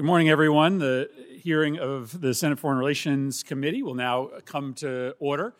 Good 0.00 0.06
morning, 0.06 0.30
everyone. 0.30 0.78
The 0.78 1.10
hearing 1.42 1.78
of 1.78 2.22
the 2.22 2.32
Senate 2.32 2.58
Foreign 2.58 2.78
Relations 2.78 3.42
Committee 3.42 3.82
will 3.82 3.92
now 3.94 4.30
come 4.46 4.72
to 4.76 5.14
order. 5.18 5.54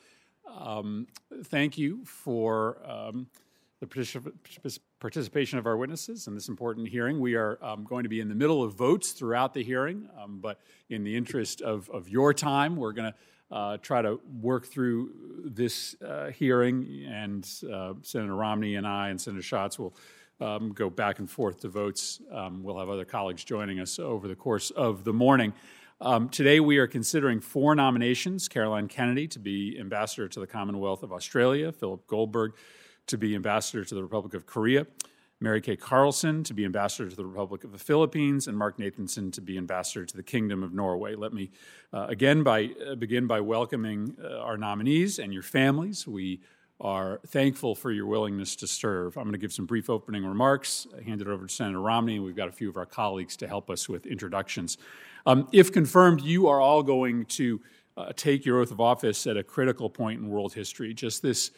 Um, 0.51 1.09
thank 1.45 1.77
you 1.77 2.03
for 2.07 2.79
um, 2.91 3.27
the 3.81 4.81
participation 4.99 5.59
of 5.59 5.67
our 5.67 5.77
witnesses 5.77 6.27
in 6.27 6.35
this 6.35 6.49
important 6.49 6.89
hearing. 6.89 7.21
We 7.21 7.35
are 7.35 7.59
um, 7.61 7.85
going 7.85 8.05
to 8.05 8.09
be 8.09 8.21
in 8.21 8.31
the 8.31 8.35
middle 8.35 8.63
of 8.63 8.73
votes 8.73 9.13
throughout 9.13 9.53
the 9.53 9.63
hearing, 9.63 10.09
um, 10.19 10.39
but 10.41 10.59
in 10.89 11.05
the 11.05 11.15
interest 11.15 11.61
of, 11.61 11.91
of 11.91 12.09
your 12.09 12.33
time, 12.33 12.77
we're 12.77 12.93
going 12.93 13.13
to 13.13 13.55
uh, 13.55 13.77
try 13.83 14.01
to 14.01 14.21
work 14.41 14.65
through 14.65 15.11
this 15.45 15.97
uh, 16.01 16.31
hearing, 16.31 17.05
and 17.07 17.47
uh, 17.71 17.93
Senator 18.01 18.35
Romney 18.35 18.77
and 18.77 18.87
I 18.87 19.11
and 19.11 19.21
Senator 19.21 19.43
Schatz 19.43 19.79
will 19.79 19.95
um, 20.41 20.73
go 20.73 20.91
back 20.91 21.19
and 21.19 21.31
forth 21.31 21.61
to 21.61 21.69
votes. 21.69 22.21
Um, 22.33 22.63
we'll 22.63 22.79
have 22.79 22.89
other 22.89 23.05
colleagues 23.05 23.45
joining 23.45 23.81
us 23.81 23.99
over 23.99 24.29
the 24.29 24.35
course 24.35 24.71
of 24.71 25.05
the 25.05 25.13
morning. 25.13 25.53
Um, 26.01 26.31
today, 26.31 26.61
we 26.61 26.79
are 26.79 26.87
considering 26.87 27.41
four 27.41 27.75
nominations 27.75 28.49
Caroline 28.49 28.89
Kennedy 28.89 29.29
to 29.29 29.39
be 29.39 29.79
ambassador 29.79 30.29
to 30.29 30.41
the 30.41 30.47
Commonwealth 30.47 31.03
of 31.03 31.13
Australia, 31.13 31.73
Philip 31.73 32.07
Goldberg 32.07 32.53
to 33.07 33.19
be 33.19 33.35
ambassador 33.35 33.85
to 33.85 33.95
the 33.95 34.03
Republic 34.03 34.33
of 34.35 34.47
Korea, 34.47 34.87
Mary 35.41 35.61
Kay 35.61 35.77
Carlson 35.77 36.43
to 36.45 36.55
be 36.55 36.65
ambassador 36.65 37.11
to 37.11 37.17
the 37.17 37.27
Republic 37.27 37.65
of 37.65 37.73
the 37.73 37.79
Philippines, 37.79 38.47
and 38.47 38.57
Mark 38.57 38.79
Nathanson 38.79 39.31
to 39.33 39.43
be 39.43 39.59
ambassador 39.59 40.07
to 40.07 40.17
the 40.17 40.23
Kingdom 40.23 40.63
of 40.63 40.73
Norway. 40.73 41.17
Let 41.17 41.35
me 41.35 41.51
uh, 41.93 42.07
again 42.09 42.43
by, 42.43 42.71
uh, 42.87 42.95
begin 42.95 43.27
by 43.27 43.41
welcoming 43.41 44.17
uh, 44.23 44.39
our 44.39 44.57
nominees 44.57 45.19
and 45.19 45.35
your 45.35 45.43
families. 45.43 46.07
We 46.07 46.41
are 46.81 47.21
thankful 47.27 47.75
for 47.75 47.91
your 47.91 48.07
willingness 48.07 48.57
to 48.57 48.67
serve. 48.67 49.17
I'm 49.17 49.25
going 49.25 49.33
to 49.33 49.39
give 49.39 49.53
some 49.53 49.67
brief 49.67 49.91
opening 49.91 50.25
remarks, 50.25 50.87
I 50.97 51.03
hand 51.03 51.21
it 51.21 51.29
over 51.29 51.47
to 51.47 51.53
Senator 51.53 51.81
Romney, 51.81 52.19
we've 52.19 52.37
got 52.37 52.49
a 52.49 52.53
few 52.53 52.69
of 52.69 52.77
our 52.77 52.87
colleagues 52.87 53.37
to 53.39 53.49
help 53.49 53.71
us 53.71 53.89
with 53.89 54.07
introductions. 54.07 54.79
Um, 55.27 55.49
if 55.53 55.73
confirmed, 55.73 56.23
you 56.23 56.49
are 56.49 56.61
all 56.61 56.83
going 56.83 57.27
to 57.27 57.61
uh, 57.97 58.13
take 58.17 58.47
your 58.47 58.61
oath 58.61 58.71
of 58.71 58.81
office 58.81 59.27
at 59.27 59.37
a 59.37 59.43
critical 59.43 59.91
point 59.91 60.21
in 60.21 60.29
world 60.29 60.55
history. 60.55 60.95
Just 60.95 61.23
this 61.23 61.51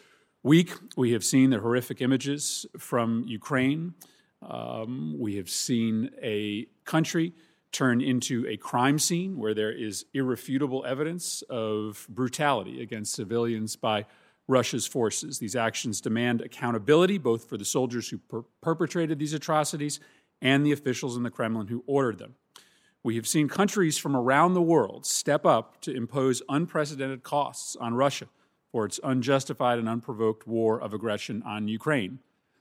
week, 0.42 0.72
we 0.96 1.12
have 1.12 1.24
seen 1.24 1.50
the 1.50 1.61
horrific 1.61 2.00
images 2.00 2.66
from 2.78 3.24
Ukraine. 3.27 3.94
Um, 4.42 5.16
we 5.18 5.36
have 5.36 5.48
seen 5.48 6.11
a 6.20 6.66
country 6.84 7.33
turn 7.70 8.00
into 8.00 8.46
a 8.48 8.56
crime 8.56 8.98
scene 8.98 9.39
where 9.39 9.55
there 9.55 9.72
is 9.72 10.05
irrefutable 10.12 10.84
evidence 10.84 11.42
of 11.48 12.06
brutality 12.11 12.83
against 12.83 13.14
civilians 13.14 13.77
by 13.77 14.05
Russia's 14.48 14.86
forces. 14.86 15.38
These 15.38 15.56
actions 15.56 16.00
demand 16.00 16.40
accountability 16.40 17.18
both 17.18 17.48
for 17.48 17.56
the 17.56 17.64
soldiers 17.64 18.08
who 18.08 18.18
per- 18.18 18.44
perpetrated 18.60 19.18
these 19.18 19.32
atrocities 19.32 20.00
and 20.40 20.66
the 20.66 20.72
officials 20.72 21.16
in 21.16 21.22
the 21.22 21.30
Kremlin 21.30 21.68
who 21.68 21.84
ordered 21.86 22.18
them. 22.18 22.34
We 23.04 23.16
have 23.16 23.26
seen 23.26 23.48
countries 23.48 23.98
from 23.98 24.16
around 24.16 24.54
the 24.54 24.62
world 24.62 25.06
step 25.06 25.44
up 25.44 25.80
to 25.82 25.94
impose 25.94 26.42
unprecedented 26.48 27.22
costs 27.22 27.76
on 27.76 27.94
Russia 27.94 28.28
for 28.70 28.84
its 28.84 29.00
unjustified 29.02 29.78
and 29.78 29.88
unprovoked 29.88 30.46
war 30.46 30.80
of 30.80 30.94
aggression 30.94 31.42
on 31.44 31.68
Ukraine. 31.68 32.20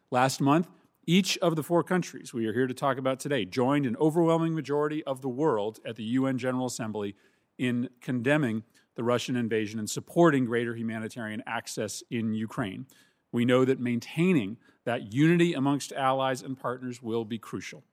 Last 0.10 0.42
month, 0.42 0.68
each 1.08 1.38
of 1.40 1.56
the 1.56 1.64
four 1.64 1.84
countries 1.84 2.34
we 2.34 2.46
are 2.46 2.54
here 2.54 2.68
to 2.68 2.74
talk 2.74 2.98
about 2.98 3.20
today 3.20 3.46
joined 3.46 3.86
an 3.86 3.96
overwhelming 3.98 4.54
majority 4.54 5.04
of 5.06 5.22
the 5.22 5.30
world 5.30 5.80
at 5.86 5.96
the 5.96 6.04
UN 6.04 6.38
General 6.38 6.66
Assembly 6.66 7.16
in 7.58 7.90
condemning 8.02 8.64
the 8.96 9.04
Russian 9.04 9.36
invasion 9.36 9.80
and 9.80 9.90
supporting 9.90 10.46
greater 10.46 10.76
humanitarian 10.76 11.42
access 11.46 12.04
in 12.10 12.34
Ukraine. 12.34 12.86
We 13.32 13.46
know 13.46 13.64
that 13.66 13.80
maintaining 13.80 14.58
that 14.84 15.14
unity 15.14 15.54
amongst 15.54 15.92
allies 15.94 16.42
and 16.42 16.60
partners 16.60 17.02
will 17.02 17.24
be 17.24 17.38
crucial. 17.38 17.84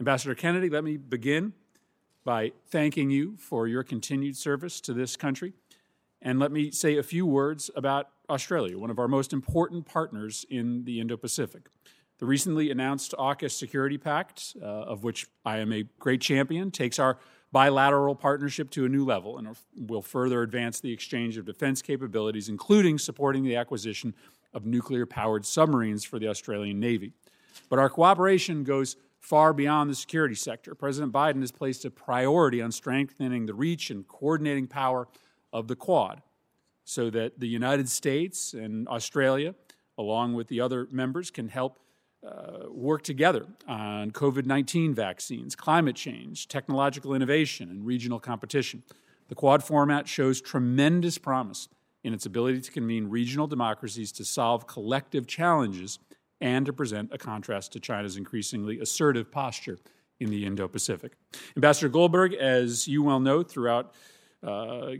Ambassador 0.00 0.34
Kennedy, 0.34 0.68
let 0.68 0.82
me 0.82 0.96
begin 0.96 1.52
by 2.24 2.52
thanking 2.66 3.10
you 3.10 3.36
for 3.38 3.68
your 3.68 3.82
continued 3.82 4.36
service 4.36 4.80
to 4.80 4.92
this 4.92 5.16
country. 5.16 5.52
And 6.20 6.38
let 6.38 6.52
me 6.52 6.70
say 6.70 6.96
a 6.96 7.02
few 7.02 7.26
words 7.26 7.70
about 7.74 8.08
Australia, 8.30 8.78
one 8.78 8.90
of 8.90 8.98
our 8.98 9.08
most 9.08 9.32
important 9.32 9.86
partners 9.86 10.46
in 10.48 10.84
the 10.84 11.00
Indo 11.00 11.16
Pacific. 11.16 11.68
The 12.18 12.26
recently 12.26 12.70
announced 12.70 13.14
AUKUS 13.18 13.50
Security 13.50 13.98
Pact, 13.98 14.56
uh, 14.62 14.64
of 14.64 15.02
which 15.02 15.26
I 15.44 15.58
am 15.58 15.72
a 15.72 15.84
great 15.98 16.20
champion, 16.20 16.70
takes 16.70 17.00
our 17.00 17.18
bilateral 17.52 18.14
partnership 18.14 18.70
to 18.70 18.86
a 18.86 18.88
new 18.88 19.04
level 19.04 19.38
and 19.38 19.54
will 19.76 20.02
further 20.02 20.42
advance 20.42 20.80
the 20.80 20.92
exchange 20.92 21.36
of 21.36 21.44
defense 21.44 21.82
capabilities, 21.82 22.48
including 22.48 22.98
supporting 22.98 23.44
the 23.44 23.54
acquisition 23.56 24.14
of 24.54 24.64
nuclear 24.64 25.06
powered 25.06 25.44
submarines 25.44 26.02
for 26.02 26.18
the 26.18 26.28
Australian 26.28 26.80
Navy. 26.80 27.12
But 27.68 27.78
our 27.78 27.90
cooperation 27.90 28.64
goes 28.64 28.96
far 29.20 29.52
beyond 29.52 29.88
the 29.88 29.94
security 29.94 30.34
sector. 30.34 30.74
President 30.74 31.12
Biden 31.12 31.40
has 31.40 31.52
placed 31.52 31.84
a 31.84 31.90
priority 31.90 32.60
on 32.60 32.72
strengthening 32.72 33.46
the 33.46 33.54
reach 33.54 33.90
and 33.90 34.08
coordinating 34.08 34.66
power 34.66 35.06
of 35.52 35.68
the 35.68 35.76
Quad 35.76 36.22
so 36.84 37.10
that 37.10 37.38
the 37.38 37.46
United 37.46 37.88
States 37.88 38.54
and 38.54 38.88
Australia, 38.88 39.54
along 39.96 40.34
with 40.34 40.48
the 40.48 40.60
other 40.60 40.88
members, 40.90 41.30
can 41.30 41.48
help 41.48 41.78
uh, 42.26 42.68
work 42.70 43.02
together 43.02 43.46
on 43.66 44.10
COVID 44.10 44.46
19 44.46 44.94
vaccines, 44.94 45.56
climate 45.56 45.96
change, 45.96 46.48
technological 46.48 47.14
innovation, 47.14 47.68
and 47.70 47.84
regional 47.84 48.20
competition. 48.20 48.82
The 49.28 49.34
Quad 49.34 49.64
format 49.64 50.06
shows 50.08 50.40
tremendous 50.40 51.18
promise 51.18 51.68
in 52.04 52.12
its 52.12 52.26
ability 52.26 52.60
to 52.60 52.70
convene 52.70 53.08
regional 53.08 53.46
democracies 53.46 54.12
to 54.12 54.24
solve 54.24 54.66
collective 54.66 55.26
challenges 55.26 55.98
and 56.40 56.66
to 56.66 56.72
present 56.72 57.10
a 57.12 57.18
contrast 57.18 57.72
to 57.72 57.80
China's 57.80 58.16
increasingly 58.16 58.80
assertive 58.80 59.30
posture 59.30 59.78
in 60.18 60.30
the 60.30 60.44
Indo 60.44 60.68
Pacific. 60.68 61.12
Ambassador 61.56 61.88
Goldberg, 61.88 62.34
as 62.34 62.86
you 62.86 63.02
well 63.02 63.20
know 63.20 63.42
throughout 63.42 63.94
uh, 64.44 64.90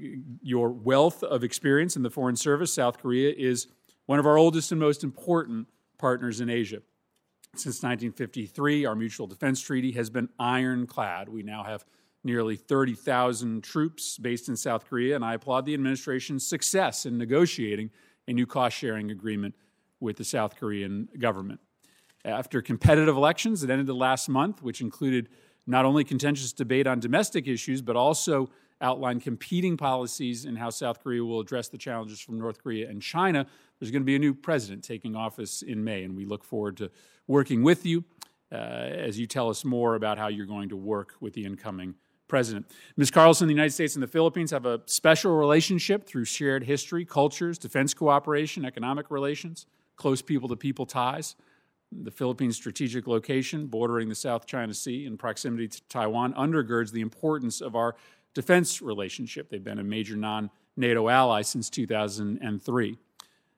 your 0.42 0.70
wealth 0.70 1.22
of 1.24 1.42
experience 1.42 1.96
in 1.96 2.02
the 2.02 2.10
Foreign 2.10 2.36
Service, 2.36 2.72
South 2.72 2.98
Korea 2.98 3.32
is 3.36 3.66
one 4.06 4.18
of 4.18 4.26
our 4.26 4.38
oldest 4.38 4.70
and 4.70 4.80
most 4.80 5.02
important 5.04 5.66
partners 5.98 6.40
in 6.40 6.48
Asia. 6.48 6.82
Since 7.54 7.82
1953, 7.82 8.86
our 8.86 8.94
mutual 8.94 9.26
defense 9.26 9.60
treaty 9.60 9.92
has 9.92 10.08
been 10.08 10.30
ironclad. 10.38 11.28
We 11.28 11.42
now 11.42 11.62
have 11.64 11.84
nearly 12.24 12.56
30,000 12.56 13.62
troops 13.62 14.16
based 14.16 14.48
in 14.48 14.56
South 14.56 14.88
Korea, 14.88 15.14
and 15.16 15.22
I 15.22 15.34
applaud 15.34 15.66
the 15.66 15.74
administration's 15.74 16.46
success 16.46 17.04
in 17.04 17.18
negotiating 17.18 17.90
a 18.26 18.32
new 18.32 18.46
cost 18.46 18.78
sharing 18.78 19.10
agreement 19.10 19.54
with 20.00 20.16
the 20.16 20.24
South 20.24 20.56
Korean 20.56 21.10
government. 21.18 21.60
After 22.24 22.62
competitive 22.62 23.18
elections 23.18 23.60
that 23.60 23.70
ended 23.70 23.94
last 23.94 24.30
month, 24.30 24.62
which 24.62 24.80
included 24.80 25.28
not 25.66 25.84
only 25.84 26.04
contentious 26.04 26.54
debate 26.54 26.86
on 26.86 27.00
domestic 27.00 27.46
issues, 27.46 27.82
but 27.82 27.96
also 27.96 28.48
outlined 28.82 29.22
competing 29.22 29.76
policies 29.76 30.44
in 30.44 30.56
how 30.56 30.70
South 30.70 31.02
Korea 31.02 31.24
will 31.24 31.40
address 31.40 31.68
the 31.68 31.78
challenges 31.78 32.20
from 32.20 32.38
North 32.38 32.62
Korea 32.62 32.88
and 32.90 33.00
China. 33.00 33.46
There's 33.78 33.90
going 33.90 34.02
to 34.02 34.06
be 34.06 34.16
a 34.16 34.18
new 34.18 34.34
president 34.34 34.84
taking 34.84 35.16
office 35.16 35.62
in 35.62 35.82
May, 35.82 36.04
and 36.04 36.16
we 36.16 36.24
look 36.24 36.44
forward 36.44 36.76
to 36.78 36.90
working 37.26 37.62
with 37.62 37.86
you 37.86 38.04
uh, 38.50 38.56
as 38.56 39.18
you 39.18 39.26
tell 39.26 39.48
us 39.48 39.64
more 39.64 39.94
about 39.94 40.18
how 40.18 40.28
you're 40.28 40.46
going 40.46 40.68
to 40.68 40.76
work 40.76 41.14
with 41.20 41.32
the 41.32 41.44
incoming 41.44 41.94
president. 42.28 42.66
Ms. 42.96 43.10
Carlson, 43.10 43.46
the 43.46 43.54
United 43.54 43.72
States 43.72 43.94
and 43.94 44.02
the 44.02 44.06
Philippines 44.08 44.50
have 44.50 44.66
a 44.66 44.80
special 44.86 45.36
relationship 45.36 46.06
through 46.06 46.24
shared 46.24 46.64
history, 46.64 47.04
cultures, 47.04 47.58
defense 47.58 47.94
cooperation, 47.94 48.64
economic 48.64 49.10
relations, 49.10 49.66
close 49.96 50.22
people 50.22 50.48
to 50.48 50.56
people 50.56 50.86
ties. 50.86 51.36
The 51.92 52.10
Philippines' 52.10 52.56
strategic 52.56 53.06
location, 53.06 53.66
bordering 53.66 54.08
the 54.08 54.14
South 54.14 54.46
China 54.46 54.72
Sea 54.72 55.04
and 55.04 55.18
proximity 55.18 55.68
to 55.68 55.82
Taiwan, 55.90 56.32
undergirds 56.32 56.90
the 56.90 57.02
importance 57.02 57.60
of 57.60 57.76
our 57.76 57.96
defense 58.34 58.82
relationship. 58.82 59.48
They've 59.48 59.62
been 59.62 59.78
a 59.78 59.84
major 59.84 60.16
non 60.16 60.50
NATO 60.76 61.08
ally 61.08 61.42
since 61.42 61.68
2003. 61.70 62.98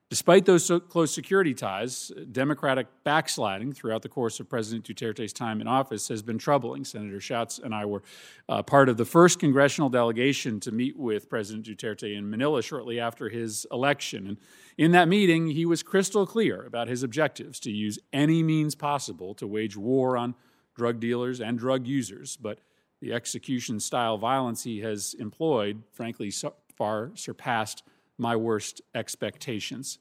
Despite 0.07 0.45
those 0.45 0.71
close 0.87 1.11
security 1.11 1.55
ties, 1.55 2.11
Democratic 2.31 2.85
backsliding 3.03 3.73
throughout 3.73 4.03
the 4.03 4.09
course 4.09 4.39
of 4.39 4.47
President 4.47 4.85
Duterte's 4.85 5.33
time 5.33 5.61
in 5.61 5.67
office 5.67 6.07
has 6.09 6.21
been 6.21 6.37
troubling. 6.37 6.85
Senator 6.85 7.19
Schatz 7.19 7.57
and 7.57 7.73
I 7.73 7.85
were 7.85 8.03
uh, 8.47 8.61
part 8.61 8.87
of 8.87 8.97
the 8.97 9.05
first 9.05 9.39
congressional 9.39 9.89
delegation 9.89 10.59
to 10.59 10.71
meet 10.71 10.95
with 10.95 11.27
President 11.27 11.65
Duterte 11.65 12.15
in 12.15 12.29
Manila 12.29 12.61
shortly 12.61 12.99
after 12.99 13.29
his 13.29 13.65
election. 13.71 14.27
And 14.27 14.37
in 14.77 14.91
that 14.91 15.07
meeting, 15.07 15.47
he 15.47 15.65
was 15.65 15.81
crystal 15.81 16.27
clear 16.27 16.63
about 16.63 16.87
his 16.87 17.01
objectives 17.01 17.59
to 17.61 17.71
use 17.71 17.97
any 18.13 18.43
means 18.43 18.75
possible 18.75 19.33
to 19.33 19.47
wage 19.47 19.75
war 19.75 20.17
on 20.17 20.35
drug 20.75 20.99
dealers 20.99 21.41
and 21.41 21.57
drug 21.57 21.87
users. 21.87 22.37
But 22.37 22.59
the 23.05 23.13
execution 23.13 23.79
style 23.79 24.17
violence 24.17 24.63
he 24.63 24.79
has 24.79 25.13
employed, 25.19 25.83
frankly, 25.91 26.31
so 26.31 26.55
far 26.75 27.11
surpassed 27.13 27.83
my 28.17 28.35
worst 28.35 28.81
expectations. 28.95 29.99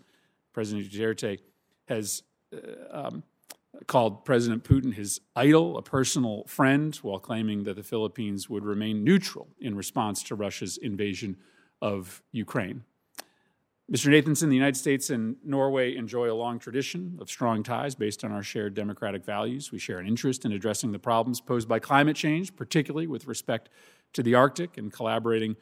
President 0.55 0.91
Duterte 0.91 1.39
has 1.87 2.23
uh, 2.55 2.59
um, 2.91 3.23
called 3.87 4.25
President 4.25 4.65
Putin 4.65 4.95
his 4.95 5.21
idol, 5.37 5.77
a 5.77 5.83
personal 5.83 6.45
friend, 6.47 6.97
while 7.03 7.19
claiming 7.19 7.65
that 7.65 7.77
the 7.77 7.83
Philippines 7.83 8.49
would 8.49 8.65
remain 8.65 9.05
neutral 9.05 9.49
in 9.61 9.77
response 9.77 10.23
to 10.23 10.35
Russia's 10.35 10.79
invasion 10.79 11.37
of 11.83 12.23
Ukraine. 12.33 12.85
Mr. 13.93 14.11
Nathanson, 14.11 14.49
the 14.49 14.55
United 14.55 14.79
States 14.79 15.11
and 15.11 15.37
Norway 15.45 15.95
enjoy 15.95 16.33
a 16.33 16.35
long 16.35 16.59
tradition 16.59 17.19
of 17.21 17.29
strong 17.29 17.63
ties 17.63 17.95
based 17.95 18.25
on 18.25 18.33
our 18.33 18.43
shared 18.43 18.73
democratic 18.73 19.23
values. 19.25 19.71
We 19.71 19.79
share 19.79 19.99
an 19.99 20.07
interest 20.07 20.47
in 20.47 20.53
addressing 20.53 20.91
the 20.91 20.99
problems 20.99 21.43
posed 21.43 21.69
by 21.69 21.81
climate 21.81 22.17
change, 22.17 22.57
particularly 22.57 23.07
with 23.07 23.27
respect 23.27 23.69
to 24.15 24.23
the 24.23 24.35
Arctic 24.35 24.79
and 24.79 24.91
collaborating 24.91 25.57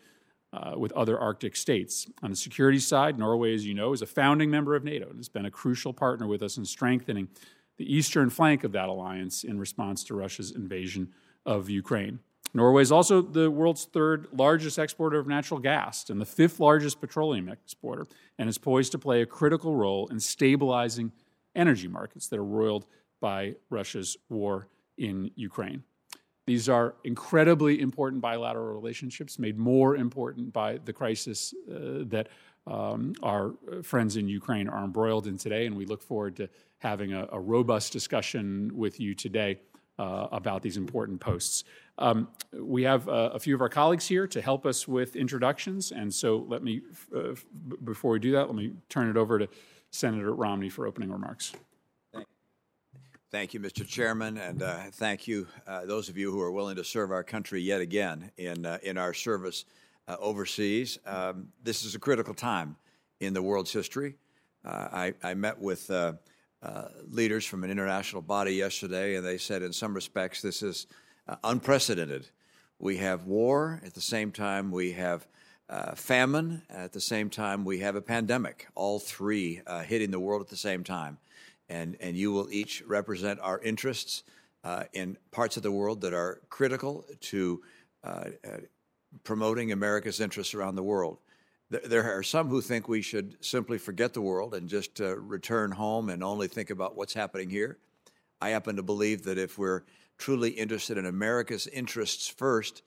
uh, 0.52 0.74
with 0.76 0.92
other 0.92 1.18
Arctic 1.18 1.56
states. 1.56 2.06
On 2.22 2.30
the 2.30 2.36
security 2.36 2.78
side, 2.78 3.18
Norway, 3.18 3.54
as 3.54 3.66
you 3.66 3.74
know, 3.74 3.92
is 3.92 4.02
a 4.02 4.06
founding 4.06 4.50
member 4.50 4.76
of 4.76 4.84
NATO 4.84 5.08
and 5.08 5.16
has 5.16 5.28
been 5.28 5.46
a 5.46 5.50
crucial 5.50 5.92
partner 5.92 6.28
with 6.28 6.42
us 6.42 6.56
in 6.56 6.64
strengthening 6.64 7.28
the 7.76 7.92
eastern 7.92 8.30
flank 8.30 8.62
of 8.62 8.70
that 8.70 8.88
alliance 8.88 9.42
in 9.42 9.58
response 9.58 10.04
to 10.04 10.14
Russia's 10.14 10.52
invasion 10.52 11.12
of 11.44 11.68
Ukraine. 11.68 12.20
Norway 12.54 12.82
is 12.82 12.92
also 12.92 13.22
the 13.22 13.50
world's 13.50 13.86
third 13.86 14.28
largest 14.32 14.78
exporter 14.78 15.18
of 15.18 15.26
natural 15.26 15.58
gas 15.58 16.10
and 16.10 16.20
the 16.20 16.26
fifth 16.26 16.60
largest 16.60 17.00
petroleum 17.00 17.48
exporter, 17.48 18.06
and 18.38 18.48
is 18.48 18.58
poised 18.58 18.92
to 18.92 18.98
play 18.98 19.22
a 19.22 19.26
critical 19.26 19.74
role 19.74 20.06
in 20.08 20.20
stabilizing 20.20 21.12
energy 21.54 21.88
markets 21.88 22.28
that 22.28 22.38
are 22.38 22.44
roiled 22.44 22.86
by 23.20 23.54
Russia's 23.70 24.16
war 24.28 24.68
in 24.98 25.30
Ukraine. 25.34 25.82
These 26.46 26.68
are 26.68 26.94
incredibly 27.04 27.80
important 27.80 28.20
bilateral 28.20 28.74
relationships, 28.74 29.38
made 29.38 29.56
more 29.58 29.96
important 29.96 30.52
by 30.52 30.78
the 30.84 30.92
crisis 30.92 31.54
uh, 31.70 32.04
that 32.06 32.28
um, 32.66 33.14
our 33.22 33.54
friends 33.82 34.16
in 34.16 34.28
Ukraine 34.28 34.68
are 34.68 34.84
embroiled 34.84 35.26
in 35.26 35.38
today, 35.38 35.66
and 35.66 35.76
we 35.76 35.86
look 35.86 36.02
forward 36.02 36.36
to 36.36 36.48
having 36.78 37.12
a, 37.12 37.28
a 37.32 37.40
robust 37.40 37.92
discussion 37.92 38.72
with 38.74 39.00
you 39.00 39.14
today 39.14 39.60
uh, 39.98 40.28
about 40.32 40.62
these 40.62 40.76
important 40.76 41.20
posts. 41.20 41.64
Um, 41.98 42.28
we 42.52 42.84
have 42.84 43.08
uh, 43.08 43.30
a 43.32 43.38
few 43.38 43.54
of 43.54 43.60
our 43.60 43.68
colleagues 43.68 44.06
here 44.06 44.26
to 44.26 44.40
help 44.40 44.66
us 44.66 44.88
with 44.88 45.14
introductions, 45.14 45.92
and 45.92 46.12
so 46.12 46.44
let 46.48 46.62
me, 46.62 46.82
uh, 47.14 47.34
before 47.84 48.12
we 48.12 48.18
do 48.18 48.32
that, 48.32 48.46
let 48.46 48.54
me 48.54 48.72
turn 48.88 49.08
it 49.08 49.16
over 49.16 49.38
to 49.38 49.48
Senator 49.90 50.34
Romney 50.34 50.70
for 50.70 50.86
opening 50.86 51.10
remarks. 51.10 51.52
Thank 53.30 53.54
you, 53.54 53.60
Mr. 53.60 53.86
Chairman, 53.86 54.36
and 54.36 54.62
uh, 54.62 54.76
thank 54.92 55.26
you, 55.26 55.46
uh, 55.66 55.86
those 55.86 56.10
of 56.10 56.18
you 56.18 56.30
who 56.30 56.40
are 56.40 56.52
willing 56.52 56.76
to 56.76 56.84
serve 56.84 57.10
our 57.10 57.24
country 57.24 57.62
yet 57.62 57.80
again 57.80 58.30
in, 58.36 58.66
uh, 58.66 58.78
in 58.82 58.98
our 58.98 59.14
service 59.14 59.64
overseas. 60.18 60.98
Um, 61.06 61.48
this 61.62 61.84
is 61.84 61.94
a 61.94 61.98
critical 61.98 62.34
time 62.34 62.76
in 63.20 63.32
the 63.32 63.40
world's 63.40 63.72
history. 63.72 64.16
I, 64.62 65.14
I, 65.22 65.32
met 65.32 65.58
with 65.58 65.90
uh, 65.90 66.12
leaders 67.08 67.46
from 67.46 67.64
an 67.64 67.70
international 67.70 68.20
body 68.20 68.52
yesterday, 68.52 69.16
and 69.16 69.26
they 69.26 69.38
said, 69.38 69.62
in 69.62 69.72
some 69.72 69.94
respects, 69.94 70.42
this 70.42 70.62
is 70.62 70.86
uh, 71.28 71.36
unprecedented. 71.44 72.28
We 72.78 72.98
have 72.98 73.26
war 73.26 73.80
at 73.84 73.94
the 73.94 74.00
same 74.00 74.32
time, 74.32 74.70
we 74.70 74.92
have 74.92 75.26
uh, 75.68 75.94
famine 75.94 76.62
at 76.68 76.92
the 76.92 77.00
same 77.00 77.30
time, 77.30 77.64
we 77.64 77.78
have 77.80 77.96
a 77.96 78.02
pandemic, 78.02 78.66
all 78.74 78.98
three 78.98 79.62
uh, 79.66 79.82
hitting 79.82 80.10
the 80.10 80.20
world 80.20 80.42
at 80.42 80.48
the 80.48 80.56
same 80.56 80.84
time. 80.84 81.18
And, 81.68 81.96
and 82.00 82.16
you 82.16 82.32
will 82.32 82.48
each 82.50 82.82
represent 82.86 83.40
our 83.40 83.58
interests 83.60 84.24
uh, 84.64 84.84
in 84.92 85.16
parts 85.30 85.56
of 85.56 85.62
the 85.62 85.72
world 85.72 86.02
that 86.02 86.12
are 86.12 86.40
critical 86.50 87.04
to 87.20 87.62
promoting 89.22 89.70
America's 89.70 90.20
interests 90.20 90.54
around 90.54 90.74
the 90.74 90.82
world 90.82 91.18
there 91.84 92.16
are 92.16 92.22
some 92.22 92.48
who 92.48 92.60
think 92.60 92.88
we 92.88 93.00
should 93.00 93.42
simply 93.42 93.78
forget 93.78 94.12
the 94.12 94.20
world 94.20 94.54
and 94.54 94.68
just 94.68 95.00
uh, 95.00 95.16
return 95.16 95.70
home 95.70 96.10
and 96.10 96.22
only 96.22 96.48
think 96.48 96.70
about 96.70 96.96
what's 96.96 97.14
happening 97.14 97.48
here. 97.48 97.78
I 98.40 98.50
happen 98.50 98.76
to 98.76 98.82
believe 98.82 99.22
that 99.24 99.38
if 99.38 99.56
we're 99.56 99.82
truly 100.22 100.50
interested 100.50 100.96
in 100.96 101.06
America's 101.06 101.66
interests 101.66 102.28
first, 102.28 102.82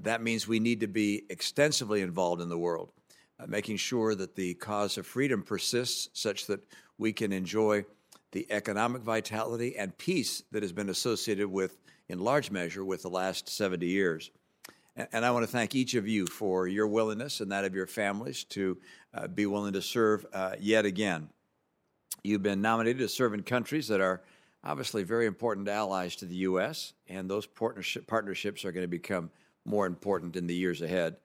that 0.00 0.22
means 0.22 0.48
we 0.48 0.58
need 0.58 0.80
to 0.80 0.86
be 0.86 1.22
extensively 1.28 2.00
involved 2.00 2.40
in 2.40 2.48
the 2.48 2.56
world, 2.56 2.90
uh, 3.38 3.44
making 3.46 3.76
sure 3.76 4.14
that 4.14 4.34
the 4.36 4.54
cause 4.54 4.96
of 4.96 5.06
freedom 5.06 5.42
persists 5.42 6.08
such 6.18 6.46
that 6.46 6.64
we 6.96 7.12
can 7.12 7.30
enjoy 7.30 7.84
the 8.30 8.46
economic 8.50 9.02
vitality 9.02 9.76
and 9.76 9.98
peace 9.98 10.44
that 10.50 10.62
has 10.62 10.72
been 10.72 10.88
associated 10.88 11.46
with, 11.46 11.76
in 12.08 12.18
large 12.20 12.50
measure, 12.50 12.82
with 12.82 13.02
the 13.02 13.10
last 13.10 13.50
70 13.50 13.86
years. 13.86 14.30
And 14.96 15.26
I 15.26 15.30
want 15.30 15.42
to 15.42 15.52
thank 15.52 15.74
each 15.74 15.92
of 15.92 16.08
you 16.08 16.26
for 16.26 16.66
your 16.66 16.86
willingness 16.86 17.40
and 17.42 17.52
that 17.52 17.66
of 17.66 17.74
your 17.74 17.86
families 17.86 18.44
to 18.44 18.78
uh, 19.12 19.26
be 19.26 19.44
willing 19.44 19.74
to 19.74 19.82
serve 19.82 20.24
uh, 20.32 20.54
yet 20.58 20.86
again. 20.86 21.28
You've 22.24 22.42
been 22.42 22.62
nominated 22.62 23.00
to 23.00 23.08
serve 23.08 23.34
in 23.34 23.42
countries 23.42 23.88
that 23.88 24.00
are 24.00 24.22
obviously 24.64 25.02
very 25.02 25.26
important 25.26 25.68
allies 25.68 26.16
to 26.16 26.26
the 26.26 26.36
U.S., 26.36 26.92
and 27.08 27.28
those 27.28 27.46
partnership, 27.46 28.06
partnerships 28.06 28.64
are 28.64 28.72
going 28.72 28.84
to 28.84 28.88
become 28.88 29.30
more 29.64 29.86
important 29.86 30.36
in 30.36 30.46
the 30.46 30.54
years 30.54 30.82
ahead. 30.82 31.16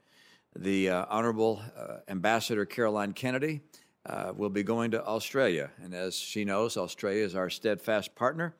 The 0.56 0.89
uh, 0.89 1.06
Honorable 1.10 1.62
uh, 1.78 1.98
Ambassador 2.07 2.66
Caroline 2.66 3.13
Kennedy 3.13 3.62
uh, 4.06 4.34
will 4.36 4.50
be 4.50 4.63
going 4.63 4.92
to 4.92 5.06
Australia, 5.06 5.72
and 5.84 5.94
as 5.94 6.16
she 6.16 6.45
knows, 6.45 6.78
Australia 6.78 7.24
is 7.24 7.36
our 7.36 7.50
steadfast 7.50 8.16
partner 8.16 8.56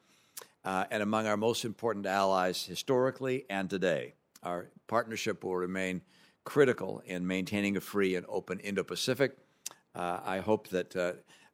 uh, 0.64 0.86
and 0.92 1.02
among 1.02 1.26
our 1.26 1.38
most 1.38 1.64
important 1.64 2.06
allies 2.06 2.66
historically 2.66 3.46
and 3.50 3.70
today. 3.70 4.14
Our 4.44 4.68
partnership 4.88 5.44
will 5.44 5.56
remain 5.56 6.02
critical 6.44 7.02
in 7.06 7.26
maintaining 7.26 7.78
a 7.78 7.82
free 7.82 8.16
and 8.16 8.26
open 8.30 8.60
Indo 8.60 8.84
Pacific. 8.84 9.38
Uh, 9.96 10.20
I 10.24 10.40
hope 10.40 10.68
that, 10.70 10.96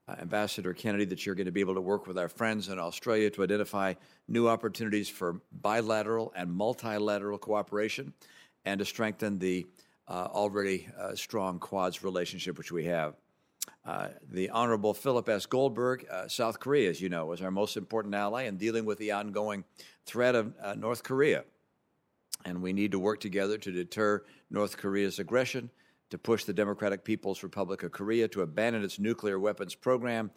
uh, 0.08 0.16
Ambassador 0.20 0.74
Kennedy, 0.74 1.06
that 1.06 1.26
you're 1.26 1.36
going 1.36 1.46
to 1.46 1.52
be 1.52 1.60
able 1.60 1.76
to 1.76 1.82
work 1.82 2.08
with 2.08 2.18
our 2.18 2.30
friends 2.30 2.70
in 2.70 2.80
Australia 2.80 3.30
to 3.32 3.44
identify 3.44 3.94
new 4.28 4.48
opportunities 4.48 5.10
for 5.10 5.42
bilateral 5.52 6.34
and 6.36 6.52
multilateral 6.52 7.38
cooperation 7.38 8.14
and 8.66 8.80
to 8.80 8.86
strengthen 8.86 9.40
the 9.40 9.66
uh, 10.08 10.28
already 10.34 10.88
uh, 11.00 11.16
strong 11.16 11.60
Quads 11.60 12.04
relationship 12.04 12.58
which 12.58 12.72
we 12.72 12.86
have. 12.86 13.16
Uh, 13.86 14.10
the 14.30 14.50
Honorable 14.50 14.94
Philip 14.94 15.30
S. 15.30 15.46
Goldberg, 15.46 16.06
uh, 16.12 16.28
South 16.28 16.60
Korea, 16.60 16.90
as 16.90 17.00
you 17.00 17.08
know, 17.10 17.32
is 17.32 17.42
our 17.42 17.52
most 17.52 17.78
important 17.78 18.14
ally 18.14 18.44
in 18.44 18.58
dealing 18.58 18.84
with 18.84 18.98
the 18.98 19.12
ongoing 19.12 19.64
threat 20.06 20.36
of 20.36 20.54
North 20.78 21.04
Korea 21.04 21.46
and 22.46 22.62
we 22.62 22.74
need 22.74 22.92
to 22.92 23.00
work 23.00 23.20
together 23.20 23.58
to 23.58 23.72
deter 23.72 24.24
North 24.50 24.78
Korea's 24.78 25.20
aggression, 25.20 25.70
to 26.14 26.18
push 26.20 26.44
the 26.44 26.54
Democratic 26.54 27.04
People's 27.04 27.42
Republic 27.42 27.82
of 27.82 27.92
Korea 27.92 28.28
to 28.28 28.44
abandon 28.44 28.84
its 28.84 29.00
nuclear 29.00 29.40
weapons 29.40 29.74
program, 29.74 30.30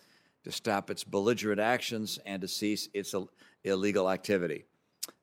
to 0.42 0.50
stop 0.50 0.88
its 0.88 1.04
belligerent 1.04 1.60
actions, 1.60 2.18
and 2.24 2.40
to 2.40 2.48
cease 2.48 2.88
its 2.94 3.12
Ill- 3.12 3.28
illegal 3.62 4.10
activity. 4.10 4.64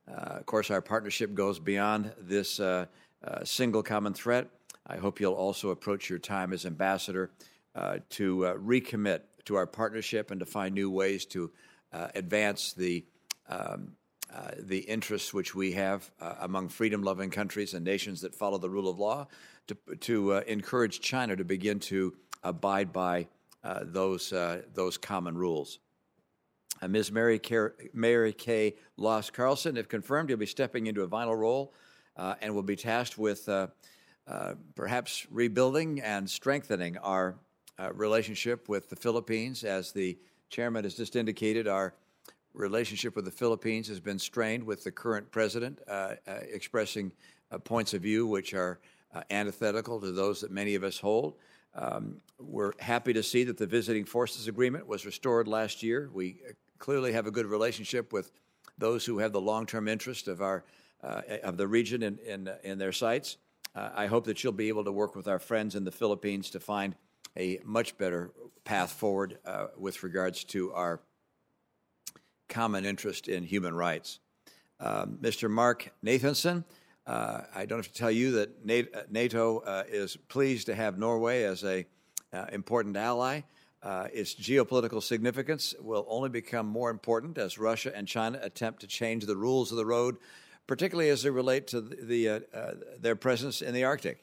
Uh, 0.08 0.12
of 0.12 0.46
course, 0.46 0.70
our 0.70 0.80
partnership 0.80 1.34
goes 1.34 1.58
beyond 1.58 2.14
this 2.20 2.60
uh, 2.60 2.86
uh, 3.24 3.44
single 3.44 3.82
common 3.82 4.14
threat. 4.14 4.48
I 4.86 4.98
hope 4.98 5.20
you'll 5.20 5.34
also 5.34 5.72
approach 5.72 6.08
your 6.08 6.20
time 6.20 6.54
as 6.54 6.68
ambassador 6.68 7.32
uh, 7.74 7.98
to 8.12 8.46
uh, 8.46 8.54
recommit 8.58 9.22
to 9.46 9.56
our 9.56 9.66
partnership 9.66 10.30
and 10.30 10.40
to 10.40 10.46
find 10.46 10.76
new 10.76 10.92
ways 10.92 11.26
to 11.26 11.52
uh, 11.94 12.10
advance 12.14 12.74
the 12.74 13.04
um, 13.50 13.94
uh, 14.36 14.50
the 14.58 14.80
interests 14.80 15.32
which 15.32 15.54
we 15.54 15.74
have 15.74 16.10
uh, 16.20 16.34
among 16.40 16.68
freedom 16.68 17.04
loving 17.04 17.30
countries 17.30 17.76
and 17.76 17.86
nations 17.86 18.22
that 18.22 18.34
follow 18.34 18.58
the 18.58 18.70
rule 18.70 18.90
of 18.90 18.98
law, 18.98 19.28
to, 19.68 19.78
to 20.00 20.34
uh, 20.34 20.42
encourage 20.48 21.02
China 21.02 21.36
to 21.36 21.44
begin 21.44 21.80
to 21.80 22.16
abide 22.42 22.92
by 22.92 23.28
uh, 23.64 23.82
those, 23.84 24.34
those 24.74 24.98
common 24.98 25.38
rules. 25.38 25.78
Ms. 26.86 27.12
Mary, 27.12 27.38
Car- 27.38 27.76
Mary 27.94 28.34
Kay 28.34 28.76
Loss 28.98 29.30
Carlson, 29.30 29.78
if 29.78 29.88
confirmed, 29.88 30.30
you'll 30.30 30.40
be 30.40 30.48
stepping 30.48 30.88
into 30.88 31.04
a 31.04 31.08
vital 31.08 31.36
role 31.36 31.74
and 32.18 32.56
will 32.56 32.64
be 32.64 32.76
tasked 32.76 33.18
with 33.18 33.48
perhaps 34.76 35.28
rebuilding 35.30 36.02
and 36.02 36.30
strengthening 36.30 36.98
our 36.98 37.36
relationship 37.94 38.68
with 38.68 38.90
the 38.90 38.96
Philippines. 38.96 39.64
As 39.64 39.92
the 39.92 40.18
chairman 40.50 40.84
has 40.84 40.96
just 40.96 41.16
indicated, 41.16 41.68
our 41.68 41.94
relationship 42.54 43.16
with 43.16 43.26
the 43.26 43.32
Philippines 43.32 43.88
has 43.88 44.00
been 44.00 44.20
strained 44.20 44.64
with 44.64 44.84
the 44.84 44.92
current 44.92 45.32
president 45.32 45.80
uh, 45.88 46.16
uh, 46.28 46.34
expressing 46.52 47.12
uh, 47.52 47.58
points 47.58 47.94
of 47.94 48.02
view 48.02 48.28
which 48.28 48.54
are 48.54 48.80
uh, 49.14 49.22
antithetical 49.30 50.00
to 50.00 50.12
those 50.12 50.42
that 50.42 50.52
many 50.52 50.76
of 50.76 50.84
us 50.84 51.00
hold. 51.00 51.36
Um, 51.76 52.18
we're 52.40 52.74
happy 52.80 53.14
to 53.14 53.24
see 53.24 53.44
that 53.46 53.58
the 53.58 53.66
visiting 53.66 54.06
forces 54.06 54.48
agreement 54.48 54.88
was 54.88 55.06
restored 55.06 55.48
last 55.48 55.82
year. 55.82 56.10
We 56.14 56.38
uh, 56.48 56.54
clearly 56.78 57.12
have 57.14 57.26
a 57.26 57.32
good 57.32 57.48
relationship 57.48 58.14
with 58.14 58.32
those 58.78 59.06
who 59.06 59.20
have 59.20 59.34
the 59.34 59.42
long-term 59.42 59.88
interest 59.88 60.28
of 60.28 60.42
our 60.42 60.64
uh, 61.04 61.22
of 61.44 61.58
the 61.58 61.68
region 61.68 62.02
in 62.04 62.18
in, 62.20 62.50
in 62.64 62.78
their 62.78 62.92
sights. 62.92 63.38
I 63.76 64.06
hope 64.06 64.26
that 64.26 64.44
you'll 64.44 64.54
be 64.54 64.68
able 64.68 64.84
to 64.84 64.92
work 64.92 65.16
with 65.16 65.28
our 65.28 65.40
friends 65.40 65.74
in 65.74 65.84
the 65.84 65.92
Philippines 65.92 66.52
to 66.52 66.60
find 66.60 66.96
a 67.36 67.60
much 67.66 67.98
better 67.98 68.32
path 68.66 68.92
forward 68.92 69.40
with 69.76 70.04
regards 70.04 70.44
to 70.44 70.72
our 70.74 71.02
common 72.50 72.86
interest 72.86 73.28
in 73.28 73.44
human 73.44 73.76
rights. 73.76 74.20
Uh, 74.80 75.06
Mr. 75.06 75.50
Mark 75.50 75.92
Nathanson, 76.06 76.64
uh, 77.06 77.42
I 77.54 77.66
don't 77.66 77.80
have 77.80 77.88
to 77.88 77.94
tell 77.94 78.12
you 78.12 78.32
that 78.34 78.66
NATO 79.12 79.60
uh, 79.60 79.84
is 79.90 80.16
pleased 80.16 80.68
to 80.68 80.76
have 80.76 80.98
Norway 80.98 81.44
as 81.44 81.64
a 81.64 81.86
uh, 82.32 82.46
important 82.52 82.96
ally. 82.96 83.42
Uh, 83.82 84.08
its 84.14 84.34
geopolitical 84.34 85.04
significance 85.04 85.76
will 85.82 86.06
only 86.08 86.30
become 86.30 86.66
more 86.66 86.90
important 86.90 87.38
as 87.38 87.58
Russia 87.58 87.92
and 87.94 88.08
China 88.08 88.40
attempt 88.42 88.80
to 88.82 88.88
change 88.88 89.26
the 89.26 89.36
rules 89.36 89.72
of 89.72 89.78
the 89.78 89.86
road, 89.86 90.16
particularly 90.68 91.10
as 91.10 91.24
they 91.24 91.30
relate 91.30 91.68
to 91.68 91.82
the, 91.82 91.96
the 91.96 92.30
uh, 92.30 92.72
their 93.00 93.18
presence 93.18 93.62
in 93.62 93.74
the 93.74 93.84
Arctic. 93.84 94.20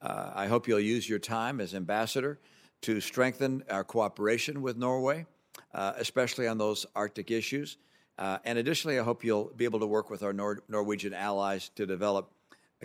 I 0.00 0.46
hope 0.46 0.68
you'll 0.68 0.78
use 0.78 1.08
your 1.08 1.18
time 1.18 1.60
as 1.60 1.74
ambassador 1.74 2.38
to 2.82 3.00
strengthen 3.00 3.64
our 3.68 3.82
cooperation 3.82 4.62
with 4.62 4.76
Norway, 4.76 5.26
uh, 5.74 5.92
especially 5.96 6.46
on 6.46 6.58
those 6.58 6.86
Arctic 6.94 7.30
issues. 7.30 7.76
Uh, 8.18 8.38
and 8.44 8.58
additionally, 8.58 8.98
I 8.98 9.04
hope 9.04 9.22
you'll 9.22 9.52
be 9.56 9.64
able 9.64 9.80
to 9.80 9.86
work 9.86 10.10
with 10.10 10.22
our 10.22 10.32
Nor- 10.32 10.62
Norwegian 10.68 11.14
allies 11.14 11.70
to 11.76 11.86
develop 11.86 12.30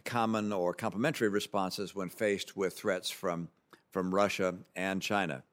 common 0.05 0.51
or 0.51 0.73
complementary 0.73 1.29
responses 1.29 1.95
when 1.95 2.09
faced 2.09 2.55
with 2.55 2.77
threats 2.77 3.09
from, 3.09 3.47
from 3.91 4.13
Russia 4.13 4.55
and 4.75 5.01
China. 5.01 5.43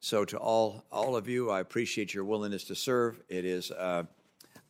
So, 0.00 0.24
to 0.24 0.36
all, 0.36 0.84
all 0.90 1.16
of 1.16 1.28
you, 1.28 1.50
I 1.50 1.60
appreciate 1.60 2.12
your 2.12 2.24
willingness 2.24 2.64
to 2.64 2.74
serve. 2.74 3.20
It 3.28 3.44
is 3.44 3.70
uh, 3.70 4.04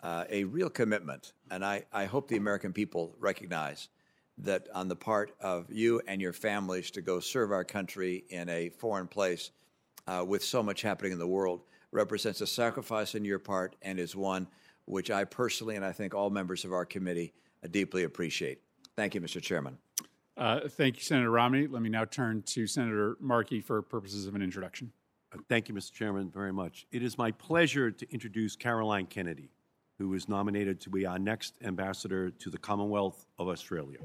uh, 0.03 0.25
a 0.29 0.45
real 0.45 0.69
commitment, 0.69 1.33
and 1.51 1.65
I, 1.65 1.85
I 1.93 2.05
hope 2.05 2.29
the 2.29 2.37
American 2.37 2.73
people 2.73 3.15
recognize 3.19 3.89
that 4.39 4.69
on 4.75 4.89
the 4.89 4.97
part 4.97 5.35
of 5.41 5.67
you 5.71 6.01
and 6.07 6.21
your 6.21 6.33
families 6.33 6.91
to 6.93 7.01
go 7.01 7.21
serve 7.21 7.53
our 7.53 7.65
country 7.65 8.25
in 8.31 8.49
a 8.49 8.69
foreign 8.71 9.07
place 9.07 9.51
uh, 10.07 10.25
with 10.27 10.43
so 10.43 10.63
much 10.63 10.83
happening 10.83 11.13
in 11.13 11.19
the 11.19 11.27
world 11.27 11.63
represents 11.93 12.41
a 12.41 12.47
sacrifice 12.47 13.15
on 13.15 13.25
your 13.25 13.39
part 13.39 13.77
and 13.83 14.01
is 14.01 14.17
one 14.17 14.49
which 14.87 15.11
I 15.11 15.25
personally 15.25 15.77
and 15.77 15.85
I 15.85 15.93
think 15.93 16.15
all 16.15 16.31
members 16.31 16.65
of 16.65 16.73
our 16.73 16.85
committee 16.85 17.33
uh, 17.63 17.69
deeply 17.71 18.03
appreciate. 18.05 18.61
Thank 18.97 19.15
you, 19.15 19.21
Mr. 19.21 19.41
Chairman. 19.41 19.79
Uh, 20.37 20.61
thank 20.69 20.97
you, 20.97 21.03
Senator 21.03 21.31
Romney. 21.31 21.67
Let 21.67 21.83
me 21.83 21.89
now 21.89 22.05
turn 22.05 22.43
to 22.43 22.67
Senator 22.67 23.17
Markey 23.21 23.61
for 23.61 23.81
purposes 23.83 24.27
of 24.27 24.35
an 24.35 24.43
introduction. 24.43 24.91
Uh, 25.33 25.39
thank 25.49 25.69
you, 25.69 25.75
Mr. 25.75 25.93
Chairman, 25.93 26.31
very 26.31 26.53
much. 26.53 26.87
It 26.91 27.03
is 27.03 27.17
my 27.17 27.31
pleasure 27.31 27.91
to 27.91 28.13
introduce 28.13 28.57
Caroline 28.57 29.07
Kennedy, 29.07 29.51
who 29.99 30.13
is 30.15 30.29
nominated 30.29 30.81
to 30.81 30.91
be 30.91 31.07
our 31.07 31.19
next 31.19 31.55
ambassador 31.63 32.31
to 32.31 32.51
the 32.51 32.59
Commonwealth 32.59 33.27
of 33.39 33.49
Australia. 33.49 33.99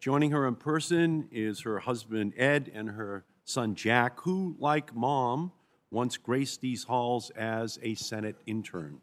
Joining 0.00 0.30
her 0.32 0.48
in 0.48 0.56
person 0.56 1.28
is 1.30 1.60
her 1.60 1.78
husband 1.78 2.32
Ed 2.36 2.70
and 2.74 2.90
her 2.90 3.24
son 3.44 3.74
Jack, 3.74 4.20
who, 4.20 4.56
like 4.58 4.94
mom, 4.94 5.52
once 5.92 6.16
graced 6.16 6.60
these 6.60 6.84
halls 6.84 7.30
as 7.30 7.78
a 7.82 7.94
Senate 7.94 8.36
intern. 8.46 8.98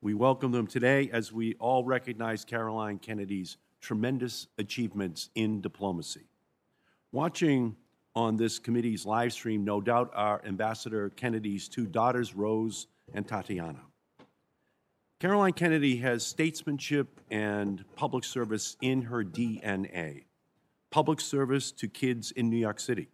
We 0.00 0.14
welcome 0.14 0.52
them 0.52 0.66
today 0.66 1.10
as 1.12 1.32
we 1.32 1.54
all 1.56 1.84
recognize 1.84 2.44
Caroline 2.44 2.98
Kennedy's 2.98 3.56
tremendous 3.80 4.46
achievements 4.56 5.28
in 5.34 5.60
diplomacy. 5.60 6.28
Watching 7.12 7.76
on 8.14 8.36
this 8.36 8.58
committee's 8.60 9.04
live 9.04 9.32
stream, 9.32 9.64
no 9.64 9.80
doubt, 9.80 10.12
are 10.14 10.40
Ambassador 10.46 11.10
Kennedy's 11.10 11.68
two 11.68 11.86
daughters, 11.86 12.34
Rose 12.34 12.86
and 13.12 13.26
Tatiana. 13.26 13.80
Caroline 15.18 15.52
Kennedy 15.52 15.96
has 15.96 16.24
statesmanship 16.24 17.20
and 17.30 17.84
public 17.96 18.24
service 18.24 18.76
in 18.80 19.02
her 19.02 19.24
DNA 19.24 20.22
public 20.90 21.20
service 21.20 21.70
to 21.70 21.88
kids 21.88 22.32
in 22.32 22.50
New 22.50 22.56
York 22.56 22.80
City, 22.80 23.08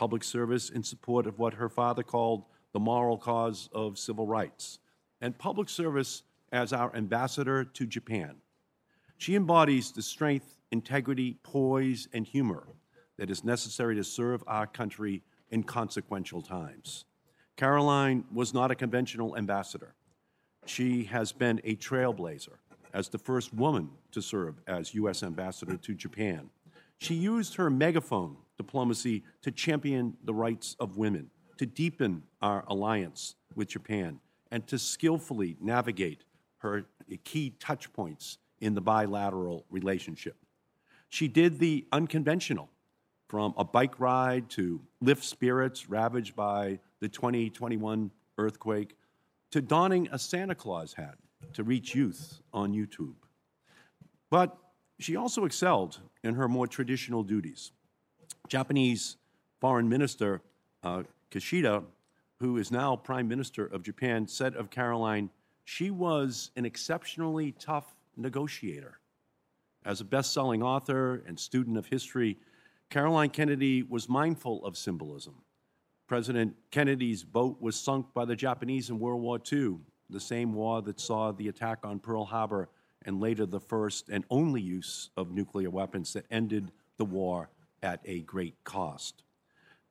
public 0.00 0.24
service 0.24 0.70
in 0.70 0.82
support 0.82 1.26
of 1.26 1.38
what 1.38 1.52
her 1.52 1.68
father 1.68 2.02
called 2.02 2.42
the 2.72 2.80
moral 2.80 3.18
cause 3.18 3.68
of 3.74 3.98
civil 3.98 4.26
rights, 4.26 4.78
and 5.20 5.36
public 5.36 5.68
service 5.68 6.22
as 6.52 6.72
our 6.72 6.96
ambassador 6.96 7.64
to 7.64 7.84
Japan. 7.84 8.36
She 9.18 9.36
embodies 9.36 9.92
the 9.92 10.00
strength, 10.00 10.56
integrity, 10.70 11.36
poise, 11.42 12.08
and 12.14 12.24
humor 12.26 12.66
that 13.18 13.28
is 13.28 13.44
necessary 13.44 13.94
to 13.96 14.02
serve 14.02 14.42
our 14.46 14.66
country 14.66 15.22
in 15.50 15.64
consequential 15.64 16.40
times. 16.40 17.04
Caroline 17.58 18.24
was 18.32 18.54
not 18.54 18.70
a 18.70 18.74
conventional 18.74 19.36
ambassador. 19.36 19.92
She 20.64 21.04
has 21.04 21.30
been 21.30 21.60
a 21.62 21.76
trailblazer 21.76 22.56
as 22.94 23.10
the 23.10 23.18
first 23.18 23.52
woman 23.52 23.90
to 24.12 24.22
serve 24.22 24.62
as 24.66 24.94
U.S. 24.94 25.22
ambassador 25.22 25.76
to 25.76 25.94
Japan 25.94 26.48
she 27.00 27.14
used 27.14 27.54
her 27.54 27.70
megaphone 27.70 28.36
diplomacy 28.62 29.22
to 29.40 29.50
champion 29.50 30.14
the 30.24 30.34
rights 30.34 30.76
of 30.78 30.98
women, 30.98 31.30
to 31.56 31.64
deepen 31.64 32.22
our 32.42 32.62
alliance 32.68 33.34
with 33.54 33.68
Japan, 33.68 34.20
and 34.50 34.66
to 34.66 34.78
skillfully 34.78 35.56
navigate 35.62 36.24
her 36.58 36.84
key 37.24 37.54
touch 37.58 37.90
points 37.94 38.36
in 38.60 38.74
the 38.74 38.80
bilateral 38.82 39.64
relationship. 39.70 40.36
She 41.08 41.26
did 41.26 41.58
the 41.58 41.86
unconventional, 41.90 42.68
from 43.28 43.54
a 43.56 43.64
bike 43.64 43.98
ride 43.98 44.50
to 44.50 44.80
lift 45.00 45.24
spirits 45.24 45.88
ravaged 45.88 46.36
by 46.36 46.80
the 47.00 47.08
2021 47.08 48.10
earthquake, 48.36 48.96
to 49.52 49.62
donning 49.62 50.06
a 50.12 50.18
Santa 50.18 50.54
Claus 50.54 50.92
hat 50.92 51.16
to 51.54 51.64
reach 51.64 51.94
youth 51.94 52.42
on 52.52 52.74
YouTube. 52.74 53.14
But 54.28 54.54
she 54.98 55.16
also 55.16 55.46
excelled 55.46 56.00
in 56.22 56.34
her 56.34 56.46
more 56.46 56.66
traditional 56.66 57.22
duties. 57.22 57.72
Japanese 58.50 59.16
Foreign 59.60 59.88
Minister 59.88 60.42
uh, 60.82 61.04
Kishida, 61.30 61.84
who 62.40 62.56
is 62.56 62.72
now 62.72 62.96
Prime 62.96 63.28
Minister 63.28 63.64
of 63.64 63.84
Japan, 63.84 64.26
said 64.26 64.56
of 64.56 64.70
Caroline, 64.70 65.30
she 65.64 65.92
was 65.92 66.50
an 66.56 66.66
exceptionally 66.66 67.52
tough 67.52 67.94
negotiator. 68.16 68.98
As 69.84 70.00
a 70.00 70.04
best 70.04 70.32
selling 70.32 70.64
author 70.64 71.22
and 71.28 71.38
student 71.38 71.78
of 71.78 71.86
history, 71.86 72.38
Caroline 72.90 73.30
Kennedy 73.30 73.84
was 73.84 74.08
mindful 74.08 74.64
of 74.64 74.76
symbolism. 74.76 75.36
President 76.08 76.56
Kennedy's 76.72 77.22
boat 77.22 77.56
was 77.60 77.76
sunk 77.76 78.12
by 78.14 78.24
the 78.24 78.34
Japanese 78.34 78.90
in 78.90 78.98
World 78.98 79.22
War 79.22 79.38
II, 79.50 79.76
the 80.08 80.18
same 80.18 80.54
war 80.54 80.82
that 80.82 80.98
saw 80.98 81.30
the 81.30 81.46
attack 81.46 81.78
on 81.84 82.00
Pearl 82.00 82.24
Harbor 82.24 82.68
and 83.06 83.20
later 83.20 83.46
the 83.46 83.60
first 83.60 84.08
and 84.08 84.24
only 84.28 84.60
use 84.60 85.10
of 85.16 85.30
nuclear 85.30 85.70
weapons 85.70 86.12
that 86.14 86.26
ended 86.32 86.72
the 86.96 87.04
war 87.04 87.48
at 87.82 88.00
a 88.04 88.20
great 88.20 88.62
cost. 88.64 89.22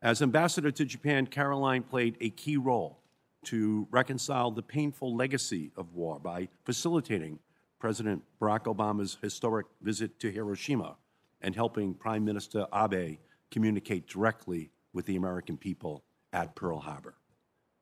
As 0.02 0.22
ambassador 0.22 0.72
to 0.72 0.86
Japan, 0.86 1.28
Caroline 1.28 1.84
played 1.84 2.18
a 2.22 2.30
key 2.30 2.58
role 2.58 3.00
to 3.46 3.88
reconcile 3.92 4.52
the 4.52 4.62
painful 4.62 5.16
legacy 5.16 5.72
of 5.76 5.94
war 5.94 6.20
by 6.20 6.48
facilitating 6.66 7.40
President 7.80 8.24
Barack 8.42 8.64
Obama's 8.64 9.18
historic 9.22 9.68
visit 9.82 10.20
to 10.20 10.32
Hiroshima 10.32 10.98
and 11.42 11.56
helping 11.56 11.94
Prime 11.94 12.26
Minister 12.26 12.68
Abe 12.74 13.18
communicate 13.52 14.08
directly 14.08 14.72
with 14.94 15.06
the 15.06 15.16
American 15.16 15.58
people 15.58 16.04
at 16.34 16.56
Pearl 16.56 16.80
Harbor. 16.80 17.16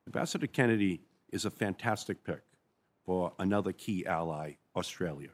Ambassador 0.07 0.47
Kennedy 0.47 1.01
is 1.31 1.45
a 1.45 1.49
fantastic 1.49 2.23
pick 2.23 2.41
for 3.05 3.33
another 3.39 3.71
key 3.71 4.05
ally 4.05 4.53
Australia, 4.75 5.29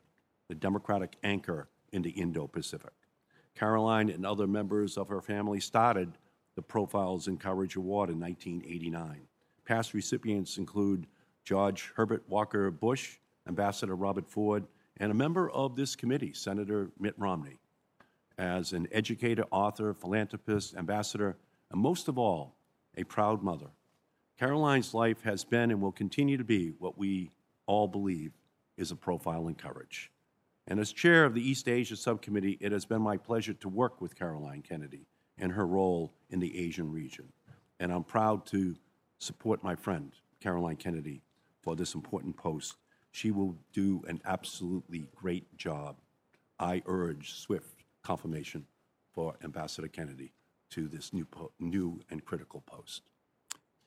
the 0.48 0.56
democratic 0.56 1.18
anchor 1.24 1.68
in 1.92 2.02
the 2.02 2.12
Indo 2.12 2.48
Pacific. 2.48 2.94
Caroline 3.56 4.10
and 4.10 4.26
other 4.26 4.48
members 4.48 4.98
of 4.98 5.10
her 5.10 5.22
family 5.22 5.60
started 5.60 6.18
the 6.56 6.62
Profiles 6.62 7.28
in 7.28 7.38
Courage 7.38 7.76
Award 7.76 8.10
in 8.10 8.20
1989. 8.20 9.22
Past 9.66 9.94
recipients 9.94 10.58
include 10.58 11.08
George 11.44 11.92
Herbert 11.96 12.24
Walker 12.28 12.70
Bush, 12.72 13.18
Ambassador 13.48 13.96
Robert 13.96 14.30
Ford, 14.30 14.66
and 14.98 15.12
a 15.12 15.16
member 15.16 15.50
of 15.50 15.76
this 15.76 15.96
committee, 15.96 16.34
Senator 16.34 16.92
Mitt 17.00 17.16
Romney. 17.18 17.60
As 18.38 18.74
an 18.74 18.88
educator, 18.92 19.46
author, 19.52 19.94
philanthropist, 19.94 20.76
ambassador, 20.76 21.38
and 21.72 21.82
most 21.82 22.08
of 22.08 22.18
all, 22.18 22.56
a 22.98 23.04
proud 23.04 23.44
mother, 23.44 23.68
Caroline's 24.38 24.94
life 24.94 25.22
has 25.24 25.44
been 25.44 25.72
and 25.72 25.82
will 25.82 25.92
continue 25.92 26.38
to 26.38 26.44
be 26.44 26.74
what 26.80 26.98
we 26.98 27.32
all 27.66 27.88
believe 27.88 28.32
is 28.78 28.92
a 28.92 28.96
profile 28.96 29.48
in 29.48 29.56
courage. 29.56 30.12
And 30.68 30.80
as 30.80 30.94
chair 30.94 31.26
of 31.26 31.34
the 31.34 31.48
East 31.48 31.68
Asia 31.68 31.96
Subcommittee, 31.96 32.58
it 32.62 32.72
has 32.72 32.86
been 32.86 33.02
my 33.02 33.18
pleasure 33.18 33.54
to 33.54 33.70
work 33.70 34.00
with 34.00 34.16
Caroline 34.16 34.62
Kennedy 34.62 35.08
in 35.38 35.50
her 35.52 35.68
role 35.68 36.14
in 36.30 36.40
the 36.40 36.58
Asian 36.58 36.92
region. 36.92 37.34
And 37.80 37.92
I'm 37.92 38.04
proud 38.04 38.46
to 38.48 38.76
support 39.20 39.64
my 39.64 39.76
friend, 39.76 40.14
Caroline 40.40 40.78
Kennedy, 40.78 41.22
for 41.62 41.76
this 41.76 41.96
important 41.96 42.38
post. 42.38 42.76
She 43.12 43.32
will 43.32 43.58
do 43.74 44.04
an 44.08 44.22
absolutely 44.26 45.06
great 45.16 45.58
job. 45.58 45.98
I 46.60 46.82
urge 46.86 47.34
swift 47.34 47.84
confirmation 48.04 48.66
for 49.12 49.36
Ambassador 49.44 49.88
Kennedy 49.88 50.34
to 50.72 50.88
this 50.88 51.14
new, 51.14 51.28
new 51.60 52.02
and 52.10 52.24
critical 52.24 52.62
post. 52.66 53.02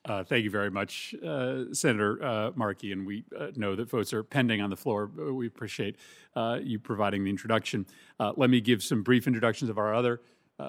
Uh, 0.07 0.23
thank 0.23 0.43
you 0.45 0.49
very 0.49 0.71
much, 0.71 1.13
uh, 1.25 1.65
Senator 1.73 2.23
uh, 2.23 2.51
Markey. 2.55 2.93
And 2.93 3.05
we 3.05 3.25
uh, 3.37 3.47
know 3.55 3.75
that 3.75 3.89
votes 3.89 4.13
are 4.13 4.23
pending 4.23 4.61
on 4.61 4.69
the 4.69 4.77
floor. 4.77 5.07
We 5.07 5.47
appreciate 5.47 5.97
uh, 6.35 6.59
you 6.63 6.79
providing 6.79 7.25
the 7.25 7.29
introduction. 7.29 7.85
Uh, 8.19 8.31
let 8.37 8.49
me 8.49 8.61
give 8.61 8.81
some 8.81 9.03
brief 9.03 9.27
introductions 9.27 9.69
of 9.69 9.77
our 9.77 9.93
other 9.93 10.21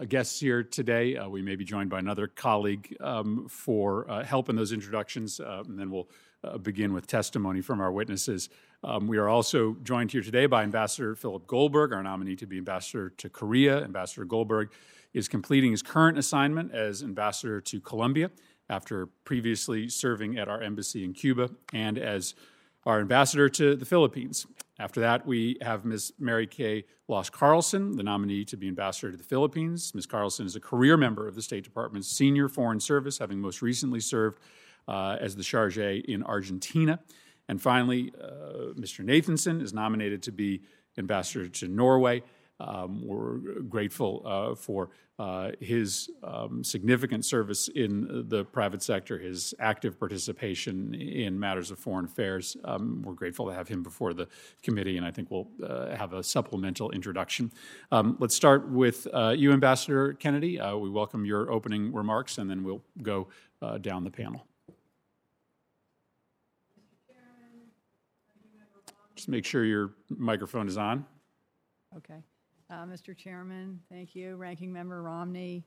guests 0.07 0.39
here 0.39 0.63
today. 0.63 1.19
we 1.31 1.41
may 1.41 1.57
be 1.57 1.65
joined 1.65 1.89
by 1.89 1.99
another 1.99 2.27
colleague 2.27 2.95
um, 3.01 3.49
for 3.49 4.23
help 4.23 4.51
in 4.51 4.57
those 4.57 4.71
introductions, 4.71 5.41
and 5.41 5.79
then 5.79 5.91
we'll 5.91 6.11
begin 6.61 6.93
with 6.93 7.07
testimony 7.07 7.63
from 7.63 7.81
our 7.81 7.91
witnesses. 7.91 8.51
Um, 8.85 9.07
we 9.07 9.17
are 9.17 9.31
also 9.31 9.79
joined 9.83 10.13
here 10.13 10.21
today 10.21 10.45
by 10.45 10.63
Ambassador 10.63 11.15
Philip 11.15 11.47
Goldberg, 11.47 11.95
our 11.95 12.03
nominee 12.03 12.37
to 12.37 12.47
be 12.47 12.59
ambassador 12.59 13.09
to 13.17 13.31
Korea. 13.31 13.83
Ambassador 13.83 14.27
Goldberg 14.27 14.73
is 15.15 15.27
completing 15.27 15.71
his 15.71 15.83
current 15.83 16.19
assignment 16.19 16.75
as 16.75 17.03
ambassador 17.03 17.63
to 17.63 17.81
Colombia 17.81 18.31
after 18.69 19.07
previously 19.25 19.89
serving 19.89 20.39
at 20.39 20.49
our 20.49 20.63
embassy 20.63 21.05
in 21.05 21.13
Cuba 21.13 21.51
and 21.73 21.99
as 21.99 22.35
our 22.87 23.01
ambassador 23.01 23.49
to 23.49 23.77
the 23.77 23.85
Philippines. 23.85 24.47
After 24.79 25.01
that, 25.01 25.27
we 25.27 25.59
have 25.61 25.85
Ms. 25.85 26.13
Mary 26.19 26.47
Kay 26.47 26.85
Loss 27.09 27.31
Carlson, 27.31 27.97
the 27.97 28.03
nominee 28.03 28.45
to 28.45 28.57
be 28.57 28.69
ambassador 28.69 29.11
to 29.11 29.17
the 29.17 29.25
Philippines. 29.25 29.93
Ms. 29.95 30.07
Carlson 30.07 30.47
is 30.47 30.55
a 30.55 30.61
career 30.61 30.97
member 30.97 31.27
of 31.27 31.35
the 31.35 31.43
State 31.43 31.65
Department's 31.65 32.09
Senior 32.09 32.49
Foreign 32.49 32.79
Service, 32.79 33.19
having 33.19 33.41
most 33.41 33.61
recently 33.61 34.01
served 34.01 34.39
uh, 34.87 35.17
as 35.21 35.35
the 35.35 35.43
charge 35.43 35.79
in 35.79 36.23
Argentina. 36.23 37.01
And 37.49 37.61
finally, 37.61 38.13
uh, 38.23 38.75
Mr. 38.75 39.05
Nathanson 39.05 39.61
is 39.63 39.73
nominated 39.73 40.23
to 40.25 40.33
be 40.33 40.63
ambassador 40.97 41.49
to 41.49 41.69
Norway. 41.69 42.23
Um, 42.61 43.07
we're 43.07 43.39
grateful 43.69 44.23
uh, 44.25 44.55
for 44.55 44.91
uh, 45.19 45.51
his 45.61 46.11
um, 46.23 46.63
significant 46.63 47.25
service 47.25 47.69
in 47.69 48.25
the 48.29 48.45
private 48.45 48.83
sector, 48.83 49.19
his 49.19 49.55
active 49.59 49.99
participation 49.99 50.95
in 50.95 51.39
matters 51.39 51.71
of 51.71 51.79
foreign 51.79 52.05
affairs. 52.05 52.57
Um, 52.65 53.03
we're 53.05 53.15
grateful 53.15 53.47
to 53.47 53.53
have 53.53 53.69
him 53.69 53.83
before 53.83 54.15
the 54.15 54.29
committee, 54.63 54.97
and 54.97 55.05
I 55.07 55.11
think 55.11 55.31
we'll 55.31 55.49
uh, 55.65 55.95
have 55.97 56.13
a 56.13 56.23
supplemental 56.23 56.91
introduction. 56.91 57.53
Um, 57.91 58.17
let's 58.21 58.35
start 58.35 58.69
with 58.69 59.07
uh, 59.13 59.35
you, 59.37 59.53
Ambassador 59.53 60.13
Kennedy. 60.15 60.61
Uh, 60.61 60.77
we 60.77 60.91
welcome 60.91 61.25
your 61.25 61.51
opening 61.51 61.93
remarks, 61.93 62.39
and 62.39 62.49
then 62.49 62.63
we'll 62.63 62.83
go 63.03 63.29
uh, 63.63 63.79
down 63.79 64.05
the 64.05 64.11
panel. 64.11 64.47
Just 69.17 69.29
make 69.29 69.45
sure 69.45 69.65
your 69.65 69.95
microphone 70.11 70.69
is 70.69 70.79
on. 70.79 71.05
Okay. 71.97 72.23
Uh, 72.71 72.85
Mr. 72.85 73.17
Chairman, 73.17 73.81
thank 73.91 74.15
you. 74.15 74.37
Ranking 74.37 74.71
Member 74.71 75.01
Romney, 75.01 75.65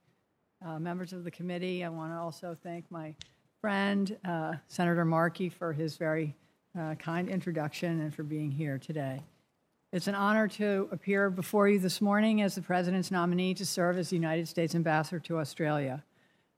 uh, 0.63 0.77
members 0.77 1.13
of 1.13 1.24
the 1.24 1.31
committee, 1.31 1.84
I 1.84 1.89
want 1.89 2.12
to 2.12 2.17
also 2.17 2.55
thank 2.62 2.86
my 2.91 3.15
friend, 3.60 4.15
uh, 4.24 4.53
Senator 4.67 5.03
Markey, 5.03 5.50
for 5.50 5.74
his 5.74 5.98
very 5.98 6.36
uh, 6.79 6.93
kind 6.96 7.27
introduction 7.27 8.01
and 8.01 8.13
for 8.13 8.22
being 8.22 8.51
here 8.51 8.77
today. 8.77 9.20
It's 9.91 10.08
an 10.08 10.13
honor 10.13 10.48
to 10.50 10.89
appear 10.91 11.31
before 11.31 11.67
you 11.67 11.79
this 11.79 12.01
morning 12.01 12.43
as 12.43 12.53
the 12.53 12.62
President's 12.62 13.10
nominee 13.10 13.55
to 13.55 13.65
serve 13.65 13.98
as 13.98 14.12
the 14.12 14.15
United 14.15 14.48
States 14.48 14.75
Ambassador 14.75 15.20
to 15.22 15.39
Australia. 15.39 16.03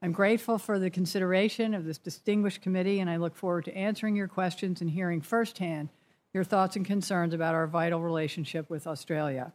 I'm 0.01 0.11
grateful 0.11 0.57
for 0.57 0.77
the 0.77 0.89
consideration 0.89 1.73
of 1.73 1.85
this 1.85 1.97
distinguished 1.97 2.61
committee, 2.61 2.99
and 2.99 3.09
I 3.09 3.15
look 3.15 3.37
forward 3.37 3.63
to 3.65 3.77
answering 3.77 4.17
your 4.17 4.27
questions 4.27 4.81
and 4.81 4.89
hearing 4.89 5.21
firsthand 5.21 5.87
your 6.33 6.43
thoughts 6.43 6.75
and 6.75 6.85
concerns 6.85 7.33
about 7.33 7.55
our 7.55 7.65
vital 7.65 8.01
relationship 8.01 8.69
with 8.69 8.85
Australia. 8.85 9.53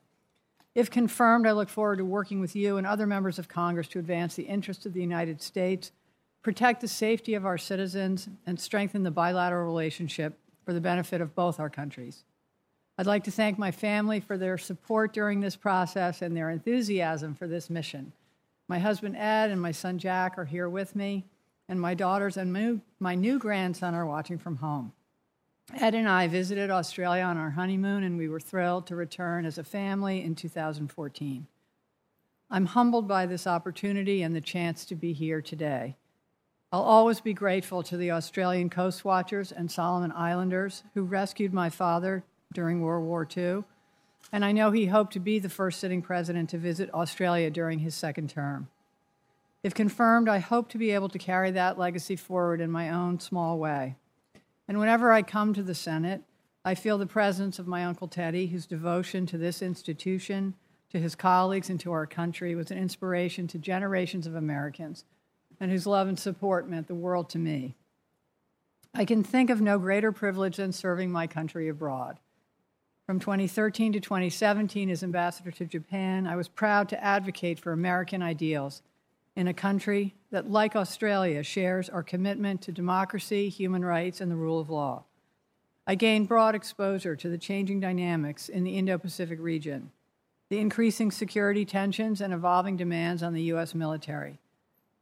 If 0.75 0.91
confirmed, 0.91 1.47
I 1.47 1.53
look 1.53 1.69
forward 1.69 1.99
to 1.99 2.05
working 2.05 2.41
with 2.41 2.55
you 2.55 2.77
and 2.77 2.87
other 2.87 3.07
members 3.07 3.39
of 3.39 3.49
Congress 3.49 3.89
to 3.89 3.99
advance 3.99 4.35
the 4.35 4.45
interests 4.45 4.87
of 4.87 4.93
the 4.93 5.01
United 5.01 5.43
States, 5.43 5.91
protect 6.43 6.81
the 6.81 6.89
safety 6.89 7.35
of 7.35 7.45
our 7.45 7.59
citizens, 7.59 8.29
and 8.47 8.61
strengthen 8.61 9.03
the 9.03 9.11
bilateral 9.11 9.67
relationship 9.67 10.39
for 10.65 10.73
the 10.73 10.81
benefit 10.81 11.21
of 11.21 11.35
both 11.35 11.59
our 11.59 11.71
countries. 11.71 12.25
I'd 12.97 13.07
like 13.07 13.25
to 13.25 13.31
thank 13.31 13.59
my 13.59 13.71
family 13.71 14.21
for 14.21 14.37
their 14.37 14.59
support 14.59 15.13
during 15.13 15.41
this 15.41 15.57
process 15.57 16.21
and 16.21 16.37
their 16.37 16.51
enthusiasm 16.51 17.35
for 17.35 17.47
this 17.47 17.71
mission. 17.71 18.13
My 18.67 18.79
husband 18.79 19.17
Ed 19.17 19.51
and 19.51 19.61
my 19.61 19.73
son 19.73 19.99
Jack 19.99 20.37
are 20.37 20.45
here 20.45 20.69
with 20.69 20.95
me, 20.95 21.25
and 21.69 21.81
my 21.81 21.95
daughters 21.95 22.37
and 22.37 22.83
my 23.01 23.15
new 23.15 23.39
grandson 23.39 23.95
are 23.95 24.07
watching 24.07 24.39
from 24.39 24.57
home. 24.57 24.93
Ed 25.77 25.95
and 25.95 26.09
I 26.09 26.29
visited 26.29 26.71
Australia 26.71 27.25
on 27.25 27.37
our 27.37 27.51
honeymoon, 27.51 28.03
and 28.03 28.17
we 28.17 28.29
were 28.29 28.41
thrilled 28.41 28.87
to 28.87 28.97
return 28.97 29.45
as 29.45 29.59
a 29.59 29.65
family 29.65 30.23
in 30.23 30.35
2014. 30.35 31.47
I'm 32.51 32.67
humbled 32.67 33.07
by 33.07 33.27
this 33.27 33.47
opportunity 33.47 34.23
and 34.23 34.35
the 34.35 34.41
chance 34.41 34.87
to 34.87 34.95
be 34.95 35.13
here 35.13 35.43
today. 35.43 35.97
I'll 36.73 36.83
always 36.83 37.21
be 37.21 37.35
grateful 37.35 37.83
to 37.83 37.99
the 37.99 38.11
Australian 38.11 38.71
Coast 38.71 39.05
Watchers 39.05 39.53
and 39.53 39.71
Solomon 39.71 40.13
Islanders 40.13 40.85
who 40.95 41.03
rescued 41.03 41.53
my 41.53 41.69
father 41.69 42.25
during 42.55 42.81
World 42.81 43.05
War 43.05 43.29
II, 43.37 43.65
and 44.33 44.45
I 44.45 44.53
know 44.53 44.71
he 44.71 44.87
hoped 44.87 45.13
to 45.15 45.21
be 45.21 45.39
the 45.39 45.51
first 45.51 45.81
sitting 45.81 46.01
president 46.01 46.49
to 46.51 46.59
visit 46.59 46.93
Australia 46.95 47.51
during 47.51 47.81
his 47.81 47.95
second 47.95 48.31
term. 48.31 48.69
If 49.63 49.75
confirmed, 49.75 50.31
I 50.31 50.39
hope 50.39 50.71
to 50.71 50.79
be 50.79 50.93
able 50.93 51.09
to 51.11 51.19
carry 51.19 51.51
that 51.51 51.79
legacy 51.79 52.17
forward 52.17 52.63
in 52.63 52.71
my 52.71 52.89
own 52.89 53.21
small 53.21 53.59
way. 53.59 53.97
And 54.69 54.79
whenever 54.79 55.11
I 55.11 55.23
come 55.23 55.55
to 55.55 55.63
the 55.63 55.75
Senate, 55.75 56.23
I 56.65 56.75
feel 56.75 56.99
the 56.99 57.07
presence 57.07 57.59
of 57.59 57.67
my 57.67 57.85
Uncle 57.85 58.07
Teddy, 58.07 58.49
whose 58.49 58.67
devotion 58.67 59.25
to 59.27 59.39
this 59.39 59.63
institution, 59.63 60.55
to 60.91 61.01
his 61.01 61.15
colleagues, 61.15 61.71
and 61.71 61.81
to 61.81 61.93
our 61.93 62.07
country 62.07 62.55
was 62.55 62.71
an 62.71 62.77
inspiration 62.77 63.47
to 63.49 63.59
generations 63.59 64.27
of 64.27 64.35
Americans, 64.35 65.05
and 65.59 65.71
whose 65.71 65.87
love 65.87 66.07
and 66.07 66.19
support 66.19 66.69
meant 66.69 66.87
the 66.87 66.95
world 66.95 67.31
to 67.31 67.39
me. 67.39 67.75
I 68.95 69.07
can 69.07 69.23
think 69.23 69.49
of 69.49 69.61
no 69.61 69.79
greater 69.79 70.13
privilege 70.13 70.57
than 70.57 70.73
serving 70.73 71.11
my 71.11 71.27
country 71.27 71.69
abroad. 71.69 72.19
From 73.07 73.21
2013 73.21 73.95
to 73.95 74.01
2017, 74.01 74.91
as 74.91 75.03
ambassador 75.03 75.51
to 75.51 75.65
Japan, 75.65 76.27
I 76.27 76.37
was 76.37 76.49
proud 76.49 76.91
to 76.91 77.03
advocate 77.03 77.59
for 77.59 77.73
American 77.73 78.23
ideals 78.23 78.83
in 79.39 79.47
a 79.47 79.55
country 79.55 80.17
that, 80.33 80.51
like 80.51 80.75
Australia, 80.75 81.45
shares 81.45 81.89
our 81.89 82.03
commitment 82.03 82.61
to 82.61 82.73
democracy, 82.73 83.49
human 83.49 83.85
rights, 83.85 84.21
and 84.21 84.29
the 84.33 84.37
rule 84.37 84.59
of 84.59 84.69
law. 84.69 85.05
I 85.87 85.95
gained 85.95 86.27
broad 86.27 86.57
exposure 86.57 87.15
to 87.15 87.29
the 87.29 87.39
changing 87.39 87.79
dynamics 87.79 88.49
in 88.49 88.65
the 88.65 88.77
Indo 88.77 88.99
Pacific 88.99 89.39
region, 89.41 89.93
the 90.49 90.59
increasing 90.59 91.13
security 91.13 91.65
tensions 91.65 92.21
and 92.21 92.35
evolving 92.35 92.77
demands 92.77 93.23
on 93.23 93.33
the 93.33 93.43
U.S. 93.43 93.77
military, 93.77 94.41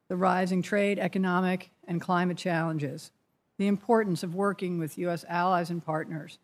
the 0.08 0.16
rising 0.16 0.60
trade, 0.60 0.98
economic, 0.98 1.70
and 1.88 1.98
climate 1.98 2.36
challenges, 2.36 3.12
the 3.56 3.68
importance 3.68 4.22
of 4.22 4.34
working 4.34 4.78
with 4.78 4.98
U.S. 4.98 5.24
allies 5.30 5.70
and 5.70 5.82
partners, 5.82 6.38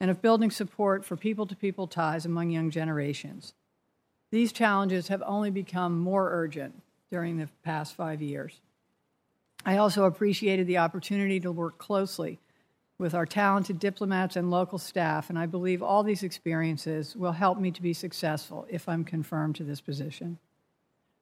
and 0.00 0.10
of 0.10 0.22
building 0.22 0.50
support 0.50 1.04
for 1.04 1.14
people 1.14 1.44
to 1.44 1.54
people 1.54 1.88
ties 1.88 2.24
among 2.24 2.48
young 2.48 2.70
generations. 2.70 3.52
These 4.30 4.50
challenges 4.50 5.08
have 5.08 5.22
only 5.26 5.50
become 5.50 5.98
more 6.00 6.30
urgent 6.32 6.80
during 7.10 7.38
the 7.38 7.48
past 7.62 7.94
five 7.94 8.20
years. 8.22 8.60
I 9.64 9.76
also 9.76 10.04
appreciated 10.04 10.66
the 10.66 10.78
opportunity 10.78 11.40
to 11.40 11.52
work 11.52 11.78
closely 11.78 12.38
with 12.98 13.14
our 13.14 13.26
talented 13.26 13.78
diplomats 13.78 14.36
and 14.36 14.50
local 14.50 14.78
staff, 14.78 15.30
and 15.30 15.38
I 15.38 15.46
believe 15.46 15.82
all 15.82 16.02
these 16.02 16.22
experiences 16.22 17.14
will 17.14 17.32
help 17.32 17.58
me 17.58 17.70
to 17.70 17.82
be 17.82 17.92
successful 17.92 18.66
if 18.68 18.88
I'm 18.88 19.04
confirmed 19.04 19.56
to 19.56 19.64
this 19.64 19.80
position. 19.80 20.38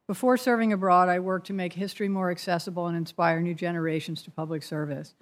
Before 0.06 0.36
serving 0.36 0.72
abroad, 0.72 1.08
I 1.08 1.18
worked 1.18 1.48
to 1.48 1.52
make 1.52 1.74
history 1.74 2.08
more 2.08 2.30
accessible 2.30 2.86
and 2.86 2.96
inspire 2.96 3.40
new 3.40 3.54
generations 3.54 4.22
to 4.22 4.30
public 4.30 4.62
service. 4.62 5.14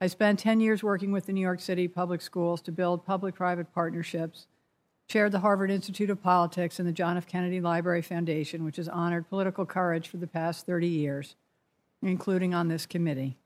I 0.00 0.08
spent 0.08 0.38
10 0.38 0.60
years 0.60 0.82
working 0.82 1.10
with 1.10 1.26
the 1.26 1.32
New 1.32 1.40
York 1.40 1.60
City 1.60 1.88
public 1.88 2.20
schools 2.20 2.60
to 2.62 2.72
build 2.72 3.06
public 3.06 3.34
private 3.34 3.72
partnerships 3.72 4.46
chaired 5.08 5.32
the 5.32 5.40
Harvard 5.40 5.70
Institute 5.70 6.10
of 6.10 6.22
Politics 6.22 6.78
and 6.78 6.88
the 6.88 6.92
John 6.92 7.16
F. 7.16 7.26
Kennedy 7.26 7.60
Library 7.60 8.02
Foundation, 8.02 8.64
which 8.64 8.76
has 8.76 8.88
honored 8.88 9.28
political 9.28 9.64
courage 9.64 10.08
for 10.08 10.16
the 10.16 10.26
past 10.26 10.66
30 10.66 10.88
years, 10.88 11.36
including 12.02 12.54
on 12.54 12.68
this 12.68 12.86
committee. 12.86 13.36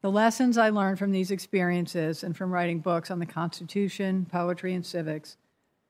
The 0.00 0.10
lessons 0.10 0.56
I 0.56 0.70
learned 0.70 0.98
from 0.98 1.12
these 1.12 1.30
experiences 1.30 2.24
and 2.24 2.34
from 2.34 2.50
writing 2.50 2.80
books 2.80 3.10
on 3.10 3.18
the 3.18 3.26
Constitution, 3.26 4.26
poetry, 4.30 4.72
and 4.72 4.84
civics 4.84 5.36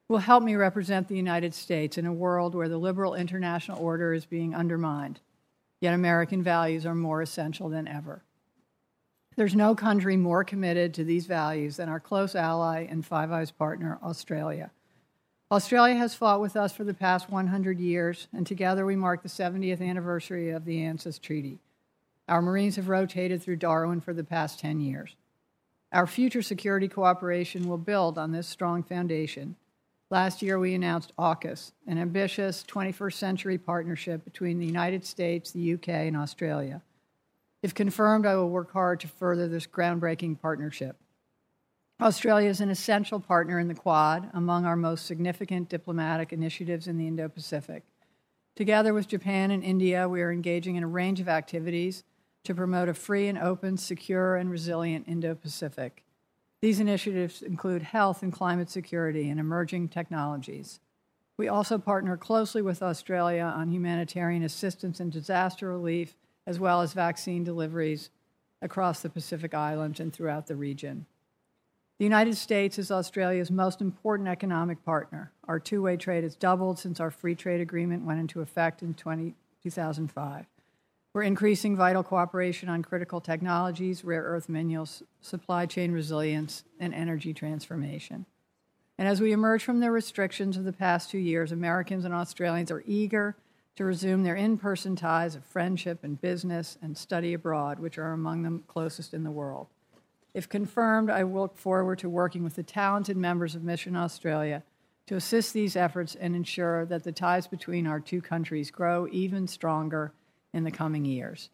will 0.09 0.19
help 0.19 0.43
me 0.43 0.57
represent 0.57 1.07
the 1.07 1.17
United 1.17 1.55
States 1.55 1.97
in 1.97 2.07
a 2.07 2.13
world 2.13 2.57
where 2.57 2.69
the 2.69 2.77
liberal 2.77 3.15
international 3.15 3.81
order 3.81 4.13
is 4.13 4.27
being 4.27 4.57
undermined, 4.57 5.21
yet 5.81 5.95
American 5.95 6.43
values 6.43 6.85
are 6.85 6.97
more 6.97 7.23
essential 7.23 7.69
than 7.69 7.87
ever. 7.87 8.25
There's 9.37 9.55
no 9.55 9.77
country 9.77 10.17
more 10.17 10.43
committed 10.43 10.93
to 10.95 11.05
these 11.05 11.27
values 11.27 11.77
than 11.77 11.89
our 11.89 12.01
close 12.01 12.35
ally 12.35 12.89
and 12.91 13.07
Five 13.07 13.31
Eyes 13.31 13.53
partner, 13.53 14.01
Australia. 14.03 14.73
Australia 15.53 15.97
has 15.97 16.15
fought 16.15 16.41
with 16.41 16.55
us 16.55 16.73
for 16.73 16.85
the 16.85 16.95
past 16.95 17.29
100 17.29 17.81
years, 17.81 18.29
and 18.33 18.47
together 18.47 18.87
we 18.87 18.95
mark 18.95 19.25
the 19.25 19.29
70th 19.29 19.83
anniversary 19.83 20.51
of 20.51 20.65
the 20.65 20.81
ANZUS 20.85 21.19
Treaty. 21.21 21.59
Our 22.29 22.41
Marines 22.41 22.77
have 22.77 22.89
rotated 22.89 23.43
through 23.43 23.57
Darwin 23.57 24.01
for 24.01 24.15
the 24.15 24.23
past 24.23 24.61
10 24.61 24.79
years. 24.79 25.17
Our 25.91 26.07
future 26.07 26.43
security 26.43 26.87
cooperation 26.87 27.69
will 27.69 27.79
build 27.79 28.17
on 28.17 28.31
this 28.31 28.47
strong 28.47 28.85
foundation. 28.85 29.57
Last 30.09 30.41
year, 30.41 30.57
we 30.57 30.73
announced 30.73 31.13
AUKUS, 31.19 31.73
an 31.89 31.99
ambitious 31.99 32.63
21st 32.69 33.15
century 33.15 33.59
partnership 33.59 34.25
between 34.25 34.61
the 34.61 34.67
United 34.67 35.05
States, 35.05 35.51
the 35.51 35.75
UK, 35.75 35.89
and 35.89 36.17
Australia. 36.17 36.81
If 37.61 37.75
confirmed, 37.75 38.25
I 38.25 38.37
will 38.37 38.51
work 38.51 38.73
hard 38.73 39.01
to 39.01 39.09
further 39.09 39.49
this 39.49 39.67
groundbreaking 39.67 40.41
partnership. 40.41 40.95
Australia 42.03 42.49
is 42.49 42.63
an 42.63 42.71
essential 42.71 43.21
partner 43.21 43.59
in 43.59 43.69
the 43.69 43.75
Quad, 43.75 44.31
among 44.33 44.65
our 44.65 44.75
most 44.75 45.05
significant 45.05 45.69
diplomatic 45.69 46.33
initiatives 46.33 46.89
in 46.89 46.97
the 46.97 47.07
Indo 47.07 47.29
Pacific. 47.29 47.83
Together 48.57 48.95
with 48.95 49.07
Japan 49.07 49.51
and 49.51 49.63
India, 49.63 50.09
we 50.09 50.23
are 50.23 50.33
engaging 50.33 50.77
in 50.77 50.83
a 50.83 50.89
range 50.89 51.21
of 51.21 51.29
activities 51.29 52.03
to 52.45 52.55
promote 52.55 52.89
a 52.89 52.95
free 52.95 53.29
and 53.29 53.37
open, 53.37 53.77
secure, 53.77 54.37
and 54.37 54.51
resilient 54.51 55.09
Indo 55.09 55.35
Pacific. 55.35 56.03
These 56.63 56.81
initiatives 56.81 57.43
include 57.43 57.83
health 57.83 58.23
and 58.23 58.33
climate 58.33 58.71
security 58.71 59.29
and 59.29 59.39
emerging 59.39 59.89
technologies. 59.89 60.81
We 61.37 61.49
also 61.49 61.77
partner 61.77 62.17
closely 62.17 62.63
with 62.63 62.83
Australia 62.83 63.43
on 63.45 63.69
humanitarian 63.69 64.43
assistance 64.43 65.01
and 65.01 65.13
disaster 65.13 65.69
relief, 65.69 66.17
as 66.47 66.59
well 66.59 66.81
as 66.81 66.95
vaccine 66.95 67.45
deliveries 67.45 68.09
across 68.63 69.01
the 69.01 69.11
Pacific 69.11 69.53
Islands 69.53 70.01
and 70.01 70.11
throughout 70.11 70.47
the 70.47 70.57
region. 70.57 71.05
The 72.01 72.05
United 72.05 72.39
States 72.39 72.79
is 72.79 72.91
Australia's 72.91 73.51
most 73.51 73.83
important 73.83 74.27
economic 74.27 74.83
partner. 74.87 75.33
Our 75.47 75.61
two 75.61 75.83
way 75.83 75.99
trade 75.99 76.25
has 76.25 76.35
doubled 76.35 76.79
since 76.79 76.99
our 76.99 77.11
free 77.11 77.35
trade 77.35 77.61
agreement 77.61 78.07
went 78.07 78.21
into 78.21 78.41
effect 78.41 78.81
in 78.81 78.95
20, 78.95 79.35
2005. 79.63 80.47
We're 81.13 81.23
increasing 81.23 81.77
vital 81.77 82.03
cooperation 82.03 82.71
on 82.71 82.83
critical 82.83 83.21
technologies, 83.21 84.03
rare 84.03 84.23
earth 84.23 84.49
minerals, 84.49 85.03
supply 85.21 85.67
chain 85.67 85.93
resilience, 85.93 86.65
and 86.79 86.95
energy 86.95 87.35
transformation. 87.35 88.25
And 88.97 89.07
as 89.07 89.21
we 89.21 89.33
emerge 89.33 89.63
from 89.63 89.81
the 89.81 89.91
restrictions 89.91 90.57
of 90.57 90.65
the 90.65 90.73
past 90.73 91.11
two 91.11 91.19
years, 91.19 91.53
Americans 91.53 92.07
and 92.07 92.15
Australians 92.15 92.71
are 92.71 92.83
eager 92.87 93.37
to 93.77 93.85
resume 93.85 94.23
their 94.23 94.37
in 94.37 94.57
person 94.57 94.97
ties 94.97 95.35
of 95.35 95.45
friendship 95.45 96.03
and 96.03 96.19
business 96.19 96.79
and 96.81 96.97
study 96.97 97.35
abroad, 97.35 97.79
which 97.79 97.99
are 97.99 98.13
among 98.13 98.43
the 98.43 98.63
closest 98.69 99.13
in 99.13 99.23
the 99.23 99.31
world. 99.31 99.67
If 100.33 100.49
confirmed, 100.49 101.11
I 101.11 101.23
look 101.23 101.57
forward 101.57 101.99
to 102.01 102.09
working 102.09 102.45
with 102.45 102.55
the 102.55 102.63
talented 102.63 103.17
members 103.17 103.55
of 103.55 103.65
Mission 103.65 103.97
Australia 103.97 104.63
to 105.07 105.17
assist 105.17 105.53
these 105.53 105.75
efforts 105.75 106.15
and 106.15 106.37
ensure 106.37 106.87
that 106.87 107.03
the 107.03 107.11
ties 107.11 107.49
between 107.49 107.87
our 107.87 107.99
two 107.99 108.23
countries 108.23 108.71
grow 108.71 109.09
even 109.11 109.49
stronger 109.49 110.13
in 110.53 110.63
the 110.63 110.71
coming 110.71 111.05
years. 111.05 111.51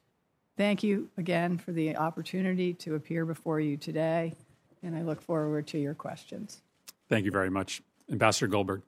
Thank 0.59 0.83
you 0.83 1.09
again 1.17 1.59
for 1.59 1.73
the 1.73 1.97
opportunity 1.97 2.75
to 2.75 2.95
appear 2.95 3.25
before 3.25 3.61
you 3.61 3.77
today, 3.77 4.35
and 4.83 4.95
I 4.95 5.03
look 5.03 5.23
forward 5.23 5.67
to 5.69 5.79
your 5.79 5.95
questions. 5.95 6.63
Thank 7.09 7.25
you 7.25 7.31
very 7.31 7.51
much. 7.51 7.83
Ambassador 8.11 8.47
Goldberg. 8.47 8.83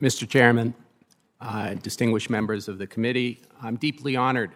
Mr. 0.00 0.28
Chairman, 0.28 0.74
uh, 1.40 1.74
distinguished 1.74 2.30
members 2.30 2.68
of 2.68 2.78
the 2.78 2.86
committee, 2.86 3.42
I'm 3.60 3.76
deeply 3.76 4.16
honored 4.16 4.52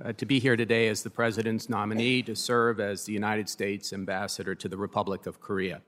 uh, 0.00 0.12
to 0.14 0.26
be 0.26 0.38
here 0.38 0.56
today 0.56 0.88
as 0.88 1.02
the 1.02 1.10
President's 1.10 1.68
nominee 1.68 2.22
to 2.22 2.34
serve 2.34 2.80
as 2.80 3.04
the 3.04 3.12
United 3.12 3.48
States 3.48 3.92
Ambassador 3.92 4.54
to 4.54 4.68
the 4.68 4.76
Republic 4.76 5.26
of 5.26 5.40
Korea. 5.40 5.82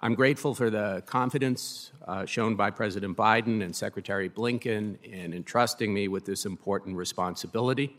I'm 0.00 0.14
grateful 0.14 0.54
for 0.54 0.70
the 0.70 1.02
confidence 1.06 1.90
uh, 2.06 2.24
shown 2.24 2.54
by 2.54 2.70
President 2.70 3.16
Biden 3.16 3.62
and 3.62 3.74
Secretary 3.74 4.30
Blinken 4.30 5.02
in 5.02 5.34
entrusting 5.34 5.92
me 5.92 6.06
with 6.08 6.24
this 6.24 6.46
important 6.46 6.96
responsibility. 6.96 7.96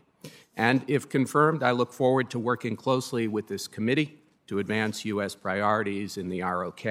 And 0.56 0.82
if 0.88 1.08
confirmed, 1.08 1.62
I 1.62 1.72
look 1.72 1.92
forward 1.92 2.30
to 2.30 2.38
working 2.38 2.74
closely 2.74 3.28
with 3.28 3.48
this 3.48 3.68
committee 3.68 4.18
to 4.46 4.58
advance 4.58 5.04
U.S. 5.04 5.34
priorities 5.34 6.16
in 6.16 6.28
the 6.28 6.42
ROK 6.42 6.84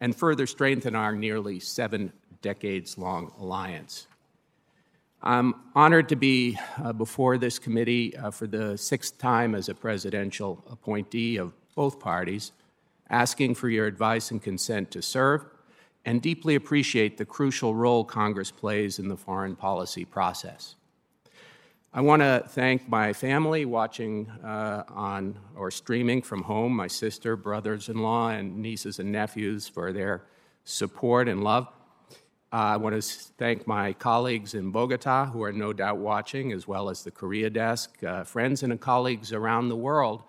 and 0.00 0.16
further 0.16 0.46
strengthen 0.46 0.96
our 0.96 1.12
nearly 1.12 1.60
seven 1.60 2.12
decades 2.42 2.98
long 2.98 3.32
alliance. 3.38 4.06
I'm 5.26 5.56
honored 5.74 6.08
to 6.10 6.16
be 6.16 6.56
uh, 6.80 6.92
before 6.92 7.36
this 7.36 7.58
committee 7.58 8.16
uh, 8.16 8.30
for 8.30 8.46
the 8.46 8.78
sixth 8.78 9.18
time 9.18 9.56
as 9.56 9.68
a 9.68 9.74
presidential 9.74 10.62
appointee 10.70 11.36
of 11.36 11.52
both 11.74 11.98
parties, 11.98 12.52
asking 13.10 13.56
for 13.56 13.68
your 13.68 13.86
advice 13.86 14.30
and 14.30 14.40
consent 14.40 14.92
to 14.92 15.02
serve, 15.02 15.44
and 16.04 16.22
deeply 16.22 16.54
appreciate 16.54 17.18
the 17.18 17.24
crucial 17.24 17.74
role 17.74 18.04
Congress 18.04 18.52
plays 18.52 19.00
in 19.00 19.08
the 19.08 19.16
foreign 19.16 19.56
policy 19.56 20.04
process. 20.04 20.76
I 21.92 22.02
want 22.02 22.22
to 22.22 22.44
thank 22.46 22.88
my 22.88 23.12
family 23.12 23.64
watching 23.64 24.30
uh, 24.44 24.84
on 24.88 25.40
or 25.56 25.72
streaming 25.72 26.22
from 26.22 26.44
home, 26.44 26.70
my 26.70 26.86
sister, 26.86 27.34
brothers 27.34 27.88
in 27.88 27.98
law, 27.98 28.28
and 28.28 28.58
nieces 28.58 29.00
and 29.00 29.10
nephews 29.10 29.66
for 29.66 29.92
their 29.92 30.22
support 30.62 31.28
and 31.28 31.42
love. 31.42 31.66
Uh, 32.56 32.72
I 32.72 32.76
want 32.78 32.94
to 32.94 33.02
thank 33.36 33.66
my 33.66 33.92
colleagues 33.92 34.54
in 34.54 34.70
Bogota 34.70 35.26
who 35.26 35.42
are 35.42 35.52
no 35.52 35.74
doubt 35.74 35.98
watching, 35.98 36.52
as 36.52 36.66
well 36.66 36.88
as 36.88 37.04
the 37.04 37.10
Korea 37.10 37.50
desk, 37.50 38.02
uh, 38.02 38.24
friends 38.24 38.62
and 38.62 38.80
colleagues 38.80 39.30
around 39.34 39.68
the 39.68 39.76
world 39.76 40.22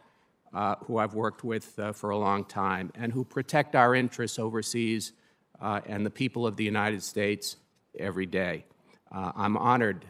uh, 0.53 0.75
who 0.87 0.97
I've 0.97 1.13
worked 1.13 1.45
with 1.45 1.79
for 1.93 2.09
a 2.09 2.17
long 2.17 2.43
time 2.43 2.91
and 2.95 3.13
who 3.13 3.23
protect 3.23 3.77
our 3.77 3.95
interests 3.95 4.39
overseas 4.39 5.13
and 5.61 6.05
the 6.05 6.09
people 6.09 6.45
of 6.45 6.57
the 6.57 6.65
United 6.65 7.01
States 7.01 7.55
every 7.97 8.25
day. 8.25 8.65
I'm 9.09 9.55
honored 9.55 10.03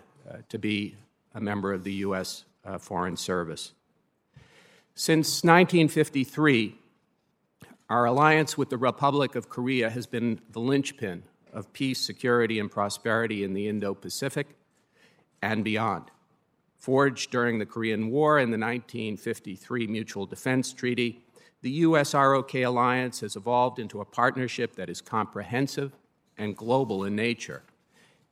to 0.49 0.58
be 0.58 0.95
a 1.36 1.39
member 1.39 1.71
of 1.71 1.84
the 1.84 1.93
U.S. 2.08 2.45
Foreign 2.80 3.15
Service. 3.15 3.73
Since 4.95 5.43
1953, 5.43 6.73
our 7.91 8.06
alliance 8.06 8.58
with 8.58 8.71
the 8.71 8.77
Republic 8.77 9.36
of 9.36 9.49
Korea 9.49 9.91
has 9.91 10.08
been 10.08 10.41
the 10.49 10.60
linchpin 10.60 11.21
of 11.54 11.72
peace, 11.74 12.00
security, 12.00 12.60
and 12.60 12.72
prosperity 12.72 13.44
in 13.44 13.54
the 13.54 13.68
Indo 13.68 13.94
Pacific 13.94 14.48
and 15.42 15.64
beyond. 15.64 16.06
Forged 16.78 17.32
during 17.32 17.60
the 17.60 17.66
Korean 17.66 18.10
War 18.10 18.40
and 18.40 18.54
the 18.54 18.58
1953 18.58 19.88
Mutual 19.88 20.26
Defense 20.26 20.74
Treaty, 20.74 21.24
the 21.62 21.72
US 21.72 22.14
ROK 22.14 22.54
alliance 22.56 23.22
has 23.22 23.36
evolved 23.36 23.80
into 23.80 24.00
a 24.00 24.06
partnership 24.06 24.76
that 24.76 24.90
is 24.90 25.02
comprehensive 25.02 25.92
and 26.38 26.56
global 26.56 27.04
in 27.04 27.16
nature. 27.16 27.64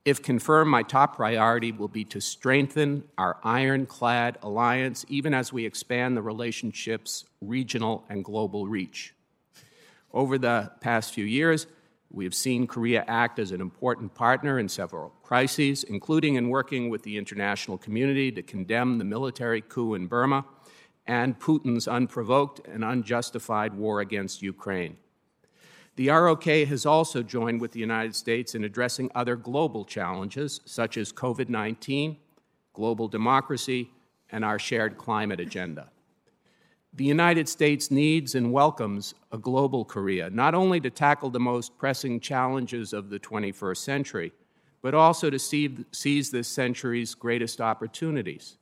If 0.06 0.21
confirmed, 0.21 0.69
my 0.69 0.84
top 0.84 1.15
priority 1.15 1.71
will 1.71 1.88
be 1.88 2.04
to 2.06 2.21
strengthen 2.21 3.06
our 3.17 3.38
ironclad 3.43 4.38
alliance 4.43 5.04
even 5.10 5.34
as 5.34 5.51
we 5.51 5.65
expand 5.65 6.15
the 6.15 6.21
relationship's 6.21 7.25
regional 7.41 8.06
and 8.08 8.23
global 8.23 8.67
reach. 8.67 9.15
Over 10.13 10.38
the 10.38 10.71
past 10.80 11.13
few 11.13 11.25
years, 11.25 11.65
we 12.15 12.23
have 12.23 12.34
seen 12.34 12.65
Korea 12.65 13.04
act 13.08 13.39
as 13.39 13.51
an 13.51 13.60
important 13.60 14.15
partner 14.15 14.58
in 14.58 14.69
several 14.69 15.10
crises, 15.21 15.84
including 15.84 16.36
in 16.36 16.47
working 16.47 16.89
with 16.89 17.04
the 17.04 17.17
international 17.17 17.78
community 17.78 18.32
to 18.32 18.41
condemn 18.41 18.97
the 18.97 19.04
military 19.04 19.60
coup 19.60 19.95
in 19.95 20.08
Burma 20.08 20.45
and 21.06 21.38
Putin's 21.38 21.89
unprovoked 21.89 22.65
and 22.69 22.86
unjustified 22.86 23.73
war 23.73 23.99
against 23.99 24.41
Ukraine. 24.41 24.95
The 25.97 26.08
ROK 26.08 26.45
has 26.45 26.86
also 26.86 27.21
joined 27.21 27.60
with 27.60 27.73
the 27.73 27.82
United 27.82 28.15
States 28.15 28.56
in 28.56 28.63
addressing 28.63 29.12
other 29.13 29.36
global 29.36 29.84
challenges, 29.84 30.62
such 30.63 30.95
as 30.95 31.12
COVID 31.12 31.49
19, 31.49 32.15
global 32.71 33.10
democracy, 33.10 33.91
and 34.30 34.45
our 34.45 34.58
shared 34.58 34.97
climate 34.97 35.41
agenda. 35.41 35.89
The 36.95 37.03
United 37.03 37.49
States 37.49 37.91
needs 37.91 38.36
and 38.36 38.53
welcomes 38.53 39.15
a 39.29 39.38
global 39.38 39.84
Korea, 39.84 40.29
not 40.29 40.55
only 40.55 40.79
to 40.79 40.89
tackle 40.89 41.29
the 41.29 41.41
most 41.41 41.77
pressing 41.77 42.21
challenges 42.21 42.93
of 42.93 43.10
the 43.10 43.19
21st 43.19 43.77
century, 43.77 44.31
but 44.81 44.93
also 44.93 45.29
to 45.29 45.38
seize 45.38 46.31
this 46.31 46.47
century's 46.47 47.13
greatest 47.13 47.60
opportunities. 47.60 48.58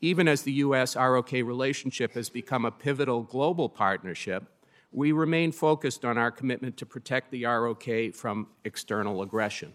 Even 0.00 0.28
as 0.28 0.42
the 0.42 0.52
U.S. 0.52 0.94
ROK 0.94 1.32
relationship 1.32 2.14
has 2.14 2.30
become 2.30 2.64
a 2.64 2.70
pivotal 2.70 3.22
global 3.22 3.68
partnership, 3.68 4.44
we 4.92 5.10
remain 5.10 5.50
focused 5.50 6.04
on 6.04 6.16
our 6.16 6.30
commitment 6.30 6.76
to 6.76 6.86
protect 6.86 7.32
the 7.32 7.44
ROK 7.44 8.14
from 8.14 8.46
external 8.64 9.20
aggression. 9.20 9.74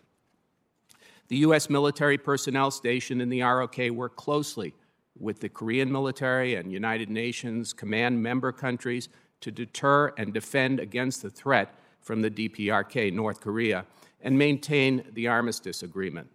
The 1.28 1.38
U.S. 1.38 1.69
military 1.69 2.17
personnel 2.17 2.72
stationed 2.72 3.22
in 3.22 3.28
the 3.28 3.41
ROK 3.41 3.78
work 3.91 4.15
closely 4.15 4.74
with 5.17 5.39
the 5.39 5.49
Korean 5.49 5.91
military 5.91 6.56
and 6.56 6.71
United 6.71 7.10
Nations 7.10 7.73
command 7.73 8.21
member 8.21 8.52
countries 8.52 9.10
to 9.41 9.52
deter 9.52 10.13
and 10.17 10.34
defend 10.34 10.80
against 10.80 11.21
the 11.21 11.30
threat 11.30 11.76
from 12.02 12.21
the 12.21 12.32
DPRK, 12.32 13.13
North 13.13 13.39
Korea, 13.41 13.86
and 14.21 14.38
maintain 14.38 15.04
the 15.13 15.28
armistice 15.28 15.84
agreement. 15.84 16.30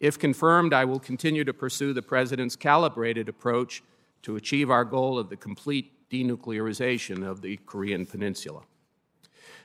If 0.00 0.18
confirmed, 0.18 0.72
I 0.72 0.84
will 0.84 1.00
continue 1.00 1.44
to 1.44 1.52
pursue 1.52 1.92
the 1.92 2.02
President's 2.02 2.56
calibrated 2.56 3.28
approach 3.28 3.82
to 4.22 4.36
achieve 4.36 4.70
our 4.70 4.84
goal 4.84 5.18
of 5.18 5.28
the 5.28 5.36
complete 5.36 6.08
denuclearization 6.10 7.26
of 7.26 7.42
the 7.42 7.58
Korean 7.66 8.06
Peninsula. 8.06 8.62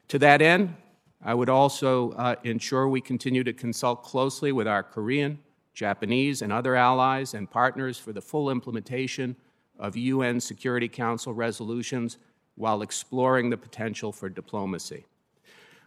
To 0.09 0.19
that 0.19 0.41
end, 0.41 0.75
I 1.23 1.33
would 1.33 1.49
also 1.49 2.11
uh, 2.11 2.35
ensure 2.43 2.87
we 2.87 2.99
continue 2.99 3.43
to 3.43 3.53
consult 3.53 4.03
closely 4.03 4.51
with 4.51 4.67
our 4.67 4.83
Korean, 4.83 5.39
Japanese, 5.73 6.41
and 6.41 6.51
other 6.51 6.75
allies 6.75 7.33
and 7.33 7.49
partners 7.49 7.97
for 7.97 8.13
the 8.13 8.21
full 8.21 8.49
implementation 8.49 9.35
of 9.79 9.97
UN 9.97 10.39
Security 10.39 10.87
Council 10.87 11.33
resolutions 11.33 12.17
while 12.55 12.81
exploring 12.81 13.49
the 13.49 13.57
potential 13.57 14.11
for 14.11 14.29
diplomacy. 14.29 15.05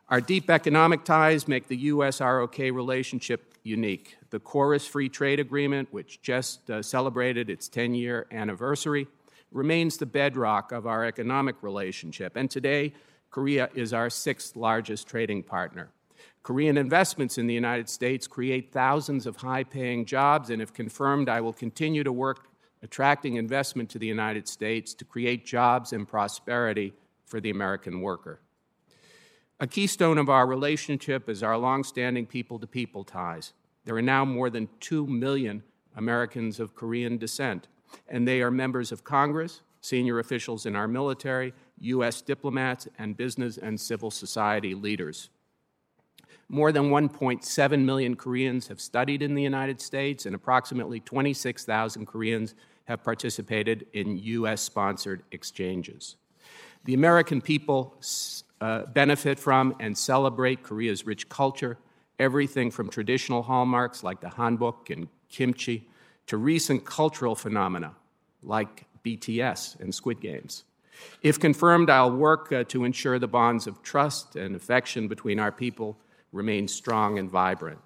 Our 0.08 0.20
deep 0.20 0.50
economic 0.50 1.04
ties 1.04 1.48
make 1.48 1.68
the 1.68 1.76
U.S. 1.76 2.20
ROK 2.20 2.58
relationship 2.58 3.54
unique. 3.64 4.16
The 4.30 4.38
KORUS 4.38 4.86
Free 4.86 5.08
Trade 5.08 5.40
Agreement, 5.40 5.92
which 5.92 6.22
just 6.22 6.70
uh, 6.70 6.82
celebrated 6.82 7.50
its 7.50 7.68
10 7.68 7.94
year 7.94 8.26
anniversary, 8.30 9.08
remains 9.50 9.96
the 9.96 10.06
bedrock 10.06 10.70
of 10.70 10.86
our 10.86 11.04
economic 11.04 11.56
relationship. 11.62 12.36
And 12.36 12.50
today, 12.50 12.92
Korea 13.30 13.68
is 13.74 13.92
our 13.92 14.08
sixth 14.08 14.56
largest 14.56 15.08
trading 15.08 15.42
partner. 15.42 15.90
Korean 16.46 16.76
investments 16.76 17.38
in 17.38 17.48
the 17.48 17.54
United 17.54 17.88
States 17.88 18.28
create 18.28 18.70
thousands 18.70 19.26
of 19.26 19.34
high 19.34 19.64
paying 19.64 20.04
jobs, 20.04 20.48
and 20.48 20.62
if 20.62 20.72
confirmed, 20.72 21.28
I 21.28 21.40
will 21.40 21.52
continue 21.52 22.04
to 22.04 22.12
work 22.12 22.50
attracting 22.84 23.34
investment 23.34 23.90
to 23.90 23.98
the 23.98 24.06
United 24.06 24.46
States 24.46 24.94
to 24.94 25.04
create 25.04 25.44
jobs 25.44 25.92
and 25.92 26.06
prosperity 26.06 26.92
for 27.24 27.40
the 27.40 27.50
American 27.50 28.00
worker. 28.00 28.38
A 29.58 29.66
keystone 29.66 30.18
of 30.18 30.28
our 30.28 30.46
relationship 30.46 31.28
is 31.28 31.42
our 31.42 31.58
longstanding 31.58 32.26
people 32.26 32.60
to 32.60 32.66
people 32.68 33.02
ties. 33.02 33.52
There 33.84 33.96
are 33.96 34.00
now 34.00 34.24
more 34.24 34.48
than 34.48 34.68
2 34.78 35.04
million 35.04 35.64
Americans 35.96 36.60
of 36.60 36.76
Korean 36.76 37.18
descent, 37.18 37.66
and 38.08 38.28
they 38.28 38.40
are 38.40 38.52
members 38.52 38.92
of 38.92 39.02
Congress, 39.02 39.62
senior 39.80 40.20
officials 40.20 40.64
in 40.64 40.76
our 40.76 40.86
military, 40.86 41.54
U.S. 41.80 42.22
diplomats, 42.22 42.86
and 43.00 43.16
business 43.16 43.58
and 43.58 43.80
civil 43.80 44.12
society 44.12 44.76
leaders. 44.76 45.28
More 46.48 46.70
than 46.70 46.90
1.7 46.90 47.84
million 47.84 48.14
Koreans 48.14 48.68
have 48.68 48.80
studied 48.80 49.20
in 49.20 49.34
the 49.34 49.42
United 49.42 49.80
States, 49.80 50.26
and 50.26 50.34
approximately 50.34 51.00
26,000 51.00 52.06
Koreans 52.06 52.54
have 52.84 53.02
participated 53.02 53.86
in 53.92 54.16
U.S. 54.18 54.62
sponsored 54.62 55.22
exchanges. 55.32 56.16
The 56.84 56.94
American 56.94 57.40
people 57.40 58.00
uh, 58.60 58.86
benefit 58.86 59.40
from 59.40 59.74
and 59.80 59.98
celebrate 59.98 60.62
Korea's 60.62 61.04
rich 61.04 61.28
culture, 61.28 61.78
everything 62.20 62.70
from 62.70 62.88
traditional 62.88 63.42
hallmarks 63.42 64.04
like 64.04 64.20
the 64.20 64.28
hanbok 64.28 64.90
and 64.90 65.08
kimchi 65.28 65.88
to 66.28 66.36
recent 66.36 66.84
cultural 66.84 67.34
phenomena 67.34 67.94
like 68.42 68.84
BTS 69.04 69.80
and 69.80 69.92
Squid 69.92 70.20
Games. 70.20 70.64
If 71.22 71.38
confirmed, 71.38 71.90
I'll 71.90 72.16
work 72.16 72.52
uh, 72.52 72.64
to 72.68 72.84
ensure 72.84 73.18
the 73.18 73.28
bonds 73.28 73.66
of 73.66 73.82
trust 73.82 74.36
and 74.36 74.56
affection 74.56 75.08
between 75.08 75.38
our 75.38 75.52
people 75.52 75.98
remain 76.32 76.68
strong 76.68 77.18
and 77.18 77.30
vibrant. 77.30 77.78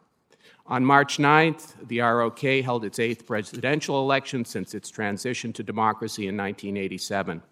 On 0.66 0.84
March 0.84 1.18
9th, 1.18 1.88
the 1.88 2.00
ROK 2.00 2.38
held 2.40 2.84
its 2.84 2.98
eighth 2.98 3.26
presidential 3.26 4.00
election 4.00 4.44
since 4.44 4.74
its 4.74 4.88
transition 4.88 5.52
to 5.54 5.62
democracy 5.62 6.28
in 6.28 6.36
1987. 6.36 7.42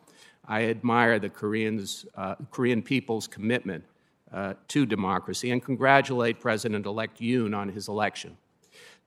I 0.47 0.65
admire 0.65 1.19
the 1.19 1.29
Koreans, 1.29 2.07
uh, 2.15 2.37
Korean 2.51 2.81
people's 2.81 3.27
commitment 3.27 3.85
uh, 4.33 4.55
to 4.69 4.87
democracy 4.87 5.51
and 5.51 5.63
congratulate 5.63 6.41
President 6.41 6.87
elect 6.87 7.21
Yoon 7.21 7.57
on 7.57 7.69
his 7.69 7.89
election. 7.89 8.37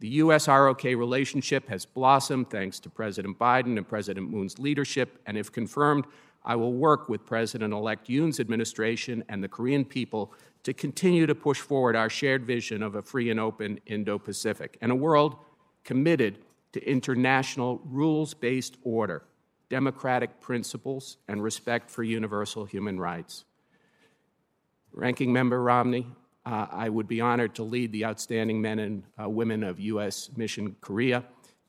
The 0.01 0.09
U.S. 0.09 0.47
ROK 0.47 0.83
relationship 0.83 1.69
has 1.69 1.85
blossomed 1.85 2.49
thanks 2.49 2.79
to 2.79 2.89
President 2.89 3.37
Biden 3.37 3.77
and 3.77 3.87
President 3.87 4.29
Moon's 4.29 4.57
leadership, 4.57 5.19
and 5.25 5.37
if 5.37 5.51
confirmed, 5.51 6.05
I 6.43 6.55
will 6.55 6.73
work 6.73 7.07
with 7.07 7.25
President 7.25 7.71
elect 7.71 8.07
Yoon's 8.07 8.39
administration 8.39 9.23
and 9.29 9.43
the 9.43 9.47
Korean 9.47 9.85
people 9.85 10.33
to 10.63 10.73
continue 10.73 11.25
to 11.25 11.35
push 11.35 11.59
forward 11.59 11.95
our 11.95 12.09
shared 12.09 12.45
vision 12.45 12.83
of 12.83 12.95
a 12.95 13.01
free 13.01 13.29
and 13.29 13.39
open 13.39 13.79
Indo 13.85 14.19
Pacific 14.19 14.77
and 14.81 14.91
a 14.91 14.95
world 14.95 15.35
committed 15.83 16.39
to 16.73 16.89
international 16.89 17.81
rules 17.85 18.33
based 18.33 18.77
order, 18.83 19.23
democratic 19.69 20.39
principles, 20.39 21.17
and 21.27 21.43
respect 21.43 21.89
for 21.89 22.03
universal 22.03 22.65
human 22.65 22.99
rights. 22.99 23.45
Ranking 24.93 25.31
Member 25.33 25.61
Romney, 25.61 26.07
uh, 26.45 26.67
I 26.71 26.89
would 26.89 27.07
be 27.07 27.21
honored 27.21 27.55
to 27.55 27.63
lead 27.63 27.91
the 27.91 28.05
outstanding 28.05 28.61
men 28.61 28.79
and 28.79 29.03
uh, 29.21 29.29
women 29.29 29.63
of 29.63 29.79
U.S. 29.79 30.29
Mission 30.35 30.75
Korea 30.81 31.23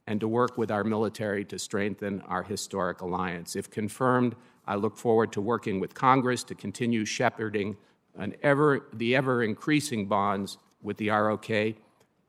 and 0.07 0.21
to 0.21 0.27
work 0.27 0.59
with 0.59 0.71
our 0.71 0.83
military 0.83 1.45
to 1.45 1.59
strengthen 1.59 2.21
our 2.23 2.43
historic 2.43 3.01
alliance. 3.01 3.55
If 3.55 3.71
confirmed, 3.71 4.35
I 4.67 4.75
look 4.75 4.97
forward 4.97 5.33
to 5.33 5.41
working 5.41 5.79
with 5.79 5.95
Congress 5.95 6.43
to 6.45 6.55
continue 6.55 7.05
shepherding 7.05 7.77
an 8.17 8.35
ever, 8.43 8.87
the 8.93 9.17
ever 9.17 9.43
increasing 9.43 10.07
bonds 10.07 10.59
with 10.83 10.97
the 10.97 11.11
ROK 11.11 11.49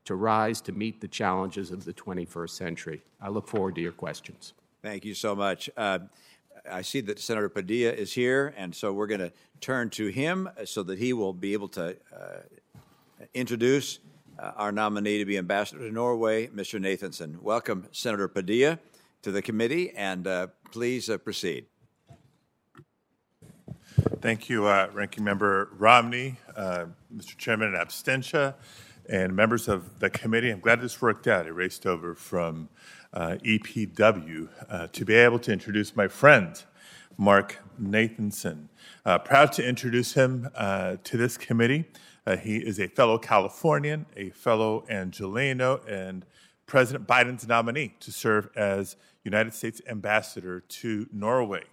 to 0.05 0.15
rise 0.15 0.61
to 0.61 0.71
meet 0.71 1.01
the 1.01 1.07
challenges 1.07 1.71
of 1.71 1.85
the 1.85 1.93
21st 1.93 2.49
century. 2.49 3.01
I 3.21 3.29
look 3.29 3.47
forward 3.47 3.75
to 3.75 3.81
your 3.81 3.91
questions. 3.91 4.53
Thank 4.81 5.05
you 5.05 5.13
so 5.13 5.35
much. 5.35 5.69
Uh, 5.77 5.99
I 6.69 6.81
see 6.81 7.01
that 7.01 7.19
Senator 7.19 7.49
Padilla 7.49 7.91
is 7.91 8.13
here, 8.13 8.53
and 8.57 8.73
so 8.75 8.93
we're 8.93 9.07
going 9.07 9.21
to 9.21 9.31
turn 9.61 9.89
to 9.91 10.07
him 10.07 10.49
so 10.65 10.83
that 10.83 10.99
he 10.99 11.13
will 11.13 11.33
be 11.33 11.53
able 11.53 11.69
to 11.69 11.97
uh, 12.15 12.77
introduce 13.33 13.99
uh, 14.39 14.51
our 14.55 14.71
nominee 14.71 15.19
to 15.19 15.25
be 15.25 15.37
ambassador 15.37 15.87
to 15.87 15.93
Norway, 15.93 16.47
Mr. 16.47 16.79
Nathanson. 16.79 17.41
Welcome, 17.41 17.87
Senator 17.91 18.27
Padilla, 18.27 18.79
to 19.21 19.31
the 19.31 19.41
committee, 19.41 19.91
and 19.91 20.27
uh, 20.27 20.47
please 20.71 21.09
uh, 21.09 21.17
proceed. 21.17 21.65
Thank 24.23 24.47
you, 24.47 24.67
uh, 24.67 24.87
Ranking 24.93 25.25
Member 25.25 25.67
Romney, 25.77 26.37
uh, 26.55 26.85
Mr. 27.13 27.35
Chairman 27.35 27.75
and 27.75 27.77
Abstentia, 27.77 28.53
and 29.09 29.35
members 29.35 29.67
of 29.67 29.99
the 29.99 30.09
committee. 30.09 30.49
I'm 30.49 30.61
glad 30.61 30.79
this 30.79 31.01
worked 31.01 31.27
out. 31.27 31.45
I 31.45 31.49
raced 31.49 31.85
over 31.85 32.15
from 32.15 32.69
uh, 33.11 33.35
EPW 33.43 34.47
uh, 34.69 34.87
to 34.93 35.03
be 35.03 35.13
able 35.15 35.39
to 35.39 35.51
introduce 35.51 35.93
my 35.97 36.07
friend, 36.07 36.63
Mark 37.17 37.59
Nathanson. 37.77 38.69
Uh, 39.05 39.19
proud 39.19 39.51
to 39.51 39.67
introduce 39.67 40.13
him 40.13 40.47
uh, 40.55 40.95
to 41.03 41.17
this 41.17 41.35
committee. 41.35 41.83
he 42.43 42.59
is 42.59 42.79
a 42.79 42.87
fellow 42.87 43.17
Californian, 43.17 44.05
a 44.15 44.29
fellow 44.29 44.85
Angeleno, 44.89 45.85
and 45.85 46.25
President 46.65 47.05
Biden's 47.05 47.45
nominee 47.45 47.95
to 47.99 48.09
serve 48.09 48.47
as 48.55 48.95
United 49.25 49.53
States 49.53 49.81
Ambassador 49.85 50.61
to 50.61 51.09
Norway 51.11 51.63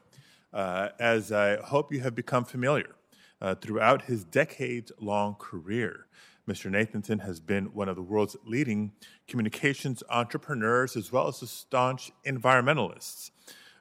uh, 0.53 0.89
as 0.99 1.33
I 1.33 1.57
hope 1.57 1.93
you 1.93 2.01
have 2.01 2.15
become 2.15 2.45
familiar. 2.45 2.95
Uh, 3.41 3.55
throughout 3.55 4.03
his 4.03 4.25
decades 4.25 4.93
long 5.01 5.35
career, 5.37 6.07
Mr. 6.49 6.71
Nathanson 6.71 7.21
has 7.21 7.41
been 7.41 7.67
one 7.67 7.89
of 7.89 7.97
the 7.97 8.03
world's 8.03 8.37
leading 8.45 8.93
communications 9.29 10.03
entrepreneurs 10.11 10.97
as 10.97 11.13
well 11.13 11.29
as 11.29 11.41
a 11.43 11.47
staunch 11.47 12.11
environmentalists. 12.27 13.31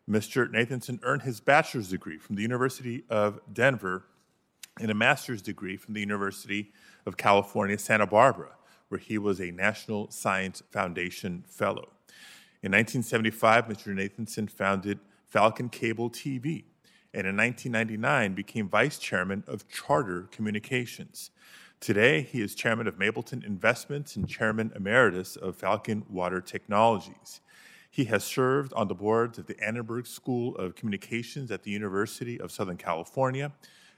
Mr. 0.09 0.47
Nathanson 0.49 0.99
earned 1.03 1.23
his 1.23 1.39
bachelor's 1.39 1.89
degree 1.89 2.17
from 2.17 2.35
the 2.35 2.41
University 2.41 3.03
of 3.09 3.39
Denver 3.51 4.05
and 4.79 4.89
a 4.89 4.93
master's 4.93 5.41
degree 5.41 5.77
from 5.77 5.93
the 5.93 5.99
University 5.99 6.71
of 7.05 7.17
California, 7.17 7.77
Santa 7.77 8.07
Barbara, 8.07 8.51
where 8.87 8.99
he 8.99 9.17
was 9.17 9.39
a 9.39 9.51
National 9.51 10.09
Science 10.09 10.63
Foundation 10.71 11.43
Fellow. 11.47 11.89
In 12.61 12.71
1975, 12.71 13.67
Mr. 13.67 13.93
Nathanson 13.93 14.49
founded 14.49 14.99
Falcon 15.29 15.69
Cable 15.69 16.09
TV, 16.09 16.63
and 17.13 17.27
in 17.27 17.37
1999 17.37 18.33
became 18.33 18.67
vice 18.67 18.97
chairman 18.97 19.43
of 19.47 19.67
Charter 19.69 20.23
Communications. 20.31 21.29
Today, 21.79 22.21
he 22.21 22.41
is 22.41 22.55
chairman 22.55 22.87
of 22.87 22.97
Mapleton 22.97 23.43
Investments 23.45 24.15
and 24.15 24.27
chairman 24.27 24.71
emeritus 24.75 25.35
of 25.35 25.55
Falcon 25.55 26.03
Water 26.09 26.41
Technologies. 26.41 27.41
He 27.91 28.05
has 28.05 28.23
served 28.23 28.73
on 28.73 28.87
the 28.87 28.95
boards 28.95 29.37
of 29.37 29.45
the 29.45 29.59
Annenberg 29.63 30.07
School 30.07 30.55
of 30.55 30.73
Communications 30.73 31.51
at 31.51 31.61
the 31.61 31.71
University 31.71 32.41
of 32.41 32.51
Southern 32.51 32.77
California, 32.77 33.51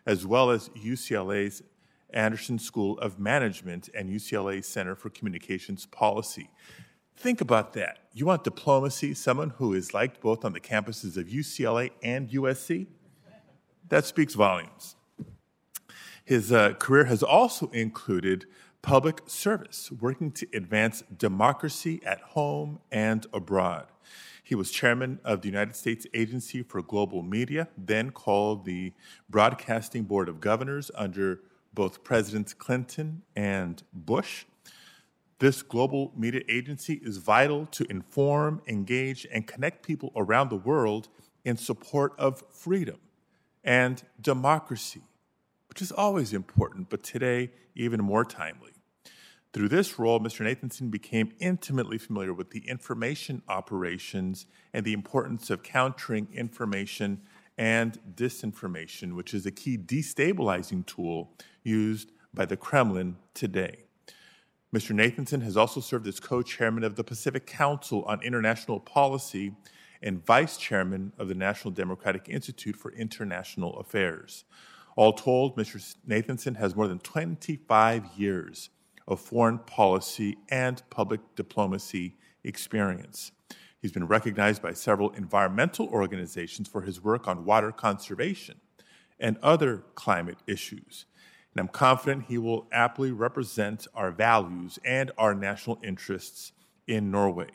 as 0.06 0.26
well 0.26 0.52
as 0.52 0.67
UCLA's 0.70 1.63
Anderson 2.13 2.60
School 2.60 3.00
of 3.00 3.20
Management 3.20 3.89
and 3.96 4.10
UCLA 4.10 4.63
Center 4.63 4.96
for 4.96 5.10
Communications 5.10 5.86
Policy. 5.86 6.50
Think 7.15 7.41
about 7.41 7.74
that. 7.74 8.00
You 8.13 8.26
want 8.26 8.43
diplomacy, 8.43 9.13
someone 9.13 9.52
who 9.52 9.74
is 9.74 9.93
liked 9.93 10.21
both 10.21 10.43
on 10.43 10.54
the 10.54 10.60
campuses 10.60 11.17
of 11.17 11.28
UCLA 11.28 11.91
and 12.02 12.30
USC? 12.30 12.88
That 13.89 14.06
speaks 14.06 14.34
volumes. 14.34 14.95
His 16.24 16.52
uh, 16.52 16.74
career 16.74 17.06
has 17.06 17.21
also 17.21 17.67
included 17.71 18.45
public 18.82 19.21
service, 19.28 19.91
working 19.91 20.32
to 20.32 20.47
advance 20.54 21.04
democracy 21.17 22.02
at 22.06 22.21
home 22.21 22.80
and 22.91 23.28
abroad. 23.34 23.88
He 24.43 24.56
was 24.56 24.71
chairman 24.71 25.19
of 25.24 25.41
the 25.41 25.47
United 25.47 25.76
States 25.76 26.06
Agency 26.13 26.63
for 26.63 26.82
Global 26.82 27.24
Media, 27.24 27.67
then 27.78 28.12
called 28.12 28.65
the 28.65 28.93
Broadcasting 29.30 30.04
Board 30.04 30.28
of 30.28 30.39
Governors 30.39 30.91
under 30.95 31.41
both 31.74 32.04
Presidents 32.04 32.54
Clinton 32.54 33.21
and 33.36 33.84
Bush. 33.93 34.45
This 35.41 35.63
global 35.63 36.13
media 36.15 36.43
agency 36.47 37.01
is 37.01 37.17
vital 37.17 37.65
to 37.71 37.84
inform, 37.89 38.62
engage, 38.67 39.25
and 39.34 39.47
connect 39.47 39.84
people 39.84 40.12
around 40.15 40.49
the 40.49 40.56
world 40.56 41.08
in 41.43 41.58
support 41.58 42.13
of 42.19 42.43
freedom 42.51 42.97
and 43.63 44.04
democracy, 44.21 45.01
which 45.67 45.82
is 45.82 45.91
always 45.91 46.32
important, 46.32 46.91
but 46.91 47.01
today 47.01 47.49
even 47.73 48.04
more 48.04 48.23
timely. 48.23 48.69
Through 49.51 49.69
this 49.69 49.97
role, 49.97 50.19
Mr. 50.19 50.45
Nathanson 50.45 50.91
became 50.91 51.32
intimately 51.39 51.97
familiar 51.97 52.36
with 52.36 52.51
the 52.51 52.69
information 52.69 53.41
operations 53.49 54.45
and 54.73 54.86
the 54.86 54.93
importance 54.93 55.49
of 55.49 55.63
countering 55.63 56.27
information 56.32 57.19
and 57.58 57.97
disinformation, 58.13 59.15
which 59.15 59.34
is 59.34 59.47
a 59.47 59.51
key 59.51 59.75
destabilizing 59.75 60.86
tool 60.86 61.34
used 61.63 62.12
by 62.32 62.45
the 62.45 62.58
Kremlin 62.58 63.15
today. 63.34 63.86
Mr. 64.74 64.96
Nathanson 64.96 65.44
has 65.44 65.58
also 65.58 65.82
served 65.82 66.08
as 66.08 66.22
co 66.22 66.42
chairman 66.42 66.86
of 66.86 66.96
the 66.96 67.04
Pacific 67.04 67.46
Council 67.46 68.04
on 68.06 68.24
International 68.24 68.80
Policy 68.80 69.54
and 70.02 70.26
vice 70.26 70.56
chairman 70.56 71.12
of 71.18 71.28
the 71.28 71.36
National 71.36 71.72
Democratic 71.72 72.30
Institute 72.30 72.78
for 72.78 72.94
International 72.94 73.78
Affairs. 73.80 74.46
All 74.96 75.12
told, 75.12 75.58
Mr. 75.58 75.96
Nathanson 76.08 76.56
has 76.56 76.74
more 76.74 76.88
than 76.88 77.00
25 77.00 78.06
years 78.16 78.70
of 79.10 79.20
foreign 79.20 79.60
policy 79.60 80.38
and 80.48 80.82
public 80.90 81.20
diplomacy 81.36 82.16
experience. 82.46 83.34
He's 83.82 83.92
been 83.92 84.08
recognized 84.08 84.62
by 84.62 84.72
several 84.72 85.10
environmental 85.12 85.88
organizations 85.88 86.70
for 86.70 86.84
his 86.84 87.04
work 87.04 87.28
on 87.28 87.44
water 87.44 87.74
conservation 87.74 88.62
and 89.20 89.38
other 89.40 89.84
climate 89.96 90.38
issues 90.48 91.06
and 91.54 91.60
I'm 91.60 91.68
confident 91.68 92.26
he 92.28 92.38
will 92.38 92.68
aptly 92.72 93.12
represent 93.12 93.88
our 93.94 94.12
values 94.12 94.80
and 94.86 95.12
our 95.18 95.36
national 95.36 95.80
interests 95.84 96.54
in 96.88 97.12
Norway. 97.12 97.50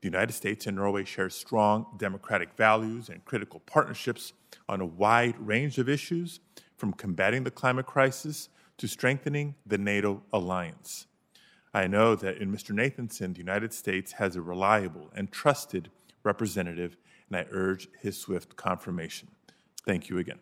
The 0.00 0.08
United 0.08 0.32
States 0.32 0.66
and 0.66 0.76
Norway 0.76 1.04
share 1.04 1.30
strong 1.30 1.86
democratic 1.96 2.56
values 2.56 3.08
and 3.08 3.24
critical 3.24 3.60
partnerships 3.60 4.32
on 4.68 4.80
a 4.80 4.86
wide 4.86 5.38
range 5.38 5.78
of 5.78 5.88
issues, 5.88 6.40
from 6.76 6.92
combating 6.92 7.44
the 7.44 7.50
climate 7.50 7.86
crisis 7.86 8.48
to 8.78 8.88
strengthening 8.88 9.54
the 9.64 9.78
NATO 9.78 10.22
alliance. 10.32 11.06
I 11.72 11.86
know 11.86 12.16
that 12.16 12.38
in 12.38 12.50
Mr. 12.50 12.72
Nathanson, 12.72 13.32
the 13.32 13.38
United 13.38 13.72
States 13.72 14.12
has 14.12 14.34
a 14.34 14.42
reliable 14.42 15.08
and 15.14 15.30
trusted 15.30 15.90
representative, 16.24 16.96
and 17.28 17.36
I 17.36 17.46
urge 17.52 17.88
his 18.00 18.18
swift 18.18 18.56
confirmation. 18.56 19.28
Thank 19.86 20.08
you 20.08 20.18
again. 20.18 20.40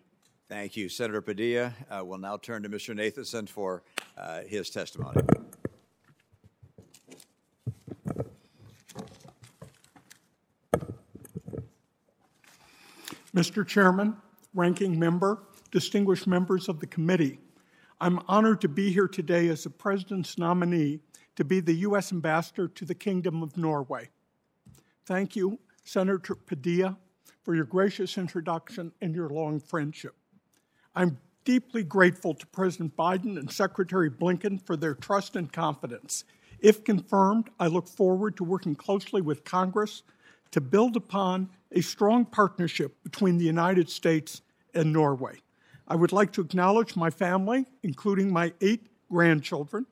Thank 0.51 0.77
you, 0.77 0.89
Senator 0.89 1.21
Padilla. 1.21 1.73
Uh, 1.89 2.03
we'll 2.05 2.19
now 2.19 2.37
turn 2.37 2.65
to 2.65 2.69
Mr. 2.69 2.93
Nathanson 2.93 3.49
for 3.49 3.85
uh, 4.19 4.41
his 4.41 4.69
testimony. 4.69 5.23
Mr. 13.33 13.65
Chairman, 13.65 14.17
Ranking 14.53 14.99
Member, 14.99 15.39
distinguished 15.71 16.27
members 16.27 16.69
of 16.69 16.81
the 16.81 16.87
committee, 16.89 17.39
I'm 18.01 18.19
honored 18.27 18.61
to 18.63 18.69
be 18.69 18.91
here 18.91 19.07
today 19.07 19.47
as 19.51 19.63
the 19.63 19.71
President's 19.71 20.37
nominee 20.37 20.99
to 21.37 21.45
be 21.45 21.61
the 21.61 21.75
U.S. 21.75 22.11
Ambassador 22.11 22.67
to 22.67 22.85
the 22.85 22.95
Kingdom 22.97 23.45
of 23.45 23.57
Norway. 23.57 24.09
Thank 25.07 25.37
you, 25.37 25.61
Senator 25.85 26.35
Padilla, 26.35 26.99
for 27.45 27.55
your 27.55 27.67
gracious 27.67 28.19
introduction 28.19 28.91
and 29.01 29.15
your 29.15 29.29
long 29.29 29.61
friendship. 29.61 30.17
I'm 30.94 31.18
deeply 31.44 31.85
grateful 31.85 32.35
to 32.35 32.46
President 32.48 32.96
Biden 32.96 33.38
and 33.38 33.50
Secretary 33.50 34.11
Blinken 34.11 34.61
for 34.61 34.76
their 34.76 34.94
trust 34.94 35.37
and 35.37 35.53
confidence. 35.53 36.24
If 36.59 36.85
confirmed, 36.85 37.48
I 37.61 37.68
look 37.68 37.88
forward 37.88 38.37
to 38.37 38.44
working 38.44 38.74
closely 38.74 39.22
with 39.22 39.44
Congress 39.44 40.03
to 40.50 40.61
build 40.61 40.96
upon 40.96 41.48
a 41.72 41.81
strong 41.81 42.24
partnership 42.24 43.03
between 43.05 43.38
the 43.38 43.44
United 43.44 43.88
States 43.88 44.42
and 44.74 44.92
Norway. 44.92 45.38
I 45.87 45.94
would 45.94 46.12
like 46.12 46.33
to 46.33 46.40
acknowledge 46.40 46.96
my 46.96 47.11
family, 47.11 47.66
including 47.83 48.33
my 48.33 48.53
eight 48.61 48.88
grandchildren. 49.11 49.87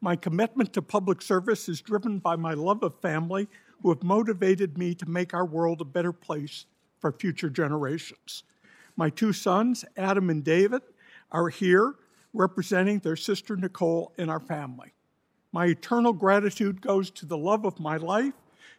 My 0.00 0.16
commitment 0.16 0.72
to 0.74 0.82
public 0.82 1.22
service 1.22 1.68
is 1.68 1.80
driven 1.80 2.18
by 2.18 2.36
my 2.36 2.52
love 2.52 2.82
of 2.82 3.00
family, 3.00 3.48
who 3.82 3.88
have 3.88 4.02
motivated 4.02 4.76
me 4.76 4.94
to 4.94 5.08
make 5.08 5.34
our 5.34 5.44
world 5.44 5.80
a 5.80 5.84
better 5.84 6.12
place 6.12 6.66
for 7.00 7.10
future 7.10 7.50
generations. 7.50 8.44
My 8.96 9.10
two 9.10 9.32
sons, 9.32 9.84
Adam 9.96 10.30
and 10.30 10.44
David, 10.44 10.82
are 11.30 11.48
here 11.48 11.94
representing 12.32 12.98
their 12.98 13.16
sister 13.16 13.56
Nicole 13.56 14.12
and 14.18 14.30
our 14.30 14.40
family. 14.40 14.92
My 15.52 15.66
eternal 15.66 16.12
gratitude 16.12 16.80
goes 16.80 17.10
to 17.12 17.26
the 17.26 17.36
love 17.36 17.64
of 17.64 17.80
my 17.80 17.96
life 17.96 18.34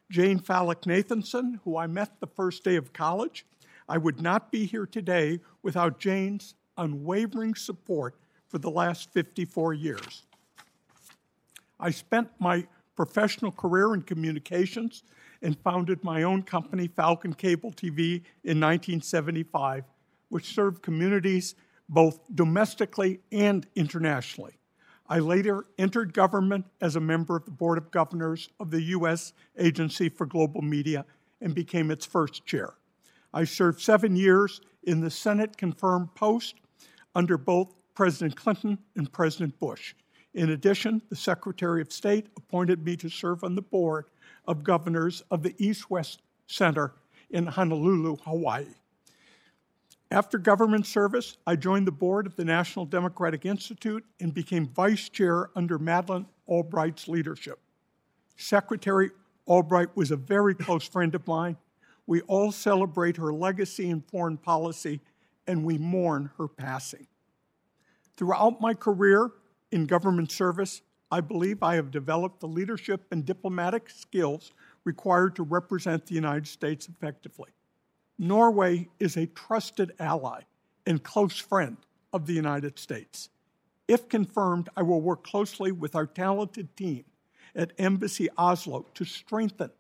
Jane 0.10 0.40
Fallick 0.40 0.82
Nathanson, 0.82 1.60
who 1.64 1.78
I 1.78 1.88
met 1.88 2.20
the 2.20 2.28
first 2.28 2.64
day 2.64 2.76
of 2.76 2.94
college. 2.94 3.46
I 3.90 3.98
would 3.98 4.22
not 4.22 4.52
be 4.52 4.66
here 4.66 4.86
today 4.86 5.40
without 5.62 6.00
Jane's 6.00 6.56
unwavering 6.78 7.56
support 7.56 8.16
for 8.48 8.58
the 8.60 8.70
last 8.70 9.12
54 9.12 9.74
years. 9.74 10.24
I 11.80 11.90
spent 11.90 12.30
my 12.40 12.68
professional 12.96 13.52
career 13.52 13.94
in 13.94 14.04
communications 14.04 15.04
and 15.42 15.58
founded 15.60 16.04
my 16.04 16.24
own 16.24 16.44
company, 16.44 16.88
Falcon 16.88 17.34
Cable 17.34 17.72
TV, 17.72 18.22
in 18.44 18.60
1975, 18.60 19.84
which 20.34 20.56
served 20.56 20.82
communities 20.82 21.54
both 21.88 22.20
domestically 22.34 23.20
and 23.32 23.68
internationally. 23.76 24.58
I 25.08 25.20
later 25.20 25.66
entered 25.78 26.12
government 26.12 26.66
as 26.82 26.96
a 26.96 27.00
member 27.00 27.36
of 27.36 27.46
the 27.46 27.52
Board 27.52 27.78
of 27.78 27.92
Governors 27.92 28.50
of 28.60 28.72
the 28.72 28.82
U.S. 28.82 29.34
Agency 29.60 30.10
for 30.10 30.26
Global 30.26 30.64
Media 30.64 31.06
and 31.40 31.54
became 31.54 31.92
its 31.92 32.08
first 32.08 32.48
chair. 32.48 32.74
I 33.32 33.44
served 33.44 33.80
seven 33.80 34.16
years 34.16 34.60
in 34.82 35.02
the 35.02 35.12
Senate 35.12 35.56
confirmed 35.56 36.16
post 36.16 36.56
under 37.14 37.38
both 37.38 37.76
President 37.94 38.36
Clinton 38.36 38.80
and 38.96 39.12
President 39.12 39.60
Bush. 39.60 39.94
In 40.34 40.50
addition, 40.50 41.04
the 41.10 41.16
Secretary 41.16 41.80
of 41.80 41.94
State 41.94 42.26
appointed 42.38 42.84
me 42.84 42.98
to 42.98 43.08
serve 43.08 43.44
on 43.44 43.54
the 43.54 43.62
board 43.62 44.06
of 44.48 44.64
governors 44.64 45.22
of 45.30 45.44
the 45.44 45.54
East 45.60 45.92
West 45.92 46.24
Center 46.48 46.96
in 47.30 47.46
Honolulu, 47.46 48.18
Hawaii. 48.24 48.66
After 50.14 50.38
government 50.38 50.86
service, 50.86 51.38
I 51.48 51.56
joined 51.56 51.88
the 51.88 51.92
board 51.92 52.28
of 52.28 52.36
the 52.36 52.46
National 52.46 52.86
Democratic 52.86 53.48
Institute 53.48 54.06
and 54.20 54.32
became 54.32 54.68
vice 54.68 55.10
chair 55.10 55.50
under 55.56 55.80
Madeleine 55.80 56.28
Albright's 56.48 57.08
leadership. 57.08 57.58
Secretary 58.38 59.10
Albright 59.48 59.98
was 59.98 60.12
a 60.12 60.16
very 60.16 60.54
close 60.54 60.88
friend 60.88 61.16
of 61.16 61.26
mine. 61.26 61.58
We 62.06 62.22
all 62.22 62.52
celebrate 62.52 63.18
her 63.18 63.34
legacy 63.34 63.90
in 63.90 64.02
foreign 64.02 64.38
policy 64.38 65.02
and 65.48 65.66
we 65.66 65.80
mourn 65.80 66.30
her 66.38 66.48
passing. 66.48 67.08
Throughout 68.16 68.62
my 68.62 68.76
career 68.76 69.32
in 69.72 69.88
government 69.88 70.32
service, 70.32 70.84
I 71.10 71.22
believe 71.22 71.64
I 71.64 71.74
have 71.74 71.90
developed 71.90 72.40
the 72.40 72.48
leadership 72.48 73.04
and 73.10 73.26
diplomatic 73.26 73.90
skills 73.90 74.52
required 74.84 75.36
to 75.38 75.44
represent 75.44 76.06
the 76.06 76.14
United 76.14 76.46
States 76.46 76.88
effectively. 76.88 77.50
Norway 78.18 78.90
is 79.00 79.18
a 79.18 79.26
trusted 79.28 79.92
ally 80.00 80.42
and 80.86 81.04
close 81.04 81.38
friend 81.38 81.78
of 82.12 82.26
the 82.26 82.34
United 82.34 82.78
States. 82.78 83.30
If 83.88 84.08
confirmed, 84.08 84.70
I 84.78 84.84
will 84.84 85.02
work 85.02 85.24
closely 85.24 85.72
with 85.72 85.96
our 85.96 86.06
talented 86.06 86.76
team 86.76 87.06
at 87.56 87.74
Embassy 87.78 88.30
Oslo 88.38 88.86
to 88.94 89.06
strengthen 89.06 89.72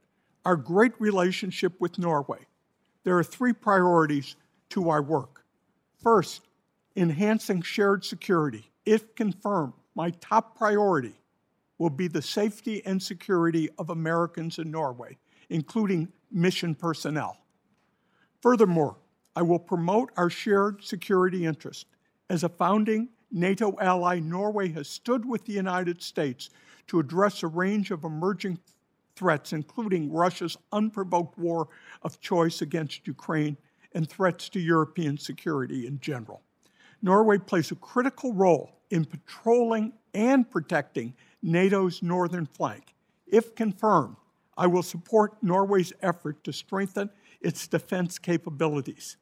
our 0.45 0.55
great 0.55 0.93
relationship 0.99 1.79
with 1.79 1.97
Norway. 1.97 2.39
There 3.03 3.17
are 3.17 3.23
three 3.23 3.53
priorities 3.53 4.35
to 4.69 4.89
our 4.89 5.01
work. 5.01 5.45
First, 6.01 6.41
enhancing 6.95 7.61
shared 7.61 8.03
security. 8.03 8.71
If 8.85 9.15
confirmed, 9.15 9.73
my 9.95 10.09
top 10.11 10.57
priority 10.57 11.15
will 11.77 11.89
be 11.89 12.07
the 12.07 12.21
safety 12.21 12.85
and 12.85 13.01
security 13.01 13.69
of 13.77 13.89
Americans 13.89 14.59
in 14.59 14.69
Norway, 14.69 15.17
including 15.49 16.11
mission 16.31 16.75
personnel. 16.75 17.37
Furthermore, 18.43 18.97
I 19.37 19.41
will 19.41 19.57
promote 19.57 20.11
our 20.17 20.29
shared 20.29 20.83
security 20.83 21.45
interest. 21.45 21.85
As 22.29 22.43
a 22.43 22.49
founding 22.49 23.07
NATO 23.31 23.77
ally, 23.79 24.19
Norway 24.19 24.67
has 24.73 24.89
stood 24.89 25.25
with 25.25 25.45
the 25.45 25.53
United 25.53 26.01
States 26.01 26.49
to 26.87 26.99
address 26.99 27.41
a 27.41 27.47
range 27.47 27.89
of 27.89 28.03
emerging 28.03 28.59
threats, 29.15 29.53
including 29.53 30.11
Russia's 30.11 30.57
unprovoked 30.73 31.37
war 31.37 31.69
of 32.01 32.19
choice 32.19 32.61
against 32.61 33.07
Ukraine 33.07 33.55
and 33.93 34.09
threats 34.09 34.49
to 34.49 34.59
European 34.59 35.17
security 35.17 35.87
in 35.87 36.01
general. 36.01 36.41
Norway 37.01 37.37
plays 37.37 37.71
a 37.71 37.75
critical 37.75 38.33
role 38.33 38.81
in 38.89 39.05
patrolling 39.05 39.93
and 40.13 40.51
protecting 40.51 41.13
NATO's 41.43 42.03
northern 42.03 42.45
flank. 42.45 42.93
If 43.25 43.55
confirmed, 43.55 44.17
I 44.57 44.67
will 44.67 44.83
support 44.83 45.41
Norway's 45.41 45.93
effort 46.01 46.43
to 46.43 46.53
strengthen 46.53 47.09
its 47.41 47.67
defense 47.67 48.19
capabilities. 48.19 49.17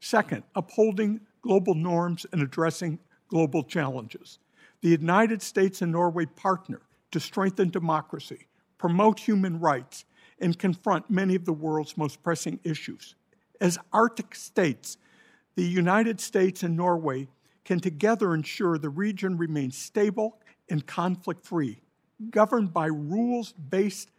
Second, 0.00 0.44
upholding 0.54 1.20
global 1.42 1.74
norms 1.74 2.26
and 2.32 2.42
addressing 2.42 2.98
global 3.28 3.62
challenges. 3.62 4.38
The 4.80 4.90
United 4.90 5.42
States 5.42 5.82
and 5.82 5.92
Norway 5.92 6.26
partner 6.26 6.82
to 7.10 7.20
strengthen 7.20 7.70
democracy, 7.70 8.46
promote 8.78 9.18
human 9.18 9.58
rights, 9.58 10.04
and 10.40 10.58
confront 10.58 11.10
many 11.10 11.34
of 11.34 11.44
the 11.44 11.52
world's 11.52 11.96
most 11.96 12.22
pressing 12.22 12.60
issues. 12.62 13.16
As 13.60 13.78
Arctic 13.92 14.34
states, 14.34 14.98
the 15.56 15.64
United 15.64 16.20
States 16.20 16.62
and 16.62 16.76
Norway 16.76 17.28
can 17.64 17.80
together 17.80 18.34
ensure 18.34 18.78
the 18.78 18.88
region 18.88 19.36
remains 19.36 19.76
stable 19.76 20.38
and 20.70 20.86
conflict 20.86 21.44
free, 21.44 21.80
governed 22.30 22.72
by 22.72 22.86
rules 22.86 23.52
based 23.52 24.10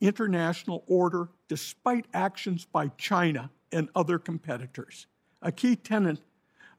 international 0.00 0.84
order 0.86 1.28
despite 1.48 2.06
actions 2.12 2.64
by 2.64 2.88
China 2.98 3.50
and 3.72 3.88
other 3.94 4.18
competitors. 4.18 5.06
A 5.42 5.52
key 5.52 5.76
tenet 5.76 6.18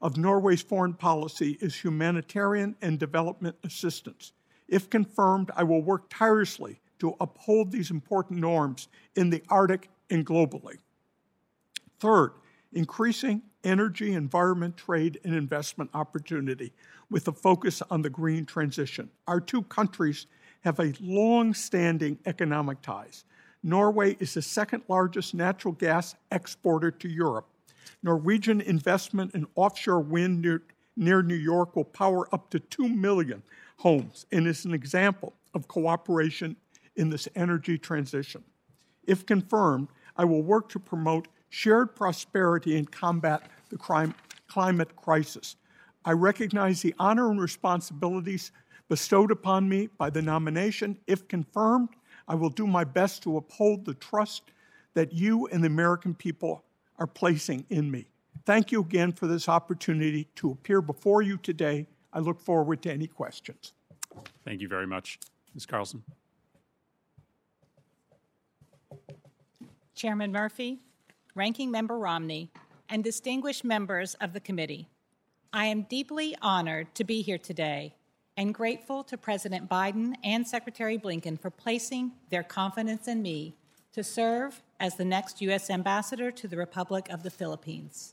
of 0.02 0.16
Norway's 0.16 0.62
foreign 0.62 0.94
policy 0.94 1.56
is 1.60 1.74
humanitarian 1.74 2.76
and 2.82 2.98
development 2.98 3.56
assistance. 3.64 4.32
If 4.68 4.90
confirmed, 4.90 5.50
I 5.56 5.62
will 5.62 5.82
work 5.82 6.06
tirelessly 6.10 6.80
to 6.98 7.14
uphold 7.20 7.70
these 7.70 7.90
important 7.90 8.40
norms 8.40 8.88
in 9.14 9.30
the 9.30 9.42
Arctic 9.48 9.88
and 10.10 10.26
globally. 10.26 10.78
Third, 11.98 12.32
increasing 12.72 13.42
energy, 13.64 14.12
environment, 14.12 14.76
trade, 14.76 15.20
and 15.24 15.34
investment 15.34 15.90
opportunity 15.94 16.72
with 17.10 17.28
a 17.28 17.32
focus 17.32 17.82
on 17.90 18.02
the 18.02 18.10
green 18.10 18.44
transition. 18.44 19.10
Our 19.26 19.40
two 19.40 19.62
countries 19.62 20.26
have 20.66 20.80
a 20.80 20.92
long 21.00 21.54
standing 21.54 22.18
economic 22.26 22.82
ties. 22.82 23.24
Norway 23.62 24.16
is 24.18 24.34
the 24.34 24.42
second 24.42 24.82
largest 24.88 25.32
natural 25.32 25.72
gas 25.72 26.16
exporter 26.32 26.90
to 26.90 27.08
Europe. 27.08 27.46
Norwegian 28.02 28.60
investment 28.60 29.32
in 29.32 29.46
offshore 29.54 30.00
wind 30.00 30.42
near, 30.42 30.62
near 30.96 31.22
New 31.22 31.36
York 31.36 31.76
will 31.76 31.84
power 31.84 32.28
up 32.34 32.50
to 32.50 32.58
2 32.58 32.88
million 32.88 33.44
homes 33.78 34.26
and 34.32 34.48
is 34.48 34.64
an 34.64 34.74
example 34.74 35.34
of 35.54 35.68
cooperation 35.68 36.56
in 36.96 37.10
this 37.10 37.28
energy 37.36 37.78
transition. 37.78 38.42
If 39.06 39.24
confirmed, 39.24 39.86
I 40.16 40.24
will 40.24 40.42
work 40.42 40.68
to 40.70 40.80
promote 40.80 41.28
shared 41.48 41.94
prosperity 41.94 42.76
and 42.76 42.90
combat 42.90 43.48
the 43.68 43.78
crime, 43.78 44.16
climate 44.48 44.96
crisis. 44.96 45.54
I 46.04 46.10
recognize 46.10 46.82
the 46.82 46.94
honor 46.98 47.30
and 47.30 47.40
responsibilities 47.40 48.50
bestowed 48.88 49.30
upon 49.30 49.68
me 49.68 49.88
by 49.98 50.10
the 50.10 50.22
nomination. 50.22 50.98
If 51.06 51.28
confirmed, 51.28 51.90
I 52.28 52.34
will 52.34 52.50
do 52.50 52.66
my 52.66 52.84
best 52.84 53.22
to 53.24 53.36
uphold 53.36 53.84
the 53.84 53.94
trust 53.94 54.50
that 54.94 55.12
you 55.12 55.46
and 55.48 55.62
the 55.62 55.68
American 55.68 56.14
people 56.14 56.64
are 56.98 57.06
placing 57.06 57.66
in 57.68 57.90
me. 57.90 58.06
Thank 58.44 58.72
you 58.72 58.80
again 58.80 59.12
for 59.12 59.26
this 59.26 59.48
opportunity 59.48 60.28
to 60.36 60.52
appear 60.52 60.80
before 60.80 61.22
you 61.22 61.36
today. 61.36 61.86
I 62.12 62.20
look 62.20 62.40
forward 62.40 62.82
to 62.82 62.92
any 62.92 63.06
questions. 63.06 63.72
Thank 64.44 64.60
you 64.60 64.68
very 64.68 64.86
much. 64.86 65.18
Ms. 65.54 65.66
Carlson. 65.66 66.02
Chairman 69.94 70.30
Murphy, 70.30 70.78
Ranking 71.34 71.70
Member 71.70 71.98
Romney, 71.98 72.50
and 72.88 73.02
distinguished 73.02 73.64
members 73.64 74.14
of 74.14 74.32
the 74.32 74.40
committee. 74.40 74.88
I 75.52 75.66
am 75.66 75.82
deeply 75.82 76.36
honored 76.40 76.94
to 76.94 77.04
be 77.04 77.22
here 77.22 77.38
today 77.38 77.95
and 78.36 78.52
grateful 78.54 79.02
to 79.04 79.16
President 79.16 79.68
Biden 79.68 80.14
and 80.22 80.46
Secretary 80.46 80.98
Blinken 80.98 81.40
for 81.40 81.50
placing 81.50 82.12
their 82.30 82.42
confidence 82.42 83.08
in 83.08 83.22
me 83.22 83.54
to 83.92 84.04
serve 84.04 84.62
as 84.78 84.96
the 84.96 85.04
next 85.04 85.40
U.S. 85.40 85.70
Ambassador 85.70 86.30
to 86.30 86.46
the 86.46 86.56
Republic 86.56 87.08
of 87.10 87.22
the 87.22 87.30
Philippines. 87.30 88.12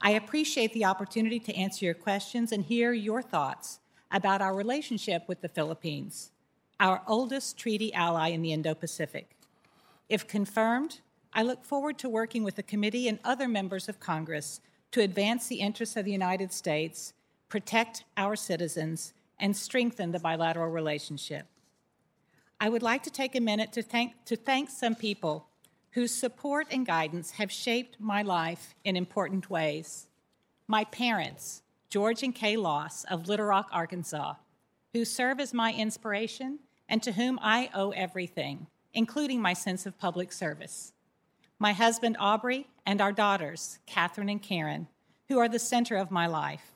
I 0.00 0.12
appreciate 0.12 0.72
the 0.72 0.84
opportunity 0.84 1.40
to 1.40 1.54
answer 1.56 1.84
your 1.84 1.94
questions 1.94 2.52
and 2.52 2.64
hear 2.64 2.92
your 2.92 3.20
thoughts 3.20 3.80
about 4.12 4.40
our 4.40 4.54
relationship 4.54 5.24
with 5.26 5.40
the 5.40 5.48
Philippines, 5.48 6.30
our 6.78 7.02
oldest 7.08 7.58
treaty 7.58 7.92
ally 7.92 8.28
in 8.28 8.42
the 8.42 8.52
Indo 8.52 8.74
Pacific. 8.74 9.36
If 10.08 10.28
confirmed, 10.28 11.00
I 11.32 11.42
look 11.42 11.64
forward 11.64 11.98
to 11.98 12.08
working 12.08 12.44
with 12.44 12.54
the 12.54 12.62
committee 12.62 13.08
and 13.08 13.18
other 13.24 13.48
members 13.48 13.88
of 13.88 13.98
Congress 13.98 14.60
to 14.92 15.02
advance 15.02 15.48
the 15.48 15.60
interests 15.60 15.96
of 15.96 16.04
the 16.04 16.12
United 16.12 16.52
States, 16.52 17.12
protect 17.48 18.04
our 18.16 18.36
citizens, 18.36 19.12
and 19.38 19.56
strengthen 19.56 20.12
the 20.12 20.18
bilateral 20.18 20.70
relationship. 20.70 21.46
I 22.60 22.68
would 22.68 22.82
like 22.82 23.04
to 23.04 23.10
take 23.10 23.36
a 23.36 23.40
minute 23.40 23.72
to 23.72 23.82
thank, 23.82 24.24
to 24.24 24.36
thank 24.36 24.68
some 24.68 24.94
people 24.94 25.46
whose 25.92 26.14
support 26.14 26.66
and 26.70 26.84
guidance 26.84 27.32
have 27.32 27.50
shaped 27.52 27.96
my 28.00 28.22
life 28.22 28.74
in 28.84 28.96
important 28.96 29.48
ways. 29.48 30.06
My 30.66 30.84
parents, 30.84 31.62
George 31.88 32.22
and 32.22 32.34
Kay 32.34 32.56
Loss 32.56 33.04
of 33.04 33.28
Little 33.28 33.46
Rock, 33.46 33.68
Arkansas, 33.72 34.34
who 34.92 35.04
serve 35.04 35.40
as 35.40 35.54
my 35.54 35.72
inspiration 35.72 36.58
and 36.88 37.02
to 37.02 37.12
whom 37.12 37.38
I 37.42 37.70
owe 37.74 37.90
everything, 37.90 38.66
including 38.92 39.40
my 39.40 39.52
sense 39.52 39.86
of 39.86 39.98
public 39.98 40.32
service. 40.32 40.92
My 41.58 41.72
husband, 41.72 42.16
Aubrey, 42.18 42.66
and 42.86 43.00
our 43.00 43.12
daughters, 43.12 43.78
Catherine 43.86 44.28
and 44.28 44.42
Karen, 44.42 44.88
who 45.28 45.38
are 45.38 45.48
the 45.48 45.58
center 45.58 45.96
of 45.96 46.10
my 46.10 46.26
life. 46.26 46.74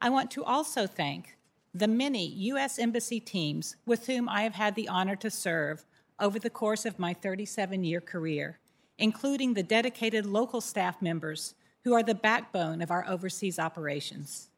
I 0.00 0.10
want 0.10 0.30
to 0.32 0.44
also 0.44 0.86
thank 0.86 1.35
the 1.78 1.88
many 1.88 2.26
U.S. 2.26 2.78
Embassy 2.78 3.20
teams 3.20 3.76
with 3.84 4.06
whom 4.06 4.30
I 4.30 4.42
have 4.42 4.54
had 4.54 4.74
the 4.74 4.88
honor 4.88 5.16
to 5.16 5.30
serve 5.30 5.84
over 6.18 6.38
the 6.38 6.48
course 6.48 6.86
of 6.86 6.98
my 6.98 7.12
37 7.12 7.84
year 7.84 8.00
career, 8.00 8.58
including 8.96 9.52
the 9.52 9.62
dedicated 9.62 10.24
local 10.24 10.62
staff 10.62 11.02
members 11.02 11.54
who 11.84 11.92
are 11.92 12.02
the 12.02 12.14
backbone 12.14 12.80
of 12.80 12.90
our 12.90 13.06
overseas 13.06 13.58
operations. 13.58 14.48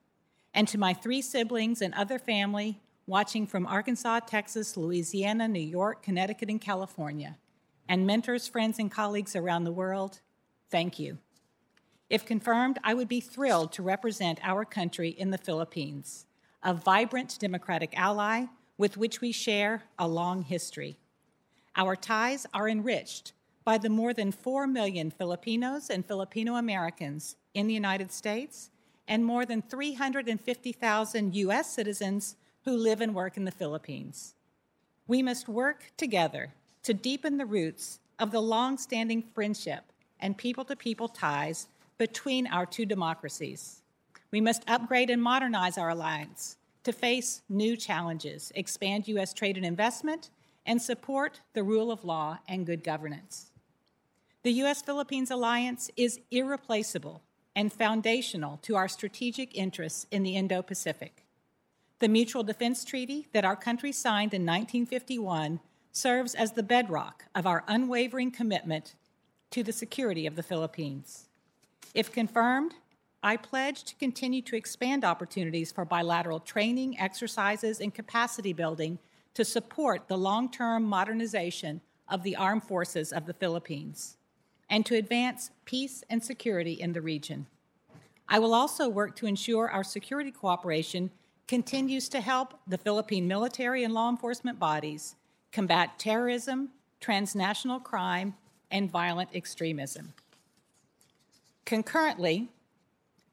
And 0.54 0.68
to 0.68 0.78
my 0.78 0.94
three 0.94 1.20
siblings 1.20 1.82
and 1.82 1.92
other 1.94 2.20
family 2.20 2.80
watching 3.06 3.48
from 3.48 3.66
Arkansas, 3.66 4.20
Texas, 4.20 4.76
Louisiana, 4.76 5.48
New 5.48 5.58
York, 5.58 6.04
Connecticut, 6.04 6.50
and 6.50 6.60
California, 6.60 7.36
and 7.88 8.06
mentors, 8.06 8.46
friends, 8.46 8.78
and 8.78 8.92
colleagues 8.92 9.34
around 9.34 9.64
the 9.64 9.72
world, 9.72 10.20
thank 10.70 11.00
you. 11.00 11.18
If 12.08 12.24
confirmed, 12.24 12.78
I 12.84 12.94
would 12.94 13.08
be 13.08 13.20
thrilled 13.20 13.72
to 13.72 13.82
represent 13.82 14.38
our 14.42 14.64
country 14.64 15.08
in 15.08 15.30
the 15.30 15.38
Philippines 15.38 16.26
a 16.62 16.74
vibrant 16.74 17.38
democratic 17.38 17.96
ally 17.98 18.46
with 18.76 18.96
which 18.96 19.20
we 19.20 19.32
share 19.32 19.82
a 19.98 20.06
long 20.08 20.42
history. 20.42 20.98
Our 21.76 21.96
ties 21.96 22.46
are 22.52 22.68
enriched 22.68 23.32
by 23.64 23.78
the 23.78 23.90
more 23.90 24.14
than 24.14 24.32
4 24.32 24.66
million 24.66 25.10
Filipinos 25.10 25.90
and 25.90 26.06
Filipino 26.06 26.56
Americans 26.56 27.36
in 27.54 27.66
the 27.66 27.74
United 27.74 28.10
States 28.12 28.70
and 29.06 29.24
more 29.24 29.46
than 29.46 29.62
350,000 29.62 31.34
U.S. 31.34 31.72
citizens 31.72 32.36
who 32.64 32.76
live 32.76 33.00
and 33.00 33.14
work 33.14 33.36
in 33.36 33.44
the 33.44 33.50
Philippines. 33.50 34.34
We 35.06 35.22
must 35.22 35.48
work 35.48 35.92
together 35.96 36.52
to 36.82 36.94
deepen 36.94 37.36
the 37.36 37.46
roots 37.46 38.00
of 38.18 38.30
the 38.30 38.42
long 38.42 38.78
standing 38.78 39.22
friendship 39.22 39.84
and 40.20 40.36
people 40.36 40.64
to 40.66 40.76
people 40.76 41.08
ties 41.08 41.68
between 41.96 42.46
our 42.46 42.66
two 42.66 42.84
democracies. 42.84 43.82
We 44.30 44.40
must 44.40 44.64
upgrade 44.68 45.10
and 45.10 45.22
modernize 45.22 45.78
our 45.78 45.90
alliance 45.90 46.56
to 46.84 46.92
face 46.92 47.42
new 47.48 47.76
challenges, 47.76 48.52
expand 48.54 49.08
U.S. 49.08 49.32
trade 49.32 49.56
and 49.56 49.66
investment, 49.66 50.30
and 50.66 50.80
support 50.80 51.40
the 51.54 51.62
rule 51.62 51.90
of 51.90 52.04
law 52.04 52.38
and 52.46 52.66
good 52.66 52.84
governance. 52.84 53.50
The 54.42 54.52
U.S. 54.52 54.82
Philippines 54.82 55.30
alliance 55.30 55.90
is 55.96 56.20
irreplaceable 56.30 57.22
and 57.56 57.72
foundational 57.72 58.58
to 58.62 58.76
our 58.76 58.86
strategic 58.86 59.56
interests 59.56 60.06
in 60.10 60.22
the 60.22 60.36
Indo 60.36 60.62
Pacific. 60.62 61.24
The 61.98 62.08
Mutual 62.08 62.44
Defense 62.44 62.84
Treaty 62.84 63.26
that 63.32 63.44
our 63.44 63.56
country 63.56 63.90
signed 63.90 64.32
in 64.32 64.42
1951 64.42 65.58
serves 65.90 66.34
as 66.34 66.52
the 66.52 66.62
bedrock 66.62 67.24
of 67.34 67.46
our 67.46 67.64
unwavering 67.66 68.30
commitment 68.30 68.94
to 69.50 69.62
the 69.62 69.72
security 69.72 70.26
of 70.26 70.36
the 70.36 70.42
Philippines. 70.42 71.28
If 71.94 72.12
confirmed, 72.12 72.74
I 73.28 73.36
pledge 73.36 73.84
to 73.84 73.94
continue 73.96 74.40
to 74.40 74.56
expand 74.56 75.04
opportunities 75.04 75.70
for 75.70 75.84
bilateral 75.84 76.40
training, 76.40 76.98
exercises, 76.98 77.78
and 77.78 77.92
capacity 77.92 78.54
building 78.54 78.98
to 79.34 79.44
support 79.44 80.08
the 80.08 80.16
long 80.16 80.50
term 80.50 80.84
modernization 80.84 81.82
of 82.08 82.22
the 82.22 82.36
armed 82.36 82.64
forces 82.64 83.12
of 83.12 83.26
the 83.26 83.34
Philippines 83.34 84.16
and 84.70 84.86
to 84.86 84.96
advance 84.96 85.50
peace 85.66 86.02
and 86.08 86.24
security 86.24 86.72
in 86.72 86.94
the 86.94 87.02
region. 87.02 87.44
I 88.30 88.38
will 88.38 88.54
also 88.54 88.88
work 88.88 89.14
to 89.16 89.26
ensure 89.26 89.68
our 89.68 89.84
security 89.84 90.30
cooperation 90.30 91.10
continues 91.46 92.08
to 92.08 92.22
help 92.22 92.54
the 92.66 92.78
Philippine 92.78 93.28
military 93.28 93.84
and 93.84 93.92
law 93.92 94.08
enforcement 94.08 94.58
bodies 94.58 95.16
combat 95.52 95.98
terrorism, 95.98 96.70
transnational 96.98 97.78
crime, 97.78 98.36
and 98.70 98.90
violent 98.90 99.28
extremism. 99.34 100.14
Concurrently, 101.66 102.48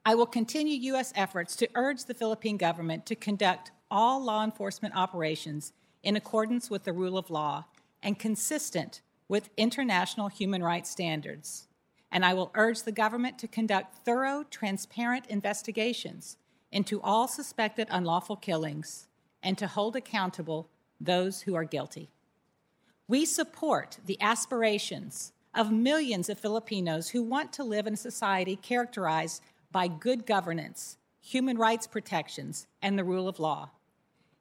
I 0.08 0.14
will 0.14 0.28
continue 0.28 0.76
U.S. 0.92 1.12
efforts 1.16 1.56
to 1.56 1.70
urge 1.74 2.06
the 2.06 2.14
Philippine 2.14 2.58
government 2.58 3.08
to 3.08 3.16
conduct 3.16 3.72
all 3.90 4.24
law 4.24 4.44
enforcement 4.44 4.96
operations 4.96 5.74
in 6.04 6.16
accordance 6.16 6.70
with 6.70 6.84
the 6.84 6.94
rule 6.94 7.18
of 7.18 7.32
law 7.32 7.66
and 8.04 8.20
consistent 8.20 9.02
with 9.28 9.50
international 9.58 10.28
human 10.28 10.62
rights 10.62 10.92
standards. 10.92 11.68
And 12.12 12.24
I 12.24 12.36
will 12.36 12.52
urge 12.54 12.84
the 12.84 12.92
government 12.92 13.40
to 13.40 13.48
conduct 13.48 14.06
thorough, 14.06 14.44
transparent 14.52 15.26
investigations 15.26 16.38
into 16.72 17.02
all 17.02 17.28
suspected 17.28 17.88
unlawful 17.90 18.36
killings 18.36 19.08
and 19.42 19.58
to 19.58 19.66
hold 19.66 19.96
accountable 19.96 20.70
those 21.02 21.42
who 21.42 21.56
are 21.56 21.64
guilty. 21.64 22.12
We 23.08 23.26
support 23.26 23.98
the 24.06 24.22
aspirations 24.22 25.34
of 25.56 25.72
millions 25.72 26.30
of 26.30 26.40
Filipinos 26.40 27.10
who 27.10 27.24
want 27.24 27.52
to 27.54 27.64
live 27.64 27.88
in 27.88 27.94
a 27.96 27.98
society 27.98 28.56
characterized 28.56 29.42
by 29.76 29.90
good 29.90 30.26
governance, 30.26 30.96
human 31.20 31.58
rights 31.58 31.86
protections, 31.86 32.66
and 32.82 32.98
the 32.98 33.04
rule 33.04 33.28
of 33.28 33.42
law. 33.42 33.70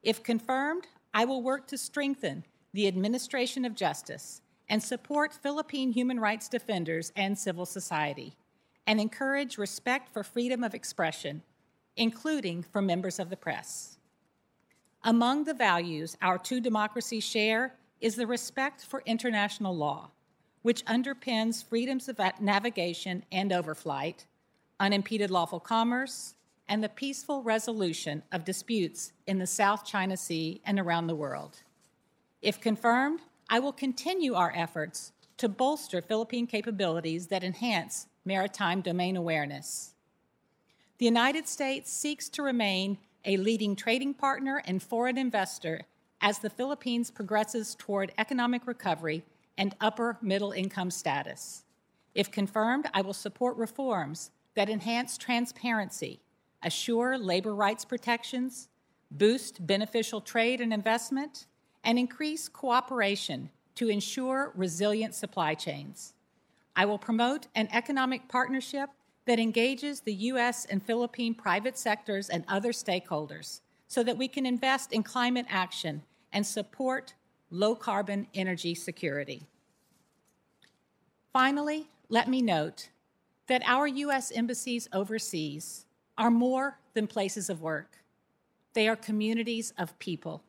If 0.01 0.23
confirmed, 0.23 0.87
I 1.13 1.25
will 1.25 1.43
work 1.43 1.67
to 1.67 1.77
strengthen 1.77 2.45
the 2.71 2.87
administration 2.87 3.65
of 3.65 3.75
justice 3.75 4.41
and 4.69 4.81
support 4.81 5.33
Philippine 5.33 5.91
human 5.91 6.21
rights 6.21 6.47
defenders 6.47 7.11
and 7.17 7.37
civil 7.37 7.65
society, 7.65 8.37
and 8.87 9.01
encourage 9.01 9.57
respect 9.57 10.07
for 10.07 10.23
freedom 10.23 10.63
of 10.63 10.73
expression, 10.73 11.43
including 11.97 12.63
for 12.63 12.81
members 12.81 13.19
of 13.19 13.29
the 13.29 13.35
press. 13.35 13.97
Among 15.03 15.43
the 15.43 15.53
values 15.53 16.15
our 16.21 16.37
two 16.37 16.61
democracies 16.61 17.25
share 17.25 17.75
is 17.99 18.15
the 18.15 18.25
respect 18.25 18.85
for 18.85 19.03
international 19.05 19.75
law, 19.75 20.11
which 20.61 20.85
underpins 20.85 21.61
freedoms 21.61 22.07
of 22.07 22.21
navigation 22.39 23.25
and 23.33 23.51
overflight 23.51 24.23
unimpeded 24.79 25.31
lawful 25.31 25.59
commerce, 25.59 26.35
and 26.67 26.83
the 26.83 26.89
peaceful 26.89 27.43
resolution 27.43 28.23
of 28.31 28.43
disputes 28.43 29.13
in 29.27 29.39
the 29.39 29.47
South 29.47 29.85
China 29.85 30.17
Sea 30.17 30.61
and 30.65 30.79
around 30.79 31.07
the 31.07 31.15
world. 31.15 31.57
If 32.41 32.59
confirmed, 32.59 33.21
I 33.49 33.59
will 33.59 33.73
continue 33.73 34.33
our 34.33 34.51
efforts 34.55 35.11
to 35.37 35.49
bolster 35.49 36.01
Philippine 36.01 36.47
capabilities 36.47 37.27
that 37.27 37.43
enhance 37.43 38.07
maritime 38.23 38.81
domain 38.81 39.15
awareness. 39.15 39.93
The 40.97 41.05
United 41.05 41.47
States 41.47 41.91
seeks 41.91 42.29
to 42.29 42.41
remain 42.41 42.97
a 43.25 43.37
leading 43.37 43.75
trading 43.75 44.13
partner 44.13 44.61
and 44.65 44.81
foreign 44.81 45.17
investor 45.17 45.81
as 46.21 46.39
the 46.39 46.49
Philippines 46.49 47.11
progresses 47.11 47.75
toward 47.75 48.13
economic 48.17 48.65
recovery 48.65 49.23
and 49.57 49.75
upper 49.81 50.17
middle 50.21 50.51
income 50.51 50.89
status. 50.89 51.63
If 52.13 52.31
confirmed, 52.31 52.87
I 52.93 53.01
will 53.01 53.13
support 53.13 53.57
reforms 53.57 54.31
that 54.55 54.69
enhance 54.69 55.17
transparency, 55.17 56.21
assure 56.63 57.17
labor 57.17 57.53
rights 57.53 57.85
protections, 57.85 58.69
boost 59.11 59.65
beneficial 59.65 60.21
trade 60.21 60.61
and 60.61 60.73
investment, 60.73 61.45
and 61.83 61.99
increase 61.99 62.49
cooperation 62.49 63.49
to 63.75 63.89
ensure 63.89 64.51
resilient 64.55 65.13
supply 65.13 65.53
chains. 65.53 66.13
I 66.75 66.85
will 66.85 66.97
promote 66.97 67.47
an 67.55 67.69
economic 67.71 68.27
partnership 68.27 68.89
that 69.25 69.39
engages 69.39 70.01
the 70.01 70.13
U.S. 70.13 70.65
and 70.65 70.83
Philippine 70.83 71.33
private 71.33 71.77
sectors 71.77 72.29
and 72.29 72.43
other 72.47 72.71
stakeholders 72.71 73.61
so 73.87 74.03
that 74.03 74.17
we 74.17 74.27
can 74.27 74.45
invest 74.45 74.91
in 74.91 75.03
climate 75.03 75.45
action 75.49 76.03
and 76.31 76.45
support 76.45 77.13
low 77.49 77.75
carbon 77.75 78.27
energy 78.33 78.75
security. 78.75 79.43
Finally, 81.31 81.87
let 82.09 82.27
me 82.29 82.41
note 82.41 82.89
that 83.47 83.63
our 83.65 83.87
U.S. 83.87 84.31
embassies 84.31 84.87
overseas 84.91 85.85
are 86.17 86.31
more 86.31 86.79
than 86.93 87.07
places 87.07 87.49
of 87.49 87.61
work. 87.61 87.97
They 88.73 88.87
are 88.87 88.95
communities 88.95 89.73
of 89.77 89.97
people. 89.99 90.43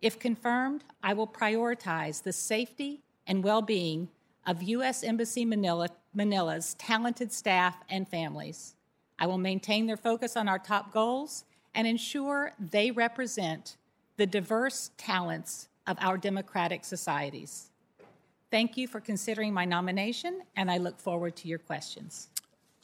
If 0.00 0.18
confirmed, 0.18 0.84
I 1.02 1.14
will 1.14 1.26
prioritize 1.26 2.22
the 2.22 2.32
safety 2.32 3.02
and 3.26 3.42
well 3.42 3.62
being 3.62 4.08
of 4.46 4.62
U.S. 4.62 5.02
Embassy 5.02 5.44
Manila, 5.44 5.88
Manila's 6.12 6.74
talented 6.74 7.32
staff 7.32 7.76
and 7.88 8.06
families. 8.06 8.74
I 9.18 9.26
will 9.26 9.38
maintain 9.38 9.86
their 9.86 9.96
focus 9.96 10.36
on 10.36 10.48
our 10.48 10.58
top 10.58 10.92
goals 10.92 11.44
and 11.74 11.86
ensure 11.86 12.52
they 12.58 12.90
represent 12.90 13.76
the 14.16 14.26
diverse 14.26 14.90
talents 14.96 15.68
of 15.86 15.96
our 16.00 16.16
democratic 16.16 16.84
societies. 16.84 17.70
Thank 18.54 18.76
you 18.76 18.86
for 18.86 19.00
considering 19.00 19.52
my 19.52 19.64
nomination, 19.64 20.40
and 20.54 20.70
I 20.70 20.78
look 20.78 21.00
forward 21.00 21.34
to 21.38 21.48
your 21.48 21.58
questions. 21.58 22.28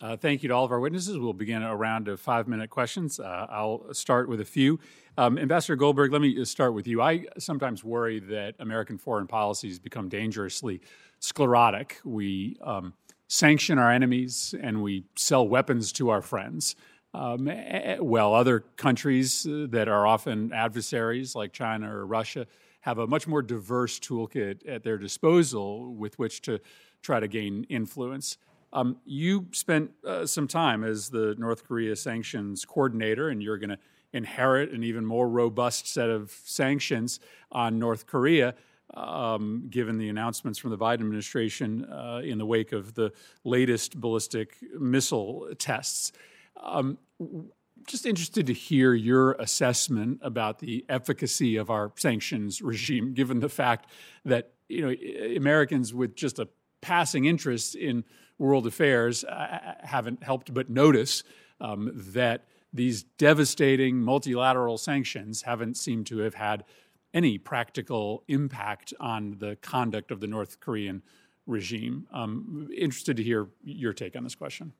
Uh, 0.00 0.16
thank 0.16 0.42
you 0.42 0.48
to 0.48 0.54
all 0.56 0.64
of 0.64 0.72
our 0.72 0.80
witnesses. 0.80 1.16
We'll 1.16 1.32
begin 1.32 1.62
a 1.62 1.76
round 1.76 2.08
of 2.08 2.18
five 2.18 2.48
minute 2.48 2.70
questions. 2.70 3.20
Uh, 3.20 3.46
I'll 3.48 3.94
start 3.94 4.28
with 4.28 4.40
a 4.40 4.44
few. 4.44 4.80
Um, 5.16 5.38
Ambassador 5.38 5.76
Goldberg, 5.76 6.10
let 6.10 6.22
me 6.22 6.44
start 6.44 6.74
with 6.74 6.88
you. 6.88 7.00
I 7.00 7.26
sometimes 7.38 7.84
worry 7.84 8.18
that 8.18 8.56
American 8.58 8.98
foreign 8.98 9.28
policy 9.28 9.68
has 9.68 9.78
become 9.78 10.08
dangerously 10.08 10.80
sclerotic. 11.20 12.00
We 12.04 12.56
um, 12.62 12.92
sanction 13.28 13.78
our 13.78 13.92
enemies 13.92 14.56
and 14.60 14.82
we 14.82 15.04
sell 15.14 15.46
weapons 15.46 15.92
to 15.92 16.08
our 16.08 16.20
friends. 16.20 16.74
Um, 17.14 17.48
well, 18.00 18.34
other 18.34 18.58
countries 18.76 19.46
uh, 19.46 19.68
that 19.70 19.86
are 19.86 20.04
often 20.04 20.52
adversaries, 20.52 21.36
like 21.36 21.52
China 21.52 21.94
or 21.94 22.06
Russia, 22.06 22.48
have 22.80 22.98
a 22.98 23.06
much 23.06 23.26
more 23.26 23.42
diverse 23.42 23.98
toolkit 23.98 24.68
at 24.68 24.82
their 24.82 24.98
disposal 24.98 25.94
with 25.94 26.18
which 26.18 26.42
to 26.42 26.60
try 27.02 27.20
to 27.20 27.28
gain 27.28 27.64
influence. 27.68 28.38
Um, 28.72 28.98
you 29.04 29.46
spent 29.52 29.90
uh, 30.06 30.26
some 30.26 30.46
time 30.46 30.84
as 30.84 31.10
the 31.10 31.34
North 31.38 31.66
Korea 31.66 31.96
sanctions 31.96 32.64
coordinator, 32.64 33.28
and 33.28 33.42
you're 33.42 33.58
going 33.58 33.70
to 33.70 33.78
inherit 34.12 34.70
an 34.70 34.82
even 34.82 35.04
more 35.04 35.28
robust 35.28 35.88
set 35.88 36.08
of 36.08 36.30
sanctions 36.44 37.20
on 37.52 37.78
North 37.78 38.06
Korea. 38.06 38.54
Um, 38.92 39.68
given 39.70 39.98
the 39.98 40.08
announcements 40.08 40.58
from 40.58 40.72
the 40.72 40.78
Biden 40.78 40.94
administration 40.94 41.84
uh, 41.84 42.22
in 42.24 42.38
the 42.38 42.46
wake 42.46 42.72
of 42.72 42.94
the 42.94 43.12
latest 43.44 44.00
ballistic 44.00 44.56
missile 44.76 45.46
tests. 45.58 46.10
Um, 46.60 46.98
just 47.86 48.06
interested 48.06 48.46
to 48.46 48.52
hear 48.52 48.94
your 48.94 49.32
assessment 49.32 50.20
about 50.22 50.58
the 50.58 50.84
efficacy 50.88 51.56
of 51.56 51.70
our 51.70 51.92
sanctions 51.96 52.62
regime, 52.62 53.14
given 53.14 53.40
the 53.40 53.48
fact 53.48 53.90
that 54.24 54.52
you 54.68 54.82
know 54.82 55.36
Americans 55.36 55.92
with 55.92 56.14
just 56.14 56.38
a 56.38 56.48
passing 56.80 57.24
interest 57.24 57.74
in 57.74 58.04
world 58.38 58.66
affairs 58.66 59.24
uh, 59.24 59.74
haven't 59.82 60.22
helped 60.22 60.52
but 60.54 60.70
notice 60.70 61.22
um, 61.60 61.90
that 61.94 62.46
these 62.72 63.02
devastating 63.02 64.00
multilateral 64.00 64.78
sanctions 64.78 65.42
haven't 65.42 65.76
seemed 65.76 66.06
to 66.06 66.18
have 66.18 66.34
had 66.34 66.64
any 67.12 67.36
practical 67.36 68.22
impact 68.28 68.94
on 69.00 69.36
the 69.38 69.56
conduct 69.56 70.10
of 70.10 70.20
the 70.20 70.26
North 70.26 70.60
Korean 70.60 71.02
regime. 71.46 72.06
Um, 72.12 72.68
interested 72.76 73.16
to 73.16 73.22
hear 73.22 73.48
your 73.64 73.92
take 73.92 74.16
on 74.16 74.22
this 74.22 74.36
question. 74.36 74.72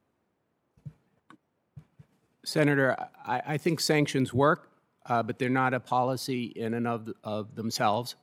Senator, 2.45 2.97
I, 3.27 3.43
I 3.47 3.57
think 3.59 3.81
sanctions 3.81 4.33
work, 4.33 4.71
uh, 5.07 5.23
but 5.23 5.39
they're 5.39 5.49
not 5.49 5.75
a 5.75 5.81
policy 5.81 6.45
in 6.45 6.75
and 6.75 6.87
of, 6.87 7.13
of 7.23 7.55
themselves. 7.55 8.17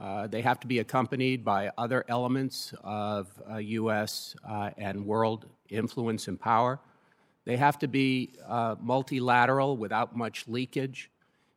Uh, 0.00 0.26
they 0.28 0.42
have 0.42 0.60
to 0.60 0.66
be 0.66 0.78
accompanied 0.78 1.44
by 1.44 1.70
other 1.76 2.04
elements 2.08 2.72
of 2.84 3.26
uh, 3.50 3.56
U.S. 3.56 4.36
Uh, 4.48 4.70
and 4.78 5.04
world 5.04 5.46
influence 5.68 6.28
and 6.28 6.40
power. 6.40 6.78
They 7.44 7.56
have 7.56 7.78
to 7.80 7.88
be 7.88 8.34
uh, 8.46 8.76
multilateral 8.80 9.76
without 9.76 10.16
much 10.16 10.46
leakage. 10.46 11.10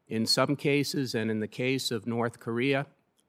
In 0.08 0.26
some 0.26 0.56
cases, 0.56 1.16
and 1.16 1.30
in 1.30 1.40
the 1.40 1.48
case 1.48 1.92
of 1.92 2.08
North 2.08 2.40
Korea, 2.40 2.86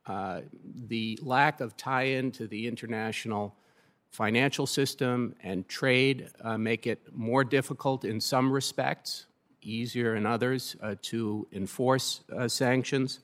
uh, 0.07 0.41
the 0.89 1.19
lack 1.23 1.61
of 1.61 1.77
tie 1.77 2.05
in 2.05 2.33
to 2.33 2.47
the 2.49 2.67
international 2.67 3.55
financial 4.13 4.67
system 4.67 5.35
and 5.43 5.67
trade 5.69 6.29
make 6.59 6.87
it 6.87 7.01
more 7.13 7.45
difficult 7.45 8.05
in 8.05 8.21
some 8.21 8.53
respects, 8.53 9.27
easier 9.63 10.15
in 10.15 10.27
others, 10.27 10.77
to 11.03 11.47
enforce 11.53 12.23
sanctions. 12.47 13.21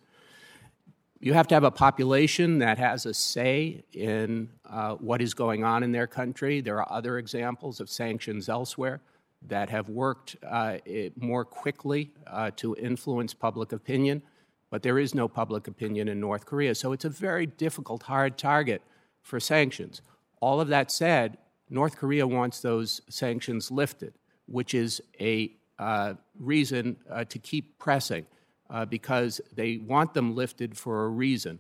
You 1.21 1.35
have 1.35 1.49
to 1.49 1.55
have 1.57 1.65
a 1.65 1.71
population 1.71 2.61
that 2.61 2.79
has 2.79 3.05
a 3.05 3.13
say 3.13 3.83
in 3.93 4.49
uh, 4.65 4.95
what 4.95 5.21
is 5.21 5.35
going 5.35 5.65
on 5.65 5.83
in 5.83 5.91
their 5.91 6.07
country. 6.07 6.61
There 6.61 6.79
are 6.79 6.91
other 6.93 7.19
examples 7.19 7.81
of 7.81 7.91
sanctions 7.91 8.49
elsewhere 8.49 9.01
that 9.49 9.69
have 9.69 9.89
worked 9.89 10.37
uh, 10.49 10.79
more 11.17 11.45
quickly 11.45 12.13
uh, 12.29 12.53
to 12.57 12.77
influence 12.77 13.35
public 13.35 13.73
opinion, 13.73 14.23
but 14.71 14.83
there 14.83 14.99
is 14.99 15.13
no 15.13 15.27
public 15.27 15.67
opinion 15.67 16.09
in 16.09 16.21
North 16.21 16.47
Korea. 16.47 16.75
So 16.75 16.93
it's 16.93 17.05
a 17.05 17.11
very 17.11 17.47
difficult, 17.47 18.05
hard 18.05 18.39
target 18.39 18.81
for 19.23 19.41
sanctions. 19.41 20.03
All 20.41 20.61
of 20.61 20.69
that 20.69 20.91
said, 20.91 21.39
North 21.71 21.97
Korea 21.97 22.27
wants 22.27 22.61
those 22.61 23.01
sanctions 23.09 23.71
lifted, 23.71 24.15
which 24.47 24.75
is 24.75 25.03
a 25.21 25.53
uh, 25.79 26.15
reason 26.39 26.97
uh, 27.11 27.25
to 27.25 27.39
keep 27.39 27.79
pressing 27.79 28.27
uh, 28.71 28.85
because 28.85 29.41
they 29.55 29.79
want 29.79 30.15
them 30.15 30.35
lifted 30.35 30.77
for 30.77 31.05
a 31.05 31.09
reason. 31.09 31.59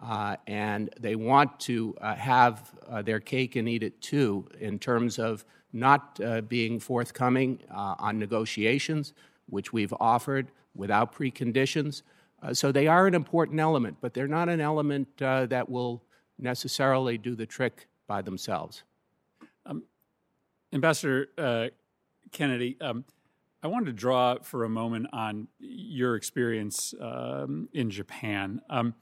Uh, 0.00 0.34
and 0.46 0.88
they 0.98 1.14
want 1.14 1.60
to 1.60 1.94
uh, 2.00 2.14
have 2.14 2.72
uh, 2.88 3.02
their 3.02 3.20
cake 3.20 3.56
and 3.56 3.68
eat 3.68 3.82
it 3.82 4.00
too, 4.00 4.48
in 4.58 4.78
terms 4.78 5.18
of 5.18 5.44
not 5.72 6.18
being 6.48 6.80
forthcoming 6.80 7.60
on 7.70 8.18
negotiations, 8.18 9.12
which 9.46 9.72
we've 9.72 9.94
offered 10.00 10.50
without 10.74 11.14
preconditions. 11.14 12.02
so 12.52 12.72
they 12.72 12.88
are 12.88 13.06
an 13.06 13.14
important 13.14 13.60
element, 13.60 13.96
but 14.00 14.12
they're 14.12 14.26
not 14.26 14.48
an 14.48 14.60
element 14.60 15.06
that 15.18 15.68
will 15.68 16.02
necessarily 16.40 17.16
do 17.16 17.36
the 17.36 17.46
trick 17.46 17.86
by 18.10 18.22
themselves. 18.22 18.82
Um, 19.64 19.84
Ambassador 20.72 21.70
Kennedy, 22.32 22.76
um, 22.80 23.04
I 23.62 23.68
wanted 23.68 23.86
to 23.86 23.92
draw 23.92 24.34
for 24.42 24.64
a 24.64 24.68
moment 24.68 25.06
on 25.12 25.46
your 25.60 26.16
experience 26.16 26.92
um, 27.00 27.68
in 27.72 27.88
Japan. 27.88 28.62
Um, 28.68 28.94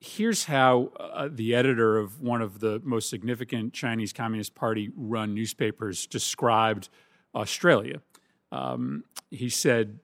here's 0.00 0.46
how 0.46 0.90
uh, 0.98 1.28
the 1.30 1.54
editor 1.54 1.96
of 1.96 2.20
one 2.20 2.42
of 2.42 2.58
the 2.58 2.80
most 2.82 3.08
significant 3.08 3.72
Chinese 3.72 4.12
Communist 4.12 4.56
Party 4.56 4.90
run 4.96 5.32
newspapers 5.32 6.08
described 6.08 6.88
Australia. 7.36 8.02
Um, 8.50 9.04
he 9.30 9.48
said, 9.48 10.00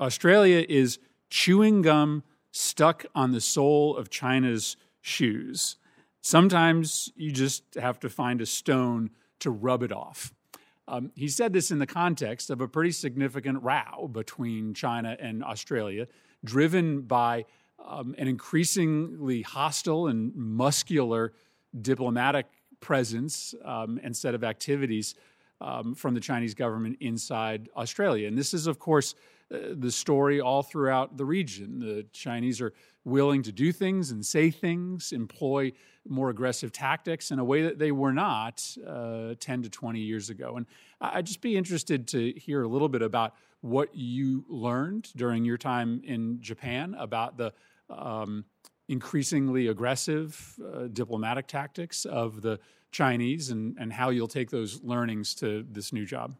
Australia 0.00 0.64
is 0.68 1.00
chewing 1.28 1.82
gum 1.82 2.22
stuck 2.52 3.04
on 3.16 3.32
the 3.32 3.40
sole 3.40 3.96
of 3.96 4.10
China's 4.10 4.76
shoes. 5.00 5.76
Sometimes 6.26 7.12
you 7.14 7.30
just 7.30 7.62
have 7.76 8.00
to 8.00 8.08
find 8.08 8.40
a 8.40 8.46
stone 8.46 9.10
to 9.38 9.48
rub 9.48 9.84
it 9.84 9.92
off. 9.92 10.34
Um, 10.88 11.12
he 11.14 11.28
said 11.28 11.52
this 11.52 11.70
in 11.70 11.78
the 11.78 11.86
context 11.86 12.50
of 12.50 12.60
a 12.60 12.66
pretty 12.66 12.90
significant 12.90 13.62
row 13.62 14.08
between 14.10 14.74
China 14.74 15.16
and 15.20 15.44
Australia, 15.44 16.08
driven 16.44 17.02
by 17.02 17.44
um, 17.78 18.16
an 18.18 18.26
increasingly 18.26 19.42
hostile 19.42 20.08
and 20.08 20.34
muscular 20.34 21.32
diplomatic 21.80 22.46
presence 22.80 23.54
um, 23.64 24.00
and 24.02 24.16
set 24.16 24.34
of 24.34 24.42
activities 24.42 25.14
um, 25.60 25.94
from 25.94 26.12
the 26.12 26.20
Chinese 26.20 26.54
government 26.54 26.96
inside 26.98 27.68
Australia. 27.76 28.26
And 28.26 28.36
this 28.36 28.52
is, 28.52 28.66
of 28.66 28.80
course, 28.80 29.14
the 29.50 29.90
story 29.90 30.40
all 30.40 30.62
throughout 30.62 31.16
the 31.16 31.24
region. 31.24 31.78
The 31.78 32.06
Chinese 32.12 32.60
are 32.60 32.72
willing 33.04 33.42
to 33.44 33.52
do 33.52 33.72
things 33.72 34.10
and 34.10 34.24
say 34.26 34.50
things, 34.50 35.12
employ 35.12 35.72
more 36.08 36.30
aggressive 36.30 36.72
tactics 36.72 37.30
in 37.30 37.38
a 37.38 37.44
way 37.44 37.62
that 37.62 37.78
they 37.78 37.92
were 37.92 38.12
not 38.12 38.66
uh, 38.86 39.34
10 39.38 39.62
to 39.62 39.70
20 39.70 40.00
years 40.00 40.30
ago. 40.30 40.56
And 40.56 40.66
I'd 41.00 41.26
just 41.26 41.40
be 41.40 41.56
interested 41.56 42.08
to 42.08 42.32
hear 42.32 42.62
a 42.62 42.68
little 42.68 42.88
bit 42.88 43.02
about 43.02 43.34
what 43.60 43.94
you 43.94 44.44
learned 44.48 45.10
during 45.16 45.44
your 45.44 45.58
time 45.58 46.00
in 46.04 46.40
Japan 46.40 46.96
about 46.98 47.36
the 47.36 47.52
um, 47.88 48.44
increasingly 48.88 49.68
aggressive 49.68 50.58
uh, 50.64 50.88
diplomatic 50.92 51.46
tactics 51.46 52.04
of 52.04 52.42
the 52.42 52.58
Chinese 52.90 53.50
and, 53.50 53.76
and 53.78 53.92
how 53.92 54.10
you'll 54.10 54.28
take 54.28 54.50
those 54.50 54.82
learnings 54.82 55.34
to 55.36 55.64
this 55.70 55.92
new 55.92 56.06
job? 56.06 56.36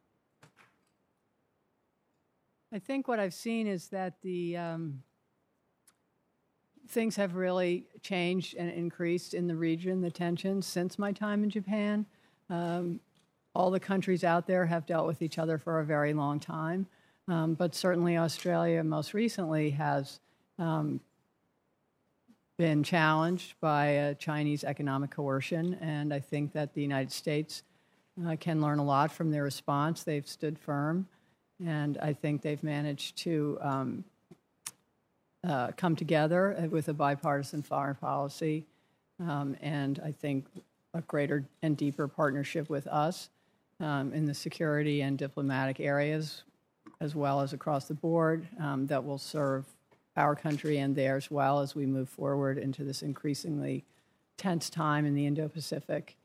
I 2.77 2.79
think 2.79 3.09
what 3.09 3.19
I've 3.19 3.33
seen 3.33 3.67
is 3.67 3.89
that 3.89 4.21
the 4.21 4.55
um, 4.59 5.03
things 6.91 7.17
have 7.17 7.35
really 7.35 7.87
changed 8.03 8.55
and 8.55 8.71
increased 8.71 9.33
in 9.33 9.47
the 9.47 9.57
region, 9.57 10.03
the 10.03 10.11
tensions 10.11 10.67
since 10.67 10.99
my 10.99 11.11
time 11.11 11.43
in 11.43 11.49
Japan. 11.49 12.05
Um, 12.51 13.01
all 13.55 13.71
the 13.71 13.81
countries 13.81 14.25
out 14.25 14.47
there 14.47 14.67
have 14.67 14.85
dealt 14.85 15.07
with 15.07 15.23
each 15.23 15.39
other 15.39 15.57
for 15.57 15.81
a 15.81 15.87
very 15.87 16.13
long 16.13 16.39
time, 16.39 16.87
um, 17.29 17.55
but 17.55 17.75
certainly 17.75 18.19
Australia 18.19 18.85
most 18.85 19.15
recently 19.15 19.71
has 19.71 20.21
um, 20.59 21.01
been 22.59 22.83
challenged 22.83 23.55
by 23.59 23.97
uh, 23.97 24.15
Chinese 24.15 24.65
economic 24.65 25.13
coercion, 25.13 25.79
and 25.81 26.13
I 26.13 26.21
think 26.21 26.53
that 26.53 26.75
the 26.75 26.83
United 26.83 27.11
States 27.11 27.63
uh, 28.27 28.37
can 28.39 28.61
learn 28.61 28.81
a 28.81 28.85
lot 28.85 29.11
from 29.11 29.31
their 29.31 29.45
response. 29.45 30.03
They've 30.03 30.29
stood 30.29 30.59
firm, 30.59 31.09
and 31.65 31.99
I 31.99 32.13
think 32.13 32.43
they've 32.43 32.63
managed 32.63 33.17
to 33.19 33.59
um, 33.61 34.05
uh, 35.47 35.73
come 35.77 35.97
together 35.97 36.69
with 36.71 36.89
a 36.89 36.95
bipartisan 36.95 37.63
foreign 37.63 37.95
policy, 37.95 38.67
um, 39.21 39.57
and 39.61 40.01
I 40.05 40.13
think 40.13 40.47
a 40.95 41.01
greater 41.03 41.45
and 41.63 41.77
deeper 41.77 42.09
partnership 42.09 42.69
with 42.69 42.87
us 42.87 43.29
um, 43.81 44.13
in 44.13 44.25
the 44.25 44.35
security 44.35 45.03
and 45.03 45.19
diplomatic 45.19 45.81
areas, 45.81 46.43
as 47.01 47.15
well 47.15 47.41
as 47.41 47.53
across 47.53 47.87
the 47.87 47.95
board, 47.95 48.47
um, 48.59 48.87
that 48.87 49.05
will 49.05 49.19
serve 49.19 49.65
our 50.17 50.35
country 50.35 50.79
and 50.79 50.97
theirs 50.97 51.31
well 51.31 51.61
as 51.61 51.75
we 51.75 51.85
move 51.85 52.09
forward 52.09 52.57
into 52.57 52.85
this 52.85 53.03
increasingly 53.03 53.85
tense 54.39 54.71
time 54.71 55.05
in 55.05 55.15
the 55.15 55.27
Indo 55.27 55.49
Pacific. 55.49 56.17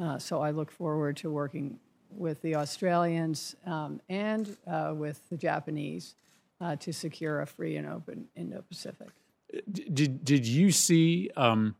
Uh, 0.00 0.18
so 0.18 0.40
I 0.40 0.50
look 0.50 0.70
forward 0.70 1.16
to 1.18 1.30
working 1.30 1.78
with 2.16 2.42
the 2.42 2.56
Australians 2.56 3.56
um, 3.66 4.00
and 4.08 4.56
uh, 4.66 4.92
with 4.94 5.28
the 5.30 5.36
Japanese 5.36 6.14
uh, 6.60 6.76
to 6.76 6.92
secure 6.92 7.40
a 7.40 7.46
free 7.46 7.76
and 7.76 7.86
open 7.86 8.26
Indo 8.36 8.62
Pacific. 8.68 9.08
Did, 9.70 10.24
did 10.24 10.46
you 10.46 10.72
see 10.72 11.30
um, 11.36 11.76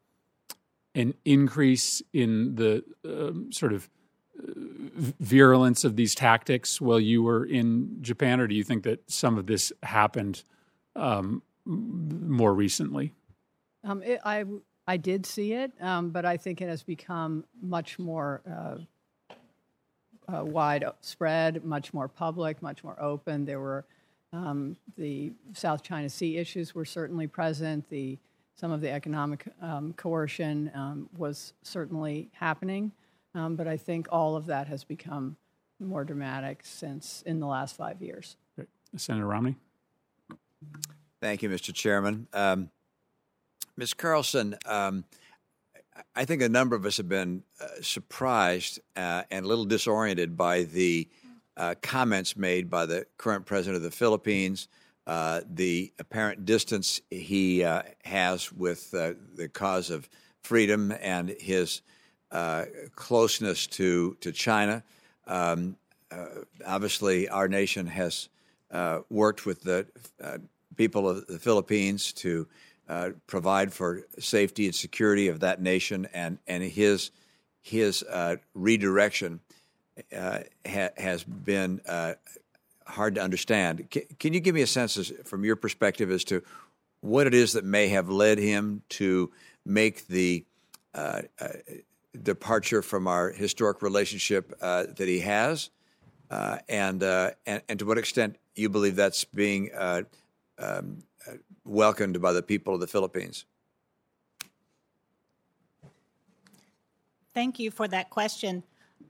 an 0.94 1.14
increase 1.24 2.02
in 2.12 2.54
the 2.54 2.84
um, 3.04 3.50
sort 3.50 3.72
of 3.72 3.88
uh, 4.38 4.52
virulence 5.20 5.84
of 5.84 5.96
these 5.96 6.14
tactics 6.14 6.80
while 6.80 7.00
you 7.00 7.22
were 7.22 7.44
in 7.44 7.98
Japan, 8.00 8.40
or 8.40 8.46
do 8.46 8.54
you 8.54 8.64
think 8.64 8.84
that 8.84 9.10
some 9.10 9.38
of 9.38 9.46
this 9.46 9.72
happened 9.82 10.44
um, 10.94 11.42
more 11.64 12.54
recently? 12.54 13.12
Um, 13.82 14.02
it, 14.02 14.20
I 14.24 14.44
I 14.86 14.96
did 14.96 15.24
see 15.24 15.54
it, 15.54 15.72
um, 15.80 16.10
but 16.10 16.24
I 16.24 16.36
think 16.36 16.60
it 16.60 16.68
has 16.68 16.82
become 16.82 17.44
much 17.60 17.98
more 17.98 18.42
uh, 18.48 18.76
uh, 20.28 20.44
widespread, 20.44 21.64
much 21.64 21.92
more 21.92 22.08
public, 22.08 22.62
much 22.62 22.84
more 22.84 23.00
open. 23.00 23.44
There 23.44 23.60
were 23.60 23.84
um, 24.32 24.76
the 24.96 25.32
South 25.52 25.82
China 25.82 26.08
Sea 26.08 26.38
issues 26.38 26.74
were 26.74 26.84
certainly 26.84 27.26
present. 27.26 27.88
The 27.88 28.18
some 28.56 28.70
of 28.70 28.80
the 28.80 28.90
economic 28.90 29.46
um, 29.60 29.92
coercion 29.94 30.70
um, 30.74 31.08
was 31.16 31.54
certainly 31.62 32.28
happening, 32.32 32.92
um, 33.34 33.56
but 33.56 33.66
I 33.66 33.76
think 33.76 34.06
all 34.12 34.36
of 34.36 34.46
that 34.46 34.68
has 34.68 34.84
become 34.84 35.36
more 35.80 36.04
dramatic 36.04 36.60
since 36.64 37.22
in 37.26 37.40
the 37.40 37.46
last 37.46 37.76
five 37.76 38.00
years. 38.00 38.36
Senator 38.96 39.26
Romney. 39.26 39.56
Thank 41.20 41.42
you, 41.42 41.48
Mr. 41.48 41.74
Chairman. 41.74 42.28
Um, 42.32 42.70
Ms. 43.76 43.94
Carlson, 43.94 44.56
um, 44.66 45.04
I 46.14 46.24
think 46.24 46.42
a 46.42 46.48
number 46.48 46.74
of 46.74 46.84
us 46.86 46.96
have 46.96 47.08
been 47.08 47.42
uh, 47.60 47.66
surprised 47.80 48.80
uh, 48.96 49.22
and 49.30 49.44
a 49.44 49.48
little 49.48 49.64
disoriented 49.64 50.36
by 50.36 50.62
the 50.64 51.08
uh, 51.56 51.74
comments 51.82 52.36
made 52.36 52.68
by 52.68 52.86
the 52.86 53.06
current 53.16 53.46
president 53.46 53.76
of 53.76 53.82
the 53.82 53.90
Philippines, 53.90 54.68
uh, 55.06 55.42
the 55.48 55.92
apparent 55.98 56.44
distance 56.44 57.00
he 57.10 57.62
uh, 57.62 57.82
has 58.04 58.52
with 58.52 58.92
uh, 58.94 59.12
the 59.36 59.48
cause 59.48 59.90
of 59.90 60.08
freedom, 60.42 60.92
and 61.00 61.30
his 61.40 61.82
closeness 62.96 63.66
to, 63.68 64.16
to 64.20 64.32
China. 64.32 64.82
Um, 65.26 65.76
obviously, 66.66 67.28
our 67.28 67.46
nation 67.46 67.86
has 67.86 68.28
worked 69.08 69.46
with 69.46 69.62
the 69.62 69.86
people 70.76 71.08
of 71.08 71.26
the 71.28 71.38
Philippines 71.38 72.12
to 72.14 72.48
uh, 72.88 73.10
provide 73.26 73.72
for 73.72 74.02
safety 74.18 74.66
and 74.66 74.74
security 74.74 75.28
of 75.28 75.40
that 75.40 75.60
nation, 75.60 76.06
and 76.12 76.38
and 76.46 76.62
his 76.62 77.10
his 77.62 78.02
uh, 78.02 78.36
redirection 78.52 79.40
uh, 80.14 80.40
ha- 80.68 80.90
has 80.98 81.24
been 81.24 81.80
uh, 81.88 82.14
hard 82.86 83.14
to 83.14 83.22
understand. 83.22 83.88
C- 83.92 84.06
can 84.18 84.34
you 84.34 84.40
give 84.40 84.54
me 84.54 84.60
a 84.60 84.66
sense, 84.66 84.98
as, 84.98 85.12
from 85.24 85.44
your 85.44 85.56
perspective, 85.56 86.10
as 86.10 86.24
to 86.24 86.42
what 87.00 87.26
it 87.26 87.32
is 87.32 87.52
that 87.54 87.64
may 87.64 87.88
have 87.88 88.10
led 88.10 88.38
him 88.38 88.82
to 88.90 89.30
make 89.64 90.06
the 90.08 90.44
uh, 90.94 91.22
uh, 91.40 91.48
departure 92.22 92.82
from 92.82 93.06
our 93.06 93.30
historic 93.30 93.80
relationship 93.80 94.58
that 94.60 94.94
he 94.98 95.20
has, 95.20 95.70
and, 96.30 97.02
and 97.02 97.62
and 97.68 97.78
to 97.78 97.86
what 97.86 97.96
extent 97.96 98.36
you 98.54 98.68
believe 98.68 98.94
that's 98.94 99.24
being 99.24 99.70
um, 100.58 101.02
welcomed 101.64 102.20
by 102.20 102.32
the 102.32 102.42
people 102.42 102.74
of 102.74 102.80
the 102.80 102.86
Philippines? 102.86 103.44
Thank 107.34 107.58
you 107.58 107.70
for 107.70 107.88
that 107.88 108.10
question. 108.10 108.62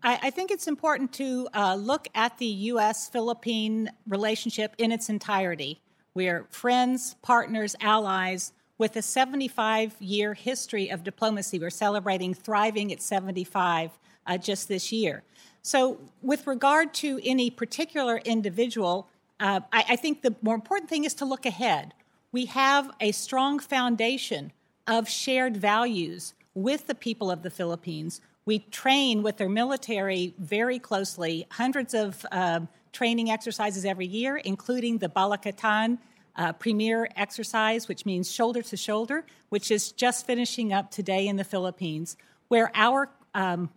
I, 0.03 0.19
I 0.25 0.31
think 0.31 0.51
it's 0.51 0.67
important 0.67 1.13
to 1.15 1.49
uh, 1.55 1.75
look 1.75 2.09
at 2.15 2.39
the 2.39 2.47
U.S. 2.47 3.09
Philippine 3.09 3.91
relationship 4.07 4.75
in 4.79 4.93
its 4.93 5.09
entirety. 5.09 5.81
We're 6.15 6.47
friends, 6.51 7.17
partners, 7.23 7.77
allies 7.81 8.53
with 8.79 8.97
a 8.97 9.03
75 9.03 9.97
year 10.01 10.35
history 10.35 10.91
of 10.91 11.05
diplomacy. 11.05 11.59
We're 11.59 11.71
celebrating 11.71 12.35
Thriving 12.35 12.93
at 12.93 13.03
75 13.03 13.91
uh, 14.27 14.39
just 14.39 14.69
this 14.69 14.91
year. 14.93 15.23
So, 15.63 15.99
with 16.23 16.47
regard 16.47 16.93
to 16.95 17.21
any 17.25 17.51
particular 17.51 18.19
individual, 18.19 19.09
uh, 19.41 19.61
I, 19.73 19.85
I 19.91 19.97
think 19.97 20.23
the 20.23 20.35
more 20.43 20.55
important 20.55 20.91
thing 20.91 21.05
is 21.05 21.15
to 21.15 21.25
look 21.25 21.47
ahead. 21.47 21.95
We 22.35 22.47
have 22.47 22.91
a 23.01 23.13
strong 23.13 23.61
foundation 23.61 24.51
of 24.89 25.09
shared 25.09 25.57
values 25.57 26.35
with 26.53 26.89
the 26.89 26.95
people 26.97 27.31
of 27.31 27.45
the 27.45 27.49
Philippines. 27.49 28.21
We 28.45 28.59
train 28.59 29.23
with 29.23 29.37
their 29.37 29.49
military 29.49 30.35
very 30.37 30.81
closely, 30.81 31.47
hundreds 31.53 31.95
of 31.95 32.27
uh, 32.33 32.63
training 32.93 33.31
exercises 33.31 33.85
every 33.85 34.07
year, 34.07 34.37
including 34.39 34.99
the 34.99 35.09
Balikatan 35.09 35.99
uh, 36.35 36.53
Premier 36.55 37.09
exercise, 37.15 37.87
which 37.87 38.05
means 38.05 38.29
shoulder 38.29 38.63
to 38.63 38.77
shoulder, 38.77 39.25
which 39.51 39.71
is 39.71 39.93
just 39.93 40.27
finishing 40.27 40.73
up 40.73 40.91
today 40.91 41.29
in 41.29 41.37
the 41.37 41.45
Philippines, 41.45 42.17
where 42.49 42.73
our 42.75 43.11
um, 43.37 43.71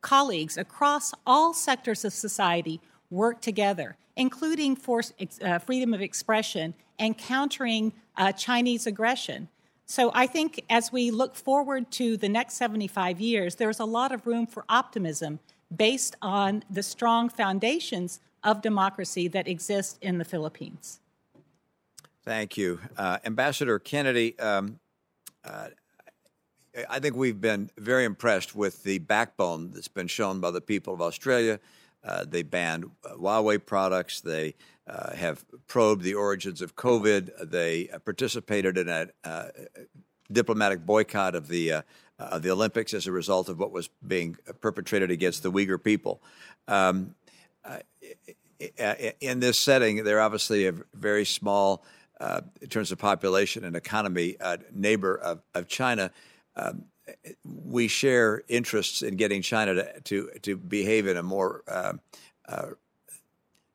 colleagues 0.00 0.56
across 0.56 1.12
all 1.26 1.52
sectors 1.52 2.06
of 2.06 2.14
society 2.14 2.80
work 3.10 3.42
together 3.42 3.98
including 4.20 4.76
force, 4.76 5.12
uh, 5.42 5.58
freedom 5.58 5.94
of 5.94 6.02
expression 6.02 6.74
and 7.00 7.18
countering 7.18 7.92
uh, 8.16 8.30
Chinese 8.30 8.86
aggression. 8.86 9.48
So 9.86 10.12
I 10.14 10.28
think 10.28 10.64
as 10.70 10.92
we 10.92 11.10
look 11.10 11.34
forward 11.34 11.90
to 11.92 12.16
the 12.16 12.28
next 12.28 12.54
75 12.54 13.20
years, 13.20 13.56
there's 13.56 13.80
a 13.80 13.84
lot 13.84 14.12
of 14.12 14.26
room 14.26 14.46
for 14.46 14.64
optimism 14.68 15.40
based 15.74 16.14
on 16.22 16.62
the 16.70 16.82
strong 16.82 17.28
foundations 17.28 18.20
of 18.44 18.62
democracy 18.62 19.26
that 19.28 19.48
exist 19.48 19.98
in 20.00 20.18
the 20.18 20.24
Philippines. 20.24 21.00
Thank 22.24 22.56
you. 22.56 22.78
Uh, 22.96 23.18
Ambassador 23.24 23.78
Kennedy, 23.80 24.38
um, 24.38 24.78
uh, 25.44 25.68
I 26.88 27.00
think 27.00 27.16
we've 27.16 27.40
been 27.40 27.70
very 27.76 28.04
impressed 28.04 28.54
with 28.54 28.84
the 28.84 28.98
backbone 28.98 29.72
that's 29.72 29.88
been 29.88 30.06
shown 30.06 30.38
by 30.38 30.52
the 30.52 30.60
people 30.60 30.94
of 30.94 31.02
Australia 31.02 31.58
uh, 32.02 32.24
they 32.26 32.42
banned 32.42 32.86
uh, 33.04 33.14
Huawei 33.14 33.64
products. 33.64 34.20
They 34.20 34.54
uh, 34.90 35.14
have 35.14 35.44
probed 35.68 36.02
the 36.02 36.14
origins 36.14 36.60
of 36.60 36.74
COVID. 36.74 37.48
They 37.48 37.88
uh, 37.88 38.00
participated 38.00 38.76
in 38.76 38.88
a 38.88 39.06
uh, 39.22 39.48
diplomatic 40.32 40.84
boycott 40.84 41.34
of 41.34 41.48
the 41.48 41.82
of 42.18 42.42
the 42.42 42.50
Olympics 42.50 42.92
as 42.92 43.06
a 43.06 43.12
result 43.12 43.48
of 43.48 43.58
what 43.58 43.72
was 43.72 43.88
being 44.06 44.36
perpetrated 44.60 45.10
against 45.10 45.42
the 45.42 45.50
Uyghur 45.50 45.82
people. 45.82 46.20
Um, 46.68 47.14
in 49.20 49.40
this 49.40 49.58
setting, 49.58 50.04
they're 50.04 50.20
obviously 50.20 50.66
a 50.66 50.74
very 50.92 51.24
small, 51.24 51.82
in 52.60 52.68
terms 52.68 52.92
of 52.92 52.98
population 52.98 53.64
and 53.64 53.74
economy, 53.74 54.36
neighbor 54.70 55.16
of, 55.16 55.40
of 55.54 55.66
China. 55.66 56.10
Um, 56.56 56.84
we 57.44 57.88
share 57.88 58.42
interests 58.48 59.02
in 59.02 59.16
getting 59.16 59.42
China 59.42 59.74
to 59.74 60.00
to, 60.00 60.30
to 60.42 60.56
behave 60.56 61.06
in 61.06 61.16
a 61.16 61.22
more 61.22 61.62
uh, 61.68 61.94
uh, 62.48 62.66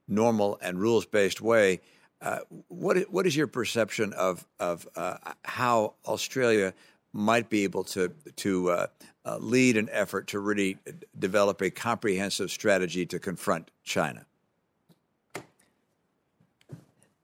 normal 0.08 0.58
and 0.62 0.80
rules 0.80 1.06
based 1.06 1.42
way. 1.42 1.82
Uh, 2.22 2.40
what 2.68 2.98
what 3.12 3.28
is 3.28 3.36
your 3.36 3.48
perception 3.48 4.14
of 4.14 4.46
of 4.60 4.88
uh, 4.96 5.18
how 5.44 5.94
Australia 6.06 6.74
might 7.14 7.50
be 7.50 7.64
able 7.64 7.84
to 7.84 8.10
to 8.36 8.70
uh, 8.70 8.88
uh, 9.26 9.38
lead 9.38 9.78
an 9.78 9.90
effort 9.92 10.28
to 10.28 10.40
really 10.40 10.78
develop 11.18 11.62
a 11.62 11.70
comprehensive 11.70 12.52
strategy 12.52 13.06
to 13.06 13.20
confront 13.20 13.72
China? 13.84 14.26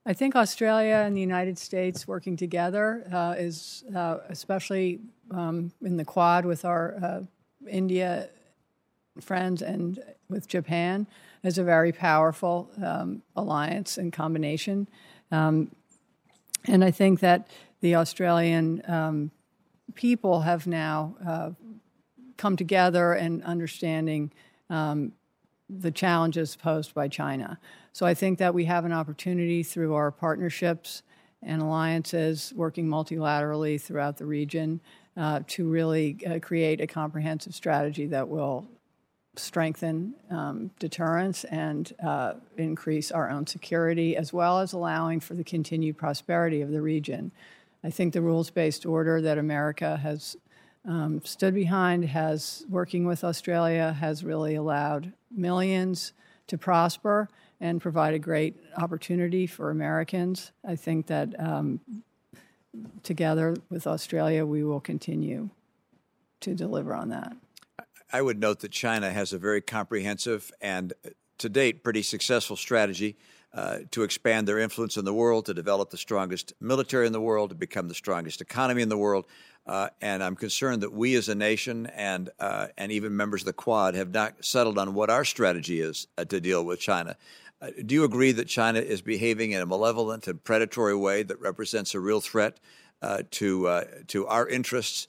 I 0.03 0.13
think 0.13 0.35
Australia 0.35 1.03
and 1.05 1.15
the 1.15 1.21
United 1.21 1.59
States 1.59 2.07
working 2.07 2.35
together 2.35 3.05
uh, 3.13 3.35
is, 3.37 3.83
uh, 3.95 4.17
especially 4.29 4.99
um, 5.29 5.71
in 5.83 5.95
the 5.95 6.03
Quad 6.03 6.43
with 6.43 6.65
our 6.65 7.23
India 7.69 8.29
friends 9.19 9.61
and 9.61 10.03
with 10.29 10.47
Japan, 10.47 11.07
is 11.43 11.57
a 11.57 11.63
very 11.63 11.91
powerful 11.91 12.69
um, 12.83 13.21
alliance 13.35 13.97
and 13.97 14.13
combination. 14.13 14.87
Um, 15.31 15.71
and 16.65 16.83
I 16.83 16.91
think 16.91 17.19
that 17.21 17.47
the 17.81 17.95
Australian 17.95 18.83
um, 18.87 19.31
people 19.95 20.41
have 20.41 20.67
now 20.67 21.15
uh, 21.25 21.49
come 22.37 22.55
together 22.55 23.13
and 23.13 23.43
understanding 23.43 24.31
um, 24.69 25.13
the 25.69 25.91
challenges 25.91 26.55
posed 26.55 26.93
by 26.93 27.07
China. 27.07 27.59
So 27.93 28.05
I 28.05 28.13
think 28.13 28.39
that 28.39 28.53
we 28.53 28.65
have 28.65 28.85
an 28.85 28.93
opportunity 28.93 29.63
through 29.63 29.93
our 29.93 30.11
partnerships 30.11 31.01
and 31.41 31.61
alliances, 31.61 32.53
working 32.55 32.87
multilaterally 32.87 33.81
throughout 33.81 34.17
the 34.17 34.25
region, 34.25 34.79
uh, 35.17 35.41
to 35.47 35.67
really 35.67 36.17
uh, 36.25 36.39
create 36.39 36.79
a 36.79 36.87
comprehensive 36.87 37.55
strategy 37.55 38.05
that 38.07 38.27
will 38.27 38.67
strengthen 39.35 40.13
um, 40.29 40.71
deterrence 40.79 41.43
and 41.45 41.93
uh, 42.03 42.33
increase 42.57 43.11
our 43.11 43.29
own 43.29 43.47
security, 43.47 44.17
as 44.17 44.33
well 44.33 44.59
as 44.59 44.73
allowing 44.73 45.19
for 45.19 45.35
the 45.35 45.43
continued 45.43 45.97
prosperity 45.97 46.61
of 46.61 46.71
the 46.71 46.81
region. 46.81 47.31
I 47.83 47.89
think 47.89 48.13
the 48.13 48.21
rules 48.21 48.49
based 48.49 48.85
order 48.85 49.21
that 49.21 49.37
America 49.37 49.97
has 49.97 50.35
um, 50.85 51.21
stood 51.23 51.53
behind, 51.53 52.05
has 52.05 52.65
working 52.69 53.05
with 53.05 53.23
Australia, 53.23 53.93
has 53.93 54.23
really 54.23 54.55
allowed 54.55 55.13
millions 55.29 56.13
to 56.47 56.57
prosper 56.57 57.29
and 57.59 57.79
provide 57.79 58.13
a 58.13 58.19
great 58.19 58.55
opportunity 58.77 59.47
for 59.47 59.69
Americans. 59.69 60.51
I 60.67 60.75
think 60.75 61.07
that 61.07 61.39
um, 61.39 61.79
together 63.03 63.55
with 63.69 63.87
Australia, 63.87 64.45
we 64.45 64.63
will 64.63 64.79
continue 64.81 65.49
to 66.41 66.55
deliver 66.55 66.95
on 66.95 67.09
that. 67.09 67.35
I 68.13 68.21
would 68.21 68.39
note 68.39 68.59
that 68.59 68.71
China 68.71 69.11
has 69.11 69.31
a 69.31 69.37
very 69.37 69.61
comprehensive 69.61 70.51
and, 70.59 70.93
uh, 71.05 71.09
to 71.37 71.49
date, 71.49 71.83
pretty 71.83 72.01
successful 72.01 72.55
strategy 72.55 73.17
uh, 73.53 73.79
to 73.91 74.03
expand 74.03 74.47
their 74.47 74.59
influence 74.59 74.97
in 74.97 75.05
the 75.05 75.13
world, 75.13 75.45
to 75.45 75.53
develop 75.53 75.89
the 75.89 75.97
strongest 75.97 76.53
military 76.59 77.07
in 77.07 77.13
the 77.13 77.21
world, 77.21 77.49
to 77.49 77.55
become 77.55 77.87
the 77.87 77.93
strongest 77.93 78.41
economy 78.41 78.81
in 78.81 78.89
the 78.89 78.97
world. 78.97 79.25
Uh, 79.65 79.89
and 80.01 80.23
I'm 80.23 80.35
concerned 80.35 80.83
that 80.83 80.91
we 80.91 81.15
as 81.15 81.29
a 81.29 81.35
nation 81.35 81.85
and, 81.87 82.29
uh, 82.39 82.67
and 82.77 82.91
even 82.91 83.15
members 83.15 83.41
of 83.41 83.45
the 83.47 83.53
Quad 83.53 83.95
have 83.95 84.11
not 84.11 84.43
settled 84.43 84.77
on 84.77 84.93
what 84.93 85.09
our 85.09 85.25
strategy 85.25 85.81
is 85.81 86.07
uh, 86.17 86.25
to 86.25 86.41
deal 86.41 86.65
with 86.65 86.79
China. 86.79 87.15
Uh, 87.61 87.69
do 87.85 87.93
you 87.95 88.03
agree 88.03 88.31
that 88.31 88.47
China 88.47 88.79
is 88.79 89.01
behaving 89.01 89.51
in 89.51 89.61
a 89.61 89.65
malevolent 89.65 90.27
and 90.27 90.43
predatory 90.43 90.95
way 90.95 91.23
that 91.23 91.39
represents 91.39 91.93
a 91.93 91.99
real 91.99 92.19
threat 92.19 92.59
to, 93.31 93.83
to 94.07 94.27
our 94.27 94.47
interests 94.47 95.07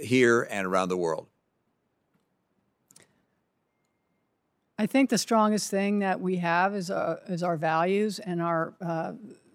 here 0.00 0.46
and 0.50 0.66
around 0.66 0.88
the 0.88 0.96
world? 0.96 1.28
I 4.78 4.86
think 4.86 5.08
the 5.08 5.18
strongest 5.18 5.70
thing 5.70 6.00
that 6.00 6.20
we 6.20 6.36
have 6.36 6.74
is 6.74 6.90
our, 6.90 7.20
is 7.28 7.42
our 7.42 7.56
values 7.56 8.18
and 8.18 8.42
our 8.42 8.74
uh, 8.80 9.12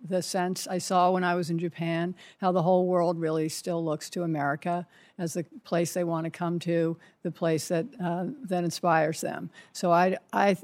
the 0.10 0.22
sense 0.24 0.68
I 0.68 0.80
saw 0.80 1.12
when 1.12 1.24
I 1.24 1.36
was 1.36 1.52
in 1.52 1.60
Japan 1.60 2.16
how 2.40 2.52
the 2.52 2.64
whole 2.64 2.88
world 2.88 3.20
really 3.20 3.48
still 3.50 3.86
looks 3.86 4.10
to 4.12 4.24
America 4.24 4.88
as 5.20 5.34
the 5.34 5.44
place 5.64 5.94
they 5.94 6.04
want 6.04 6.24
to 6.24 6.32
come 6.32 6.58
to, 6.60 6.98
the 7.22 7.30
place 7.30 7.68
that 7.68 7.86
uh, 8.04 8.26
that 8.46 8.64
inspires 8.64 9.22
them. 9.22 9.52
So 9.74 9.92
I 9.92 10.18
I 10.34 10.58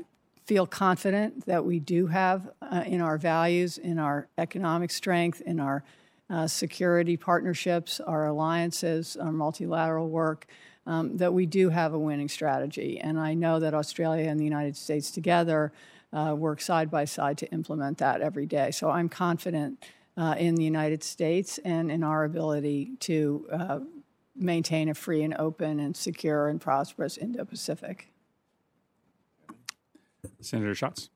feel 0.46 0.66
confident 0.66 1.46
that 1.46 1.64
we 1.64 1.80
do 1.80 2.08
have 2.08 2.50
uh, 2.62 2.84
in 2.86 3.02
our 3.02 3.18
values, 3.18 3.78
in 3.78 4.00
our 4.00 4.28
economic 4.38 4.90
strength, 4.90 5.42
in 5.42 5.60
our 5.60 5.84
uh, 6.30 6.48
security 6.48 7.16
partnerships, 7.16 8.00
our 8.00 8.26
alliances, 8.26 9.18
our 9.18 9.32
multilateral 9.32 10.10
work 10.10 10.48
um, 10.88 11.18
that 11.18 11.34
we 11.34 11.46
do 11.46 11.70
have 11.70 11.94
a 11.94 12.00
winning 12.00 12.30
strategy. 12.30 13.00
And 13.00 13.20
I 13.20 13.34
know 13.34 13.60
that 13.60 13.74
Australia 13.74 14.30
and 14.30 14.40
the 14.40 14.46
United 14.46 14.76
States 14.76 15.12
together 15.12 15.74
uh, 16.14 16.34
work 16.36 16.62
side 16.62 16.90
by 16.90 17.06
side 17.06 17.38
to 17.40 17.52
implement 17.52 17.98
that 18.00 18.22
every 18.22 18.46
day. 18.46 18.72
So 18.72 18.90
I'm 18.90 19.10
confident 19.10 19.86
uh, 20.16 20.36
in 20.40 20.56
the 20.56 20.64
United 20.64 21.04
States 21.04 21.60
and 21.60 21.92
in 21.92 22.04
our 22.04 22.24
ability 22.24 22.94
to 23.02 23.48
uh, 23.52 23.80
maintain 24.36 24.88
a 24.90 24.94
free 24.94 25.24
and 25.24 25.36
open 25.38 25.80
and 25.80 25.96
secure 25.96 26.48
and 26.48 26.62
prosperous 26.62 27.18
Indo 27.18 27.44
Pacific. 27.44 28.08
Senator 30.40 30.74
Schatz. 30.74 31.10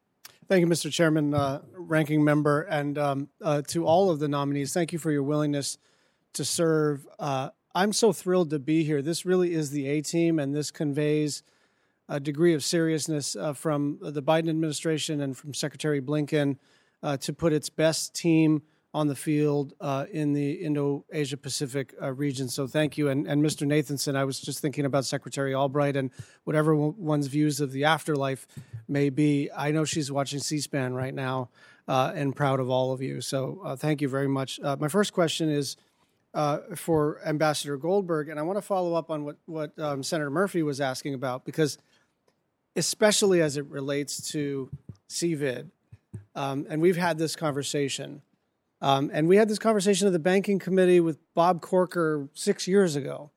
Thank 0.50 0.62
you, 0.62 0.68
Mr. 0.68 0.92
Chairman, 0.92 1.34
uh, 1.34 1.62
ranking 1.72 2.26
member, 2.26 2.64
and 2.64 2.98
um, 2.98 3.30
uh, 3.42 3.62
to 3.70 3.86
all 3.86 4.10
of 4.10 4.20
the 4.20 4.28
nominees. 4.28 4.74
Thank 4.74 4.92
you 4.92 5.00
for 5.00 5.10
your 5.10 5.24
willingness 5.24 5.78
to 6.34 6.44
serve. 6.44 7.08
Uh, 7.18 7.52
I'm 7.74 7.94
so 7.94 8.12
thrilled 8.12 8.50
to 8.50 8.60
be 8.60 8.84
here. 8.84 9.02
This 9.02 9.26
really 9.26 9.54
is 9.54 9.72
the 9.72 9.88
A 9.88 10.02
team, 10.02 10.40
and 10.40 10.54
this 10.54 10.72
conveys 10.72 11.42
a 12.10 12.20
degree 12.20 12.54
of 12.54 12.64
seriousness 12.64 13.36
uh, 13.36 13.54
from 13.54 13.98
the 14.02 14.22
Biden 14.22 14.50
administration 14.50 15.22
and 15.22 15.38
from 15.38 15.54
Secretary 15.54 16.02
Blinken 16.02 16.58
uh, 17.02 17.16
to 17.18 17.32
put 17.32 17.54
its 17.54 17.70
best 17.70 18.14
team 18.14 18.64
on 18.94 19.08
the 19.08 19.16
field 19.16 19.74
uh, 19.80 20.06
in 20.12 20.34
the 20.34 20.52
Indo 20.52 21.06
Asia 21.14 21.38
Pacific 21.38 21.96
uh, 22.02 22.12
region. 22.12 22.50
So 22.50 22.68
thank 22.68 22.98
you. 22.98 23.08
And, 23.08 23.26
and 23.26 23.42
Mr. 23.42 23.66
Nathanson, 23.66 24.18
I 24.18 24.26
was 24.26 24.42
just 24.42 24.60
thinking 24.60 24.84
about 24.84 25.06
Secretary 25.06 25.56
Albright 25.56 25.96
and 25.96 26.12
whatever 26.44 26.76
one's 26.76 27.28
views 27.28 27.62
of 27.62 27.72
the 27.72 27.86
afterlife 27.86 28.46
may 28.90 29.10
be. 29.10 29.50
I 29.56 29.72
know 29.72 29.86
she's 29.86 30.12
watching 30.12 30.40
C 30.40 30.60
SPAN 30.60 30.94
right 30.94 31.14
now 31.14 31.52
uh, 31.88 32.12
and 32.14 32.36
proud 32.36 32.60
of 32.60 32.70
all 32.70 32.92
of 32.92 33.02
you. 33.02 33.22
So 33.22 33.62
uh, 33.64 33.78
thank 33.78 34.02
you 34.02 34.10
very 34.10 34.28
much. 34.28 34.60
my 34.62 34.90
first 34.90 35.14
question 35.14 35.50
is 35.50 35.78
uh, 36.34 36.60
for 36.76 37.20
Ambassador 37.26 37.78
Goldberg, 37.78 38.30
and 38.30 38.40
I 38.40 38.44
want 38.44 38.58
to 38.58 38.62
follow 38.62 38.94
up 38.94 39.10
on 39.10 39.26
what 39.26 39.38
what 39.46 39.78
um, 39.78 40.04
Senator 40.04 40.30
Murphy 40.30 40.64
was 40.64 40.80
asking 40.80 41.14
about 41.14 41.46
because, 41.46 41.78
especially 42.76 43.42
as 43.42 43.58
it 43.58 43.66
relates 43.66 44.32
to 44.32 44.70
CVID, 45.10 45.70
um, 46.36 46.66
and 46.70 46.82
we've 46.82 46.98
had 46.98 47.18
this 47.18 47.36
conversation, 47.36 48.22
um, 48.82 49.12
and 49.14 49.28
we 49.28 49.36
had 49.36 49.50
this 49.50 49.60
conversation 49.60 50.08
at 50.08 50.14
the 50.14 50.20
Banking 50.20 50.60
Committee 50.60 51.00
with 51.00 51.18
Bob 51.34 51.62
Corker 51.62 52.30
six 52.34 52.68
years 52.68 52.96
ago. 52.96 53.32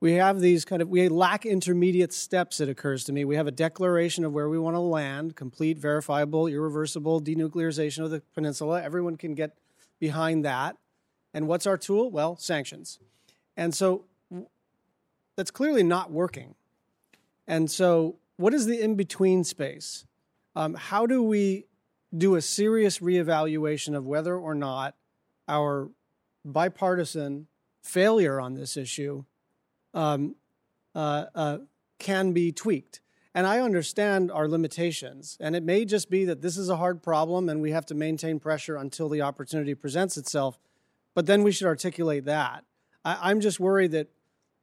We 0.00 0.12
have 0.14 0.40
these 0.40 0.64
kind 0.64 0.82
of 0.82 0.88
we 0.88 1.08
lack 1.08 1.46
intermediate 1.46 2.12
steps. 2.12 2.60
It 2.60 2.68
occurs 2.68 3.04
to 3.04 3.12
me 3.12 3.24
we 3.24 3.36
have 3.36 3.48
a 3.48 3.52
declaration 3.52 4.24
of 4.24 4.32
where 4.32 4.48
we 4.48 4.58
want 4.58 4.76
to 4.76 4.80
land, 4.80 5.34
complete, 5.34 5.78
verifiable, 5.78 6.46
irreversible 6.46 7.20
denuclearization 7.20 8.04
of 8.04 8.10
the 8.10 8.22
peninsula. 8.34 8.82
Everyone 8.82 9.16
can 9.16 9.34
get 9.34 9.58
behind 9.98 10.44
that 10.44 10.76
and 11.34 11.48
what's 11.48 11.66
our 11.66 11.76
tool? 11.76 12.10
Well, 12.10 12.36
sanctions. 12.36 13.00
And 13.56 13.74
so 13.74 14.04
that's 15.36 15.50
clearly 15.50 15.82
not 15.82 16.10
working. 16.10 16.54
And 17.46 17.70
so, 17.70 18.16
what 18.36 18.54
is 18.54 18.66
the 18.66 18.80
in 18.80 18.94
between 18.94 19.44
space? 19.44 20.06
Um, 20.56 20.74
how 20.74 21.06
do 21.06 21.22
we 21.22 21.66
do 22.16 22.36
a 22.36 22.40
serious 22.40 23.00
reevaluation 23.00 23.96
of 23.96 24.06
whether 24.06 24.36
or 24.36 24.54
not 24.54 24.94
our 25.48 25.90
bipartisan 26.44 27.48
failure 27.82 28.40
on 28.40 28.54
this 28.54 28.76
issue 28.76 29.24
um, 29.92 30.36
uh, 30.94 31.26
uh, 31.34 31.58
can 31.98 32.32
be 32.32 32.50
tweaked? 32.50 33.00
And 33.34 33.48
I 33.48 33.58
understand 33.60 34.30
our 34.30 34.46
limitations. 34.46 35.36
And 35.40 35.56
it 35.56 35.64
may 35.64 35.84
just 35.84 36.08
be 36.08 36.24
that 36.24 36.40
this 36.40 36.56
is 36.56 36.70
a 36.70 36.76
hard 36.76 37.02
problem 37.02 37.48
and 37.48 37.60
we 37.60 37.72
have 37.72 37.84
to 37.86 37.94
maintain 37.94 38.38
pressure 38.38 38.76
until 38.76 39.08
the 39.08 39.22
opportunity 39.22 39.74
presents 39.74 40.16
itself. 40.16 40.56
But 41.14 41.26
then 41.26 41.42
we 41.42 41.52
should 41.52 41.66
articulate 41.66 42.24
that. 42.24 42.64
I, 43.04 43.30
am 43.30 43.40
just 43.40 43.60
worried 43.60 43.92
that 43.92 44.08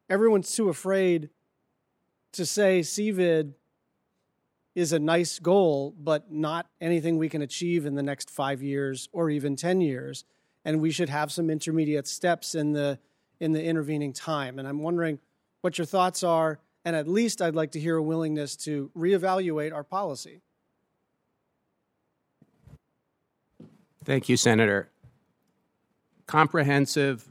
everyone's 0.10 0.52
too 0.54 0.70
afraid 0.70 1.30
to 2.34 2.46
say 2.46 2.82
CVID 2.82 3.54
is 4.74 4.94
a 4.94 5.00
nice 5.00 5.40
goal, 5.40 5.94
but 6.00 6.32
not 6.32 6.68
anything 6.80 7.18
we 7.18 7.30
can 7.30 7.42
achieve 7.42 7.86
in 7.86 7.96
the 7.96 8.04
next 8.04 8.30
five 8.30 8.62
years 8.62 9.10
or 9.12 9.30
even 9.30 9.56
10 9.56 9.82
years. 9.82 10.24
And 10.64 10.82
we 10.82 10.92
should 10.92 11.10
have 11.10 11.32
some 11.32 11.50
intermediate 11.50 12.08
steps 12.08 12.56
in 12.56 12.74
the 12.74 13.00
in 13.40 13.54
the 13.54 13.64
intervening 13.64 14.14
time. 14.14 14.60
And 14.60 14.68
I'm 14.68 14.84
wondering 14.84 15.18
what 15.62 15.80
your 15.80 15.86
thoughts 15.86 16.22
are, 16.22 16.60
and 16.86 16.96
at 16.96 17.08
least 17.08 17.42
I'd 17.42 17.56
like 17.56 17.72
to 17.72 17.80
hear 17.80 17.96
a 17.96 18.04
willingness 18.04 18.56
to 18.58 18.92
reevaluate 18.96 19.74
our 19.74 19.84
policy. 19.84 20.42
Thank 24.06 24.30
you, 24.30 24.38
Senator 24.38 24.92
comprehensive, 26.32 27.28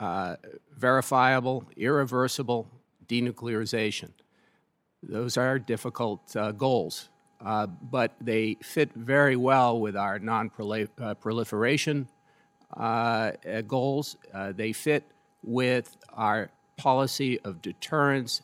uh, 0.00 0.36
verifiable, 0.74 1.64
irreversible 1.76 2.66
denuclearization. 3.06 4.10
Those 5.02 5.36
are 5.36 5.58
difficult 5.58 6.34
uh, 6.36 6.52
goals. 6.52 7.10
uh, 7.40 7.66
but 7.66 8.10
they 8.20 8.56
fit 8.62 8.90
very 8.94 9.36
well 9.36 9.78
with 9.80 9.96
our 9.96 10.18
non 10.18 10.50
proliferation 11.20 12.08
uh, 12.76 12.80
uh, 12.80 13.60
goals. 13.62 14.16
Uh, 14.34 14.52
they 14.52 14.72
fit 14.72 15.04
with 15.42 15.96
our 16.14 16.50
policy 16.76 17.40
of 17.40 17.62
deterrence, 17.62 18.42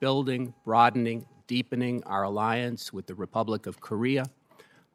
building, 0.00 0.54
broadening, 0.64 1.26
deepening 1.46 2.02
our 2.04 2.22
alliance 2.24 2.92
with 2.92 3.06
the 3.06 3.14
Republic 3.14 3.66
of 3.66 3.80
Korea, 3.80 4.24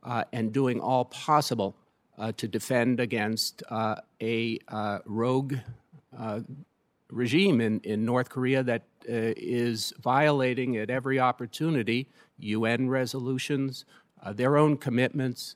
uh, 0.04 0.24
and 0.34 0.52
doing 0.54 0.80
all 0.80 1.06
possible 1.06 1.76
uh, 1.76 1.87
to 2.36 2.48
defend 2.48 3.00
against 3.00 3.64
uh, 3.70 3.96
a 4.22 4.60
rogue 5.06 5.56
regime 7.10 7.62
in, 7.62 7.80
in 7.82 8.04
North 8.06 8.30
Korea 8.30 8.64
that 8.64 8.84
is 9.08 9.94
violating 10.02 10.78
at 10.78 10.90
every 10.90 11.20
opportunity 11.20 12.10
UN 12.40 12.90
resolutions, 12.90 13.86
their 14.34 14.58
own 14.58 14.78
commitments, 14.78 15.56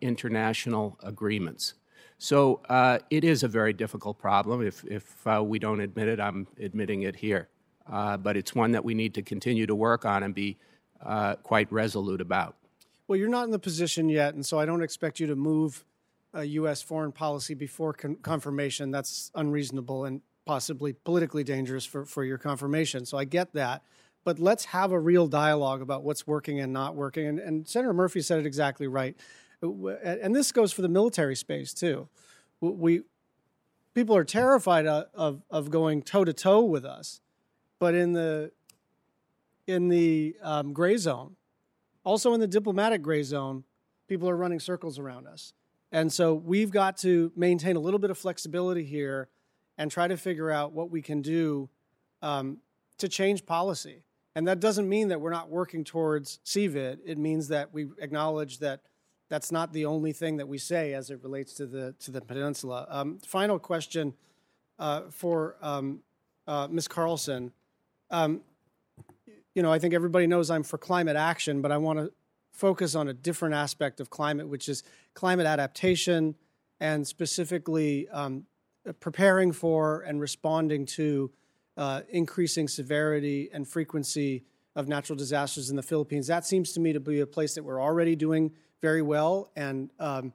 international 0.00 0.98
agreements. 1.02 1.74
So 2.18 2.60
uh, 2.68 2.98
it 3.10 3.22
is 3.22 3.44
a 3.44 3.48
very 3.48 3.72
difficult 3.72 4.18
problem. 4.18 4.66
If, 4.66 4.84
if 4.84 5.26
uh, 5.26 5.42
we 5.42 5.60
don't 5.60 5.80
admit 5.80 6.08
it, 6.08 6.20
I'm 6.20 6.48
admitting 6.60 7.02
it 7.02 7.14
here. 7.14 7.48
Uh, 7.90 8.16
but 8.16 8.36
it's 8.36 8.54
one 8.54 8.72
that 8.72 8.84
we 8.84 8.92
need 8.92 9.14
to 9.14 9.22
continue 9.22 9.66
to 9.66 9.74
work 9.74 10.04
on 10.04 10.24
and 10.24 10.34
be 10.34 10.58
uh, 11.04 11.36
quite 11.36 11.70
resolute 11.72 12.20
about. 12.20 12.56
Well, 13.08 13.18
you're 13.18 13.28
not 13.28 13.46
in 13.46 13.50
the 13.50 13.58
position 13.58 14.08
yet, 14.08 14.34
and 14.34 14.46
so 14.46 14.60
I 14.60 14.66
don't 14.66 14.82
expect 14.82 15.18
you 15.18 15.26
to 15.26 15.36
move 15.36 15.84
U.S. 16.40 16.82
foreign 16.82 17.10
policy 17.10 17.54
before 17.54 17.92
con- 17.92 18.16
confirmation. 18.16 18.92
That's 18.92 19.32
unreasonable 19.34 20.04
and 20.04 20.20
possibly 20.44 20.92
politically 20.92 21.42
dangerous 21.42 21.84
for, 21.84 22.04
for 22.04 22.22
your 22.22 22.38
confirmation. 22.38 23.06
So 23.06 23.18
I 23.18 23.24
get 23.24 23.54
that. 23.54 23.82
But 24.24 24.38
let's 24.38 24.66
have 24.66 24.92
a 24.92 25.00
real 25.00 25.26
dialogue 25.26 25.80
about 25.80 26.04
what's 26.04 26.26
working 26.26 26.60
and 26.60 26.72
not 26.72 26.94
working. 26.94 27.26
And, 27.26 27.38
and 27.40 27.66
Senator 27.66 27.92
Murphy 27.92 28.20
said 28.20 28.38
it 28.38 28.46
exactly 28.46 28.86
right 28.86 29.16
and 29.62 30.34
this 30.34 30.52
goes 30.52 30.72
for 30.72 30.82
the 30.82 30.88
military 30.88 31.36
space 31.36 31.72
too. 31.74 32.08
We 32.60 33.02
people 33.94 34.16
are 34.16 34.24
terrified 34.24 34.86
of 34.86 35.42
of 35.50 35.70
going 35.70 36.02
toe 36.02 36.24
to 36.24 36.32
toe 36.32 36.62
with 36.62 36.84
us, 36.84 37.20
but 37.78 37.94
in 37.94 38.12
the 38.12 38.52
in 39.66 39.88
the 39.88 40.36
um, 40.42 40.72
gray 40.72 40.96
zone, 40.96 41.36
also 42.04 42.34
in 42.34 42.40
the 42.40 42.46
diplomatic 42.46 43.02
gray 43.02 43.22
zone, 43.22 43.64
people 44.08 44.28
are 44.28 44.36
running 44.36 44.60
circles 44.60 44.98
around 44.98 45.26
us, 45.26 45.52
and 45.92 46.12
so 46.12 46.34
we've 46.34 46.70
got 46.70 46.96
to 46.98 47.32
maintain 47.36 47.76
a 47.76 47.80
little 47.80 47.98
bit 47.98 48.10
of 48.10 48.18
flexibility 48.18 48.84
here, 48.84 49.28
and 49.78 49.90
try 49.90 50.08
to 50.08 50.16
figure 50.16 50.50
out 50.50 50.72
what 50.72 50.90
we 50.90 51.00
can 51.00 51.22
do 51.22 51.70
um, 52.20 52.58
to 52.98 53.08
change 53.08 53.46
policy. 53.46 54.02
And 54.34 54.46
that 54.46 54.60
doesn't 54.60 54.88
mean 54.88 55.08
that 55.08 55.20
we're 55.20 55.30
not 55.30 55.48
working 55.48 55.84
towards 55.84 56.40
CVID. 56.44 56.98
It 57.04 57.16
means 57.16 57.48
that 57.48 57.72
we 57.72 57.88
acknowledge 57.98 58.58
that 58.58 58.82
that's 59.28 59.52
not 59.52 59.72
the 59.72 59.86
only 59.86 60.12
thing 60.12 60.36
that 60.38 60.48
we 60.48 60.58
say 60.58 60.94
as 60.94 61.10
it 61.10 61.22
relates 61.22 61.54
to 61.54 61.66
the 61.66 61.94
to 62.00 62.10
the 62.10 62.20
peninsula. 62.20 62.86
Um, 62.88 63.18
final 63.26 63.58
question 63.58 64.14
uh, 64.78 65.02
for 65.10 65.56
um, 65.60 66.00
uh, 66.46 66.68
Ms. 66.70 66.88
Carlson. 66.88 67.52
Um, 68.10 68.40
you 69.58 69.62
know, 69.62 69.72
I 69.72 69.80
think 69.80 69.92
everybody 69.92 70.28
knows 70.28 70.52
I'm 70.52 70.62
for 70.62 70.78
climate 70.78 71.16
action, 71.16 71.62
but 71.62 71.72
I 71.72 71.78
want 71.78 71.98
to 71.98 72.12
focus 72.52 72.94
on 72.94 73.08
a 73.08 73.12
different 73.12 73.56
aspect 73.56 73.98
of 73.98 74.08
climate, 74.08 74.48
which 74.48 74.68
is 74.68 74.84
climate 75.14 75.46
adaptation 75.46 76.36
and 76.78 77.04
specifically 77.04 78.08
um, 78.10 78.46
preparing 79.00 79.50
for 79.50 80.02
and 80.02 80.20
responding 80.20 80.86
to 80.86 81.32
uh, 81.76 82.02
increasing 82.08 82.68
severity 82.68 83.50
and 83.52 83.66
frequency 83.66 84.44
of 84.76 84.86
natural 84.86 85.16
disasters 85.16 85.70
in 85.70 85.74
the 85.74 85.82
Philippines. 85.82 86.28
That 86.28 86.46
seems 86.46 86.72
to 86.74 86.80
me 86.80 86.92
to 86.92 87.00
be 87.00 87.18
a 87.18 87.26
place 87.26 87.56
that 87.56 87.64
we're 87.64 87.82
already 87.82 88.14
doing 88.14 88.52
very 88.80 89.02
well 89.02 89.50
and 89.56 89.90
um, 89.98 90.32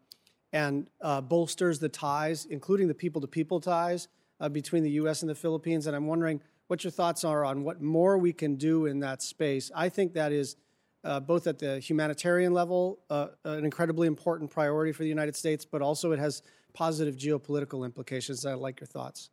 and 0.52 0.90
uh, 1.00 1.22
bolsters 1.22 1.80
the 1.80 1.88
ties, 1.88 2.44
including 2.44 2.90
the 2.90 2.94
people-to-people 2.94 3.62
ties 3.62 4.10
uh, 4.42 4.50
between 4.50 4.84
the 4.84 4.92
U.S. 4.92 5.22
and 5.22 5.30
the 5.30 5.36
Philippines. 5.36 5.88
And 5.88 5.96
I'm 5.96 6.08
wondering 6.08 6.42
what 6.74 6.84
your 6.84 6.90
thoughts 6.90 7.24
are 7.24 7.46
on 7.46 7.64
what 7.64 7.84
more 7.84 8.18
we 8.18 8.34
can 8.34 8.56
do 8.56 8.88
in 8.88 9.00
that 9.00 9.22
space. 9.22 9.70
I 9.76 9.90
think 9.90 10.14
that 10.14 10.32
is 10.32 10.56
uh, 11.04 11.20
both 11.20 11.46
at 11.46 11.60
the 11.60 11.78
humanitarian 11.80 12.52
level 12.52 12.98
uh, 13.12 13.28
an 13.44 13.64
incredibly 13.64 14.08
important 14.08 14.50
priority 14.50 14.92
for 14.92 15.04
the 15.04 15.10
United 15.10 15.36
States, 15.36 15.66
but 15.66 15.84
also 15.84 16.14
it 16.14 16.18
has 16.18 16.42
positive 16.74 17.16
geopolitical 17.16 17.86
implications. 17.86 18.44
I'd 18.44 18.56
like 18.56 18.80
your 18.80 18.88
thoughts. 18.88 19.30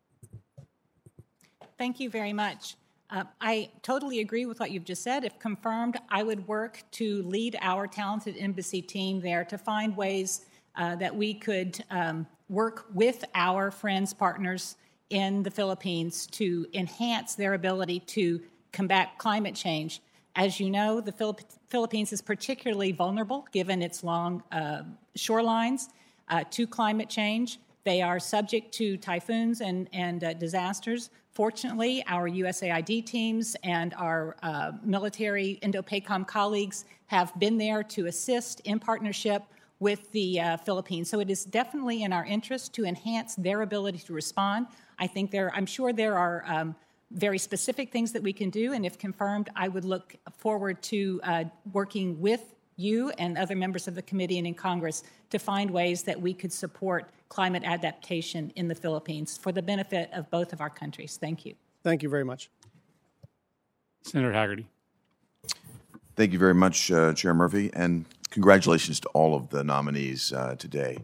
Thank 1.79 1.99
you 1.99 2.11
very 2.11 2.35
much. 2.35 2.77
Uh, 3.09 3.25
I 3.41 3.71
totally 3.81 4.21
agree 4.21 4.45
with 4.45 4.61
what 4.61 4.71
you've 4.71 4.85
just 4.85 5.03
said. 5.03 5.25
If 5.25 5.39
confirmed, 5.39 5.97
I 6.11 6.23
would 6.23 6.47
work 6.47 6.83
to 6.91 7.23
lead 7.23 7.57
our 7.63 7.87
talented 7.87 8.37
embassy 8.39 8.83
team 8.83 9.19
there 9.19 9.47
to 9.47 9.57
find 9.57 9.97
ways 9.97 10.45
uh, 10.77 10.95
that 10.97 11.17
we 11.17 11.33
could 11.33 11.83
um, 11.91 12.27
work 12.51 12.85
with 12.93 13.25
our 13.35 13.71
friends, 13.71 14.13
partners 14.13 14.77
in 15.11 15.43
the 15.43 15.51
Philippines 15.51 16.27
to 16.29 16.67
enhance 16.73 17.35
their 17.35 17.55
ability 17.55 18.01
to 18.01 18.41
combat 18.73 19.19
climate 19.19 19.55
change. 19.55 20.01
As 20.37 20.61
you 20.61 20.71
know, 20.71 21.01
the 21.01 21.13
Philipp- 21.13 21.41
Philippines 21.67 22.13
is 22.13 22.23
particularly 22.23 22.93
vulnerable 22.93 23.47
given 23.53 23.83
its 23.83 24.05
long 24.05 24.43
uh, 24.53 24.83
shorelines 25.19 25.89
uh, 26.29 26.45
to 26.51 26.67
climate 26.67 27.09
change. 27.09 27.59
They 27.85 28.01
are 28.01 28.21
subject 28.21 28.73
to 28.75 28.97
typhoons 28.97 29.61
and, 29.61 29.89
and 29.93 30.23
uh, 30.23 30.35
disasters. 30.35 31.11
Fortunately, 31.33 32.05
our 32.07 32.29
USAID 32.29 33.07
teams 33.07 33.57
and 33.65 33.95
our 33.95 34.37
uh, 34.43 34.73
military 34.85 35.59
INDOPACOM 35.63 36.27
colleagues 36.27 36.85
have 37.07 37.37
been 37.41 37.59
there 37.59 37.83
to 37.83 38.07
assist 38.07 38.61
in 38.61 38.79
partnership 38.79 39.43
with 39.81 40.13
the 40.13 40.41
uh, 40.41 40.57
Philippines. 40.59 41.11
So 41.11 41.21
it 41.21 41.31
is 41.31 41.45
definitely 41.45 42.03
in 42.03 42.13
our 42.13 42.25
interest 42.25 42.75
to 42.75 42.85
enhance 42.85 43.35
their 43.35 43.63
ability 43.63 43.99
to 43.99 44.13
respond. 44.13 44.67
I 44.99 45.07
think 45.07 45.31
there, 45.31 45.51
I'm 45.55 45.67
sure 45.67 45.93
there 45.93 46.17
are 46.17 46.45
um, 46.47 46.77
very 47.11 47.39
specific 47.39 47.91
things 47.91 48.13
that 48.13 48.23
we 48.23 48.33
can 48.33 48.51
do, 48.51 48.75
and 48.75 48.87
if 48.87 48.99
confirmed, 48.99 49.49
I 49.57 49.69
would 49.69 49.85
look 49.85 50.15
forward 50.37 50.81
to 50.85 51.21
uh, 51.25 51.45
working 51.73 52.21
with 52.21 52.55
you 52.77 53.11
and 53.19 53.37
other 53.37 53.57
members 53.57 53.89
of 53.89 53.95
the 53.95 54.03
committee 54.03 54.39
and 54.39 54.47
in 54.47 54.55
Congress 54.55 55.03
to 55.31 55.39
find 55.39 55.71
ways 55.71 56.03
that 56.05 56.21
we 56.21 56.33
could 56.33 56.53
support 56.53 57.11
climate 57.29 57.63
adaptation 57.65 58.53
in 58.57 58.69
the 58.69 58.75
Philippines 58.75 59.37
for 59.37 59.53
the 59.53 59.63
benefit 59.63 60.11
of 60.13 60.31
both 60.31 60.53
of 60.53 60.61
our 60.61 60.71
countries. 60.71 61.19
Thank 61.21 61.45
you. 61.45 61.55
Thank 61.83 62.03
you 62.03 62.09
very 62.09 62.25
much. 62.25 62.51
Senator 64.03 64.33
Hagerty. 64.33 64.65
Thank 66.17 66.33
you 66.33 66.39
very 66.39 66.55
much, 66.55 66.91
uh, 66.91 67.13
Chair 67.15 67.35
Murphy, 67.35 67.71
and 67.73 68.05
congratulations 68.31 69.01
to 69.01 69.09
all 69.09 69.35
of 69.35 69.51
the 69.51 69.63
nominees 69.63 70.33
uh, 70.33 70.55
today. 70.57 70.99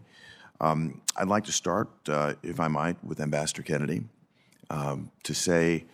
Um, 0.59 1.01
I'd 1.15 1.27
like 1.27 1.45
to 1.45 1.51
start, 1.51 1.89
uh, 2.09 2.33
if 2.41 2.59
I 2.59 2.67
might, 2.67 3.03
with 3.03 3.19
Ambassador 3.19 3.61
Kennedy 3.61 4.03
um, 4.69 5.11
to 5.23 5.33
say 5.33 5.85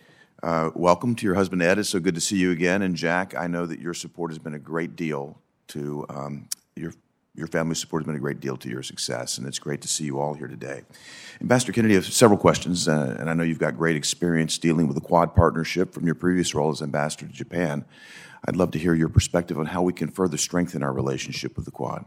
uh, 0.42 0.70
welcome 0.74 1.14
to 1.16 1.26
your 1.26 1.34
husband 1.34 1.62
Ed. 1.62 1.78
It's 1.78 1.88
so 1.88 2.00
good 2.00 2.14
to 2.14 2.20
see 2.20 2.36
you 2.36 2.50
again. 2.50 2.82
And 2.82 2.96
Jack, 2.96 3.34
I 3.34 3.46
know 3.46 3.66
that 3.66 3.80
your 3.80 3.94
support 3.94 4.30
has 4.30 4.38
been 4.38 4.54
a 4.54 4.58
great 4.58 4.96
deal 4.96 5.38
to 5.68 6.06
um, 6.08 6.48
your 6.76 6.92
your 7.36 7.48
family 7.48 7.74
support 7.74 8.02
has 8.02 8.06
been 8.06 8.14
a 8.14 8.20
great 8.20 8.38
deal 8.38 8.56
to 8.56 8.68
your 8.68 8.82
success, 8.82 9.38
and 9.38 9.46
it's 9.46 9.58
great 9.58 9.80
to 9.80 9.88
see 9.88 10.04
you 10.04 10.20
all 10.20 10.34
here 10.34 10.46
today. 10.46 10.82
Ambassador 11.40 11.72
Kennedy, 11.72 11.94
I 11.94 11.96
have 11.96 12.06
several 12.06 12.38
questions, 12.38 12.86
uh, 12.86 13.16
and 13.18 13.28
I 13.28 13.34
know 13.34 13.42
you've 13.42 13.58
got 13.58 13.76
great 13.76 13.96
experience 13.96 14.56
dealing 14.56 14.86
with 14.86 14.94
the 14.94 15.00
Quad 15.00 15.34
partnership 15.34 15.92
from 15.92 16.06
your 16.06 16.14
previous 16.14 16.54
role 16.54 16.70
as 16.70 16.80
ambassador 16.80 17.26
to 17.26 17.32
Japan. 17.32 17.84
I'd 18.46 18.56
love 18.56 18.72
to 18.72 18.78
hear 18.78 18.94
your 18.94 19.08
perspective 19.08 19.58
on 19.58 19.66
how 19.66 19.82
we 19.82 19.92
can 19.92 20.08
further 20.08 20.36
strengthen 20.36 20.82
our 20.82 20.92
relationship 20.92 21.56
with 21.56 21.64
the 21.64 21.70
Quad. 21.70 22.04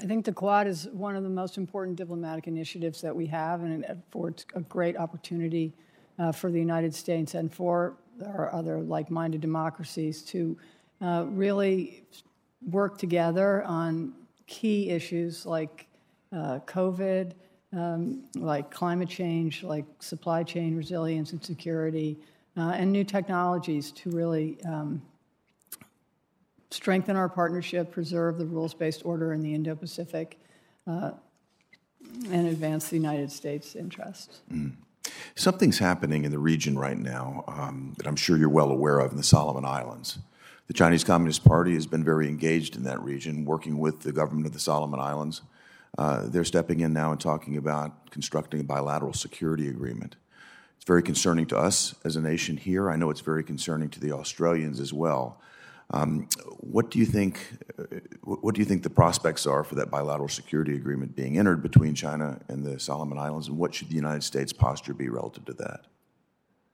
I 0.00 0.06
think 0.06 0.24
the 0.24 0.32
Quad 0.32 0.66
is 0.66 0.88
one 0.88 1.14
of 1.14 1.22
the 1.22 1.28
most 1.28 1.58
important 1.58 1.96
diplomatic 1.96 2.48
initiatives 2.48 3.00
that 3.02 3.14
we 3.14 3.26
have, 3.26 3.62
and 3.62 3.84
it 3.84 3.90
affords 3.90 4.46
a 4.54 4.60
great 4.60 4.96
opportunity 4.96 5.74
uh, 6.18 6.32
for 6.32 6.50
the 6.50 6.58
United 6.58 6.94
States 6.94 7.34
and 7.34 7.52
for 7.52 7.94
our 8.24 8.52
other 8.52 8.80
like 8.80 9.10
minded 9.10 9.40
democracies 9.40 10.22
to 10.22 10.56
uh, 11.00 11.24
really 11.28 12.04
work 12.70 12.98
together 12.98 13.62
on 13.64 14.12
key 14.46 14.90
issues 14.90 15.46
like 15.46 15.86
uh, 16.32 16.58
COVID, 16.66 17.32
um, 17.72 18.24
like 18.34 18.70
climate 18.70 19.08
change, 19.08 19.62
like 19.62 19.84
supply 20.00 20.42
chain 20.42 20.76
resilience 20.76 21.32
and 21.32 21.44
security, 21.44 22.18
uh, 22.56 22.72
and 22.76 22.92
new 22.92 23.04
technologies 23.04 23.90
to 23.92 24.10
really 24.10 24.58
um, 24.64 25.02
strengthen 26.70 27.16
our 27.16 27.28
partnership, 27.28 27.90
preserve 27.90 28.38
the 28.38 28.46
rules 28.46 28.74
based 28.74 29.04
order 29.04 29.32
in 29.32 29.42
the 29.42 29.54
Indo 29.54 29.74
Pacific, 29.74 30.38
uh, 30.86 31.12
and 32.30 32.48
advance 32.48 32.88
the 32.88 32.96
United 32.96 33.30
States' 33.30 33.74
interests. 33.74 34.40
Mm. 34.52 34.72
Something's 35.34 35.78
happening 35.78 36.24
in 36.24 36.30
the 36.30 36.38
region 36.38 36.78
right 36.78 36.98
now 36.98 37.44
um, 37.48 37.94
that 37.96 38.06
I'm 38.06 38.16
sure 38.16 38.36
you're 38.36 38.48
well 38.48 38.70
aware 38.70 38.98
of 38.98 39.12
in 39.12 39.16
the 39.16 39.22
Solomon 39.22 39.64
Islands. 39.64 40.18
The 40.66 40.74
Chinese 40.74 41.04
Communist 41.04 41.44
Party 41.44 41.74
has 41.74 41.86
been 41.86 42.04
very 42.04 42.28
engaged 42.28 42.76
in 42.76 42.84
that 42.84 43.00
region, 43.02 43.44
working 43.44 43.78
with 43.78 44.00
the 44.00 44.12
government 44.12 44.46
of 44.46 44.52
the 44.52 44.60
Solomon 44.60 45.00
Islands. 45.00 45.42
Uh, 45.98 46.26
they're 46.28 46.44
stepping 46.44 46.80
in 46.80 46.92
now 46.92 47.12
and 47.12 47.20
talking 47.20 47.56
about 47.56 48.10
constructing 48.10 48.60
a 48.60 48.64
bilateral 48.64 49.12
security 49.12 49.68
agreement. 49.68 50.16
It's 50.82 50.88
very 50.88 51.04
concerning 51.04 51.46
to 51.46 51.56
us 51.56 51.94
as 52.02 52.16
a 52.16 52.20
nation 52.20 52.56
here. 52.56 52.90
I 52.90 52.96
know 52.96 53.08
it's 53.08 53.20
very 53.20 53.44
concerning 53.44 53.88
to 53.90 54.00
the 54.00 54.10
Australians 54.10 54.80
as 54.80 54.92
well. 54.92 55.40
Um, 55.90 56.26
what 56.58 56.90
do 56.90 56.98
you 56.98 57.06
think? 57.06 57.38
Uh, 57.78 58.00
what 58.24 58.56
do 58.56 58.60
you 58.60 58.64
think 58.64 58.82
the 58.82 58.90
prospects 58.90 59.46
are 59.46 59.62
for 59.62 59.76
that 59.76 59.92
bilateral 59.92 60.28
security 60.28 60.74
agreement 60.74 61.14
being 61.14 61.38
entered 61.38 61.62
between 61.62 61.94
China 61.94 62.40
and 62.48 62.66
the 62.66 62.80
Solomon 62.80 63.16
Islands, 63.16 63.46
and 63.46 63.56
what 63.56 63.72
should 63.72 63.90
the 63.90 63.94
United 63.94 64.24
States 64.24 64.52
posture 64.52 64.92
be 64.92 65.08
relative 65.08 65.44
to 65.44 65.52
that? 65.52 65.84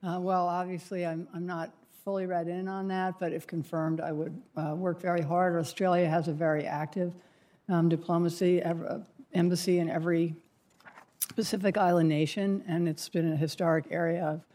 Uh, 0.02 0.18
well, 0.18 0.48
obviously, 0.48 1.04
I'm, 1.04 1.28
I'm 1.34 1.44
not 1.44 1.74
fully 2.02 2.24
read 2.24 2.48
in 2.48 2.66
on 2.66 2.88
that, 2.88 3.18
but 3.20 3.34
if 3.34 3.46
confirmed, 3.46 4.00
I 4.00 4.12
would 4.12 4.40
uh, 4.56 4.74
work 4.74 5.02
very 5.02 5.20
hard. 5.20 5.54
Australia 5.54 6.08
has 6.08 6.28
a 6.28 6.32
very 6.32 6.64
active 6.64 7.12
um, 7.68 7.90
diplomacy, 7.90 8.62
every, 8.62 8.88
embassy 9.34 9.80
in 9.80 9.90
every 9.90 10.34
Pacific 11.34 11.76
Island 11.76 12.08
nation, 12.08 12.64
and 12.66 12.88
it's 12.88 13.08
been 13.08 13.32
a 13.32 13.36
historic 13.36 13.86
area 13.90 14.24
of, 14.24 14.46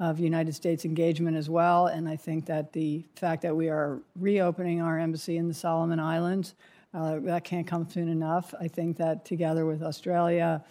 of 0.00 0.18
United 0.18 0.54
States 0.54 0.84
engagement 0.84 1.36
as 1.36 1.48
well. 1.48 1.86
And 1.86 2.08
I 2.08 2.16
think 2.16 2.46
that 2.46 2.72
the 2.72 3.04
fact 3.16 3.42
that 3.42 3.54
we 3.54 3.68
are 3.68 4.00
reopening 4.16 4.80
our 4.80 4.98
embassy 4.98 5.36
in 5.36 5.48
the 5.48 5.54
Solomon 5.54 6.00
Islands, 6.00 6.54
uh, 6.94 7.20
that 7.20 7.44
can't 7.44 7.66
come 7.66 7.88
soon 7.88 8.08
enough. 8.08 8.54
I 8.60 8.68
think 8.68 8.96
that 8.98 9.24
together 9.24 9.64
with 9.66 9.82
Australia, 9.82 10.62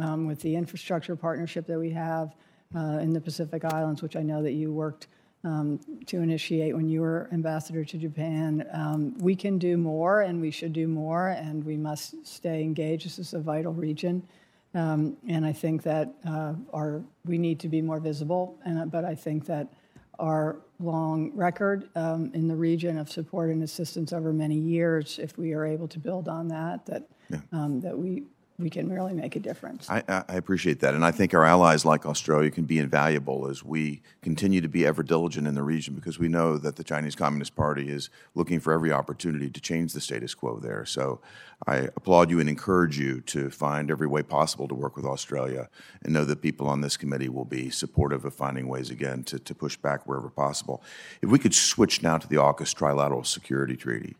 um, 0.00 0.26
with 0.26 0.40
the 0.40 0.54
infrastructure 0.56 1.16
partnership 1.16 1.66
that 1.66 1.78
we 1.78 1.90
have 1.90 2.34
uh, 2.74 2.98
in 3.00 3.12
the 3.12 3.20
Pacific 3.20 3.64
Islands, 3.64 4.02
which 4.02 4.16
I 4.16 4.22
know 4.22 4.42
that 4.42 4.52
you 4.52 4.72
worked 4.72 5.08
um, 5.44 5.78
to 6.06 6.20
initiate 6.20 6.74
when 6.74 6.88
you 6.88 7.02
were 7.02 7.28
ambassador 7.32 7.84
to 7.84 7.98
Japan. 7.98 8.66
Um, 8.72 9.16
we 9.18 9.36
can 9.36 9.58
do 9.58 9.76
more, 9.76 10.22
and 10.22 10.40
we 10.40 10.50
should 10.50 10.72
do 10.72 10.88
more, 10.88 11.28
and 11.28 11.62
we 11.62 11.76
must 11.76 12.26
stay 12.26 12.62
engaged. 12.62 13.06
This 13.06 13.18
is 13.18 13.34
a 13.34 13.38
vital 13.38 13.72
region. 13.72 14.26
Um, 14.74 15.16
and 15.28 15.46
I 15.46 15.52
think 15.52 15.82
that 15.84 16.12
uh, 16.28 16.54
our 16.72 17.02
we 17.24 17.38
need 17.38 17.58
to 17.60 17.68
be 17.68 17.80
more 17.80 18.00
visible. 18.00 18.58
And 18.64 18.90
but 18.90 19.04
I 19.04 19.14
think 19.14 19.46
that 19.46 19.72
our 20.18 20.60
long 20.78 21.30
record 21.34 21.88
um, 21.94 22.30
in 22.34 22.48
the 22.48 22.56
region 22.56 22.98
of 22.98 23.10
support 23.10 23.50
and 23.50 23.62
assistance 23.62 24.12
over 24.12 24.32
many 24.32 24.56
years, 24.56 25.18
if 25.18 25.36
we 25.38 25.52
are 25.52 25.64
able 25.64 25.88
to 25.88 25.98
build 25.98 26.28
on 26.28 26.48
that, 26.48 26.86
that 26.86 27.08
yeah. 27.30 27.40
um, 27.52 27.80
that 27.80 27.96
we 27.96 28.24
we 28.58 28.70
can 28.70 28.90
really 28.90 29.12
make 29.12 29.36
a 29.36 29.40
difference. 29.40 29.88
I, 29.90 30.02
I, 30.08 30.36
appreciate 30.36 30.80
that. 30.80 30.94
And 30.94 31.04
I 31.04 31.10
think 31.10 31.34
our 31.34 31.44
allies 31.44 31.84
like 31.84 32.06
Australia 32.06 32.50
can 32.50 32.64
be 32.64 32.78
invaluable 32.78 33.48
as 33.48 33.62
we 33.62 34.00
continue 34.22 34.62
to 34.62 34.68
be 34.68 34.86
ever 34.86 35.02
diligent 35.02 35.46
in 35.46 35.54
the 35.54 35.62
region 35.62 35.94
because 35.94 36.18
we 36.18 36.28
know 36.28 36.56
that 36.56 36.76
the 36.76 36.84
Chinese 36.84 37.14
Communist 37.14 37.54
Party 37.54 37.90
is 37.90 38.08
looking 38.34 38.58
for 38.58 38.72
every 38.72 38.92
opportunity 38.92 39.50
to 39.50 39.60
change 39.60 39.92
the 39.92 40.00
status 40.00 40.34
quo 40.34 40.58
there. 40.58 40.86
So 40.86 41.20
I 41.66 41.88
applaud 41.96 42.30
you 42.30 42.40
and 42.40 42.48
encourage 42.48 42.98
you 42.98 43.20
to 43.22 43.50
find 43.50 43.90
every 43.90 44.06
way 44.06 44.22
possible 44.22 44.68
to 44.68 44.74
work 44.74 44.96
with 44.96 45.04
Australia 45.04 45.68
and 46.02 46.14
know 46.14 46.24
that 46.24 46.40
people 46.40 46.66
on 46.66 46.80
this 46.80 46.96
committee 46.96 47.28
will 47.28 47.44
be 47.44 47.68
supportive 47.68 48.24
of 48.24 48.34
finding 48.34 48.68
ways 48.68 48.88
again 48.88 49.22
to, 49.24 49.38
to 49.38 49.54
push 49.54 49.76
back 49.76 50.06
wherever 50.06 50.30
possible. 50.30 50.82
If 51.20 51.28
we 51.28 51.38
could 51.38 51.54
switch 51.54 52.02
now 52.02 52.16
to 52.16 52.26
the 52.26 52.36
AUKUS 52.36 52.74
Trilateral 52.74 53.26
Security 53.26 53.76
Treaty, 53.76 54.16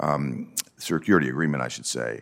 um, 0.00 0.52
security 0.76 1.28
agreement, 1.28 1.62
I 1.62 1.68
should 1.68 1.86
say. 1.86 2.20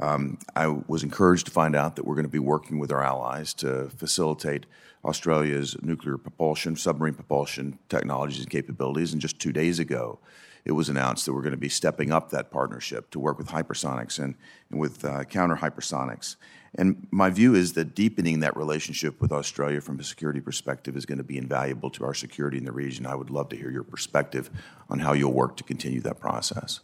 Um, 0.00 0.38
I 0.54 0.68
was 0.68 1.02
encouraged 1.02 1.46
to 1.46 1.52
find 1.52 1.74
out 1.74 1.96
that 1.96 2.04
we're 2.04 2.14
going 2.14 2.24
to 2.24 2.30
be 2.30 2.38
working 2.38 2.78
with 2.78 2.92
our 2.92 3.02
allies 3.02 3.52
to 3.54 3.90
facilitate 3.90 4.66
Australia's 5.04 5.76
nuclear 5.82 6.16
propulsion, 6.16 6.76
submarine 6.76 7.14
propulsion 7.14 7.78
technologies 7.88 8.40
and 8.40 8.50
capabilities. 8.50 9.12
And 9.12 9.20
just 9.20 9.40
two 9.40 9.52
days 9.52 9.78
ago, 9.78 10.18
it 10.64 10.72
was 10.72 10.88
announced 10.88 11.24
that 11.26 11.32
we're 11.32 11.42
going 11.42 11.52
to 11.52 11.56
be 11.56 11.68
stepping 11.68 12.12
up 12.12 12.30
that 12.30 12.50
partnership 12.50 13.10
to 13.10 13.18
work 13.18 13.38
with 13.38 13.48
hypersonics 13.48 14.18
and, 14.18 14.34
and 14.70 14.78
with 14.78 15.04
uh, 15.04 15.24
counter 15.24 15.56
hypersonics. 15.56 16.36
And 16.74 17.06
my 17.10 17.30
view 17.30 17.54
is 17.54 17.72
that 17.72 17.94
deepening 17.94 18.40
that 18.40 18.56
relationship 18.56 19.20
with 19.20 19.32
Australia 19.32 19.80
from 19.80 19.98
a 19.98 20.04
security 20.04 20.40
perspective 20.40 20.96
is 20.96 21.06
going 21.06 21.18
to 21.18 21.24
be 21.24 21.38
invaluable 21.38 21.90
to 21.90 22.04
our 22.04 22.14
security 22.14 22.58
in 22.58 22.64
the 22.64 22.72
region. 22.72 23.06
I 23.06 23.14
would 23.14 23.30
love 23.30 23.48
to 23.48 23.56
hear 23.56 23.70
your 23.70 23.84
perspective 23.84 24.50
on 24.90 24.98
how 24.98 25.14
you'll 25.14 25.32
work 25.32 25.56
to 25.56 25.64
continue 25.64 26.00
that 26.02 26.20
process. 26.20 26.80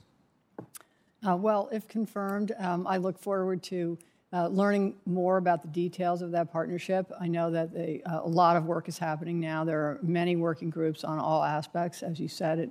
Uh, 1.27 1.37
well, 1.37 1.68
if 1.72 1.89
confirmed, 1.89 2.53
um, 2.59 2.87
I 2.87 2.99
look 2.99 3.18
forward 3.18 3.62
to 3.64 3.97
uh, 4.33 4.49
learning 4.49 4.95
more 5.07 5.37
about 5.37 5.62
the 5.62 5.68
details 5.68 6.20
of 6.20 6.33
that 6.33 6.53
partnership. 6.53 7.11
I 7.20 7.29
know 7.29 7.51
that 7.51 7.72
they, 7.72 8.03
uh, 8.05 8.20
a 8.25 8.29
lot 8.29 8.57
of 8.57 8.66
work 8.66 8.89
is 8.89 8.99
happening 8.99 9.41
now. 9.41 9.64
There 9.64 9.81
are 9.81 9.99
many 10.03 10.37
working 10.37 10.70
groups 10.70 11.05
on 11.05 11.18
all 11.18 11.43
aspects. 11.43 12.03
As 12.03 12.20
you 12.20 12.29
said, 12.29 12.59
it 12.59 12.70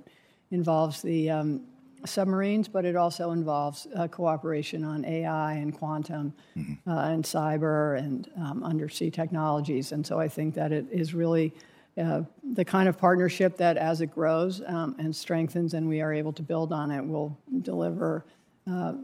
involves 0.50 1.02
the 1.02 1.30
um, 1.30 1.62
submarines, 2.04 2.68
but 2.68 2.84
it 2.84 2.96
also 2.96 3.30
involves 3.30 3.86
uh, 3.96 4.06
cooperation 4.08 4.84
on 4.84 5.04
AI 5.04 5.54
and 5.54 5.76
quantum 5.76 6.34
mm-hmm. 6.56 6.88
Uh, 6.88 7.08
and 7.08 7.24
cyber 7.24 7.98
and 7.98 8.30
um, 8.36 8.62
undersea 8.62 9.10
technologies. 9.10 9.92
And 9.92 10.06
so 10.06 10.20
I 10.20 10.28
think 10.28 10.54
that 10.54 10.70
it 10.70 10.86
is 10.92 11.14
really 11.14 11.54
uh, 11.96 12.22
the 12.52 12.64
kind 12.64 12.88
of 12.88 12.98
partnership 12.98 13.56
that, 13.56 13.76
as 13.78 14.00
it 14.00 14.08
grows 14.08 14.60
um, 14.66 14.96
and 14.98 15.14
strengthens 15.14 15.74
and 15.74 15.88
we 15.88 16.00
are 16.00 16.12
able 16.12 16.32
to 16.34 16.42
build 16.42 16.72
on 16.72 16.90
it, 16.90 17.04
will 17.04 17.38
deliver 17.62 18.24
uh, 18.70 18.94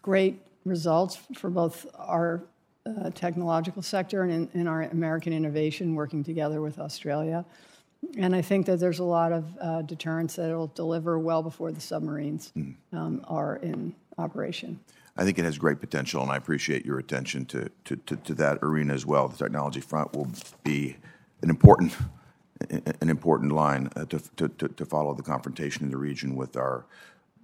great 0.00 0.40
results 0.64 1.18
for 1.34 1.50
both 1.50 1.86
our 1.96 2.42
uh, 2.84 3.10
technological 3.10 3.82
sector 3.82 4.22
and 4.22 4.32
in, 4.32 4.60
in, 4.60 4.66
our 4.66 4.82
American 4.82 5.32
innovation 5.32 5.94
working 5.94 6.24
together 6.24 6.60
with 6.60 6.78
Australia. 6.78 7.44
And 8.18 8.34
I 8.34 8.42
think 8.42 8.66
that 8.66 8.80
there's 8.80 8.98
a 8.98 9.04
lot 9.04 9.32
of 9.32 9.56
uh, 9.60 9.82
deterrence 9.82 10.34
that 10.36 10.50
it'll 10.50 10.66
deliver 10.68 11.18
well 11.18 11.42
before 11.42 11.70
the 11.70 11.80
submarines 11.80 12.52
mm. 12.56 12.74
um, 12.92 13.24
are 13.28 13.56
in 13.56 13.94
operation. 14.18 14.80
I 15.16 15.24
think 15.24 15.38
it 15.38 15.44
has 15.44 15.58
great 15.58 15.78
potential, 15.78 16.22
and 16.22 16.30
I 16.30 16.36
appreciate 16.36 16.84
your 16.84 16.98
attention 16.98 17.44
to, 17.46 17.70
to, 17.84 17.96
to, 17.96 18.16
to 18.16 18.34
that 18.34 18.58
arena 18.62 18.94
as 18.94 19.06
well. 19.06 19.28
The 19.28 19.36
technology 19.36 19.80
front 19.80 20.16
will 20.16 20.28
be 20.64 20.96
an 21.42 21.50
important 21.50 21.94
an 23.00 23.08
important 23.08 23.50
line 23.50 23.88
uh, 23.96 24.04
to, 24.04 24.20
to, 24.36 24.68
to 24.68 24.86
follow 24.86 25.14
the 25.14 25.22
confrontation 25.22 25.84
in 25.84 25.90
the 25.90 25.96
region 25.96 26.36
with 26.36 26.56
our 26.56 26.84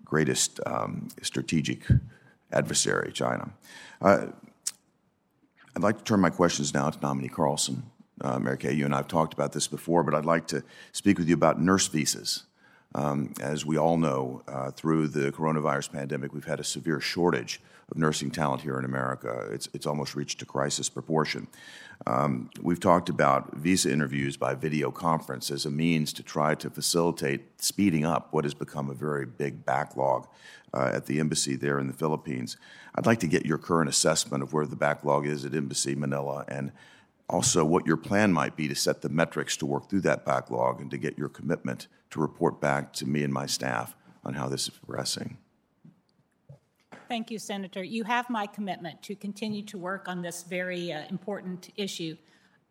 greatest 0.08 0.58
um, 0.66 1.08
strategic 1.22 1.86
adversary, 2.50 3.12
China. 3.12 3.50
Uh, 4.00 4.26
I'd 5.76 5.82
like 5.82 5.98
to 5.98 6.04
turn 6.04 6.20
my 6.20 6.30
questions 6.30 6.74
now 6.74 6.90
to 6.90 7.00
nominee 7.00 7.28
Carlson. 7.28 7.84
Uh, 8.20 8.38
Mary 8.40 8.58
Kay, 8.58 8.72
you 8.72 8.84
and 8.84 8.94
I 8.94 8.96
have 8.96 9.06
talked 9.06 9.32
about 9.32 9.52
this 9.52 9.68
before, 9.68 10.02
but 10.02 10.12
I'd 10.12 10.24
like 10.24 10.48
to 10.48 10.64
speak 10.90 11.18
with 11.18 11.28
you 11.28 11.34
about 11.34 11.60
nurse 11.60 11.86
visas. 11.86 12.44
Um, 12.94 13.32
as 13.40 13.64
we 13.64 13.76
all 13.76 13.96
know, 13.96 14.42
uh, 14.48 14.70
through 14.72 15.08
the 15.08 15.30
coronavirus 15.30 15.92
pandemic, 15.92 16.32
we've 16.32 16.46
had 16.46 16.58
a 16.58 16.64
severe 16.64 17.00
shortage 17.00 17.60
of 17.90 17.96
nursing 17.96 18.30
talent 18.30 18.62
here 18.62 18.78
in 18.78 18.84
America. 18.84 19.48
It's, 19.50 19.68
it's 19.72 19.86
almost 19.86 20.14
reached 20.14 20.42
a 20.42 20.44
crisis 20.44 20.88
proportion. 20.88 21.48
Um, 22.06 22.50
we've 22.60 22.80
talked 22.80 23.08
about 23.08 23.56
visa 23.56 23.90
interviews 23.90 24.36
by 24.36 24.54
video 24.54 24.90
conference 24.90 25.50
as 25.50 25.66
a 25.66 25.70
means 25.70 26.12
to 26.14 26.22
try 26.22 26.54
to 26.56 26.70
facilitate 26.70 27.60
speeding 27.62 28.04
up 28.04 28.28
what 28.32 28.44
has 28.44 28.54
become 28.54 28.90
a 28.90 28.94
very 28.94 29.26
big 29.26 29.64
backlog 29.64 30.28
uh, 30.74 30.90
at 30.92 31.06
the 31.06 31.18
embassy 31.18 31.56
there 31.56 31.78
in 31.78 31.86
the 31.86 31.92
Philippines. 31.92 32.56
I'd 32.94 33.06
like 33.06 33.20
to 33.20 33.26
get 33.26 33.46
your 33.46 33.58
current 33.58 33.88
assessment 33.88 34.42
of 34.42 34.52
where 34.52 34.66
the 34.66 34.76
backlog 34.76 35.26
is 35.26 35.44
at 35.44 35.54
Embassy 35.54 35.94
Manila 35.94 36.44
and 36.48 36.72
also 37.28 37.64
what 37.64 37.86
your 37.86 37.96
plan 37.96 38.32
might 38.32 38.56
be 38.56 38.68
to 38.68 38.74
set 38.74 39.02
the 39.02 39.08
metrics 39.08 39.56
to 39.58 39.66
work 39.66 39.88
through 39.88 40.00
that 40.00 40.24
backlog 40.24 40.80
and 40.80 40.90
to 40.90 40.98
get 40.98 41.18
your 41.18 41.28
commitment 41.28 41.86
to 42.10 42.20
report 42.20 42.60
back 42.60 42.92
to 42.94 43.06
me 43.06 43.22
and 43.22 43.32
my 43.32 43.46
staff 43.46 43.94
on 44.24 44.34
how 44.34 44.48
this 44.48 44.62
is 44.62 44.70
progressing. 44.70 45.38
Thank 47.08 47.30
you, 47.30 47.38
Senator. 47.38 47.82
You 47.82 48.04
have 48.04 48.28
my 48.28 48.44
commitment 48.44 49.02
to 49.04 49.14
continue 49.14 49.62
to 49.62 49.78
work 49.78 50.08
on 50.08 50.20
this 50.20 50.42
very 50.42 50.92
uh, 50.92 51.04
important 51.08 51.70
issue. 51.74 52.18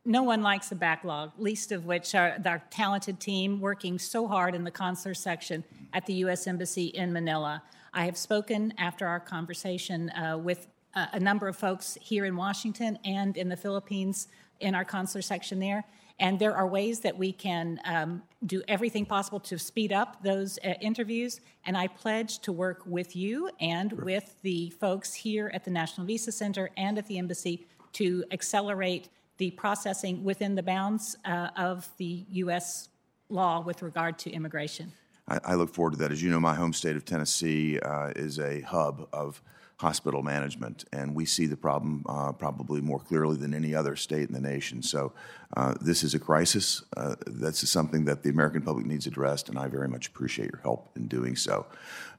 No 0.05 0.21
one 0.21 0.43
likes 0.43 0.71
a 0.71 0.75
backlog, 0.75 1.31
least 1.39 1.71
of 1.71 1.88
which 1.88 2.13
are 2.13 2.38
our 2.45 2.61
talented 2.69 3.19
team 3.19 3.59
working 3.59 3.97
so 3.97 4.27
hard 4.27 4.53
in 4.53 4.63
the 4.63 4.69
consular 4.69 5.15
section 5.15 5.63
at 5.91 6.05
the 6.05 6.13
U.S. 6.25 6.45
Embassy 6.45 6.85
in 6.85 7.11
Manila. 7.11 7.63
I 7.95 8.05
have 8.05 8.15
spoken 8.15 8.75
after 8.77 9.07
our 9.07 9.19
conversation 9.19 10.11
uh, 10.11 10.38
with 10.38 10.67
uh, 10.93 11.07
a 11.13 11.19
number 11.19 11.47
of 11.47 11.57
folks 11.57 11.97
here 11.99 12.25
in 12.25 12.35
Washington 12.35 12.99
and 13.03 13.38
in 13.38 13.49
the 13.49 13.57
Philippines 13.57 14.27
in 14.59 14.75
our 14.75 14.85
consular 14.85 15.23
section 15.23 15.59
there, 15.59 15.83
and 16.20 16.39
there 16.39 16.55
are 16.55 16.65
ways 16.65 17.01
that 17.01 17.18
we 17.18 17.32
can 17.32 17.80
um, 17.86 18.24
do 18.45 18.63
everything 18.68 19.05
possible 19.05 19.39
to 19.41 19.59
speed 19.59 19.93
up 19.93 20.24
those 20.24 20.57
uh, 20.63 20.74
interviews. 20.82 21.41
And 21.65 21.78
I 21.78 21.88
pledge 21.88 22.39
to 22.39 22.51
work 22.51 22.82
with 22.86 23.15
you 23.15 23.51
and 23.59 23.91
sure. 23.91 24.03
with 24.03 24.36
the 24.41 24.72
folks 24.72 25.13
here 25.13 25.51
at 25.53 25.63
the 25.63 25.72
National 25.72 26.07
Visa 26.07 26.32
Center 26.32 26.72
and 26.76 26.97
at 26.97 27.05
the 27.07 27.20
embassy 27.20 27.68
to 27.93 28.24
accelerate 28.32 29.09
the 29.38 29.51
processing 29.51 30.24
within 30.24 30.55
the 30.55 30.63
bounds 30.63 31.15
uh, 31.26 31.49
of 31.55 31.88
the 31.97 32.26
U.S. 32.32 32.89
law 33.30 33.61
with 33.61 33.84
regard 33.84 34.18
to 34.20 34.32
immigration. 34.32 34.91
I, 35.28 35.39
I, 35.45 35.55
look 35.55 35.74
forward 35.74 35.91
to 35.91 35.97
that. 35.99 36.11
As 36.11 36.24
you 36.24 36.32
know, 36.32 36.39
my 36.39 36.55
home 36.55 36.74
state 36.74 36.95
of 36.95 37.05
Tennessee 37.05 37.80
uh, 37.80 38.11
is 38.15 38.39
a 38.39 38.61
hub 38.61 39.07
of 39.13 39.41
hospital 39.78 40.23
management, 40.23 40.86
and 40.91 41.13
we 41.13 41.23
see 41.23 41.45
the 41.45 41.55
problem 41.55 42.03
uh, 42.09 42.32
probably 42.32 42.82
more 42.82 42.99
clearly 42.99 43.38
than 43.38 43.53
any 43.53 43.75
other 43.75 43.95
state 43.95 44.28
in 44.28 44.34
the 44.34 44.41
nation. 44.41 44.82
So, 44.82 45.13
uh, 45.55 45.75
this 45.80 46.03
is 46.03 46.15
a 46.15 46.19
crisis. 46.19 46.84
Uh, 46.95 47.15
that's 47.28 47.67
something 47.69 48.03
that 48.05 48.23
the 48.23 48.30
American 48.30 48.63
public 48.63 48.86
needs 48.88 49.05
addressed, 49.05 49.49
and 49.49 49.57
I 49.57 49.67
very 49.67 49.88
much 49.88 50.07
appreciate 50.07 50.49
your 50.51 50.61
help 50.63 50.89
in 50.95 51.07
doing 51.07 51.36
so. 51.36 51.67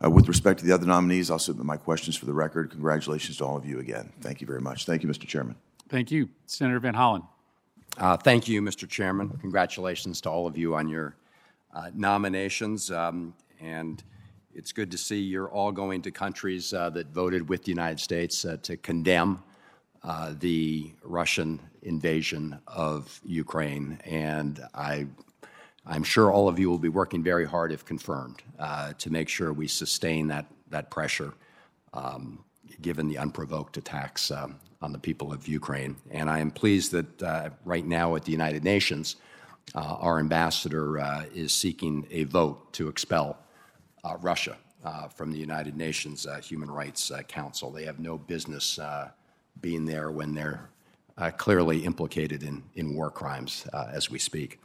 Uh, 0.02 0.08
with 0.08 0.28
respect 0.28 0.60
to 0.60 0.66
the 0.66 0.72
other 0.72 0.86
nominees, 0.86 1.30
I'll 1.30 1.38
submit 1.40 1.66
my 1.66 1.76
questions 1.76 2.16
for 2.16 2.26
the 2.26 2.32
record. 2.32 2.70
Congratulations 2.70 3.38
to 3.38 3.44
all 3.44 3.56
of 3.56 3.66
you 3.66 3.80
again. 3.80 4.12
Thank 4.20 4.40
you 4.40 4.46
very 4.46 4.60
much. 4.60 4.86
Thank 4.86 5.02
you, 5.02 5.08
Mr. 5.08 5.26
Chairman. 5.26 5.56
Thank 5.88 6.10
you, 6.12 6.28
Senator 6.46 6.78
Van 6.78 6.94
Hollen. 6.94 7.26
Uh, 7.96 8.16
thank 8.16 8.46
you, 8.46 8.62
Mr. 8.62 8.88
Chairman. 8.88 9.30
Congratulations 9.40 10.20
to 10.20 10.30
all 10.30 10.46
of 10.46 10.56
you 10.56 10.76
on 10.76 10.88
your 10.88 11.16
uh, 11.74 11.90
nominations. 11.94 12.90
Um, 12.92 13.34
And 13.60 14.04
it's 14.58 14.72
good 14.72 14.90
to 14.90 14.98
see 14.98 15.20
you're 15.20 15.48
all 15.48 15.70
going 15.70 16.02
to 16.02 16.10
countries 16.10 16.74
uh, 16.74 16.90
that 16.90 17.06
voted 17.12 17.48
with 17.48 17.62
the 17.62 17.70
United 17.70 18.00
States 18.00 18.44
uh, 18.44 18.56
to 18.60 18.76
condemn 18.76 19.40
uh, 20.02 20.34
the 20.40 20.90
Russian 21.04 21.60
invasion 21.82 22.58
of 22.66 23.20
Ukraine. 23.24 24.00
And 24.04 24.60
I, 24.74 25.06
I'm 25.86 26.02
sure 26.02 26.32
all 26.32 26.48
of 26.48 26.58
you 26.58 26.68
will 26.68 26.78
be 26.78 26.88
working 26.88 27.22
very 27.22 27.46
hard, 27.46 27.70
if 27.70 27.84
confirmed, 27.84 28.42
uh, 28.58 28.94
to 28.98 29.10
make 29.10 29.28
sure 29.28 29.52
we 29.52 29.68
sustain 29.68 30.26
that, 30.26 30.46
that 30.70 30.90
pressure, 30.90 31.34
um, 31.94 32.42
given 32.82 33.06
the 33.06 33.16
unprovoked 33.16 33.76
attacks 33.76 34.32
um, 34.32 34.58
on 34.82 34.90
the 34.90 34.98
people 34.98 35.32
of 35.32 35.46
Ukraine. 35.46 35.94
And 36.10 36.28
I 36.28 36.40
am 36.40 36.50
pleased 36.50 36.90
that 36.90 37.22
uh, 37.22 37.50
right 37.64 37.86
now 37.86 38.16
at 38.16 38.24
the 38.24 38.32
United 38.32 38.64
Nations, 38.64 39.14
uh, 39.76 39.98
our 40.00 40.18
ambassador 40.18 40.98
uh, 40.98 41.26
is 41.32 41.52
seeking 41.52 42.08
a 42.10 42.24
vote 42.24 42.72
to 42.72 42.88
expel 42.88 43.38
uh, 43.38 43.47
Uh, 44.04 44.16
Russia 44.20 44.56
uh, 44.84 45.08
from 45.08 45.32
the 45.32 45.38
United 45.38 45.76
Nations 45.76 46.24
uh, 46.24 46.36
Human 46.36 46.70
Rights 46.70 47.10
uh, 47.10 47.22
Council. 47.22 47.72
They 47.72 47.84
have 47.84 47.98
no 47.98 48.16
business 48.16 48.78
uh, 48.78 49.10
being 49.60 49.84
there 49.84 50.12
when 50.12 50.34
they're 50.34 50.70
clearly 51.36 51.84
implicated 51.84 52.44
in, 52.44 52.62
in 52.76 52.94
war 52.94 53.10
crimes 53.10 53.66
as 53.92 54.08
we 54.08 54.20
speak. 54.20 54.60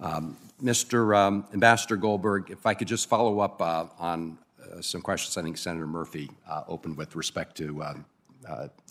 Um, 0.00 0.38
Mr. 0.62 1.14
Um, 1.14 1.44
Ambassador 1.52 1.96
Goldberg, 1.96 2.50
if 2.50 2.64
I 2.64 2.72
could 2.72 2.88
just 2.88 3.06
follow 3.06 3.40
up 3.40 3.60
on 3.60 4.38
some 4.80 5.02
questions 5.02 5.36
I 5.36 5.42
think 5.42 5.58
Senator 5.58 5.86
Murphy 5.86 6.30
opened 6.66 6.96
with 6.96 7.14
respect 7.14 7.54
to 7.58 7.82
um, 7.82 8.04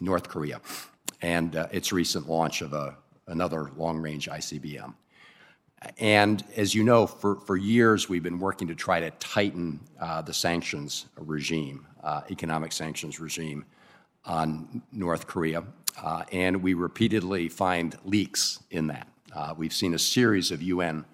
North 0.01 0.29
Korea 0.29 0.61
and 1.23 1.55
its 1.71 1.91
recent 1.91 2.29
launch 2.29 2.61
of 2.61 2.73
a, 2.73 2.95
another 3.25 3.71
long 3.75 3.97
range 3.97 4.29
ICBM. 4.29 4.93
And 5.97 6.43
as 6.55 6.75
you 6.75 6.83
know, 6.83 7.07
for, 7.07 7.35
for 7.35 7.55
years 7.55 8.09
we've 8.09 8.23
been 8.23 8.39
working 8.39 8.67
to 8.67 8.75
try 8.75 8.99
to 8.99 9.11
tighten 9.11 9.79
uh, 9.99 10.21
the 10.21 10.33
sanctions 10.33 11.05
regime, 11.17 11.85
uh, 12.03 12.21
economic 12.29 12.71
sanctions 12.71 13.19
regime 13.19 13.65
on 14.25 14.81
North 14.91 15.25
Korea. 15.27 15.63
Uh, 16.01 16.23
and 16.31 16.61
we 16.61 16.73
repeatedly 16.73 17.49
find 17.49 17.97
leaks 18.03 18.59
in 18.71 18.87
that. 18.87 19.07
Uh, 19.33 19.53
we've 19.57 19.73
seen 19.73 19.93
a 19.93 19.99
series 19.99 20.51
of 20.51 20.61
UN 20.61 21.05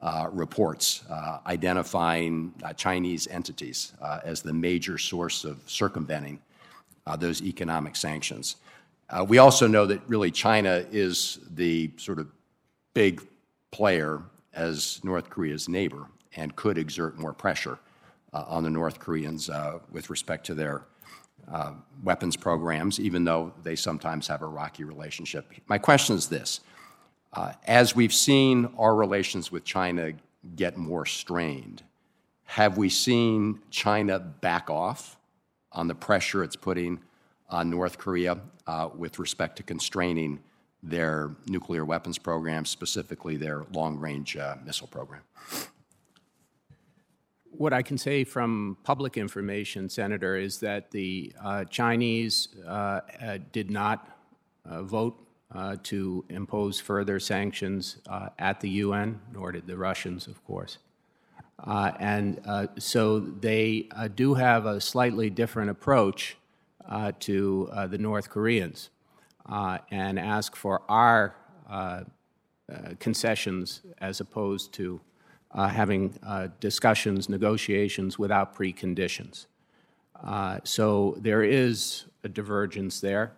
uh, 0.00 0.28
reports 0.30 1.02
uh, 1.10 1.38
identifying 1.46 2.52
Chinese 2.76 3.26
entities 3.28 3.92
as 4.24 4.42
the 4.42 4.52
major 4.52 4.98
source 4.98 5.44
of 5.44 5.58
circumventing 5.66 6.38
those 7.18 7.40
economic 7.42 7.96
sanctions. 7.96 8.56
we 9.26 9.38
also 9.38 9.66
know 9.66 9.86
that 9.86 10.00
really 10.08 10.30
China 10.30 10.84
is 10.90 11.38
the 11.54 11.90
sort 11.96 12.18
of 12.18 12.28
big 12.94 13.22
player 13.76 14.22
as 14.54 15.04
North 15.04 15.28
Korea's 15.28 15.68
neighbor 15.68 16.06
and 16.34 16.56
could 16.56 16.78
exert 16.78 17.18
more 17.18 17.34
pressure 17.34 17.78
uh, 18.32 18.42
on 18.48 18.62
the 18.62 18.70
North 18.70 18.98
Koreans 18.98 19.50
uh, 19.50 19.80
with 19.92 20.08
respect 20.08 20.46
to 20.46 20.54
their 20.54 20.86
uh, 21.52 21.72
weapons 22.02 22.36
programs, 22.38 22.98
even 22.98 23.24
though 23.24 23.52
they 23.62 23.76
sometimes 23.76 24.28
have 24.28 24.40
a 24.40 24.46
rocky 24.46 24.82
relationship. 24.82 25.52
My 25.68 25.76
question 25.76 26.16
is 26.16 26.26
this 26.28 26.60
uh, 27.34 27.52
As 27.66 27.94
we've 27.94 28.14
seen 28.14 28.70
our 28.78 28.96
relations 28.96 29.52
with 29.52 29.62
China 29.64 30.12
get 30.56 30.78
more 30.78 31.04
strained, 31.04 31.82
have 32.44 32.78
we 32.78 32.88
seen 32.88 33.60
China 33.70 34.18
back 34.18 34.70
off 34.70 35.18
on 35.70 35.86
the 35.86 35.94
pressure 35.94 36.42
it's 36.42 36.56
putting 36.56 36.98
on 37.50 37.68
North 37.68 37.98
Korea 37.98 38.38
uh, 38.66 38.88
with 38.96 39.18
respect 39.18 39.56
to 39.56 39.62
constraining 39.62 40.40
their 40.88 41.34
nuclear 41.46 41.84
weapons 41.84 42.18
program, 42.18 42.64
specifically 42.64 43.36
their 43.36 43.64
long 43.72 43.98
range 43.98 44.36
uh, 44.36 44.56
missile 44.64 44.86
program. 44.86 45.22
What 47.50 47.72
I 47.72 47.82
can 47.82 47.98
say 47.98 48.22
from 48.24 48.76
public 48.84 49.16
information, 49.16 49.88
Senator, 49.88 50.36
is 50.36 50.60
that 50.60 50.90
the 50.90 51.32
uh, 51.42 51.64
Chinese 51.64 52.48
uh, 52.66 52.70
uh 52.70 53.38
did 53.50 53.70
not 53.70 54.08
uh, 54.64 54.82
vote 54.82 55.16
uh, 55.54 55.76
to 55.84 56.24
impose 56.28 56.78
further 56.78 57.18
sanctions 57.18 57.98
at 58.38 58.60
the 58.60 58.68
UN, 58.68 59.20
nor 59.32 59.52
did 59.52 59.66
the 59.66 59.76
Russians, 59.76 60.26
of 60.26 60.44
course. 60.44 60.78
and 61.66 62.40
so 62.78 63.20
they 63.20 63.88
do 64.14 64.34
have 64.34 64.66
a 64.66 64.80
slightly 64.80 65.30
different 65.30 65.70
approach 65.70 66.36
to 67.20 67.70
the 67.88 67.98
North 67.98 68.28
Koreans 68.28 68.90
uh, 69.48 69.78
and 69.90 70.18
ask 70.18 70.56
for 70.56 70.82
our 70.88 71.34
uh, 71.68 72.02
uh, 72.72 72.90
concessions 72.98 73.82
as 73.98 74.20
opposed 74.20 74.72
to 74.72 75.00
uh, 75.52 75.68
having 75.68 76.18
uh, 76.24 76.48
discussions, 76.60 77.28
negotiations 77.28 78.18
without 78.18 78.56
preconditions. 78.56 79.46
so 80.64 81.16
there 81.20 81.42
is 81.42 82.06
a 82.24 82.28
divergence 82.28 83.00
there. 83.00 83.32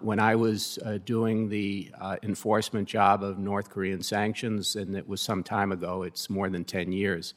when 0.00 0.18
I 0.18 0.34
was 0.34 0.78
doing 1.04 1.48
the 1.48 1.90
enforcement 2.22 2.88
job 2.88 3.22
of 3.22 3.38
North 3.38 3.68
Korean 3.68 4.02
sanctions, 4.02 4.76
and 4.76 4.96
it 4.96 5.06
was 5.06 5.20
some 5.20 5.42
time 5.42 5.70
ago, 5.70 6.02
it's 6.02 6.30
more 6.30 6.48
than 6.48 6.64
10 6.64 6.92
years, 6.92 7.34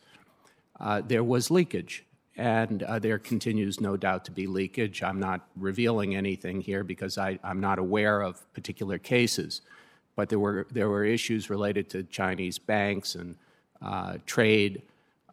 there 1.08 1.24
was 1.24 1.52
leakage 1.52 2.06
and 2.36 2.82
uh, 2.84 2.98
there 2.98 3.20
continues, 3.20 3.80
no 3.80 3.96
doubt, 3.96 4.26
to 4.26 4.32
be 4.32 4.48
leakage. 4.48 5.04
I'm 5.04 5.20
not 5.20 5.42
revealing 5.56 6.16
anything 6.16 6.62
here 6.62 6.84
because 6.84 7.18
I, 7.18 7.38
am 7.44 7.60
not 7.60 7.78
aware 7.78 8.22
of 8.22 8.52
particular 8.54 8.98
cases. 8.98 9.62
But 10.16 10.30
there 10.30 10.40
were, 10.40 10.68
there 10.72 10.90
were 10.90 11.06
issues 11.06 11.50
related 11.50 11.90
to 11.92 12.04
Chinese 12.04 12.58
banks 12.58 13.16
and 13.16 13.36
uh, 13.82 14.18
trade. 14.26 14.82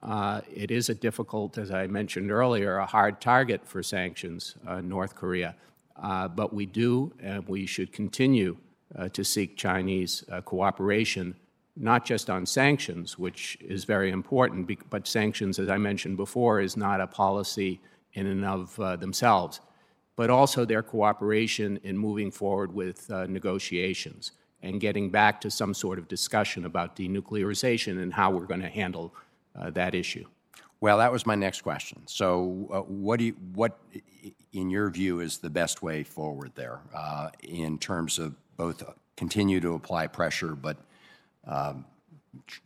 Uh, 0.03 0.41
it 0.55 0.71
is 0.71 0.89
a 0.89 0.95
difficult, 0.95 1.57
as 1.57 1.71
I 1.71 1.87
mentioned 1.87 2.31
earlier, 2.31 2.77
a 2.77 2.87
hard 2.87 3.21
target 3.21 3.67
for 3.67 3.83
sanctions, 3.83 4.55
uh, 4.67 4.81
North 4.81 5.15
Korea. 5.15 5.55
Uh, 6.03 6.29
but 6.29 6.53
we 6.53 6.67
do, 6.67 7.13
and 7.21 7.47
we 7.47 7.67
should 7.67 7.93
continue 7.93 8.57
uh, 8.97 9.09
to 9.11 9.25
seek 9.25 9.57
Chinese 9.57 10.25
cooperation 10.45 11.35
not 11.81 12.05
just 12.05 12.29
on 12.29 12.45
sanctions, 12.45 13.19
which 13.19 13.57
is 13.61 13.85
very 13.85 14.11
important, 14.11 14.71
but 14.91 15.07
sanctions, 15.07 15.59
as 15.59 15.71
I 15.71 15.79
mentioned 15.79 16.19
before, 16.19 16.61
is 16.61 16.77
not 16.77 17.01
a 17.01 17.07
policy 17.07 17.81
in 18.13 18.27
and 18.27 18.45
of 18.45 18.79
uh, 18.79 18.97
themselves, 18.97 19.61
but 20.15 20.29
also 20.29 20.65
their 20.65 20.83
cooperation 20.83 21.81
in 21.83 21.97
moving 21.97 22.31
forward 22.31 22.75
with 22.75 23.11
uh, 23.11 23.27
negotiations 23.27 24.33
and 24.63 24.79
getting 24.79 25.09
back 25.09 25.41
to 25.41 25.51
some 25.51 25.73
sort 25.73 25.99
of 25.99 26.07
discussion 26.07 26.67
about 26.67 26.95
denuclearization 26.95 28.03
and 28.03 28.13
how 28.13 28.31
we're 28.31 28.45
going 28.47 28.61
to 28.61 28.69
handle 28.69 29.15
uh, 29.59 29.71
that 29.71 29.95
issue. 29.95 30.27
Well, 30.83 30.99
that 30.99 31.11
was 31.11 31.25
my 31.25 31.35
next 31.35 31.63
question. 31.63 32.03
So, 32.07 32.69
uh, 32.71 32.81
what 32.81 33.19
do 33.19 33.27
you, 33.27 33.37
what, 33.55 33.79
in 34.53 34.69
your 34.69 34.91
view, 34.91 35.21
is 35.21 35.39
the 35.39 35.51
best 35.51 35.83
way 35.83 36.03
forward 36.03 36.53
there 36.55 36.81
uh, 36.95 37.31
in 37.43 37.79
terms 37.79 38.19
of 38.19 38.35
both 38.57 38.83
continue 39.17 39.61
to 39.61 39.75
apply 39.75 40.07
pressure, 40.07 40.55
but 40.55 40.77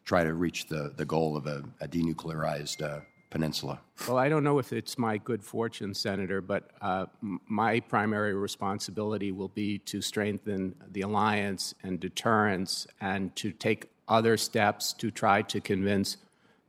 try 0.04 0.24
to 0.24 0.34
reach 0.34 0.66
the, 0.66 0.92
the 0.96 1.04
goal 1.04 1.36
of 1.36 1.46
a, 1.46 1.64
a 1.80 1.88
denuclearized 1.88 2.82
uh, 2.82 3.00
peninsula? 3.30 3.80
Well, 4.06 4.18
I 4.18 4.28
don't 4.28 4.44
know 4.44 4.58
if 4.58 4.72
it's 4.72 4.98
my 4.98 5.18
good 5.18 5.42
fortune, 5.42 5.94
Senator, 5.94 6.40
but 6.40 6.70
uh, 6.80 7.06
my 7.20 7.80
primary 7.80 8.34
responsibility 8.34 9.32
will 9.32 9.48
be 9.48 9.78
to 9.78 10.00
strengthen 10.00 10.74
the 10.92 11.00
alliance 11.00 11.74
and 11.82 11.98
deterrence 11.98 12.86
and 13.00 13.34
to 13.36 13.52
take 13.52 13.90
other 14.06 14.36
steps 14.36 14.92
to 14.92 15.10
try 15.10 15.42
to 15.42 15.60
convince 15.60 16.18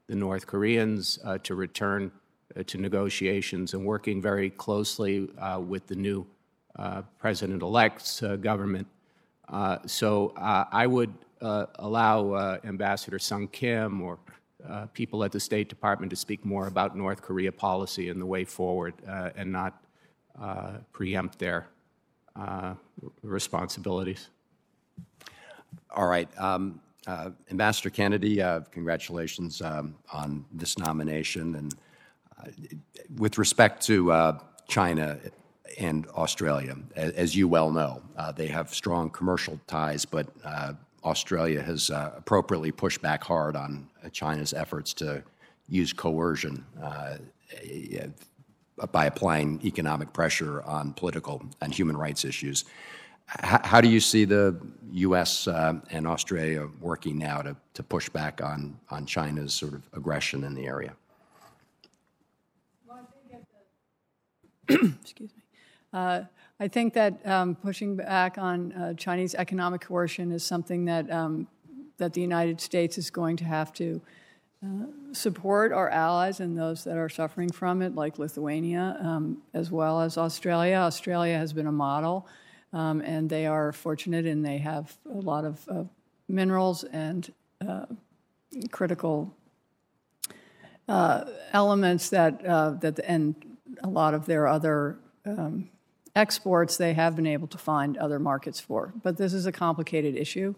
the 0.08 0.16
North 0.16 0.48
Koreans 0.48 1.20
uh, 1.24 1.38
to 1.40 1.56
return 1.56 2.12
uh, 2.58 2.64
to 2.68 2.78
negotiations 2.78 3.74
and 3.74 3.86
working 3.86 4.22
very 4.22 4.50
closely 4.50 5.30
uh, 5.40 5.60
with 5.60 5.88
the 5.88 5.96
new 5.96 6.26
uh, 6.78 7.02
president 7.20 7.62
elect's 7.62 8.22
government. 8.42 8.88
so 9.86 10.34
I 10.38 10.88
would 10.88 11.14
allow 11.80 12.32
uh, 12.32 12.58
Ambassador 12.64 13.20
Sung 13.20 13.48
Kim 13.48 14.02
or 14.02 14.20
uh, 14.68 14.88
people 14.94 15.24
at 15.24 15.32
the 15.32 15.40
State 15.40 15.70
Department 15.70 16.10
to 16.10 16.16
speak 16.16 16.44
more 16.44 16.68
about 16.68 16.98
North 16.98 17.22
Korea 17.22 17.52
policy 17.52 18.10
and 18.10 18.20
the 18.20 18.26
way 18.26 18.44
forward 18.44 18.94
uh, 19.08 19.30
and 19.36 19.52
not 19.52 19.84
uh, 20.42 20.78
preempt 20.92 21.38
their 21.40 21.68
uh, 22.36 22.74
responsibilities. 23.22 24.30
All 25.92 26.08
right. 26.08 26.30
Um, 26.40 26.82
Ambassador 27.52 27.92
Kennedy, 27.92 28.38
congratulations 28.72 29.62
um, 29.62 29.96
on 30.12 30.44
this 30.52 30.78
nomination. 30.80 31.56
And 31.56 31.76
with 33.18 33.38
respect 33.38 33.86
to 33.86 34.40
China, 34.68 35.20
and 35.78 36.08
Australia. 36.10 36.76
As 36.96 37.36
you 37.36 37.48
well 37.48 37.72
know, 37.72 38.02
uh, 38.18 38.32
they 38.32 38.48
have 38.48 38.74
strong 38.74 39.10
commercial 39.10 39.60
ties, 39.68 40.06
but 40.06 40.28
uh, 40.44 40.74
Australia 41.06 41.62
has 41.62 41.90
uh, 41.90 42.12
appropriately 42.18 42.72
pushed 42.72 43.02
back 43.02 43.24
hard 43.24 43.56
on 43.56 43.88
China's 44.12 44.54
efforts 44.54 44.94
to 44.96 45.24
use 45.70 45.94
coercion 45.94 46.66
uh, 46.82 47.18
uh, 48.80 48.88
by 48.88 49.06
applying 49.06 49.60
economic 49.64 50.12
pressure 50.14 50.62
on 50.64 50.94
political 50.94 51.42
and 51.62 51.74
human 51.74 51.96
rights 51.96 52.26
issues. 52.26 52.66
H- 53.44 53.62
how 53.64 53.82
do 53.82 53.88
you 53.88 54.00
see 54.00 54.26
the 54.26 54.60
U.S. 54.92 55.48
Uh, 55.48 55.76
and 55.92 56.06
Australia 56.08 56.68
working 56.82 57.18
now 57.18 57.42
to, 57.42 57.56
to 57.76 57.84
push 57.84 58.10
back 58.10 58.42
on, 58.44 58.78
on 58.90 59.06
China's 59.06 59.54
sort 59.54 59.74
of 59.74 59.88
aggression 59.94 60.44
in 60.44 60.54
the 60.56 60.66
area? 60.66 60.94
Excuse 64.70 65.32
me. 65.36 65.44
Uh, 65.94 66.24
I 66.60 66.70
think 66.70 66.94
that 66.94 67.26
um, 67.28 67.56
pushing 67.56 67.98
back 67.98 68.38
on 68.38 68.72
uh, 68.72 68.94
Chinese 68.94 69.36
economic 69.36 69.82
coercion 69.82 70.32
is 70.32 70.44
something 70.44 70.86
that 70.86 71.12
um, 71.12 71.48
that 71.98 72.14
the 72.14 72.22
United 72.22 72.62
States 72.62 72.98
is 72.98 73.10
going 73.10 73.38
to 73.38 73.46
have 73.46 73.74
to 73.74 74.02
uh, 74.64 74.86
support 75.12 75.72
our 75.72 75.90
allies 75.90 76.40
and 76.40 76.58
those 76.58 76.84
that 76.86 76.98
are 76.98 77.10
suffering 77.10 77.52
from 77.52 77.82
it, 77.82 77.96
like 77.96 78.20
Lithuania, 78.20 78.98
um, 79.02 79.42
as 79.54 79.70
well 79.72 80.02
as 80.02 80.18
Australia. 80.18 80.76
Australia 80.76 81.38
has 81.38 81.54
been 81.54 81.68
a 81.68 81.72
model, 81.72 82.28
um, 82.74 83.02
and 83.02 83.30
they 83.30 83.46
are 83.46 83.72
fortunate 83.72 84.26
and 84.26 84.46
they 84.46 84.58
have 84.58 84.98
a 85.14 85.20
lot 85.20 85.46
of 85.46 85.68
uh, 85.70 85.84
minerals 86.28 86.84
and 86.86 87.34
uh, 87.66 87.86
critical 88.72 89.34
uh, 90.88 91.26
elements 91.52 92.10
that 92.10 92.46
uh, 92.46 92.72
that 92.72 93.00
and 93.00 93.36
a 93.84 93.90
lot 93.90 94.14
of 94.14 94.26
their 94.26 94.48
other 94.48 94.98
um, 95.26 95.70
exports 96.16 96.78
they 96.78 96.94
have 96.94 97.16
been 97.16 97.28
able 97.28 97.48
to 97.48 97.58
find 97.58 97.98
other 97.98 98.20
markets 98.20 98.60
for. 98.60 98.94
But 99.04 99.18
this 99.18 99.34
is 99.34 99.46
a 99.46 99.52
complicated 99.52 100.16
issue. 100.16 100.56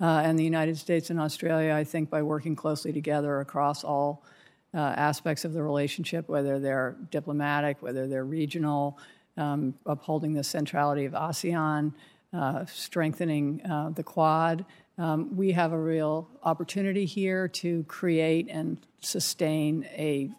Uh, 0.00 0.22
and 0.24 0.38
the 0.38 0.44
United 0.44 0.78
States 0.78 1.10
and 1.10 1.20
Australia, 1.20 1.74
I 1.74 1.84
think, 1.84 2.08
by 2.08 2.22
working 2.22 2.56
closely 2.56 2.92
together 2.92 3.40
across 3.40 3.84
all 3.84 4.24
uh, 4.72 4.78
aspects 4.78 5.44
of 5.44 5.52
the 5.52 5.62
relationship, 5.62 6.28
whether 6.28 6.58
they're 6.58 6.96
diplomatic, 7.10 7.82
whether 7.82 8.06
they're 8.06 8.24
regional, 8.24 8.98
um, 9.36 9.74
upholding 9.84 10.32
the 10.32 10.44
centrality 10.44 11.04
of 11.04 11.12
ASEAN, 11.12 11.92
uh, 12.32 12.64
strengthening 12.66 13.60
uh, 13.66 13.90
the 13.90 14.02
Quad, 14.02 14.64
um, 15.00 15.34
we 15.34 15.52
have 15.52 15.72
a 15.72 15.78
real 15.78 16.28
opportunity 16.42 17.06
here 17.06 17.48
to 17.48 17.84
create 17.84 18.48
and 18.50 18.76
sustain 19.00 19.86
a 19.92 20.30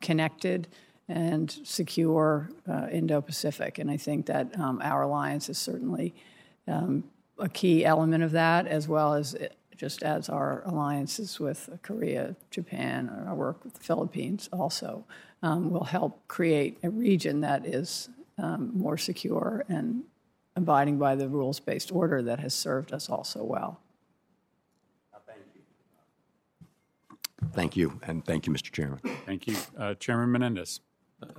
connected 0.00 0.68
and 1.08 1.50
secure 1.64 2.50
uh, 2.68 2.86
Indo 2.90 3.20
Pacific. 3.20 3.78
And 3.78 3.90
I 3.90 3.96
think 3.96 4.26
that 4.26 4.58
um, 4.58 4.80
our 4.82 5.02
alliance 5.02 5.48
is 5.48 5.58
certainly 5.58 6.14
um, 6.66 7.04
a 7.38 7.48
key 7.48 7.84
element 7.84 8.22
of 8.22 8.32
that, 8.32 8.66
as 8.66 8.88
well 8.88 9.14
as 9.14 9.34
it, 9.34 9.56
just 9.76 10.02
as 10.02 10.28
our 10.28 10.62
alliances 10.66 11.38
with 11.38 11.70
Korea, 11.82 12.34
Japan, 12.50 13.08
or 13.08 13.28
our 13.28 13.34
work 13.34 13.64
with 13.64 13.74
the 13.74 13.80
Philippines 13.80 14.48
also 14.52 15.04
um, 15.42 15.70
will 15.70 15.84
help 15.84 16.26
create 16.26 16.78
a 16.82 16.90
region 16.90 17.40
that 17.40 17.64
is 17.64 18.08
um, 18.38 18.72
more 18.74 18.98
secure 18.98 19.64
and 19.68 20.02
abiding 20.56 20.98
by 20.98 21.14
the 21.14 21.28
rules 21.28 21.60
based 21.60 21.92
order 21.92 22.22
that 22.22 22.40
has 22.40 22.54
served 22.54 22.92
us 22.92 23.08
all 23.08 23.22
so 23.24 23.44
well. 23.44 23.80
Thank 25.26 25.38
you. 25.54 25.60
Thank 27.52 27.76
you, 27.76 28.00
and 28.02 28.24
thank 28.24 28.46
you, 28.46 28.52
Mr. 28.52 28.72
Chairman. 28.72 28.98
Thank 29.24 29.46
you. 29.46 29.56
Uh, 29.78 29.94
Chairman 29.94 30.32
Menendez. 30.32 30.80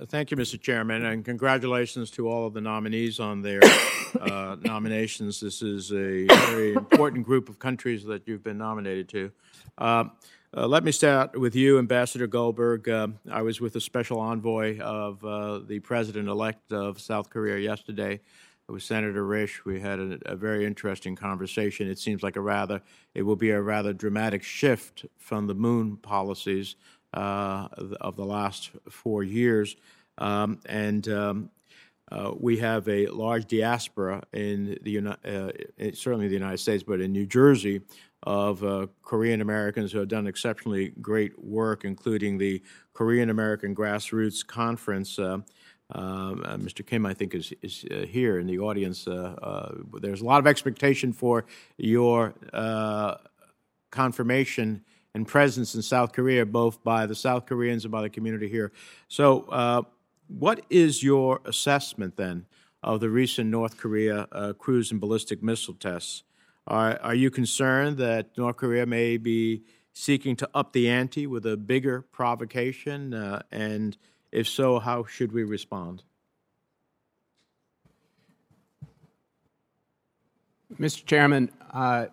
Thank 0.08 0.30
you, 0.30 0.36
Mr. 0.36 0.60
Chairman, 0.60 1.06
and 1.06 1.24
congratulations 1.24 2.10
to 2.12 2.28
all 2.28 2.46
of 2.46 2.52
the 2.52 2.60
nominees 2.60 3.18
on 3.18 3.40
their 3.40 3.60
uh, 4.20 4.56
nominations. 4.60 5.40
This 5.40 5.62
is 5.62 5.90
a 5.90 6.26
very 6.26 6.74
important 6.74 7.24
group 7.24 7.48
of 7.48 7.58
countries 7.58 8.04
that 8.04 8.28
you've 8.28 8.42
been 8.42 8.58
nominated 8.58 9.08
to. 9.10 9.32
Uh, 9.78 10.04
uh 10.54 10.66
let 10.66 10.84
me 10.84 10.92
start 10.92 11.38
with 11.38 11.54
you, 11.54 11.78
Ambassador 11.78 12.26
Goldberg. 12.26 12.90
Uh, 12.90 13.08
I 13.30 13.40
was 13.40 13.62
with 13.62 13.72
the 13.72 13.80
special 13.80 14.20
envoy 14.20 14.78
of 14.80 15.24
uh, 15.24 15.60
the 15.60 15.78
president 15.78 16.28
elect 16.28 16.72
of 16.74 17.00
South 17.00 17.30
Korea 17.30 17.56
yesterday 17.56 18.20
with 18.68 18.82
Senator 18.82 19.24
Risch. 19.24 19.64
We 19.64 19.80
had 19.80 19.98
a, 19.98 20.18
a, 20.26 20.36
very 20.36 20.66
interesting 20.66 21.16
conversation. 21.16 21.88
It 21.88 21.98
seems 21.98 22.22
like 22.22 22.36
a 22.36 22.40
rather, 22.40 22.82
it 23.14 23.22
will 23.22 23.36
be 23.36 23.50
a 23.50 23.60
rather 23.60 23.92
dramatic 23.92 24.42
shift 24.42 25.06
from 25.16 25.46
the 25.46 25.54
moon 25.54 25.96
policies 25.96 26.76
uh, 27.14 27.68
of 28.00 28.16
the 28.16 28.24
last 28.24 28.70
four 28.88 29.22
years. 29.22 29.76
Um, 30.18 30.60
and 30.66 31.08
um, 31.08 31.50
uh, 32.10 32.32
we 32.38 32.58
have 32.58 32.88
a 32.88 33.06
large 33.06 33.46
diaspora 33.46 34.22
in 34.32 34.78
the 34.82 34.98
uh, 34.98 35.92
certainly 35.94 36.28
the 36.28 36.34
United 36.34 36.58
States, 36.58 36.82
but 36.82 37.00
in 37.00 37.12
New 37.12 37.26
Jersey, 37.26 37.82
of 38.22 38.62
uh, 38.64 38.86
Korean 39.02 39.40
Americans 39.40 39.92
who 39.92 39.98
have 39.98 40.08
done 40.08 40.26
exceptionally 40.26 40.92
great 41.00 41.42
work, 41.42 41.84
including 41.84 42.38
the 42.38 42.62
Korean 42.92 43.30
American 43.30 43.74
Grassroots 43.74 44.46
Conference. 44.46 45.18
Uh, 45.18 45.38
um, 45.92 46.42
uh, 46.44 46.56
Mr. 46.56 46.86
Kim, 46.86 47.04
I 47.06 47.14
think, 47.14 47.34
is, 47.34 47.52
is 47.62 47.84
uh, 47.90 48.06
here 48.06 48.38
in 48.38 48.46
the 48.46 48.58
audience. 48.58 49.06
There's 49.06 50.20
a 50.20 50.24
lot 50.24 50.38
of 50.38 50.46
expectation 50.46 51.12
for 51.12 51.46
your 51.78 52.34
confirmation 53.90 54.84
and 55.14 55.26
presence 55.26 55.74
in 55.74 55.82
South 55.82 56.12
Korea, 56.12 56.46
both 56.46 56.82
by 56.84 57.06
the 57.06 57.14
South 57.14 57.46
Koreans 57.46 57.84
and 57.84 57.92
by 57.92 58.02
the 58.02 58.10
community 58.10 58.48
here. 58.48 58.72
So, 59.08 59.42
uh, 59.50 59.82
what 60.28 60.64
is 60.70 61.02
your 61.02 61.40
assessment 61.44 62.16
then 62.16 62.46
of 62.82 63.00
the 63.00 63.10
recent 63.10 63.50
North 63.50 63.76
Korea 63.76 64.28
cruise 64.58 64.92
and 64.92 65.00
ballistic 65.00 65.42
missile 65.42 65.74
tests? 65.74 66.22
Are, 66.68 67.00
are 67.02 67.14
you 67.14 67.30
concerned 67.30 67.98
that 67.98 68.38
North 68.38 68.56
Korea 68.56 68.86
may 68.86 69.16
be 69.16 69.64
seeking 69.92 70.36
to 70.36 70.48
up 70.54 70.72
the 70.72 70.88
ante 70.88 71.26
with 71.26 71.44
a 71.46 71.56
bigger 71.56 72.02
provocation 72.02 73.12
and 73.50 73.96
if 74.32 74.48
so, 74.48 74.78
how 74.78 75.04
should 75.04 75.32
we 75.32 75.42
respond? 75.42 76.04
Mr. 80.78 81.04
Chairman, 81.04 81.50
uh, 81.72 82.06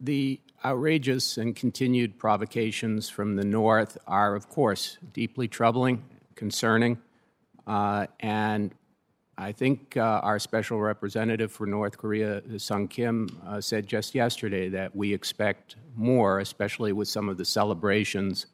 the 0.00 0.40
outrageous 0.66 1.38
and 1.38 1.54
continued 1.54 2.18
provocations 2.18 3.08
from 3.08 3.36
the 3.36 3.44
North 3.44 3.96
are, 4.08 4.34
of 4.34 4.48
course, 4.48 4.98
deeply 5.12 5.46
troubling, 5.46 6.02
concerning, 6.34 6.98
uh, 7.68 8.08
and 8.18 8.74
I 9.38 9.52
think 9.52 9.96
uh, 9.96 10.00
our 10.24 10.40
special 10.40 10.80
representative 10.80 11.52
for 11.52 11.66
North 11.66 11.96
Korea, 11.96 12.42
Sung 12.58 12.88
Kim, 12.88 13.28
uh, 13.46 13.60
said 13.60 13.86
just 13.86 14.12
yesterday 14.12 14.68
that 14.70 14.96
we 14.96 15.14
expect 15.14 15.76
more, 15.94 16.40
especially 16.40 16.92
with 16.92 17.06
some 17.06 17.28
of 17.28 17.36
the 17.36 17.44
celebrations 17.44 18.46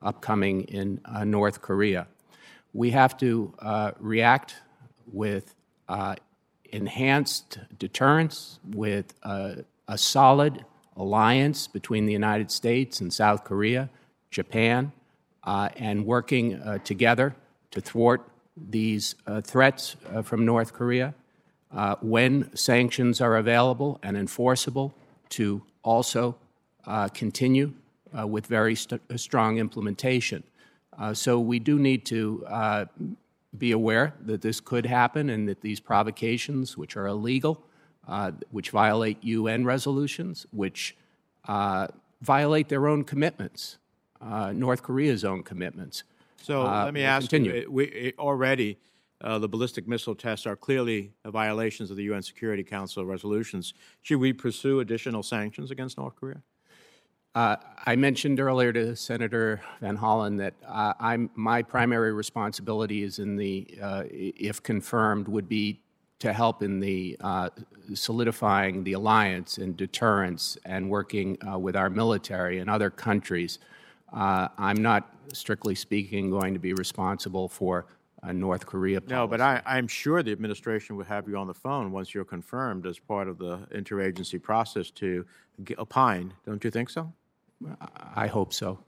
upcoming 0.00 0.62
in 0.64 1.00
uh, 1.06 1.24
North 1.24 1.60
Korea. 1.60 2.06
We 2.72 2.90
have 2.90 3.16
to 3.16 3.52
uh, 3.58 3.92
react 3.98 4.54
with 5.10 5.56
uh, 5.88 6.14
enhanced 6.66 7.58
deterrence, 7.78 8.60
with 8.64 9.14
a 9.24 9.64
solid 9.96 10.64
alliance 10.98 11.66
between 11.66 12.06
the 12.06 12.12
United 12.12 12.50
States 12.50 13.00
and 13.00 13.12
South 13.12 13.44
Korea, 13.44 13.88
Japan, 14.30 14.92
uh, 15.44 15.70
and 15.76 16.04
working 16.04 16.54
uh, 16.56 16.78
together 16.78 17.34
to 17.70 17.80
thwart 17.80 18.28
these 18.56 19.14
uh, 19.26 19.40
threats 19.40 19.96
from 20.22 20.44
North 20.44 20.72
Korea. 20.72 21.14
when 22.00 22.54
sanctions 22.56 23.20
are 23.20 23.36
available 23.36 23.98
and 24.02 24.16
enforceable, 24.16 24.92
to 25.30 25.62
also 25.82 26.36
continue 27.14 27.72
with 28.24 28.46
very 28.46 28.74
st- 28.74 29.00
strong 29.16 29.58
implementation. 29.58 30.42
Uh, 30.98 31.14
so 31.14 31.38
we 31.38 31.58
do 31.58 31.78
need 31.78 32.04
to 32.04 32.44
uh, 32.48 32.84
be 33.56 33.72
aware 33.72 34.14
that 34.20 34.42
this 34.42 34.60
could 34.60 34.84
happen 34.84 35.30
and 35.30 35.48
that 35.48 35.60
these 35.60 35.80
provocations, 35.80 36.76
which 36.76 36.96
are 36.96 37.06
illegal, 37.06 37.62
uh, 38.08 38.32
which 38.50 38.70
violate 38.70 39.22
UN 39.22 39.64
resolutions, 39.64 40.46
which 40.50 40.96
uh, 41.46 41.86
violate 42.22 42.68
their 42.68 42.88
own 42.88 43.04
commitments, 43.04 43.78
uh, 44.20 44.52
North 44.52 44.82
Korea's 44.82 45.24
own 45.24 45.42
commitments. 45.42 46.04
So 46.42 46.62
uh, 46.62 46.86
let 46.86 46.94
me 46.94 47.02
ask 47.02 47.28
continue. 47.28 47.62
you: 47.62 47.70
we, 47.70 48.14
already. 48.18 48.78
the 49.20 49.48
ballistic 49.48 49.86
missile 49.86 50.14
tests 50.14 50.46
are 50.46 50.56
clearly 50.56 51.12
violations 51.26 51.90
of 51.90 51.96
the 51.96 52.04
UN 52.04 52.22
Security 52.22 52.64
Council 52.64 53.04
resolutions. 53.04 53.74
Should 54.02 54.20
we 54.20 54.32
pursue 54.32 54.80
additional 54.80 55.22
sanctions 55.22 55.70
against 55.70 55.98
North 55.98 56.16
Korea? 56.16 56.42
Uh, 57.34 57.56
I 57.86 57.94
mentioned 57.94 58.40
earlier 58.40 58.72
to 58.72 58.96
Senator 58.96 59.60
Van 59.80 59.96
Hollen 59.96 60.38
that 60.38 60.54
uh, 60.66 60.94
I'm, 60.98 61.30
my 61.36 61.62
primary 61.62 62.12
responsibility 62.12 63.02
is 63.02 63.18
in 63.18 63.36
the, 63.36 63.78
uh, 63.80 64.04
if 64.10 64.62
confirmed, 64.62 65.28
would 65.28 65.48
be 65.48 65.80
to 66.18 66.32
help 66.32 66.62
in 66.62 66.80
the 66.80 67.16
uh, 67.20 67.48
solidifying 67.94 68.84
the 68.84 68.94
alliance 68.94 69.58
and 69.58 69.76
deterrence 69.76 70.58
and 70.64 70.90
working 70.90 71.38
uh, 71.48 71.58
with 71.58 71.76
our 71.76 71.90
military 71.90 72.58
and 72.58 72.68
other 72.68 72.90
countries. 72.90 73.58
Uh, 74.12 74.48
I'm 74.58 74.82
not, 74.82 75.14
strictly 75.32 75.74
speaking, 75.74 76.30
going 76.30 76.54
to 76.54 76.60
be 76.60 76.72
responsible 76.72 77.48
for 77.48 77.86
North 78.32 78.66
Korea 78.66 79.00
policy. 79.00 79.14
No, 79.14 79.26
but 79.28 79.40
I, 79.40 79.62
I'm 79.64 79.86
sure 79.86 80.22
the 80.22 80.32
administration 80.32 80.96
would 80.96 81.06
have 81.06 81.28
you 81.28 81.36
on 81.36 81.46
the 81.46 81.54
phone 81.54 81.92
once 81.92 82.14
you're 82.14 82.24
confirmed 82.24 82.86
as 82.86 82.98
part 82.98 83.28
of 83.28 83.38
the 83.38 83.58
interagency 83.72 84.42
process 84.42 84.90
to 84.92 85.24
opine. 85.78 86.32
Don't 86.44 86.62
you 86.64 86.70
think 86.70 86.90
so? 86.90 87.12
I 88.14 88.26
hope 88.26 88.52
so. 88.52 88.78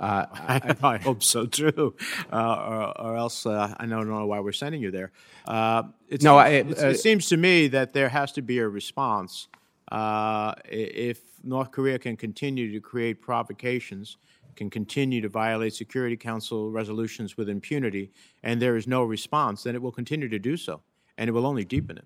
Uh, 0.00 0.26
I, 0.32 0.76
I, 0.82 0.98
hope 0.98 1.22
so 1.22 1.46
too, 1.46 1.94
uh, 2.32 2.36
or, 2.36 3.00
or, 3.00 3.16
else 3.16 3.46
uh, 3.46 3.74
I 3.78 3.86
don't 3.86 4.08
know 4.08 4.26
why 4.26 4.40
we're 4.40 4.52
sending 4.52 4.82
you 4.82 4.90
there. 4.90 5.12
Uh, 5.46 5.84
it 6.08 6.22
no, 6.22 6.42
seems, 6.42 6.46
I, 6.46 6.48
it 6.48 6.78
uh, 6.78 6.94
seems 6.94 7.28
to 7.28 7.36
me 7.36 7.68
that 7.68 7.92
there 7.92 8.08
has 8.08 8.32
to 8.32 8.42
be 8.42 8.58
a 8.58 8.68
response 8.68 9.48
uh, 9.92 10.54
if 10.64 11.20
North 11.42 11.70
Korea 11.70 11.98
can 11.98 12.16
continue 12.16 12.72
to 12.72 12.80
create 12.80 13.20
provocations 13.20 14.16
can 14.56 14.70
continue 14.70 15.20
to 15.20 15.28
violate 15.28 15.74
Security 15.74 16.16
Council 16.16 16.70
resolutions 16.70 17.36
with 17.36 17.48
impunity 17.48 18.10
and 18.42 18.60
there 18.60 18.76
is 18.76 18.86
no 18.86 19.02
response, 19.02 19.64
then 19.64 19.74
it 19.74 19.82
will 19.82 19.92
continue 19.92 20.28
to 20.28 20.38
do 20.38 20.56
so, 20.56 20.80
and 21.18 21.28
it 21.28 21.32
will 21.32 21.46
only 21.46 21.64
deepen 21.64 21.98
it. 21.98 22.04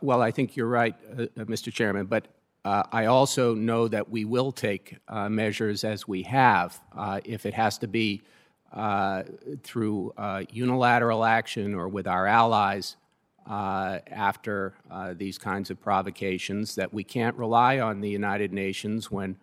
Well, 0.00 0.22
I 0.22 0.30
think 0.30 0.56
you're 0.56 0.68
right, 0.68 0.94
Mr. 1.36 1.72
Chairman, 1.72 2.06
but 2.06 2.28
uh, 2.64 2.84
I 2.92 3.06
also 3.06 3.54
know 3.54 3.88
that 3.88 4.08
we 4.08 4.24
will 4.24 4.52
take 4.52 4.98
uh, 5.08 5.28
measures 5.28 5.82
as 5.84 6.06
we 6.06 6.22
have 6.22 6.80
uh, 6.96 7.20
if 7.24 7.44
it 7.44 7.54
has 7.54 7.78
to 7.78 7.88
be 7.88 8.22
uh, 8.72 9.24
through 9.62 10.14
unilateral 10.50 11.24
action 11.24 11.74
or 11.74 11.88
with 11.88 12.06
our 12.06 12.26
allies 12.26 12.96
after 13.46 14.74
these 15.16 15.38
kinds 15.38 15.70
of 15.70 15.80
provocations, 15.80 16.76
that 16.76 16.92
we 16.92 17.04
can't 17.04 17.36
rely 17.36 17.80
on 17.80 18.00
the 18.00 18.08
United 18.08 18.52
Nations 18.52 19.10
when 19.10 19.36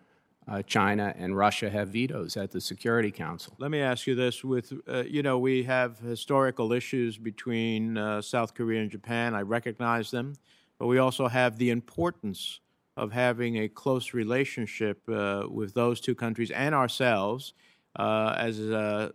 uh, 0.48 0.62
China 0.62 1.14
and 1.16 1.36
Russia 1.36 1.70
have 1.70 1.88
vetoes 1.88 2.36
at 2.36 2.50
the 2.50 2.60
Security 2.60 3.10
Council. 3.10 3.54
Let 3.58 3.70
me 3.70 3.80
ask 3.80 4.06
you 4.06 4.14
this: 4.14 4.42
With 4.42 4.72
uh, 4.88 5.04
you 5.04 5.22
know, 5.22 5.38
we 5.38 5.62
have 5.64 5.98
historical 5.98 6.72
issues 6.72 7.18
between 7.18 7.96
uh, 7.96 8.20
South 8.20 8.54
Korea 8.54 8.80
and 8.80 8.90
Japan. 8.90 9.34
I 9.34 9.42
recognize 9.42 10.10
them, 10.10 10.34
but 10.78 10.88
we 10.88 10.98
also 10.98 11.28
have 11.28 11.58
the 11.58 11.70
importance 11.70 12.60
of 12.96 13.12
having 13.12 13.58
a 13.58 13.68
close 13.68 14.12
relationship 14.12 15.00
uh, 15.08 15.44
with 15.48 15.74
those 15.74 16.00
two 16.00 16.14
countries 16.14 16.50
and 16.50 16.74
ourselves 16.74 17.54
uh, 17.96 18.34
as 18.38 18.60
a 18.60 19.12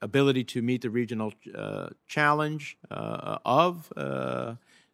ability 0.00 0.42
to 0.42 0.62
meet 0.62 0.82
the 0.82 0.90
regional 0.90 1.32
uh, 1.56 1.88
challenge 2.08 2.76
of 2.90 3.92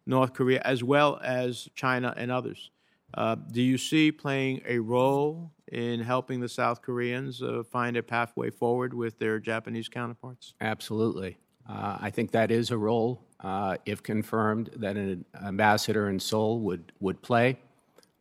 North 0.05 0.33
Korea 0.33 0.61
as 0.65 0.83
well 0.83 1.19
as 1.23 1.69
China 1.75 2.13
and 2.15 2.31
others. 2.31 2.71
Uh, 3.13 3.35
do 3.35 3.61
you 3.61 3.77
see 3.77 4.11
playing 4.11 4.61
a 4.67 4.79
role 4.79 5.51
in 5.71 5.99
helping 5.99 6.39
the 6.39 6.49
South 6.49 6.81
Koreans 6.81 7.41
uh, 7.41 7.63
find 7.71 7.97
a 7.97 8.03
pathway 8.03 8.49
forward 8.49 8.93
with 8.93 9.17
their 9.19 9.39
Japanese 9.39 9.89
counterparts? 9.89 10.53
Absolutely. 10.61 11.37
Uh, 11.67 11.97
I 11.99 12.09
think 12.09 12.31
that 12.31 12.51
is 12.51 12.71
a 12.71 12.77
role, 12.77 13.23
uh, 13.41 13.77
if 13.85 14.01
confirmed, 14.01 14.71
that 14.77 14.95
an 14.95 15.25
ambassador 15.43 16.09
in 16.09 16.19
Seoul 16.19 16.59
would, 16.61 16.91
would 16.99 17.21
play, 17.21 17.57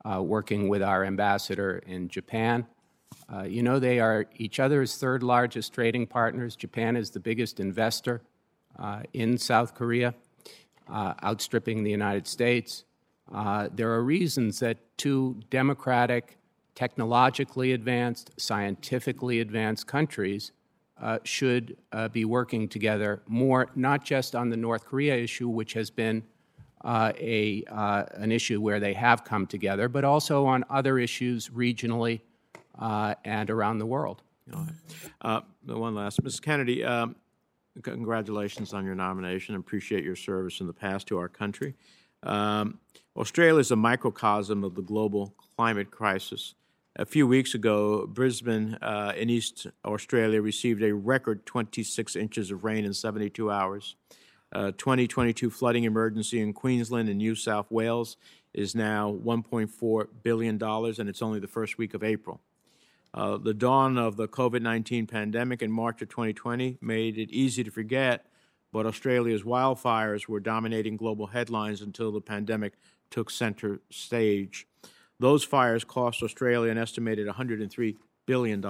uh, 0.05 0.23
working 0.23 0.69
with 0.69 0.83
our 0.83 1.05
ambassador 1.05 1.83
in 1.87 2.09
Japan. 2.09 2.67
Uh, 3.33 3.43
you 3.43 3.63
know, 3.63 3.79
they 3.79 4.01
are 4.01 4.27
each 4.37 4.61
other's 4.61 4.97
third 4.97 5.23
largest 5.23 5.73
trading 5.73 6.07
partners. 6.07 6.57
Japan 6.57 6.97
is 6.97 7.11
the 7.11 7.21
biggest 7.21 7.61
investor 7.61 8.23
in 9.13 9.37
South 9.37 9.75
Korea, 9.75 10.15
outstripping 10.89 11.83
the 11.83 11.91
United 11.91 12.27
States. 12.27 12.85
Uh, 13.33 13.69
there 13.75 13.91
are 13.93 14.03
reasons 14.03 14.61
that 14.61 14.79
two 14.97 15.41
democratic, 15.51 16.39
technologically 16.75 17.73
advanced, 17.73 18.31
scientifically 18.37 19.41
advanced 19.41 19.87
countries 19.87 20.53
uh, 21.01 21.19
should 21.25 21.77
uh, 21.93 22.09
be 22.09 22.25
working 22.25 22.69
together 22.69 23.23
more, 23.27 23.69
not 23.75 24.05
just 24.05 24.35
on 24.35 24.49
the 24.49 24.57
North 24.57 24.85
Korea 24.85 25.17
issue, 25.17 25.49
which 25.49 25.75
has 25.75 25.91
been 25.91 26.25
uh, 26.83 27.13
a, 27.19 27.65
uh, 27.69 28.05
an 28.15 28.33
issue 28.33 28.61
where 28.61 28.81
they 28.81 28.93
have 28.95 29.25
come 29.25 29.47
together, 29.47 29.89
but 29.89 30.05
also 30.05 30.47
on 30.47 30.65
other 30.71 30.99
issues 30.99 31.49
regionally 31.49 32.21
uh, 32.79 33.15
and 33.25 33.51
around 33.51 33.79
the 33.79 33.87
world. 33.87 34.23
one 35.79 35.95
last, 35.95 36.23
Ms. 36.23 36.41
Kennedy. 36.41 36.85
Um, 36.85 37.17
congratulations 37.83 38.73
on 38.73 38.85
your 38.85 38.95
nomination. 38.95 39.55
Appreciate 39.55 40.05
your 40.05 40.17
service 40.17 40.61
in 40.61 40.67
the 40.67 40.73
past 40.73 41.07
to 41.09 41.19
our 41.19 41.29
country. 41.29 41.75
Um, 42.23 42.79
Australia 43.17 43.61
is 43.61 43.71
a 43.71 43.77
microcosm 43.77 44.65
of 44.65 44.75
the 44.75 44.83
global 44.83 45.35
climate 45.57 45.91
crisis. 45.91 46.55
A 46.97 47.05
few 47.05 47.27
weeks 47.29 47.55
ago, 47.55 48.07
Brisbane 48.07 48.75
uh, 48.83 49.13
in 49.17 49.31
East 49.31 49.69
Australia 49.85 50.43
received 50.43 50.83
a 50.83 50.93
record 50.93 51.47
26 51.47 52.17
inches 52.17 52.51
of 52.51 52.65
rain 52.65 52.85
in 52.85 52.93
72 52.93 53.51
hours. 53.51 53.95
Uh, 54.53 54.73
2022 54.79 55.51
flooding 55.51 55.85
emergency 55.85 56.41
in 56.41 56.53
Queensland 56.53 57.09
and 57.09 57.19
New 57.19 57.35
South 57.35 57.71
Wales 57.71 58.17
is 58.55 58.75
now 58.75 59.13
$1.4 59.13 60.07
billion, 60.23 60.63
and 60.63 61.09
it's 61.09 61.23
only 61.23 61.39
the 61.39 61.47
first 61.47 61.77
week 61.79 61.95
of 61.95 62.03
April. 62.03 62.41
Uh, 63.13 63.37
the 63.37 63.55
dawn 63.55 63.99
of 63.99 64.17
the 64.17 64.29
COVID 64.29 64.63
19 64.63 65.07
pandemic 65.07 65.63
in 65.63 65.71
March 65.71 66.03
of 66.03 66.09
2020 66.09 66.79
made 66.81 67.19
it 67.19 67.31
easy 67.31 67.65
to 67.65 67.71
forget 67.71 68.27
but 68.73 68.87
Australia's 68.87 69.43
wildfires 69.43 70.29
were 70.29 70.41
dominating 70.41 70.97
global 70.97 71.27
headlines 71.27 71.81
until 71.81 72.13
the 72.13 72.21
pandemic 72.21 72.75
took 73.11 73.31
center 73.31 73.81
stage. 73.91 74.67
Those 75.19 75.43
fires 75.43 75.85
cost 75.85 76.23
Australia 76.23 76.71
an 76.71 76.79
estimated 76.79 77.27
$103 77.27 77.97
billion, 78.27 78.61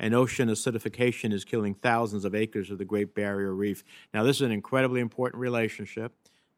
and 0.00 0.14
ocean 0.14 0.48
acidification 0.48 1.32
is 1.32 1.44
killing 1.44 1.74
thousands 1.74 2.24
of 2.24 2.34
acres 2.34 2.70
of 2.70 2.78
the 2.78 2.84
Great 2.84 3.14
Barrier 3.14 3.52
Reef. 3.52 3.84
Now, 4.14 4.22
this 4.22 4.36
is 4.36 4.42
an 4.42 4.52
incredibly 4.52 5.00
important 5.00 5.40
relationship, 5.40 6.12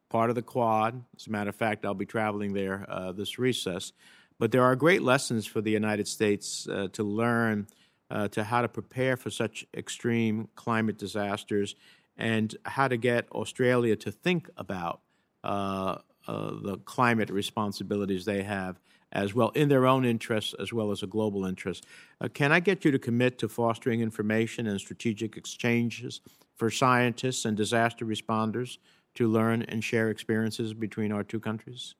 part 0.09 0.31
of 0.31 0.37
the 0.37 0.43
Quad. 0.43 1.03
As 1.17 1.27
a 1.27 1.31
matter 1.31 1.51
of 1.51 1.57
fact, 1.57 1.85
I'll 1.85 1.95
be 1.95 2.07
traveling 2.07 2.53
there 2.53 2.85
uh, 2.89 3.13
this 3.13 3.39
recess. 3.39 3.93
But 4.39 4.53
there 4.53 4.63
are 4.63 4.77
great 4.77 5.03
lessons 5.03 5.47
for 5.47 5.61
the 5.61 5.71
United 5.71 6.09
States 6.09 6.67
uh, 6.69 6.89
to 6.93 7.03
learn 7.03 7.67
uh, 8.11 8.29
to 8.29 8.43
how 8.43 8.63
to 8.63 8.69
prepare 8.69 9.17
for 9.17 9.31
such 9.31 9.67
extreme 9.75 10.49
climate 10.57 10.99
disasters 10.99 11.77
and 12.17 12.57
how 12.65 12.89
to 12.89 12.97
get 12.97 13.31
Australia 13.31 13.97
to 13.97 14.11
think 14.11 14.49
about 14.57 15.01
uh, 15.45 15.99
uh, 16.27 16.51
the 16.63 16.79
climate 16.85 17.31
responsibilities 17.31 18.25
they 18.25 18.43
have 18.43 18.79
as 19.13 19.35
well 19.35 19.51
in 19.51 19.69
their 19.69 19.87
own 19.87 20.05
interests 20.05 20.55
as 20.59 20.73
well 20.73 20.91
as 20.91 21.03
a 21.03 21.07
global 21.07 21.45
interest. 21.45 21.87
Uh, 22.21 22.29
can 22.29 22.53
I 22.53 22.61
get 22.61 22.85
you 22.85 22.91
to 22.91 22.99
commit 22.99 23.39
to 23.39 23.49
fostering 23.49 24.01
information 24.01 24.67
and 24.67 24.81
strategic 24.81 25.37
exchanges 25.37 26.21
for 26.57 26.71
scientists 26.71 27.45
and 27.45 27.57
disaster 27.57 28.05
responders 28.05 28.79
to 29.15 29.29
learn 29.29 29.63
and 29.63 29.83
share 29.83 30.11
experiences 30.11 30.75
between 30.75 31.13
our 31.13 31.25
two 31.25 31.41
countries? 31.41 31.95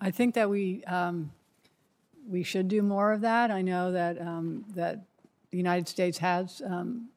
I 0.00 0.10
think 0.10 0.34
that 0.34 0.48
we 0.48 0.84
um, 0.84 1.32
we 2.28 2.42
should 2.42 2.68
do 2.68 2.82
more 2.82 3.12
of 3.12 3.22
that. 3.22 3.50
I 3.50 3.62
know 3.62 3.90
that 3.92 4.20
um, 4.20 4.64
that 4.74 5.04
the 5.50 5.56
United 5.56 5.88
States 5.88 6.18
has 6.18 6.62
um, 6.64 7.08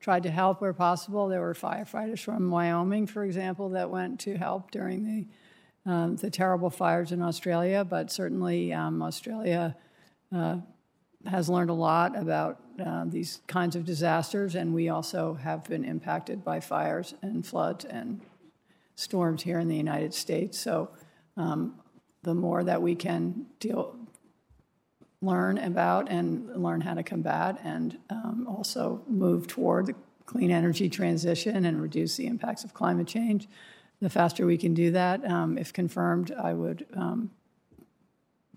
tried 0.00 0.22
to 0.24 0.30
help 0.30 0.60
where 0.60 0.72
possible. 0.72 1.28
There 1.28 1.40
were 1.40 1.54
firefighters 1.54 2.18
from 2.18 2.50
Wyoming, 2.50 3.06
for 3.06 3.24
example, 3.24 3.70
that 3.70 3.90
went 3.90 4.20
to 4.20 4.36
help 4.36 4.70
during 4.70 5.04
the, 5.04 5.26
um, 5.86 6.16
the 6.16 6.30
terrible 6.30 6.68
fires 6.68 7.12
in 7.12 7.22
Australia, 7.22 7.84
but 7.84 8.10
certainly 8.10 8.72
um, 8.72 9.00
Australia 9.02 9.76
uh, 10.34 10.56
has 11.24 11.48
learned 11.48 11.70
a 11.70 11.74
lot 11.74 12.18
about 12.18 12.60
uh, 12.84 13.04
these 13.06 13.40
kinds 13.46 13.76
of 13.76 13.84
disasters, 13.84 14.54
and 14.54 14.74
we 14.74 14.88
also 14.88 15.34
have 15.34 15.64
been 15.64 15.84
impacted 15.84 16.44
by 16.44 16.60
fires 16.60 17.14
and 17.22 17.46
floods 17.46 17.84
and 17.84 18.20
storms 18.96 19.42
here 19.42 19.58
in 19.58 19.68
the 19.68 19.76
United 19.76 20.12
States. 20.12 20.58
So 20.58 20.90
um, 21.36 21.74
the 22.22 22.34
more 22.34 22.64
that 22.64 22.82
we 22.82 22.94
can 22.94 23.46
deal, 23.60 23.96
learn 25.22 25.58
about 25.58 26.10
and 26.10 26.62
learn 26.62 26.80
how 26.80 26.94
to 26.94 27.02
combat 27.02 27.58
and 27.62 27.98
um, 28.10 28.46
also 28.48 29.02
move 29.08 29.46
toward 29.46 29.86
the 29.86 29.94
clean 30.26 30.50
energy 30.50 30.88
transition 30.88 31.64
and 31.64 31.80
reduce 31.80 32.16
the 32.16 32.26
impacts 32.26 32.64
of 32.64 32.74
climate 32.74 33.06
change. 33.06 33.48
The 34.00 34.10
faster 34.10 34.46
we 34.46 34.58
can 34.58 34.74
do 34.74 34.90
that, 34.90 35.24
um, 35.28 35.56
if 35.56 35.72
confirmed, 35.72 36.30
I 36.32 36.52
would 36.52 36.86
um, 36.94 37.30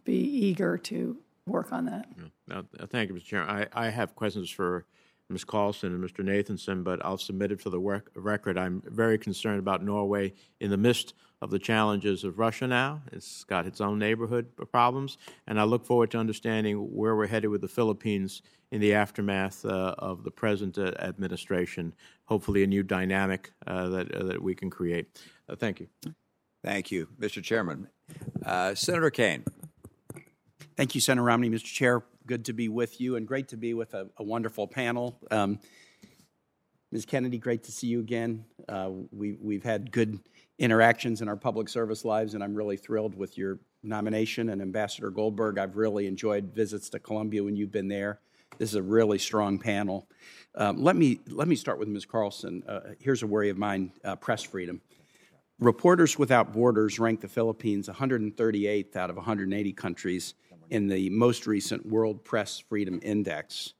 be 0.03 0.18
eager 0.18 0.78
to 0.78 1.18
work 1.45 1.72
on 1.72 1.86
that. 1.86 2.07
Yeah. 2.18 2.26
Now, 2.48 2.64
thank 2.88 3.10
you, 3.10 3.16
Mr. 3.16 3.26
Chairman. 3.26 3.68
I, 3.74 3.88
I 3.88 3.90
have 3.90 4.16
questions 4.16 4.49
for 4.49 4.86
Ms. 5.30 5.44
Carlson 5.44 5.94
and 5.94 6.03
Mr. 6.03 6.24
Nathanson, 6.26 6.84
but 6.84 7.03
I'll 7.06 7.18
submit 7.18 7.52
it 7.52 7.61
for 7.61 7.70
the 7.70 7.80
rec- 7.80 8.10
record. 8.16 8.57
I'm 8.57 8.82
very 8.86 9.18
concerned 9.18 9.60
about 9.60 9.84
Norway 9.84 10.34
in 10.60 10.72
the 10.72 10.78
midst 10.78 11.14
of 11.41 11.52
the 11.52 11.60
challenges 11.60 12.24
of 12.24 12.40
Russia 12.40 12.68
now. 12.68 13.02
It's 13.11 13.44
got 13.44 13.68
its 13.68 13.80
own 13.80 13.99
neighborhood 13.99 14.48
problems, 14.72 15.18
and 15.48 15.60
I 15.60 15.64
look 15.64 15.86
forward 15.86 16.11
to 16.11 16.18
understanding 16.18 16.76
where 16.95 17.16
we're 17.16 17.28
headed 17.28 17.49
with 17.52 17.61
the 17.61 17.68
Philippines 17.68 18.41
in 18.72 18.82
the 18.82 18.94
aftermath 18.94 19.64
uh, 19.66 19.95
of 19.99 20.24
the 20.24 20.32
present 20.32 20.78
uh, 20.78 20.91
administration. 20.99 21.94
Hopefully, 22.30 22.61
a 22.61 22.68
new 22.68 22.84
dynamic 22.84 23.51
uh, 23.65 23.89
that, 23.89 24.14
uh, 24.14 24.23
that 24.23 24.39
we 24.39 24.53
can 24.53 24.69
create. 24.69 25.19
Uh, 25.49 25.56
thank 25.56 25.80
you. 25.80 25.88
Thank 26.64 26.91
you, 26.91 27.07
Mr. 27.19 27.43
Chairman. 27.43 27.88
Uh, 28.45 28.76
Senator 28.76 29.10
Kaine. 29.10 29.43
Thank 30.77 30.93
you, 30.93 31.01
Senator 31.01 31.23
Romney. 31.23 31.49
Mr. 31.49 31.64
Chair, 31.65 32.03
good 32.27 32.45
to 32.45 32.53
be 32.53 32.69
with 32.69 33.01
you 33.01 33.15
and 33.15 33.27
great 33.27 33.47
to 33.47 33.57
be 33.57 33.73
with 33.73 33.95
a, 33.95 34.10
a 34.18 34.23
wonderful 34.23 34.68
panel. 34.68 35.19
Um, 35.31 35.57
Ms. 36.91 37.06
Kennedy, 37.06 37.39
great 37.39 37.64
to 37.64 37.72
see 37.72 37.88
you 37.88 37.99
again. 37.99 38.45
we, 39.11 39.34
we've 39.41 39.64
had 39.64 39.91
good 39.91 40.19
interactions 40.60 41.23
in 41.23 41.27
our 41.27 41.35
public 41.35 41.68
service 41.68 42.06
lives, 42.06 42.35
and 42.35 42.43
I'm 42.43 42.53
really 42.53 42.77
thrilled 42.77 43.15
with 43.15 43.39
your 43.39 43.57
nomination. 43.81 44.49
And 44.49 44.61
Ambassador 44.61 45.10
Goldberg, 45.10 45.57
I've 45.57 45.77
really 45.77 46.06
enjoyed 46.06 46.53
visits 46.53 46.89
to 46.89 46.99
Colombia 46.99 47.43
when 47.43 47.56
you've 47.56 47.72
been 47.72 47.88
there. 47.88 48.19
This 48.57 48.69
is 48.69 48.76
a 48.76 48.81
really 48.81 49.19
strong 49.19 49.59
panel. 49.59 50.07
Um, 50.55 50.84
let 50.84 50.95
me 50.95 51.19
let 51.27 51.47
me 51.47 51.55
start 51.55 51.80
with 51.80 51.88
Ms. 51.88 52.05
Carlson. 52.05 52.63
Uh, 52.67 52.80
here's 52.99 53.23
a 53.23 53.27
worry 53.27 53.49
of 53.49 53.57
mine: 53.57 53.91
uh, 54.03 54.15
press 54.15 54.43
freedom. 54.43 54.81
Reporters 55.59 56.17
Without 56.17 56.53
Borders 56.53 56.99
ranked 56.99 57.21
the 57.21 57.27
Philippines 57.27 57.89
138th 57.89 58.95
out 58.95 59.09
of 59.09 59.17
180 59.17 59.73
countries 59.73 60.34
in 60.69 60.88
the 60.88 61.09
most 61.09 61.47
recent 61.47 61.85
World 61.85 62.23
Press 62.23 62.59
Freedom 62.59 62.99
Index. 63.03 63.73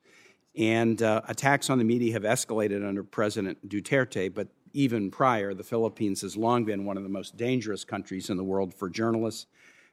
And 0.58 1.02
uh, 1.02 1.22
attacks 1.28 1.70
on 1.70 1.78
the 1.78 1.84
media 1.84 2.14
have 2.14 2.24
escalated 2.24 2.86
under 2.86 3.04
President 3.04 3.70
Duterte, 3.70 4.34
but 4.34 4.50
even 4.74 5.10
prior, 5.10 5.54
the 5.54 5.64
Philippines 5.64 6.22
has 6.22 6.36
long 6.36 6.66
been 6.66 6.86
one 6.86 6.98
of 6.98 7.04
the 7.04 7.10
most 7.10 7.38
dangerous 7.38 7.86
countries 7.86 8.30
in 8.30 8.38
the 8.38 8.44
world 8.44 8.74
for 8.74 8.90
journalists. 8.90 9.48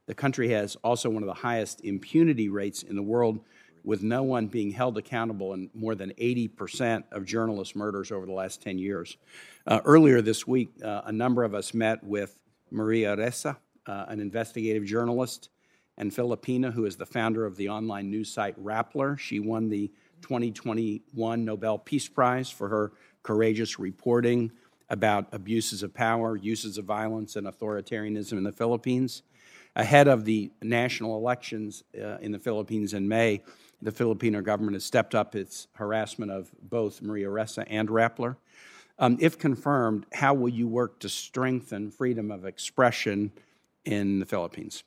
The 0.06 0.14
country 0.14 0.48
has 0.50 0.76
also 0.76 1.10
one 1.10 1.22
of 1.22 1.28
the 1.28 1.34
highest 1.34 1.84
impunity 1.84 2.48
rates 2.48 2.82
in 2.82 2.96
the 2.96 3.02
world, 3.02 3.40
with 3.86 4.02
no 4.02 4.24
one 4.24 4.48
being 4.48 4.72
held 4.72 4.98
accountable 4.98 5.54
in 5.54 5.70
more 5.72 5.94
than 5.94 6.10
80% 6.18 7.04
of 7.12 7.24
journalist 7.24 7.76
murders 7.76 8.10
over 8.10 8.26
the 8.26 8.32
last 8.32 8.60
10 8.60 8.78
years. 8.78 9.16
Uh, 9.64 9.80
earlier 9.84 10.20
this 10.20 10.44
week, 10.44 10.70
uh, 10.84 11.02
a 11.04 11.12
number 11.12 11.44
of 11.44 11.54
us 11.54 11.72
met 11.72 12.02
with 12.02 12.36
Maria 12.70 13.16
Ressa, 13.16 13.56
uh, 13.86 14.06
an 14.08 14.18
investigative 14.18 14.84
journalist, 14.84 15.50
and 15.96 16.10
Filipina, 16.10 16.72
who 16.72 16.84
is 16.84 16.96
the 16.96 17.06
founder 17.06 17.46
of 17.46 17.56
the 17.56 17.68
online 17.68 18.10
news 18.10 18.28
site 18.28 18.60
Rappler. 18.62 19.16
She 19.18 19.38
won 19.38 19.68
the 19.68 19.92
2021 20.20 21.44
Nobel 21.44 21.78
Peace 21.78 22.08
Prize 22.08 22.50
for 22.50 22.68
her 22.68 22.92
courageous 23.22 23.78
reporting 23.78 24.50
about 24.90 25.28
abuses 25.32 25.84
of 25.84 25.94
power, 25.94 26.36
uses 26.36 26.76
of 26.76 26.84
violence, 26.84 27.36
and 27.36 27.46
authoritarianism 27.46 28.32
in 28.32 28.42
the 28.42 28.52
Philippines. 28.52 29.22
Ahead 29.76 30.08
of 30.08 30.24
the 30.24 30.50
national 30.60 31.16
elections 31.16 31.84
uh, 31.96 32.16
in 32.18 32.32
the 32.32 32.38
Philippines 32.38 32.94
in 32.94 33.06
May, 33.06 33.42
the 33.82 33.92
Filipino 33.92 34.40
government 34.40 34.74
has 34.74 34.84
stepped 34.84 35.14
up 35.14 35.34
its 35.34 35.68
harassment 35.74 36.30
of 36.30 36.50
both 36.62 37.02
Maria 37.02 37.28
Ressa 37.28 37.64
and 37.68 37.88
Rappler. 37.88 38.36
Um, 38.98 39.18
if 39.20 39.38
confirmed, 39.38 40.06
how 40.12 40.32
will 40.34 40.48
you 40.48 40.66
work 40.66 40.98
to 41.00 41.08
strengthen 41.08 41.90
freedom 41.90 42.30
of 42.30 42.46
expression 42.46 43.32
in 43.84 44.18
the 44.18 44.26
Philippines? 44.26 44.84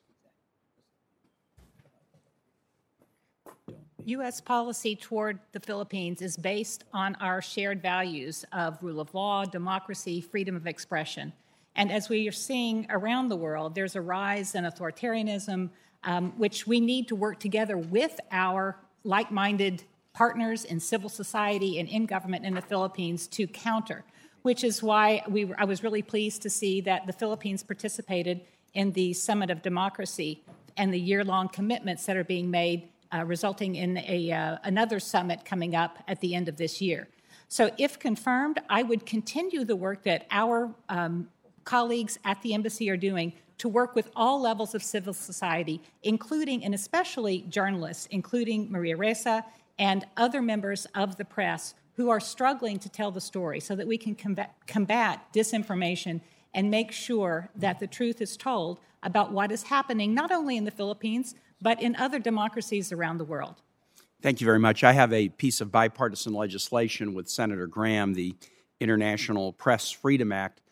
U.S. 4.04 4.40
policy 4.40 4.96
toward 4.96 5.38
the 5.52 5.60
Philippines 5.60 6.22
is 6.22 6.36
based 6.36 6.84
on 6.92 7.14
our 7.16 7.40
shared 7.40 7.82
values 7.82 8.44
of 8.52 8.82
rule 8.82 9.00
of 9.00 9.12
law, 9.14 9.44
democracy, 9.44 10.20
freedom 10.20 10.56
of 10.56 10.66
expression. 10.66 11.32
And 11.76 11.92
as 11.92 12.08
we 12.08 12.26
are 12.28 12.32
seeing 12.32 12.86
around 12.90 13.28
the 13.28 13.36
world, 13.36 13.74
there's 13.74 13.96
a 13.96 14.00
rise 14.00 14.54
in 14.54 14.64
authoritarianism, 14.64 15.70
um, 16.04 16.32
which 16.38 16.66
we 16.66 16.80
need 16.80 17.08
to 17.08 17.14
work 17.14 17.38
together 17.38 17.76
with 17.76 18.18
our 18.30 18.78
like 19.04 19.30
minded 19.30 19.84
partners 20.12 20.64
in 20.64 20.80
civil 20.80 21.08
society 21.08 21.78
and 21.78 21.88
in 21.88 22.06
government 22.06 22.44
in 22.44 22.54
the 22.54 22.62
Philippines 22.62 23.26
to 23.28 23.46
counter, 23.46 24.04
which 24.42 24.64
is 24.64 24.82
why 24.82 25.22
we, 25.28 25.52
I 25.58 25.64
was 25.64 25.82
really 25.82 26.02
pleased 26.02 26.42
to 26.42 26.50
see 26.50 26.80
that 26.82 27.06
the 27.06 27.12
Philippines 27.12 27.62
participated 27.62 28.40
in 28.74 28.92
the 28.92 29.12
Summit 29.12 29.50
of 29.50 29.62
Democracy 29.62 30.42
and 30.76 30.92
the 30.92 31.00
year 31.00 31.24
long 31.24 31.48
commitments 31.48 32.06
that 32.06 32.16
are 32.16 32.24
being 32.24 32.50
made 32.50 32.88
uh, 33.12 33.24
resulting 33.24 33.74
in 33.74 33.98
a, 33.98 34.30
uh, 34.30 34.58
another 34.64 35.00
summit 35.00 35.44
coming 35.44 35.74
up 35.74 35.98
at 36.06 36.20
the 36.20 36.34
end 36.34 36.48
of 36.48 36.56
this 36.56 36.80
year. 36.80 37.08
So, 37.48 37.70
if 37.78 37.98
confirmed, 37.98 38.60
I 38.68 38.84
would 38.84 39.04
continue 39.04 39.64
the 39.64 39.74
work 39.74 40.04
that 40.04 40.26
our 40.30 40.72
um, 40.88 41.28
colleagues 41.64 42.18
at 42.24 42.40
the 42.42 42.54
embassy 42.54 42.88
are 42.90 42.96
doing 42.96 43.32
to 43.60 43.68
work 43.68 43.94
with 43.94 44.10
all 44.16 44.40
levels 44.40 44.74
of 44.74 44.82
civil 44.82 45.12
society, 45.12 45.82
including 46.02 46.64
and 46.64 46.74
especially 46.74 47.42
journalists, 47.50 48.06
including 48.10 48.72
Maria 48.72 48.96
Ressa 48.96 49.44
and 49.78 50.06
other 50.16 50.40
members 50.40 50.86
of 50.94 51.16
the 51.16 51.26
press 51.26 51.74
who 51.92 52.08
are 52.08 52.20
struggling 52.20 52.78
to 52.78 52.88
tell 52.88 53.10
the 53.10 53.20
story 53.20 53.60
so 53.60 53.76
that 53.76 53.86
we 53.86 53.98
can 53.98 54.14
combat, 54.14 54.54
combat 54.66 55.26
disinformation 55.34 56.22
and 56.54 56.70
make 56.70 56.90
sure 56.90 57.50
that 57.54 57.78
the 57.78 57.86
truth 57.86 58.22
is 58.22 58.34
told 58.34 58.80
about 59.02 59.30
what 59.30 59.52
is 59.52 59.64
happening 59.64 60.14
not 60.14 60.32
only 60.32 60.56
in 60.56 60.64
the 60.64 60.70
Philippines, 60.70 61.34
but 61.60 61.82
in 61.82 61.94
other 61.96 62.18
democracies 62.18 62.92
around 62.92 63.18
the 63.18 63.24
world. 63.24 63.56
Thank 64.22 64.40
you 64.40 64.46
very 64.46 64.58
much. 64.58 64.82
I 64.84 64.92
have 64.92 65.12
a 65.12 65.28
piece 65.28 65.60
of 65.60 65.70
bipartisan 65.70 66.32
legislation 66.32 67.12
with 67.12 67.28
Senator 67.28 67.66
Graham, 67.66 68.14
the 68.14 68.34
International 68.80 69.52
Press 69.52 69.90
Freedom 69.90 70.32
Act, 70.32 70.62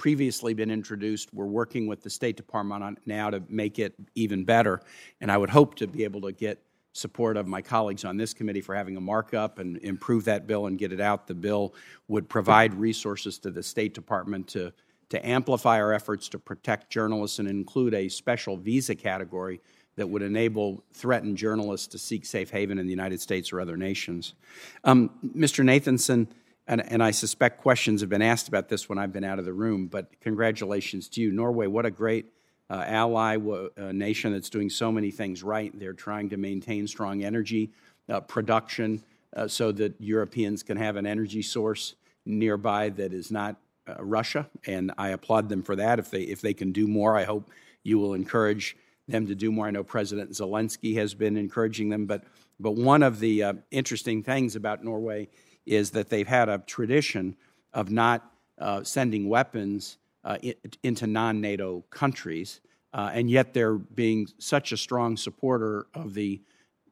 previously 0.00 0.54
been 0.54 0.70
introduced. 0.70 1.28
We're 1.34 1.44
working 1.44 1.86
with 1.86 2.02
the 2.02 2.08
State 2.08 2.38
Department 2.38 2.82
on 2.82 2.96
now 3.04 3.28
to 3.28 3.42
make 3.50 3.78
it 3.78 3.94
even 4.14 4.44
better, 4.44 4.80
and 5.20 5.30
I 5.30 5.36
would 5.36 5.50
hope 5.50 5.74
to 5.74 5.86
be 5.86 6.04
able 6.04 6.22
to 6.22 6.32
get 6.32 6.58
support 6.94 7.36
of 7.36 7.46
my 7.46 7.60
colleagues 7.60 8.06
on 8.06 8.16
this 8.16 8.32
committee 8.32 8.62
for 8.62 8.74
having 8.74 8.96
a 8.96 9.00
markup 9.00 9.58
and 9.58 9.76
improve 9.82 10.24
that 10.24 10.46
bill 10.46 10.68
and 10.68 10.78
get 10.78 10.90
it 10.90 11.02
out. 11.02 11.26
The 11.26 11.34
bill 11.34 11.74
would 12.08 12.30
provide 12.30 12.72
resources 12.72 13.38
to 13.40 13.50
the 13.50 13.62
State 13.62 13.92
Department 13.92 14.48
to, 14.48 14.72
to 15.10 15.28
amplify 15.28 15.78
our 15.78 15.92
efforts 15.92 16.30
to 16.30 16.38
protect 16.38 16.88
journalists 16.88 17.38
and 17.38 17.46
include 17.46 17.92
a 17.92 18.08
special 18.08 18.56
visa 18.56 18.94
category 18.94 19.60
that 19.96 20.06
would 20.06 20.22
enable 20.22 20.82
threatened 20.94 21.36
journalists 21.36 21.86
to 21.88 21.98
seek 21.98 22.24
safe 22.24 22.48
haven 22.48 22.78
in 22.78 22.86
the 22.86 22.90
United 22.90 23.20
States 23.20 23.52
or 23.52 23.60
other 23.60 23.76
nations. 23.76 24.32
Um, 24.84 25.10
Mr. 25.36 25.62
Nathanson, 25.62 26.26
and, 26.70 26.92
and, 26.92 27.02
I 27.02 27.10
suspect 27.10 27.60
questions 27.60 28.00
have 28.00 28.08
been 28.08 28.22
asked 28.22 28.46
about 28.46 28.68
this 28.68 28.88
when 28.88 28.96
I've 28.96 29.12
been 29.12 29.24
out 29.24 29.40
of 29.40 29.44
the 29.44 29.52
room, 29.52 29.88
but 29.88 30.08
congratulations 30.20 31.08
to 31.10 31.20
you. 31.20 31.32
Norway, 31.32 31.66
what 31.66 31.84
a 31.84 31.90
great 31.90 32.26
uh, 32.70 32.84
ally, 32.86 33.36
a 33.76 33.92
nation 33.92 34.32
that's 34.32 34.48
doing 34.48 34.70
so 34.70 34.92
many 34.92 35.10
things 35.10 35.42
right. 35.42 35.76
They're 35.76 35.92
trying 35.92 36.28
to 36.28 36.36
maintain 36.36 36.86
strong 36.86 37.24
energy 37.24 37.72
uh, 38.08 38.20
production 38.20 39.02
uh, 39.34 39.48
so 39.48 39.72
that 39.72 40.00
Europeans 40.00 40.62
can 40.62 40.76
have 40.76 40.94
an 40.94 41.06
energy 41.06 41.42
source 41.42 41.96
nearby 42.24 42.90
that 42.90 43.12
is 43.12 43.32
not 43.32 43.56
uh, 43.88 43.94
Russia, 43.98 44.48
and 44.64 44.92
I 44.96 45.08
applaud 45.08 45.48
them 45.48 45.64
for 45.64 45.74
that. 45.74 45.98
If 45.98 46.12
they, 46.12 46.22
if 46.22 46.40
they 46.40 46.54
can 46.54 46.70
do 46.70 46.86
more, 46.86 47.16
I 47.16 47.24
hope 47.24 47.50
you 47.82 47.98
will 47.98 48.14
encourage 48.14 48.76
them 49.08 49.26
to 49.26 49.34
do 49.34 49.50
more. 49.50 49.66
I 49.66 49.72
know 49.72 49.82
President 49.82 50.30
Zelensky 50.30 50.94
has 50.94 51.14
been 51.14 51.36
encouraging 51.36 51.88
them, 51.88 52.06
but 52.06 52.22
but 52.60 52.72
one 52.72 53.02
of 53.02 53.20
the 53.20 53.42
uh, 53.42 53.52
interesting 53.70 54.22
things 54.22 54.54
about 54.54 54.84
Norway 54.84 55.28
is 55.70 55.92
that 55.92 56.08
they've 56.08 56.26
had 56.26 56.48
a 56.48 56.58
tradition 56.58 57.36
of 57.72 57.90
not 57.90 58.32
uh, 58.58 58.82
sending 58.82 59.28
weapons 59.28 59.98
uh, 60.24 60.36
into 60.82 61.06
non-NATO 61.06 61.84
countries, 61.90 62.60
uh, 62.92 63.10
and 63.14 63.30
yet 63.30 63.54
they're 63.54 63.78
being 63.78 64.26
such 64.38 64.72
a 64.72 64.76
strong 64.76 65.16
supporter 65.16 65.86
of 65.94 66.14
the 66.14 66.42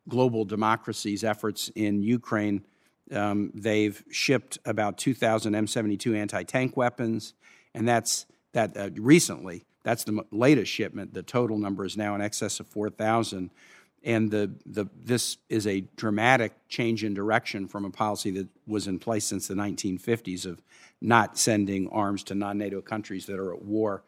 global 0.08 0.44
democracy's 0.44 1.24
efforts 1.24 1.70
in 1.74 2.02
Ukraine. 2.02 2.64
Um, 3.12 3.50
they've 3.52 4.02
shipped 4.10 4.58
about 4.64 4.96
2,000 4.96 5.54
M72 5.54 6.16
anti-tank 6.16 6.76
weapons, 6.76 7.34
and 7.74 7.86
that's 7.86 8.26
that 8.52 8.76
uh, 8.76 8.90
recently 8.94 9.64
that's 9.82 10.04
the 10.04 10.22
latest 10.30 10.70
shipment. 10.70 11.14
The 11.14 11.22
total 11.22 11.58
number 11.58 11.84
is 11.84 11.96
now 11.96 12.14
in 12.14 12.20
excess 12.20 12.60
of 12.60 12.66
4,000. 12.68 13.50
And 14.04 14.30
the, 14.30 14.52
the, 14.64 14.86
this 15.04 15.38
is 15.48 15.66
a 15.66 15.80
dramatic 15.96 16.52
change 16.68 17.04
in 17.04 17.14
direction 17.14 17.66
from 17.66 17.84
a 17.84 17.90
policy 17.90 18.30
that 18.32 18.48
was 18.66 18.86
in 18.86 18.98
place 18.98 19.24
since 19.24 19.48
the 19.48 19.54
1950s 19.54 20.46
of 20.46 20.62
not 21.00 21.38
sending 21.38 21.88
arms 21.88 22.22
to 22.24 22.34
non 22.34 22.58
NATO 22.58 22.80
countries 22.80 23.26
that 23.26 23.38
are 23.38 23.54
at 23.54 23.62
war. 23.62 24.04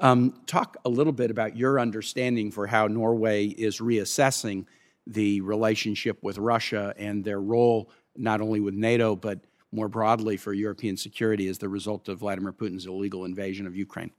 Um, 0.00 0.40
talk 0.46 0.76
a 0.84 0.88
little 0.88 1.12
bit 1.12 1.30
about 1.30 1.56
your 1.56 1.80
understanding 1.80 2.50
for 2.50 2.66
how 2.66 2.86
Norway 2.86 3.46
is 3.46 3.78
reassessing 3.80 4.66
the 5.06 5.40
relationship 5.40 6.22
with 6.22 6.38
Russia 6.38 6.94
and 6.96 7.24
their 7.24 7.40
role 7.40 7.90
not 8.16 8.40
only 8.40 8.60
with 8.60 8.74
NATO, 8.74 9.16
but 9.16 9.40
more 9.72 9.88
broadly 9.88 10.36
for 10.36 10.52
European 10.52 10.96
security 10.96 11.48
as 11.48 11.58
the 11.58 11.68
result 11.68 12.08
of 12.08 12.18
Vladimir 12.18 12.52
Putin's 12.52 12.86
illegal 12.86 13.24
invasion 13.24 13.66
of 13.66 13.76
Ukraine. 13.76 14.10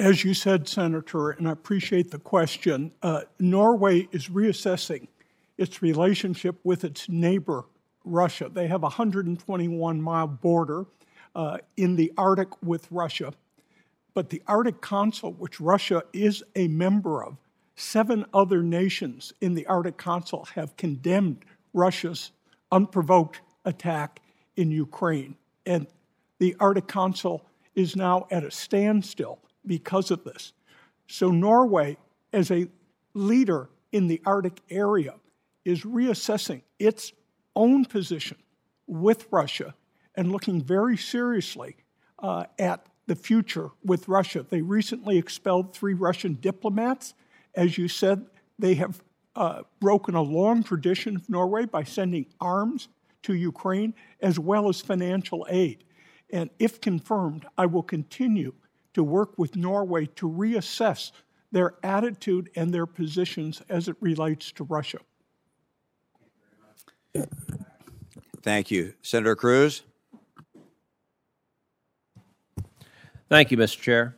As 0.00 0.24
you 0.24 0.32
said, 0.32 0.66
Senator, 0.66 1.32
and 1.32 1.46
I 1.46 1.52
appreciate 1.52 2.10
the 2.10 2.18
question, 2.18 2.90
uh, 3.02 3.24
Norway 3.38 4.08
is 4.12 4.28
reassessing 4.28 5.08
its 5.58 5.82
relationship 5.82 6.58
with 6.64 6.84
its 6.84 7.06
neighbor, 7.10 7.66
Russia. 8.06 8.48
They 8.50 8.66
have 8.66 8.80
a 8.80 8.96
121 8.96 10.00
mile 10.00 10.26
border 10.26 10.86
uh, 11.34 11.58
in 11.76 11.96
the 11.96 12.14
Arctic 12.16 12.48
with 12.62 12.90
Russia. 12.90 13.34
But 14.14 14.30
the 14.30 14.42
Arctic 14.46 14.80
Council, 14.80 15.34
which 15.34 15.60
Russia 15.60 16.02
is 16.14 16.42
a 16.56 16.66
member 16.68 17.22
of, 17.22 17.36
seven 17.76 18.24
other 18.32 18.62
nations 18.62 19.34
in 19.42 19.52
the 19.52 19.66
Arctic 19.66 19.98
Council 19.98 20.48
have 20.54 20.78
condemned 20.78 21.44
Russia's 21.74 22.30
unprovoked 22.72 23.42
attack 23.66 24.22
in 24.56 24.70
Ukraine. 24.70 25.36
And 25.66 25.86
the 26.38 26.56
Arctic 26.58 26.88
Council 26.88 27.44
is 27.74 27.96
now 27.96 28.26
at 28.30 28.44
a 28.44 28.50
standstill 28.50 29.40
because 29.66 30.10
of 30.10 30.24
this. 30.24 30.52
So, 31.06 31.30
Norway, 31.30 31.96
as 32.32 32.50
a 32.50 32.68
leader 33.14 33.68
in 33.92 34.06
the 34.06 34.20
Arctic 34.24 34.60
area, 34.70 35.14
is 35.64 35.82
reassessing 35.82 36.62
its 36.78 37.12
own 37.56 37.84
position 37.84 38.36
with 38.86 39.26
Russia 39.30 39.74
and 40.14 40.32
looking 40.32 40.62
very 40.62 40.96
seriously 40.96 41.76
uh, 42.18 42.44
at 42.58 42.86
the 43.06 43.16
future 43.16 43.70
with 43.84 44.08
Russia. 44.08 44.44
They 44.48 44.62
recently 44.62 45.18
expelled 45.18 45.74
three 45.74 45.94
Russian 45.94 46.34
diplomats. 46.40 47.14
As 47.54 47.76
you 47.76 47.88
said, 47.88 48.26
they 48.58 48.74
have 48.74 49.02
uh, 49.34 49.62
broken 49.80 50.14
a 50.14 50.22
long 50.22 50.62
tradition 50.62 51.16
of 51.16 51.28
Norway 51.28 51.66
by 51.66 51.84
sending 51.84 52.26
arms 52.40 52.88
to 53.22 53.34
Ukraine 53.34 53.94
as 54.20 54.38
well 54.38 54.68
as 54.68 54.80
financial 54.80 55.46
aid. 55.50 55.84
And 56.30 56.50
if 56.58 56.80
confirmed, 56.80 57.46
I 57.58 57.66
will 57.66 57.82
continue 57.82 58.54
to 58.94 59.04
work 59.04 59.38
with 59.38 59.56
Norway 59.56 60.06
to 60.16 60.28
reassess 60.28 61.12
their 61.52 61.74
attitude 61.82 62.50
and 62.54 62.72
their 62.72 62.86
positions 62.86 63.62
as 63.68 63.88
it 63.88 63.96
relates 64.00 64.52
to 64.52 64.64
Russia. 64.64 64.98
Thank 68.42 68.70
you. 68.70 68.94
Senator 69.02 69.36
Cruz? 69.36 69.82
Thank 73.28 73.50
you, 73.50 73.56
Mr. 73.56 73.80
Chair. 73.80 74.16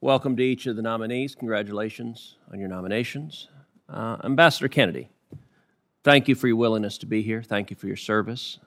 Welcome 0.00 0.36
to 0.36 0.42
each 0.42 0.66
of 0.66 0.76
the 0.76 0.82
nominees. 0.82 1.34
Congratulations 1.34 2.36
on 2.52 2.58
your 2.58 2.68
nominations. 2.68 3.48
Uh, 3.88 4.16
Ambassador 4.22 4.68
Kennedy, 4.68 5.08
thank 6.04 6.28
you 6.28 6.34
for 6.34 6.46
your 6.46 6.56
willingness 6.56 6.98
to 6.98 7.06
be 7.06 7.22
here. 7.22 7.42
Thank 7.42 7.70
you 7.70 7.76
for 7.76 7.86
your 7.86 7.96
service. 7.96 8.58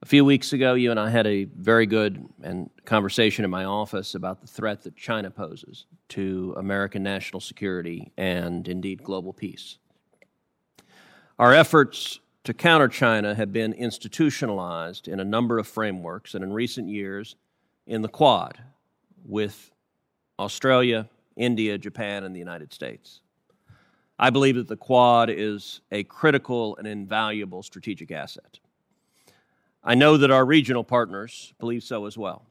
A 0.00 0.06
few 0.06 0.24
weeks 0.24 0.52
ago, 0.52 0.74
you 0.74 0.92
and 0.92 1.00
I 1.00 1.10
had 1.10 1.26
a 1.26 1.44
very 1.44 1.84
good 1.84 2.24
and 2.44 2.70
conversation 2.84 3.44
in 3.44 3.50
my 3.50 3.64
office 3.64 4.14
about 4.14 4.40
the 4.40 4.46
threat 4.46 4.84
that 4.84 4.94
China 4.94 5.28
poses 5.28 5.86
to 6.10 6.54
American 6.56 7.02
national 7.02 7.40
security 7.40 8.12
and 8.16 8.68
indeed 8.68 9.02
global 9.02 9.32
peace. 9.32 9.78
Our 11.36 11.52
efforts 11.52 12.20
to 12.44 12.54
counter 12.54 12.86
China 12.86 13.34
have 13.34 13.52
been 13.52 13.72
institutionalized 13.72 15.08
in 15.08 15.18
a 15.18 15.24
number 15.24 15.58
of 15.58 15.66
frameworks 15.66 16.34
and 16.34 16.44
in 16.44 16.52
recent 16.52 16.88
years 16.88 17.34
in 17.88 18.00
the 18.00 18.08
Quad 18.08 18.56
with 19.24 19.72
Australia, 20.38 21.08
India, 21.36 21.76
Japan, 21.76 22.22
and 22.22 22.32
the 22.32 22.38
United 22.38 22.72
States. 22.72 23.20
I 24.16 24.30
believe 24.30 24.54
that 24.54 24.68
the 24.68 24.76
Quad 24.76 25.28
is 25.28 25.80
a 25.90 26.04
critical 26.04 26.76
and 26.76 26.86
invaluable 26.86 27.64
strategic 27.64 28.12
asset. 28.12 28.60
I 29.88 29.94
know 29.94 30.18
that 30.18 30.30
our 30.30 30.44
regional 30.44 30.84
partners 30.84 31.54
believe 31.58 31.82
so 31.82 32.04
as 32.04 32.18
well. 32.18 32.44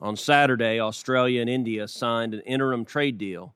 On 0.00 0.16
Saturday, 0.16 0.80
Australia 0.80 1.40
and 1.40 1.48
India 1.48 1.86
signed 1.86 2.34
an 2.34 2.40
interim 2.40 2.84
trade 2.84 3.18
deal 3.18 3.54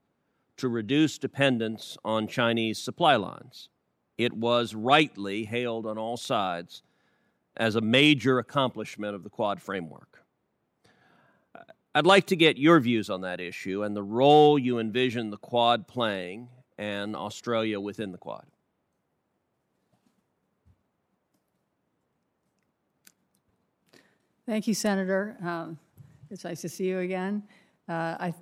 to 0.58 0.68
reduce 0.68 1.18
dependence 1.18 1.98
on 2.04 2.28
Chinese 2.28 2.78
supply 2.78 3.16
lines. 3.16 3.68
It 4.16 4.32
was 4.32 4.76
rightly 4.76 5.44
hailed 5.44 5.86
on 5.86 5.98
all 5.98 6.16
sides 6.16 6.84
as 7.56 7.74
a 7.74 7.80
major 7.80 8.38
accomplishment 8.38 9.16
of 9.16 9.24
the 9.24 9.28
Quad 9.28 9.60
framework. 9.60 10.22
I'd 11.92 12.06
like 12.06 12.26
to 12.26 12.36
get 12.36 12.58
your 12.58 12.78
views 12.78 13.10
on 13.10 13.22
that 13.22 13.40
issue 13.40 13.82
and 13.82 13.96
the 13.96 14.04
role 14.04 14.56
you 14.56 14.78
envision 14.78 15.30
the 15.30 15.36
Quad 15.36 15.88
playing 15.88 16.46
and 16.78 17.16
Australia 17.16 17.80
within 17.80 18.12
the 18.12 18.18
Quad. 18.18 18.46
Thank 24.50 24.66
you, 24.66 24.74
Senator. 24.74 25.36
Um, 25.44 25.78
it's 26.28 26.42
nice 26.42 26.60
to 26.62 26.68
see 26.68 26.88
you 26.88 26.98
again. 26.98 27.44
Uh, 27.88 28.16
I, 28.18 28.34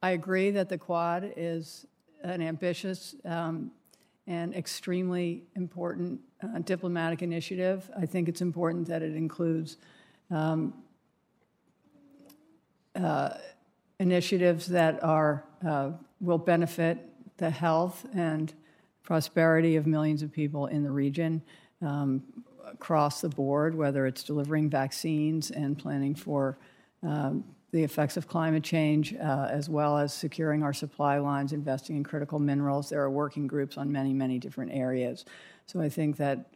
I 0.00 0.10
agree 0.10 0.52
that 0.52 0.68
the 0.68 0.78
Quad 0.78 1.32
is 1.36 1.84
an 2.22 2.40
ambitious 2.40 3.16
um, 3.24 3.72
and 4.28 4.54
extremely 4.54 5.42
important 5.56 6.20
uh, 6.44 6.60
diplomatic 6.60 7.22
initiative. 7.22 7.90
I 7.98 8.06
think 8.06 8.28
it's 8.28 8.40
important 8.40 8.86
that 8.86 9.02
it 9.02 9.16
includes 9.16 9.78
um, 10.30 10.72
uh, 12.94 13.30
initiatives 13.98 14.66
that 14.68 15.02
are 15.02 15.42
uh, 15.66 15.90
will 16.20 16.38
benefit 16.38 16.98
the 17.38 17.50
health 17.50 18.06
and 18.14 18.54
prosperity 19.02 19.74
of 19.74 19.88
millions 19.88 20.22
of 20.22 20.30
people 20.30 20.66
in 20.66 20.84
the 20.84 20.90
region 20.92 21.42
um, 21.82 22.22
across 22.66 23.20
the 23.20 23.28
board, 23.28 23.74
whether 23.74 24.06
it's 24.06 24.22
delivering 24.22 24.68
vaccines 24.68 25.50
and 25.50 25.78
planning 25.78 26.14
for 26.14 26.58
um, 27.02 27.44
the 27.72 27.82
effects 27.82 28.16
of 28.16 28.26
climate 28.26 28.62
change, 28.62 29.14
uh, 29.14 29.48
as 29.50 29.68
well 29.68 29.98
as 29.98 30.12
securing 30.12 30.62
our 30.62 30.72
supply 30.72 31.18
lines, 31.18 31.52
investing 31.52 31.96
in 31.96 32.04
critical 32.04 32.38
minerals. 32.38 32.88
There 32.88 33.02
are 33.02 33.10
working 33.10 33.46
groups 33.46 33.76
on 33.76 33.90
many, 33.92 34.12
many 34.12 34.38
different 34.38 34.72
areas. 34.72 35.24
So 35.66 35.80
I 35.80 35.88
think 35.88 36.16
that 36.16 36.46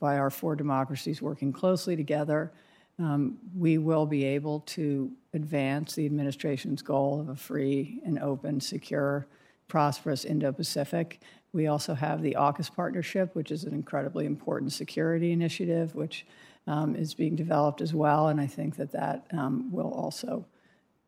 by 0.00 0.18
our 0.18 0.30
four 0.30 0.56
democracies 0.56 1.22
working 1.22 1.52
closely 1.52 1.96
together, 1.96 2.52
um, 2.98 3.38
we 3.56 3.78
will 3.78 4.06
be 4.06 4.24
able 4.24 4.60
to 4.60 5.10
advance 5.32 5.94
the 5.94 6.04
administration's 6.04 6.82
goal 6.82 7.20
of 7.20 7.28
a 7.28 7.36
free 7.36 8.00
and 8.04 8.18
open, 8.18 8.60
secure, 8.60 9.26
prosperous 9.68 10.24
Indo 10.24 10.52
Pacific. 10.52 11.20
We 11.52 11.66
also 11.66 11.94
have 11.94 12.22
the 12.22 12.36
AUKUS 12.38 12.74
partnership, 12.74 13.34
which 13.34 13.50
is 13.50 13.64
an 13.64 13.74
incredibly 13.74 14.24
important 14.24 14.72
security 14.72 15.32
initiative, 15.32 15.94
which 15.94 16.26
um, 16.66 16.94
is 16.94 17.14
being 17.14 17.34
developed 17.34 17.80
as 17.80 17.92
well. 17.92 18.28
And 18.28 18.40
I 18.40 18.46
think 18.46 18.76
that 18.76 18.92
that 18.92 19.26
um, 19.32 19.72
will 19.72 19.90
also 19.90 20.46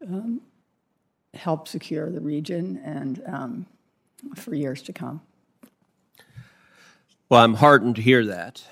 um, 0.07 0.41
help 1.35 1.69
secure 1.69 2.11
the 2.11 2.21
region 2.21 2.81
and 2.85 3.23
um, 3.27 3.67
for 4.35 4.55
years 4.55 4.83
to 4.83 4.93
come. 4.93 5.21
Well, 7.29 7.43
I'm 7.43 7.55
heartened 7.55 7.97
to 7.97 8.03
hear 8.03 8.27
that. 8.27 8.63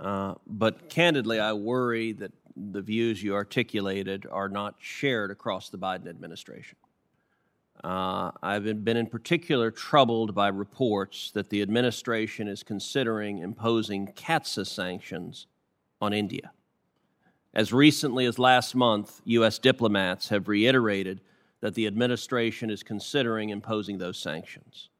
Uh, 0.00 0.34
but 0.46 0.88
candidly, 0.88 1.40
I 1.40 1.52
worry 1.52 2.12
that 2.12 2.32
the 2.56 2.80
views 2.80 3.22
you 3.22 3.34
articulated 3.34 4.26
are 4.30 4.48
not 4.48 4.76
shared 4.78 5.30
across 5.30 5.68
the 5.68 5.78
Biden 5.78 6.08
administration. 6.08 6.78
Uh, 7.84 8.32
I've 8.42 8.84
been, 8.84 8.96
in 8.96 9.06
particular 9.06 9.70
troubled 9.70 10.34
by 10.34 10.48
reports 10.48 11.30
that 11.32 11.48
the 11.48 11.62
administration 11.62 12.48
is 12.48 12.62
considering 12.62 13.38
imposing 13.38 14.08
CAATSA 14.08 14.66
sanctions 14.66 15.46
on 16.00 16.12
India. 16.12 16.50
As 17.54 17.72
recently 17.72 18.26
as 18.26 18.38
last 18.38 18.74
month, 18.74 19.20
U.S. 19.24 19.58
diplomats 19.58 20.28
have 20.28 20.48
reiterated 20.48 21.20
that 21.60 21.74
the 21.74 21.86
administration 21.86 22.70
is 22.70 22.82
considering 22.82 23.50
imposing 23.50 23.98
those 23.98 24.18
sanctions. 24.18 24.90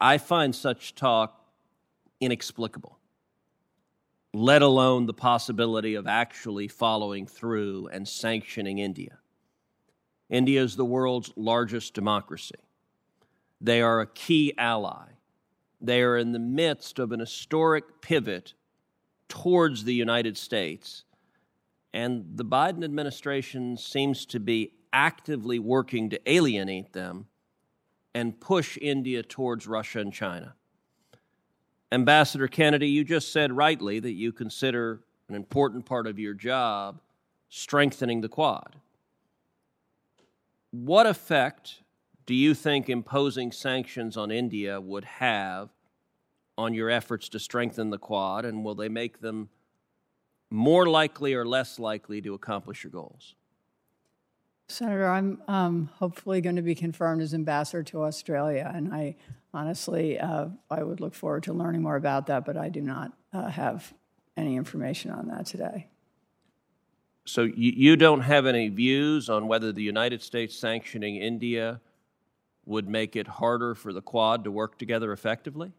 I 0.00 0.18
find 0.18 0.54
such 0.54 0.94
talk 0.94 1.44
inexplicable, 2.20 2.98
let 4.34 4.62
alone 4.62 5.06
the 5.06 5.14
possibility 5.14 5.94
of 5.94 6.06
actually 6.06 6.66
following 6.68 7.26
through 7.26 7.88
and 7.92 8.06
sanctioning 8.06 8.78
India. 8.78 9.18
India 10.30 10.62
is 10.62 10.76
the 10.76 10.84
world's 10.84 11.32
largest 11.36 11.94
democracy. 11.94 12.54
They 13.60 13.80
are 13.80 14.00
a 14.00 14.06
key 14.06 14.52
ally. 14.58 15.06
They 15.80 16.02
are 16.02 16.16
in 16.16 16.32
the 16.32 16.38
midst 16.38 16.98
of 16.98 17.12
an 17.12 17.20
historic 17.20 18.00
pivot 18.00 18.54
towards 19.28 19.84
the 19.84 19.94
United 19.94 20.36
States. 20.36 21.04
And 21.92 22.24
the 22.36 22.44
Biden 22.44 22.84
administration 22.84 23.76
seems 23.76 24.26
to 24.26 24.40
be 24.40 24.72
actively 24.92 25.58
working 25.58 26.10
to 26.10 26.30
alienate 26.30 26.92
them 26.92 27.26
and 28.14 28.40
push 28.40 28.78
India 28.80 29.22
towards 29.22 29.66
Russia 29.66 30.00
and 30.00 30.12
China. 30.12 30.54
Ambassador 31.90 32.48
Kennedy, 32.48 32.88
you 32.88 33.04
just 33.04 33.32
said 33.32 33.52
rightly 33.52 34.00
that 34.00 34.12
you 34.12 34.32
consider 34.32 35.00
an 35.28 35.34
important 35.34 35.86
part 35.86 36.06
of 36.06 36.18
your 36.18 36.34
job 36.34 37.00
strengthening 37.48 38.20
the 38.20 38.28
Quad. 38.28 38.76
What 40.70 41.06
effect 41.06 41.82
do 42.26 42.34
you 42.34 42.54
think 42.54 42.90
imposing 42.90 43.52
sanctions 43.52 44.16
on 44.16 44.30
India 44.30 44.80
would 44.80 45.04
have 45.04 45.70
on 46.58 46.74
your 46.74 46.90
efforts 46.90 47.28
to 47.30 47.38
strengthen 47.38 47.90
the 47.90 47.98
Quad, 47.98 48.44
and 48.44 48.64
will 48.64 48.74
they 48.74 48.88
make 48.88 49.20
them 49.20 49.48
more 50.50 50.86
likely 50.88 51.34
or 51.34 51.46
less 51.46 51.78
likely 51.78 52.20
to 52.20 52.34
accomplish 52.34 52.84
your 52.84 52.90
goals? 52.90 53.34
Senator, 54.68 55.06
I'm 55.06 55.40
um, 55.48 55.88
hopefully 55.94 56.42
going 56.42 56.56
to 56.56 56.62
be 56.62 56.74
confirmed 56.74 57.22
as 57.22 57.32
ambassador 57.32 57.82
to 57.84 58.02
Australia, 58.02 58.70
and 58.74 58.92
I 58.92 59.16
honestly, 59.54 60.18
uh, 60.18 60.48
I 60.70 60.82
would 60.82 61.00
look 61.00 61.14
forward 61.14 61.44
to 61.44 61.54
learning 61.54 61.80
more 61.80 61.96
about 61.96 62.26
that, 62.26 62.44
but 62.44 62.56
I 62.56 62.68
do 62.68 62.82
not 62.82 63.12
uh, 63.32 63.48
have 63.48 63.94
any 64.36 64.56
information 64.56 65.10
on 65.10 65.28
that 65.28 65.46
today. 65.46 65.86
So 67.28 67.42
you, 67.42 67.72
you 67.76 67.96
don't 67.96 68.22
have 68.22 68.46
any 68.46 68.68
views 68.68 69.28
on 69.28 69.48
whether 69.48 69.70
the 69.70 69.82
United 69.82 70.22
States 70.22 70.56
sanctioning 70.56 71.16
India 71.16 71.80
would 72.64 72.88
make 72.88 73.16
it 73.16 73.26
harder 73.26 73.74
for 73.74 73.92
the 73.92 74.00
Quad 74.02 74.44
to 74.44 74.50
work 74.50 74.78
together 74.78 75.12
effectively? 75.12 75.72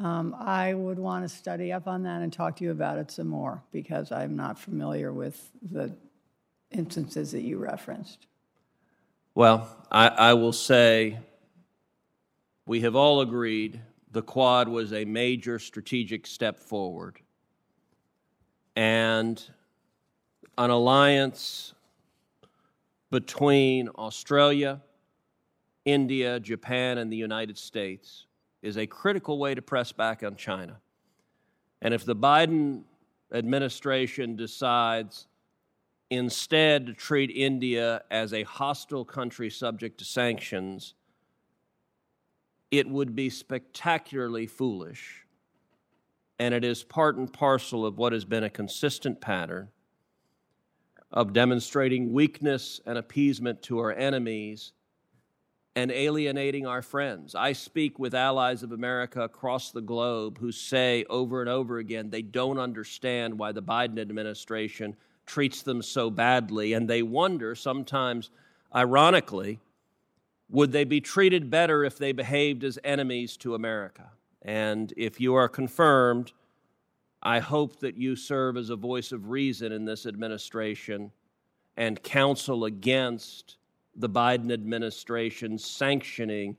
Um, 0.00 0.34
I 0.38 0.74
would 0.74 0.98
want 0.98 1.24
to 1.24 1.28
study 1.28 1.72
up 1.72 1.86
on 1.86 2.02
that 2.02 2.22
and 2.22 2.32
talk 2.32 2.56
to 2.56 2.64
you 2.64 2.72
about 2.72 2.98
it 2.98 3.10
some 3.10 3.28
more 3.28 3.62
because 3.70 4.10
I'm 4.10 4.34
not 4.34 4.58
familiar 4.58 5.12
with 5.12 5.50
the 5.62 5.92
instances 6.72 7.30
that 7.30 7.42
you 7.42 7.58
referenced. 7.58 8.26
Well, 9.34 9.68
I, 9.90 10.08
I 10.08 10.34
will 10.34 10.52
say 10.52 11.18
we 12.66 12.80
have 12.80 12.96
all 12.96 13.20
agreed 13.20 13.80
the 14.10 14.22
Quad 14.22 14.68
was 14.68 14.92
a 14.92 15.04
major 15.04 15.58
strategic 15.58 16.26
step 16.26 16.58
forward. 16.58 17.18
And 18.76 19.42
an 20.56 20.70
alliance 20.70 21.74
between 23.10 23.88
Australia, 23.90 24.80
India, 25.84 26.40
Japan, 26.40 26.98
and 26.98 27.12
the 27.12 27.16
United 27.16 27.58
States 27.58 28.26
is 28.62 28.76
a 28.76 28.86
critical 28.86 29.38
way 29.38 29.54
to 29.54 29.62
press 29.62 29.92
back 29.92 30.22
on 30.22 30.36
China. 30.36 30.80
And 31.82 31.92
if 31.92 32.04
the 32.04 32.16
Biden 32.16 32.84
administration 33.32 34.36
decides 34.36 35.26
instead 36.10 36.86
to 36.86 36.94
treat 36.94 37.30
India 37.30 38.02
as 38.10 38.32
a 38.32 38.44
hostile 38.44 39.04
country 39.04 39.50
subject 39.50 39.98
to 39.98 40.04
sanctions, 40.04 40.94
it 42.70 42.88
would 42.88 43.14
be 43.14 43.28
spectacularly 43.28 44.46
foolish. 44.46 45.26
And 46.38 46.54
it 46.54 46.64
is 46.64 46.82
part 46.82 47.16
and 47.16 47.32
parcel 47.32 47.84
of 47.84 47.98
what 47.98 48.12
has 48.12 48.24
been 48.24 48.44
a 48.44 48.50
consistent 48.50 49.20
pattern 49.20 49.68
of 51.14 51.32
demonstrating 51.32 52.12
weakness 52.12 52.80
and 52.84 52.98
appeasement 52.98 53.62
to 53.62 53.78
our 53.78 53.92
enemies 53.92 54.72
and 55.76 55.90
alienating 55.90 56.66
our 56.66 56.82
friends. 56.82 57.36
I 57.36 57.52
speak 57.52 57.98
with 57.98 58.14
allies 58.14 58.62
of 58.64 58.72
America 58.72 59.22
across 59.22 59.70
the 59.70 59.80
globe 59.80 60.38
who 60.38 60.52
say 60.52 61.04
over 61.08 61.40
and 61.40 61.48
over 61.48 61.78
again 61.78 62.10
they 62.10 62.22
don't 62.22 62.58
understand 62.58 63.38
why 63.38 63.52
the 63.52 63.62
Biden 63.62 63.98
administration 63.98 64.96
treats 65.24 65.62
them 65.62 65.82
so 65.82 66.10
badly, 66.10 66.74
and 66.74 66.90
they 66.90 67.02
wonder 67.02 67.54
sometimes, 67.54 68.30
ironically, 68.74 69.60
would 70.50 70.72
they 70.72 70.84
be 70.84 71.00
treated 71.00 71.48
better 71.48 71.84
if 71.84 71.96
they 71.96 72.12
behaved 72.12 72.62
as 72.62 72.78
enemies 72.84 73.36
to 73.38 73.54
America? 73.54 74.10
And 74.42 74.92
if 74.96 75.20
you 75.20 75.34
are 75.34 75.48
confirmed, 75.48 76.32
I 77.24 77.38
hope 77.38 77.80
that 77.80 77.96
you 77.96 78.16
serve 78.16 78.56
as 78.56 78.70
a 78.70 78.76
voice 78.76 79.10
of 79.10 79.30
reason 79.30 79.72
in 79.72 79.84
this 79.84 80.04
administration 80.04 81.10
and 81.76 82.02
counsel 82.02 82.66
against 82.66 83.56
the 83.96 84.08
Biden 84.08 84.52
administration 84.52 85.58
sanctioning 85.58 86.56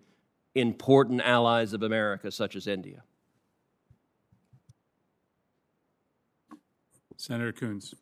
important 0.56 1.22
allies 1.22 1.74
of 1.74 1.84
America, 1.84 2.32
such 2.32 2.56
as 2.56 2.66
India. 2.68 3.04
Senator 7.18 7.52
Coons. 7.52 7.94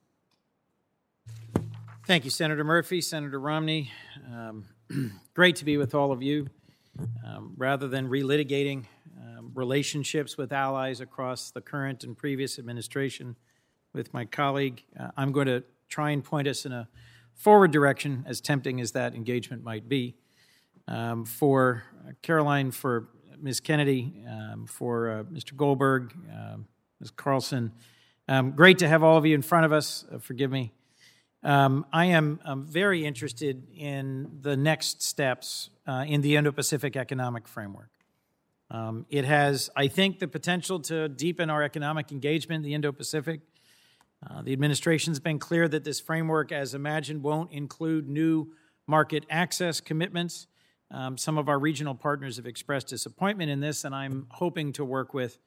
Thank 2.05 2.25
you, 2.25 2.31
Senator 2.31 2.63
Murphy, 2.63 3.01
Senator 3.01 3.39
Romney. 3.39 3.91
Um, 4.31 4.65
great 5.33 5.55
to 5.57 5.65
be 5.65 5.77
with 5.77 5.95
all 5.95 6.11
of 6.11 6.21
you. 6.21 6.47
Um, 7.25 7.53
rather 7.57 7.87
than 7.87 8.07
relitigating 8.07 8.85
um, 9.21 9.51
relationships 9.53 10.37
with 10.37 10.51
allies 10.51 11.01
across 11.01 11.51
the 11.51 11.61
current 11.61 12.03
and 12.03 12.17
previous 12.17 12.57
administration 12.59 13.35
with 13.93 14.13
my 14.13 14.25
colleague, 14.25 14.83
uh, 14.99 15.09
I'm 15.17 15.31
going 15.31 15.47
to 15.47 15.63
try 15.89 16.11
and 16.11 16.23
point 16.23 16.47
us 16.47 16.65
in 16.65 16.71
a 16.71 16.87
forward 17.35 17.71
direction, 17.71 18.23
as 18.27 18.41
tempting 18.41 18.79
as 18.79 18.91
that 18.91 19.15
engagement 19.15 19.63
might 19.63 19.87
be. 19.87 20.15
Um, 20.87 21.25
for 21.25 21.83
Caroline, 22.21 22.71
for 22.71 23.07
Ms. 23.39 23.59
Kennedy, 23.59 24.23
um, 24.27 24.65
for 24.65 25.09
uh, 25.09 25.23
Mr. 25.23 25.55
Goldberg, 25.55 26.13
uh, 26.33 26.57
Ms. 26.99 27.11
Carlson, 27.11 27.71
um, 28.27 28.51
great 28.51 28.79
to 28.79 28.87
have 28.87 29.03
all 29.03 29.17
of 29.17 29.25
you 29.25 29.35
in 29.35 29.41
front 29.41 29.65
of 29.65 29.73
us. 29.73 30.05
Uh, 30.11 30.17
forgive 30.17 30.49
me. 30.49 30.71
Um, 31.43 31.85
I 31.91 32.05
am 32.05 32.39
um, 32.45 32.65
very 32.65 33.05
interested 33.05 33.67
in 33.75 34.39
the 34.41 34.55
next 34.55 35.03
steps 35.03 35.69
uh, 35.85 36.05
in 36.07 36.21
the 36.21 36.37
Indo 36.37 36.53
Pacific 36.53 36.95
Economic 36.95 37.49
Framework. 37.49 37.89
Um, 38.73 39.05
it 39.11 39.23
has, 39.23 39.69
I 39.75 39.87
think, 39.87 40.17
the 40.17 40.27
potential 40.27 40.79
to 40.81 41.07
deepen 41.07 41.51
our 41.51 41.61
economic 41.61 42.11
engagement 42.11 42.57
in 42.57 42.63
the 42.63 42.73
Indo 42.73 42.91
Pacific. 42.91 43.41
Uh, 44.27 44.41
the 44.41 44.51
administration's 44.51 45.19
been 45.19 45.37
clear 45.37 45.67
that 45.67 45.83
this 45.83 45.99
framework, 45.99 46.51
as 46.51 46.73
imagined, 46.73 47.21
won't 47.21 47.51
include 47.51 48.09
new 48.09 48.51
market 48.87 49.25
access 49.29 49.79
commitments. 49.79 50.47
Um, 50.89 51.19
some 51.19 51.37
of 51.37 51.49
our 51.49 51.59
regional 51.59 51.93
partners 51.93 52.37
have 52.37 52.47
expressed 52.47 52.87
disappointment 52.87 53.51
in 53.51 53.59
this, 53.59 53.83
and 53.83 53.93
I'm 53.93 54.25
hoping 54.31 54.73
to 54.73 54.83
work 54.83 55.13
with 55.13 55.37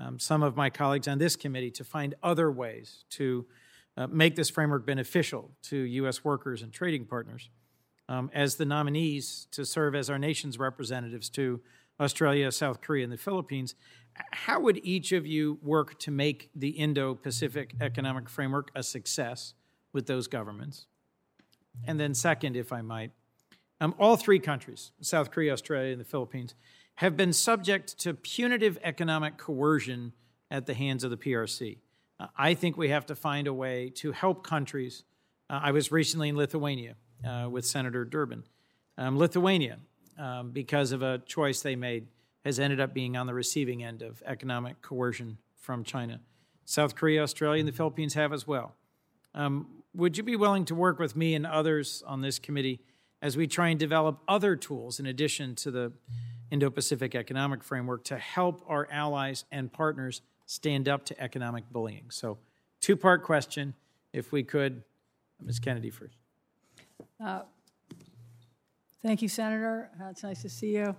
um, 0.00 0.18
some 0.18 0.42
of 0.42 0.56
my 0.56 0.68
colleagues 0.68 1.06
on 1.06 1.18
this 1.18 1.36
committee 1.36 1.70
to 1.72 1.84
find 1.84 2.16
other 2.24 2.50
ways 2.50 3.04
to 3.10 3.46
uh, 3.96 4.08
make 4.08 4.34
this 4.34 4.50
framework 4.50 4.84
beneficial 4.84 5.52
to 5.62 5.76
U.S. 5.76 6.24
workers 6.24 6.62
and 6.62 6.72
trading 6.72 7.04
partners 7.04 7.50
um, 8.08 8.30
as 8.34 8.56
the 8.56 8.64
nominees 8.64 9.46
to 9.52 9.64
serve 9.64 9.94
as 9.94 10.10
our 10.10 10.18
nation's 10.18 10.58
representatives 10.58 11.28
to 11.30 11.60
Australia, 12.00 12.50
South 12.50 12.80
Korea, 12.80 13.04
and 13.04 13.12
the 13.12 13.16
Philippines. 13.16 13.74
How 14.32 14.60
would 14.60 14.80
each 14.84 15.12
of 15.12 15.26
you 15.26 15.58
work 15.62 15.98
to 16.00 16.10
make 16.10 16.50
the 16.54 16.70
Indo 16.70 17.14
Pacific 17.14 17.74
Economic 17.80 18.28
Framework 18.28 18.70
a 18.74 18.82
success 18.82 19.54
with 19.92 20.06
those 20.06 20.28
governments? 20.28 20.86
And 21.86 21.98
then, 21.98 22.14
second, 22.14 22.56
if 22.56 22.72
I 22.72 22.82
might, 22.82 23.10
um, 23.80 23.94
all 23.98 24.16
three 24.16 24.38
countries, 24.38 24.92
South 25.00 25.30
Korea, 25.30 25.52
Australia, 25.52 25.92
and 25.92 26.00
the 26.00 26.04
Philippines, 26.04 26.54
have 26.96 27.16
been 27.16 27.32
subject 27.32 27.98
to 27.98 28.14
punitive 28.14 28.78
economic 28.82 29.36
coercion 29.36 30.12
at 30.50 30.66
the 30.66 30.74
hands 30.74 31.02
of 31.02 31.10
the 31.10 31.16
PRC. 31.16 31.78
Uh, 32.20 32.28
I 32.38 32.54
think 32.54 32.76
we 32.76 32.90
have 32.90 33.06
to 33.06 33.16
find 33.16 33.48
a 33.48 33.52
way 33.52 33.90
to 33.96 34.12
help 34.12 34.46
countries. 34.46 35.02
Uh, 35.50 35.60
I 35.62 35.72
was 35.72 35.90
recently 35.90 36.28
in 36.28 36.36
Lithuania 36.36 36.94
uh, 37.26 37.48
with 37.50 37.66
Senator 37.66 38.04
Durbin. 38.04 38.44
Um, 38.96 39.18
Lithuania, 39.18 39.78
um, 40.18 40.50
because 40.50 40.92
of 40.92 41.02
a 41.02 41.18
choice 41.18 41.62
they 41.62 41.76
made, 41.76 42.06
has 42.44 42.60
ended 42.60 42.80
up 42.80 42.92
being 42.92 43.16
on 43.16 43.26
the 43.26 43.34
receiving 43.34 43.82
end 43.82 44.02
of 44.02 44.22
economic 44.26 44.82
coercion 44.82 45.38
from 45.56 45.82
China. 45.82 46.20
South 46.64 46.94
Korea, 46.94 47.22
Australia, 47.22 47.60
and 47.60 47.68
the 47.68 47.72
Philippines 47.72 48.14
have 48.14 48.32
as 48.32 48.46
well. 48.46 48.74
Um, 49.34 49.66
would 49.94 50.16
you 50.16 50.22
be 50.22 50.36
willing 50.36 50.64
to 50.66 50.74
work 50.74 50.98
with 50.98 51.16
me 51.16 51.34
and 51.34 51.46
others 51.46 52.02
on 52.06 52.20
this 52.20 52.38
committee 52.38 52.80
as 53.22 53.36
we 53.36 53.46
try 53.46 53.68
and 53.68 53.78
develop 53.78 54.20
other 54.28 54.56
tools 54.56 55.00
in 55.00 55.06
addition 55.06 55.54
to 55.56 55.70
the 55.70 55.92
Indo 56.50 56.70
Pacific 56.70 57.14
Economic 57.14 57.62
Framework 57.62 58.04
to 58.04 58.18
help 58.18 58.62
our 58.68 58.88
allies 58.90 59.44
and 59.50 59.72
partners 59.72 60.20
stand 60.46 60.88
up 60.88 61.04
to 61.06 61.20
economic 61.20 61.64
bullying? 61.70 62.10
So, 62.10 62.38
two 62.80 62.96
part 62.96 63.22
question, 63.22 63.74
if 64.12 64.30
we 64.32 64.42
could. 64.42 64.82
Ms. 65.42 65.58
Kennedy 65.58 65.90
first. 65.90 66.16
Uh, 67.22 67.42
thank 69.04 69.20
you, 69.20 69.28
Senator. 69.28 69.90
Uh, 70.00 70.06
it's 70.06 70.22
nice 70.22 70.40
to 70.40 70.48
see 70.48 70.76
you. 70.76 70.96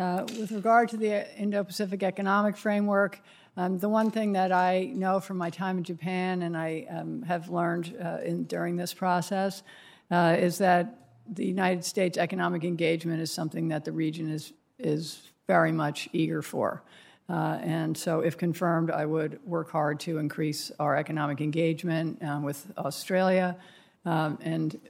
Uh, 0.00 0.24
with 0.38 0.52
regard 0.52 0.88
to 0.88 0.96
the 0.96 1.36
Indo 1.36 1.64
Pacific 1.64 2.04
Economic 2.04 2.56
Framework, 2.56 3.20
um, 3.56 3.76
the 3.76 3.88
one 3.88 4.12
thing 4.12 4.32
that 4.34 4.52
I 4.52 4.92
know 4.94 5.18
from 5.18 5.36
my 5.36 5.50
time 5.50 5.76
in 5.76 5.82
Japan 5.82 6.42
and 6.42 6.56
I 6.56 6.86
um, 6.88 7.22
have 7.22 7.50
learned 7.50 7.96
uh, 8.02 8.18
in, 8.24 8.44
during 8.44 8.76
this 8.76 8.94
process 8.94 9.64
uh, 10.12 10.36
is 10.38 10.58
that 10.58 11.08
the 11.28 11.44
United 11.44 11.84
States 11.84 12.16
economic 12.18 12.62
engagement 12.62 13.20
is 13.20 13.32
something 13.32 13.66
that 13.68 13.84
the 13.84 13.90
region 13.90 14.30
is, 14.30 14.52
is 14.78 15.20
very 15.48 15.72
much 15.72 16.08
eager 16.12 16.42
for. 16.42 16.84
Uh, 17.28 17.58
and 17.62 17.98
so, 17.98 18.20
if 18.20 18.38
confirmed, 18.38 18.92
I 18.92 19.06
would 19.06 19.40
work 19.44 19.70
hard 19.70 19.98
to 20.00 20.18
increase 20.18 20.70
our 20.78 20.96
economic 20.96 21.40
engagement 21.40 22.22
um, 22.22 22.44
with 22.44 22.72
Australia 22.78 23.56
um, 24.04 24.38
and 24.40 24.80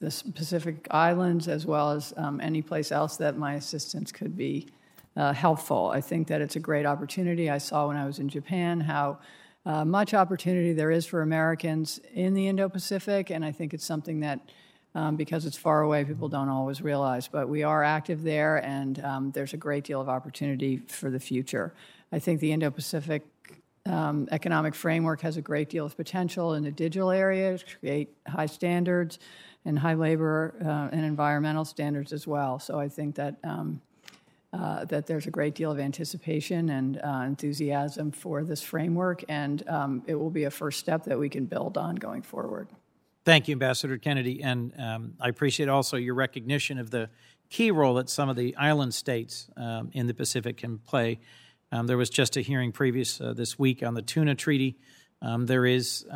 the 0.00 0.32
Pacific 0.34 0.86
Islands, 0.90 1.48
as 1.48 1.64
well 1.64 1.90
as 1.92 2.12
um, 2.16 2.40
any 2.40 2.62
place 2.62 2.92
else 2.92 3.16
that 3.16 3.38
my 3.38 3.54
assistance 3.54 4.12
could 4.12 4.36
be 4.36 4.68
uh, 5.16 5.32
helpful. 5.32 5.90
I 5.92 6.00
think 6.00 6.28
that 6.28 6.40
it's 6.40 6.56
a 6.56 6.60
great 6.60 6.84
opportunity. 6.84 7.48
I 7.48 7.58
saw 7.58 7.88
when 7.88 7.96
I 7.96 8.04
was 8.04 8.18
in 8.18 8.28
Japan 8.28 8.80
how 8.80 9.18
uh, 9.64 9.84
much 9.84 10.12
opportunity 10.14 10.72
there 10.72 10.90
is 10.90 11.06
for 11.06 11.22
Americans 11.22 11.98
in 12.12 12.34
the 12.34 12.46
Indo 12.46 12.68
Pacific, 12.68 13.30
and 13.30 13.44
I 13.44 13.52
think 13.52 13.72
it's 13.72 13.84
something 13.84 14.20
that, 14.20 14.40
um, 14.94 15.16
because 15.16 15.46
it's 15.46 15.56
far 15.56 15.80
away, 15.80 16.04
people 16.04 16.28
don't 16.28 16.50
always 16.50 16.82
realize. 16.82 17.26
But 17.26 17.48
we 17.48 17.62
are 17.62 17.82
active 17.82 18.22
there, 18.22 18.58
and 18.58 19.02
um, 19.02 19.30
there's 19.32 19.54
a 19.54 19.56
great 19.56 19.84
deal 19.84 20.00
of 20.00 20.08
opportunity 20.08 20.82
for 20.88 21.10
the 21.10 21.18
future. 21.18 21.72
I 22.12 22.18
think 22.18 22.40
the 22.40 22.52
Indo 22.52 22.70
Pacific 22.70 23.22
um, 23.86 24.28
economic 24.30 24.74
framework 24.74 25.20
has 25.22 25.36
a 25.36 25.42
great 25.42 25.70
deal 25.70 25.86
of 25.86 25.96
potential 25.96 26.54
in 26.54 26.64
the 26.64 26.70
digital 26.70 27.10
area 27.10 27.56
to 27.56 27.64
create 27.78 28.10
high 28.28 28.46
standards 28.46 29.18
and 29.66 29.78
high 29.78 29.94
labor 29.94 30.54
uh, 30.64 30.94
and 30.94 31.04
environmental 31.04 31.64
standards 31.64 32.12
as 32.12 32.26
well. 32.26 32.58
So 32.58 32.78
I 32.78 32.88
think 32.88 33.16
that 33.16 33.36
um, 33.44 33.82
uh, 34.52 34.84
that 34.86 35.06
there's 35.06 35.26
a 35.26 35.30
great 35.30 35.54
deal 35.54 35.70
of 35.70 35.78
anticipation 35.78 36.70
and 36.70 36.98
uh, 37.04 37.24
enthusiasm 37.26 38.10
for 38.12 38.42
this 38.44 38.62
framework, 38.62 39.22
and 39.28 39.68
um, 39.68 40.02
it 40.06 40.14
will 40.14 40.30
be 40.30 40.44
a 40.44 40.50
first 40.50 40.78
step 40.78 41.04
that 41.04 41.18
we 41.18 41.28
can 41.28 41.44
build 41.44 41.76
on 41.76 41.96
going 41.96 42.22
forward. 42.22 42.68
Thank 43.24 43.48
you, 43.48 43.52
Ambassador 43.52 43.98
Kennedy, 43.98 44.42
and 44.42 44.72
um, 44.78 45.14
I 45.20 45.28
appreciate 45.28 45.68
also 45.68 45.96
your 45.96 46.14
recognition 46.14 46.78
of 46.78 46.90
the 46.90 47.10
key 47.50 47.70
role 47.72 47.94
that 47.94 48.08
some 48.08 48.28
of 48.28 48.36
the 48.36 48.56
island 48.56 48.94
states 48.94 49.50
um, 49.56 49.90
in 49.92 50.06
the 50.06 50.14
Pacific 50.14 50.58
can 50.58 50.78
play. 50.78 51.18
Um, 51.72 51.88
there 51.88 51.98
was 51.98 52.08
just 52.08 52.36
a 52.36 52.40
hearing 52.40 52.70
previous 52.70 53.20
uh, 53.20 53.34
this 53.34 53.58
week 53.58 53.82
on 53.82 53.94
the 53.94 54.02
Tuna 54.02 54.36
Treaty. 54.36 54.78
Um, 55.20 55.46
there 55.46 55.66
is 55.66 56.06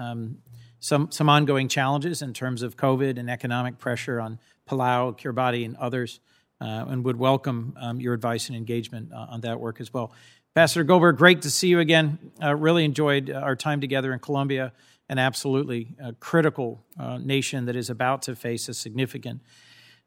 some 0.81 1.11
some 1.12 1.28
ongoing 1.28 1.69
challenges 1.69 2.23
in 2.23 2.32
terms 2.32 2.62
of 2.62 2.77
COVID 2.77 3.19
and 3.19 3.31
economic 3.31 3.78
pressure 3.78 4.20
on 4.20 4.39
Palau, 4.69 5.16
Kiribati, 5.19 5.65
and 5.65 5.77
others, 5.77 6.20
uh, 6.61 6.86
and 6.89 7.05
would 7.05 7.16
welcome 7.16 7.77
um, 7.78 8.01
your 8.01 8.15
advice 8.15 8.48
and 8.48 8.57
engagement 8.57 9.12
uh, 9.12 9.27
on 9.28 9.43
that 9.43 9.61
work 9.61 9.81
as 9.81 9.93
well. 9.93 10.12
Ambassador 10.57 10.82
Goldberg, 10.82 11.16
great 11.16 11.43
to 11.43 11.51
see 11.51 11.69
you 11.69 11.78
again. 11.78 12.19
Uh, 12.43 12.57
really 12.57 12.85
enjoyed 12.85 13.31
our 13.31 13.55
time 13.55 13.81
together 13.81 14.12
in 14.12 14.19
Colombia, 14.19 14.73
an 15.09 15.19
absolutely 15.19 15.94
uh, 16.02 16.12
critical 16.19 16.85
uh, 16.98 17.19
nation 17.19 17.66
that 17.66 17.77
is 17.77 17.89
about 17.89 18.23
to 18.23 18.35
face 18.35 18.69
a 18.69 18.74
significant 18.74 19.43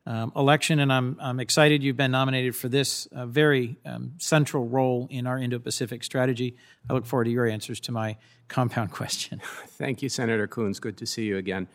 um, 0.06 0.32
election, 0.36 0.80
and 0.80 0.92
I'm, 0.92 1.18
I'm 1.22 1.40
excited 1.40 1.82
you've 1.82 1.98
been 1.98 2.12
nominated 2.12 2.56
for 2.56 2.68
this 2.68 3.06
uh, 3.08 3.26
very 3.26 3.78
um, 3.86 4.14
central 4.18 4.68
role 4.68 5.08
in 5.10 5.26
our 5.28 5.38
Indo 5.38 5.60
Pacific 5.60 6.04
strategy. 6.04 6.58
I 6.90 6.94
look 6.94 7.06
forward 7.06 7.26
to 7.26 7.32
your 7.32 7.46
answers 7.46 7.80
to 7.82 7.92
my 7.92 8.18
compound 8.48 8.92
question. 9.00 9.42
Thank 9.78 10.02
you, 10.02 10.10
Senator 10.10 10.48
Coons. 10.48 10.80
Good 10.80 10.98
to 10.98 11.06
see 11.06 11.24
you 11.24 11.38
again. 11.38 11.68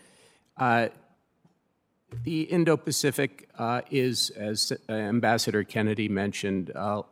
Uh, 0.57 0.89
the 2.25 2.43
Indo 2.43 2.77
Pacific 2.77 3.49
uh, 3.59 3.83
is, 3.91 4.31
as 4.31 4.73
Ambassador 4.89 5.65
Kennedy 5.65 6.09
mentioned, 6.09 6.73
uh, 6.75 7.03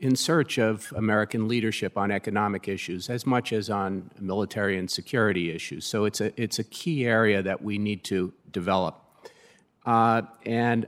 in 0.00 0.16
search 0.16 0.58
of 0.58 0.92
American 0.96 1.48
leadership 1.48 1.96
on 1.98 2.10
economic 2.10 2.68
issues 2.68 3.10
as 3.10 3.26
much 3.26 3.52
as 3.52 3.68
on 3.70 4.10
military 4.18 4.78
and 4.78 4.90
security 4.90 5.50
issues. 5.50 5.84
So 5.84 6.04
it's 6.04 6.20
a, 6.20 6.40
it's 6.40 6.58
a 6.58 6.64
key 6.64 7.04
area 7.04 7.42
that 7.42 7.62
we 7.62 7.78
need 7.78 8.04
to 8.04 8.32
develop. 8.50 9.03
Uh, 9.84 10.22
and 10.46 10.86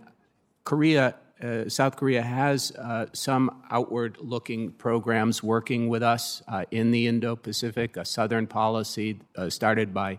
Korea, 0.64 1.14
uh, 1.43 1.68
South 1.68 1.97
Korea 1.97 2.23
has 2.23 2.73
uh, 2.73 3.06
some 3.12 3.62
outward 3.70 4.16
looking 4.20 4.73
programs 4.73 5.43
working 5.43 5.89
with 5.89 6.02
us 6.02 6.43
uh, 6.48 6.64
in 6.70 6.90
the 6.90 7.06
Indo 7.06 7.36
Pacific, 7.36 7.97
a 7.97 8.05
southern 8.05 8.47
policy 8.47 9.20
uh, 9.36 9.51
started 9.51 9.93
by 9.93 10.18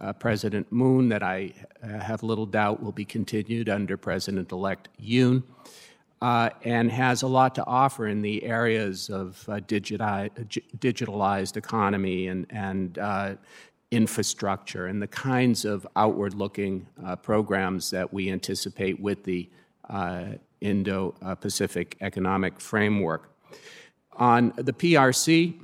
uh, 0.00 0.12
President 0.12 0.70
Moon 0.72 1.08
that 1.08 1.22
I 1.22 1.52
have 1.82 2.22
little 2.22 2.46
doubt 2.46 2.82
will 2.82 2.92
be 2.92 3.04
continued 3.04 3.68
under 3.68 3.96
President 3.96 4.52
elect 4.52 4.88
Yoon. 5.02 5.42
And 6.20 6.90
has 6.90 7.22
a 7.22 7.28
lot 7.28 7.54
to 7.54 7.64
offer 7.66 8.08
in 8.08 8.20
the 8.20 8.42
areas 8.42 9.08
of 9.08 9.48
uh, 9.48 9.60
digiti- 9.60 10.30
digitalized 10.78 11.56
economy 11.56 12.26
and, 12.26 12.46
and 12.50 12.98
infrastructure 13.90 14.86
and 14.86 15.00
the 15.00 15.06
kinds 15.06 15.64
of 15.64 15.86
outward 15.96 16.34
looking 16.34 16.86
uh, 17.04 17.16
programs 17.16 17.90
that 17.90 18.12
we 18.12 18.30
anticipate 18.30 19.00
with 19.00 19.24
the 19.24 19.48
uh, 19.88 20.24
Indo 20.60 21.12
Pacific 21.40 21.96
Economic 22.00 22.60
Framework. 22.60 23.30
On 24.14 24.52
the 24.56 24.72
PRC, 24.72 25.60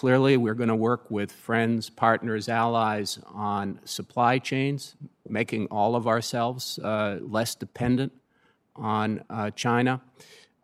Clearly, 0.00 0.38
we're 0.38 0.54
going 0.54 0.70
to 0.70 0.76
work 0.76 1.10
with 1.10 1.30
friends, 1.30 1.90
partners, 1.90 2.48
allies 2.48 3.18
on 3.34 3.80
supply 3.84 4.38
chains, 4.38 4.96
making 5.28 5.66
all 5.66 5.94
of 5.94 6.06
ourselves 6.06 6.78
uh, 6.78 7.18
less 7.20 7.54
dependent 7.54 8.10
on 8.76 9.22
uh, 9.28 9.50
China. 9.50 10.00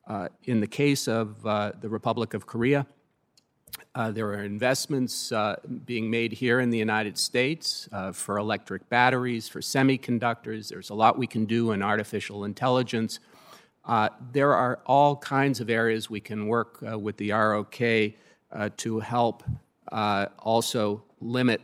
Uh, 0.07 0.29
in 0.45 0.61
the 0.61 0.67
case 0.67 1.07
of 1.07 1.45
uh, 1.45 1.73
the 1.83 1.89
Republic 1.91 2.33
of 2.33 2.47
Korea, 2.47 2.87
uh, 3.97 4.11
there 4.11 4.27
are 4.29 4.45
investments 4.45 5.33
uh, 5.33 5.57
being 5.87 6.11
made 6.11 6.31
here 6.31 6.61
in 6.61 6.69
the 6.69 6.77
United 6.77 7.17
States 7.17 7.89
for 8.13 8.37
electric 8.37 8.87
batteries, 8.91 9.49
for 9.49 9.61
semiconductors. 9.61 10.69
There's 10.69 10.91
a 10.91 10.95
lot 10.95 11.19
we 11.19 11.27
can 11.27 11.47
do 11.47 11.73
in 11.73 11.83
artificial 11.83 12.45
intelligence. 12.45 13.21
there 14.33 14.53
are 14.55 14.81
all 14.85 15.17
kinds 15.17 15.61
of 15.61 15.71
areas 15.71 16.11
we 16.11 16.21
can 16.21 16.47
work 16.47 16.79
with 16.83 17.17
the 17.17 17.31
ROK 17.31 17.81
uh, 18.53 18.69
to 18.77 19.01
help 19.01 19.43
uh, 19.93 20.27
also 20.39 21.03
limit 21.21 21.61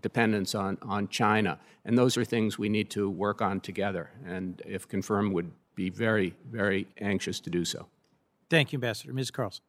dependence 0.00 0.54
on, 0.54 0.78
on 0.82 1.08
China. 1.08 1.58
And 1.84 1.96
those 1.96 2.16
are 2.16 2.24
things 2.24 2.58
we 2.58 2.68
need 2.68 2.90
to 2.90 3.10
work 3.10 3.42
on 3.42 3.60
together, 3.60 4.10
and 4.24 4.60
if 4.64 4.88
confirmed, 4.88 5.32
would 5.34 5.50
be 5.74 5.90
very, 5.90 6.34
very 6.50 6.86
anxious 7.00 7.38
to 7.40 7.50
do 7.50 7.64
so. 7.64 7.86
Thank 8.48 8.72
you, 8.72 8.78
Ambassador. 8.78 9.12
Ms. 9.12 9.30
Carlson. 9.30 9.62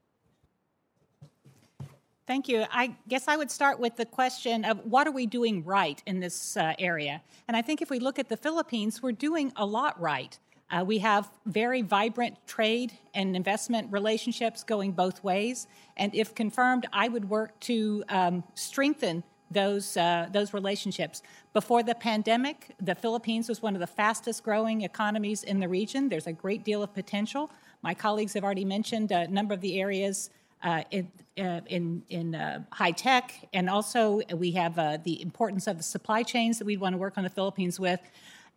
Thank 2.27 2.49
you. 2.49 2.65
I 2.69 2.93
guess 3.07 3.29
I 3.29 3.37
would 3.37 3.49
start 3.49 3.79
with 3.79 3.95
the 3.95 4.05
question 4.05 4.65
of 4.65 4.79
what 4.85 5.07
are 5.07 5.13
we 5.13 5.25
doing 5.25 5.63
right 5.63 6.03
in 6.05 6.19
this 6.19 6.57
uh, 6.57 6.73
area? 6.77 7.21
And 7.47 7.55
I 7.55 7.61
think 7.61 7.81
if 7.81 7.89
we 7.89 7.99
look 7.99 8.19
at 8.19 8.27
the 8.27 8.35
Philippines, 8.35 9.01
we're 9.01 9.13
doing 9.13 9.53
a 9.55 9.65
lot 9.65 9.97
right. 9.97 10.37
Uh, 10.69 10.83
we 10.85 10.97
have 10.97 11.29
very 11.45 11.81
vibrant 11.81 12.35
trade 12.45 12.91
and 13.13 13.33
investment 13.33 13.89
relationships 13.93 14.61
going 14.61 14.91
both 14.91 15.23
ways. 15.23 15.67
And 15.95 16.13
if 16.13 16.35
confirmed, 16.35 16.85
I 16.91 17.07
would 17.07 17.29
work 17.29 17.57
to 17.61 18.03
um, 18.09 18.43
strengthen 18.55 19.23
those, 19.49 19.95
uh, 19.95 20.27
those 20.29 20.53
relationships. 20.53 21.23
Before 21.53 21.81
the 21.81 21.95
pandemic, 21.95 22.75
the 22.81 22.95
Philippines 22.95 23.47
was 23.47 23.61
one 23.61 23.73
of 23.73 23.79
the 23.79 23.87
fastest 23.87 24.43
growing 24.43 24.81
economies 24.81 25.43
in 25.43 25.61
the 25.61 25.69
region. 25.69 26.09
There's 26.09 26.27
a 26.27 26.33
great 26.33 26.65
deal 26.65 26.83
of 26.83 26.93
potential. 26.93 27.49
My 27.83 27.93
colleagues 27.93 28.33
have 28.33 28.43
already 28.43 28.65
mentioned 28.65 29.13
a 29.13 29.29
number 29.29 29.53
of 29.53 29.61
the 29.61 29.79
areas 29.79 30.29
uh, 30.63 30.84
in, 30.91 31.11
uh, 31.38 31.61
in, 31.67 32.03
in 32.09 32.35
uh, 32.35 32.63
high 32.71 32.91
tech, 32.91 33.47
and 33.53 33.69
also 33.69 34.21
we 34.34 34.51
have 34.51 34.77
uh, 34.79 34.97
the 35.03 35.21
importance 35.21 35.67
of 35.67 35.77
the 35.77 35.84
supply 35.84 36.23
chains 36.23 36.57
that 36.59 36.65
we 36.65 36.77
want 36.77 36.93
to 36.93 36.97
work 36.97 37.17
on 37.17 37.23
the 37.23 37.29
Philippines 37.29 37.79
with. 37.79 37.99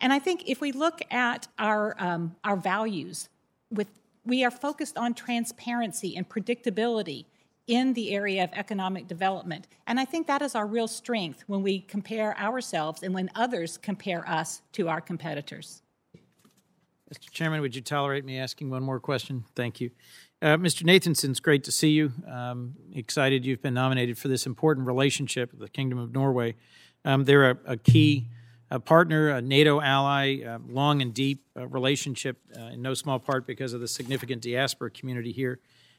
And 0.01 0.13
I 0.13 0.19
think 0.19 0.45
if 0.47 0.61
we 0.61 0.73
look 0.73 1.03
at 1.11 1.49
our, 1.59 1.95
um, 1.99 2.35
our 2.43 2.57
values, 2.57 3.29
with, 3.71 3.89
we 4.25 4.45
are 4.45 4.51
focused 4.51 4.97
on 4.97 5.15
transparency 5.15 6.17
and 6.17 6.29
predictability 6.29 7.27
in 7.67 7.93
the 7.93 8.13
area 8.13 8.43
of 8.43 8.51
economic 8.55 9.07
development. 9.07 9.69
And 9.87 10.01
I 10.01 10.05
think 10.05 10.27
that 10.27 10.43
is 10.43 10.55
our 10.55 10.67
real 10.67 10.89
strength 10.89 11.45
when 11.47 11.63
we 11.63 11.81
compare 11.81 12.37
ourselves 12.39 13.03
and 13.03 13.15
when 13.15 13.31
others 13.35 13.79
compare 13.79 14.29
us 14.29 14.63
to 14.73 14.89
our 14.89 15.01
competitors. 15.01 15.83
Mr. 17.13 17.31
Chairman, 17.31 17.61
would 17.61 17.75
you 17.75 17.83
tolerate 17.83 18.25
me 18.25 18.39
asking 18.39 18.71
one 18.71 18.83
more 18.83 19.01
question? 19.01 19.45
Thank 19.55 19.81
you. 19.81 19.91
Uh, 20.43 20.57
Mr. 20.57 20.85
Nathanson, 20.85 21.29
it's 21.31 21.41
great 21.41 21.65
to 21.65 21.73
see 21.73 21.91
you. 21.91 22.13
Um, 22.27 22.75
excited 22.95 23.45
you've 23.45 23.61
been 23.61 23.75
nominated 23.75 24.17
for 24.17 24.29
this 24.29 24.47
important 24.47 24.87
relationship 24.87 25.51
with 25.51 25.61
the 25.61 25.69
Kingdom 25.69 25.99
of 25.99 26.13
Norway. 26.13 26.55
Um, 27.05 27.25
they're 27.25 27.51
a, 27.51 27.59
a 27.67 27.77
key 27.77 28.29
a 28.71 28.79
partner, 28.79 29.31
a 29.31 29.43
NATO 29.43 29.81
ally, 29.81 30.43
a 30.43 30.59
long 30.69 31.03
and 31.03 31.13
deep 31.13 31.45
uh, 31.57 31.67
relationship, 31.67 32.39
uh, 32.57 32.67
in 32.67 32.81
no 32.81 32.95
small 32.95 33.19
part 33.19 33.47
because 33.47 33.73
of 33.73 33.81
the 33.81 33.89
significant 33.89 34.43
diaspora 34.43 34.91
community 34.91 35.33
here. 35.33 35.59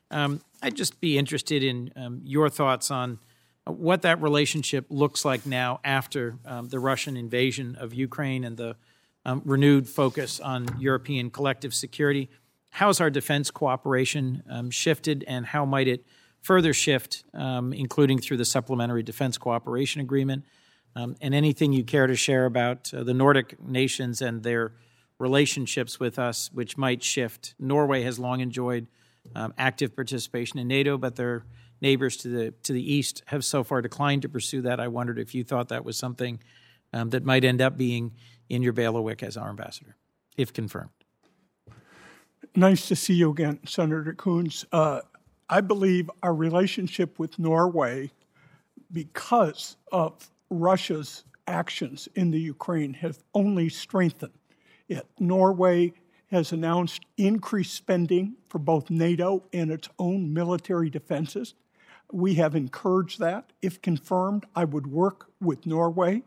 Um, 0.10 0.42
I'd 0.62 0.76
just 0.76 1.02
be 1.02 1.18
interested 1.18 1.64
in 1.64 1.92
um, 1.96 2.22
your 2.24 2.50
thoughts 2.50 2.90
on 2.90 3.20
what 3.66 4.02
that 4.04 4.22
relationship 4.22 4.86
looks 4.90 5.26
like 5.26 5.46
now 5.46 5.80
after 5.84 6.38
um, 6.46 6.70
the 6.70 6.80
Russian 6.80 7.18
invasion 7.18 7.76
of 7.76 7.94
Ukraine 7.94 8.44
and 8.44 8.58
the 8.58 8.76
um, 9.26 9.42
renewed 9.46 9.88
focus 9.88 10.40
on 10.40 10.68
European 10.80 11.30
collective 11.30 11.74
security. 11.74 12.30
How's 12.72 13.00
our 13.00 13.10
defense 13.10 13.52
cooperation 13.52 14.44
um, 14.50 14.72
shifted, 14.72 15.24
and 15.28 15.46
how 15.46 15.66
might 15.66 15.88
it 15.88 16.06
further 16.42 16.74
shift, 16.74 17.24
um, 17.34 17.72
including 17.74 18.20
through 18.20 18.38
the 18.38 18.46
Supplementary 18.46 19.04
Defense 19.04 19.38
Cooperation 19.38 20.02
Agreement? 20.02 20.44
um, 20.96 21.16
and 21.22 21.34
anything 21.34 21.74
you 21.74 21.84
care 21.84 22.08
to 22.08 22.16
share 22.16 22.46
about 22.46 22.94
uh, 22.94 23.04
the 23.04 23.14
Nordic 23.14 23.62
nations 23.62 24.22
and 24.22 24.44
their 24.44 24.74
relationships 25.20 26.00
with 26.00 26.18
us, 26.20 26.50
which 26.52 26.78
might 26.78 27.04
shift. 27.04 27.54
Norway 27.60 28.04
has 28.04 28.20
long 28.20 28.40
enjoyed 28.40 28.88
um, 29.36 29.54
active 29.58 29.96
participation 29.96 30.60
in 30.60 30.68
NATO, 30.68 30.98
but 30.98 31.16
their 31.16 31.46
neighbors 31.80 32.18
to 32.18 32.28
the 32.28 32.52
to 32.64 32.74
the 32.74 32.94
east 32.94 33.24
have 33.28 33.46
so 33.46 33.64
far 33.64 33.82
declined 33.82 34.24
to 34.24 34.30
pursue 34.30 34.62
that. 34.62 34.80
I 34.80 34.88
wondered 34.88 35.20
if 35.20 35.34
you 35.34 35.44
thought 35.44 35.70
that 35.70 35.86
was 35.86 35.98
something 35.98 36.40
um, 36.94 37.12
that 37.12 37.24
might 37.24 37.46
end 37.46 37.62
up 37.62 37.78
being 37.78 38.14
in 38.50 38.62
your 38.62 38.74
bailiwick 38.74 39.24
as 39.24 39.38
our 39.38 39.50
ambassador, 39.50 39.96
if 40.38 40.52
confirmed. 40.52 40.90
Nice 42.56 42.90
to 42.90 42.98
see 42.98 43.14
you 43.14 43.32
again, 43.32 43.60
Senator 43.66 44.14
Coons. 44.14 44.66
Uh, 44.74 45.00
I 45.50 45.62
believe 45.62 46.12
our 46.22 46.34
relationship 46.34 47.18
with 47.18 47.40
Norway, 47.40 48.12
because 48.92 49.78
of 49.94 50.30
Russia's 50.50 51.24
actions 51.48 52.10
in 52.14 52.32
the 52.32 52.40
Ukraine 52.40 52.94
have 52.96 53.20
only 53.34 53.70
strengthened 53.70 54.34
it. 54.90 55.08
Norway 55.18 55.94
has 56.30 56.52
announced 56.52 57.06
increased 57.16 57.74
spending 57.74 58.36
for 58.50 58.60
both 58.60 58.90
NATO 58.90 59.44
and 59.54 59.72
its 59.72 59.88
own 59.98 60.34
military 60.34 60.90
defenses. 60.90 61.54
We 62.12 62.34
have 62.36 62.54
encouraged 62.54 63.20
that. 63.20 63.54
If 63.62 63.82
confirmed, 63.82 64.46
I 64.58 64.66
would 64.66 64.88
work 64.88 65.30
with 65.40 65.66
Norway 65.66 66.24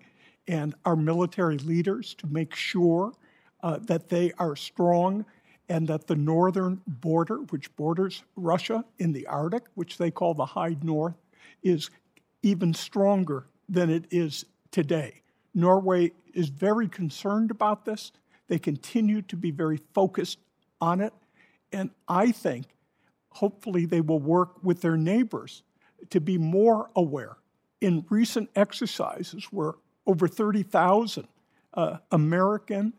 and 0.49 0.75
our 0.87 0.97
military 0.97 1.59
leaders 1.59 2.15
to 2.15 2.27
make 2.27 2.55
sure 2.55 3.13
uh, 3.63 3.79
that 3.83 4.09
they 4.09 4.33
are 4.39 4.57
strong 4.57 5.27
and 5.69 5.89
that 5.89 6.07
the 6.07 6.17
northern 6.17 6.81
border, 6.87 7.37
which 7.51 7.75
borders 7.77 8.23
Russia 8.37 8.85
in 8.99 9.13
the 9.13 9.27
Arctic, 9.27 9.65
which 9.75 9.99
they 9.99 10.11
call 10.11 10.35
the 10.35 10.45
High 10.45 10.77
North, 10.83 11.15
is 11.63 11.91
even 12.43 12.75
stronger 12.75 13.47
than 13.69 13.91
it 13.91 14.05
is 14.11 14.45
today. 14.71 15.23
Norway 15.55 16.13
is 16.35 16.49
very 16.49 16.89
concerned 16.89 17.51
about 17.51 17.85
this. 17.85 18.13
They 18.49 18.59
continue 18.59 19.23
to 19.23 19.37
be 19.37 19.51
very 19.51 19.79
focused 19.95 20.39
on 20.81 21.01
it. 21.01 21.15
And 21.73 21.91
I 22.07 22.33
think 22.33 22.67
hopefully 23.31 23.87
they 23.87 24.01
will 24.01 24.19
work 24.21 24.63
with 24.63 24.81
their 24.81 24.97
neighbors 24.97 25.63
to 26.11 26.21
be 26.21 26.39
more 26.39 26.91
aware. 26.95 27.37
In 27.81 28.05
recent 28.11 28.51
exercises 28.55 29.45
where 29.51 29.75
over 30.07 30.29
30,000 30.29 31.27
uh, 31.75 31.99
American 32.11 32.93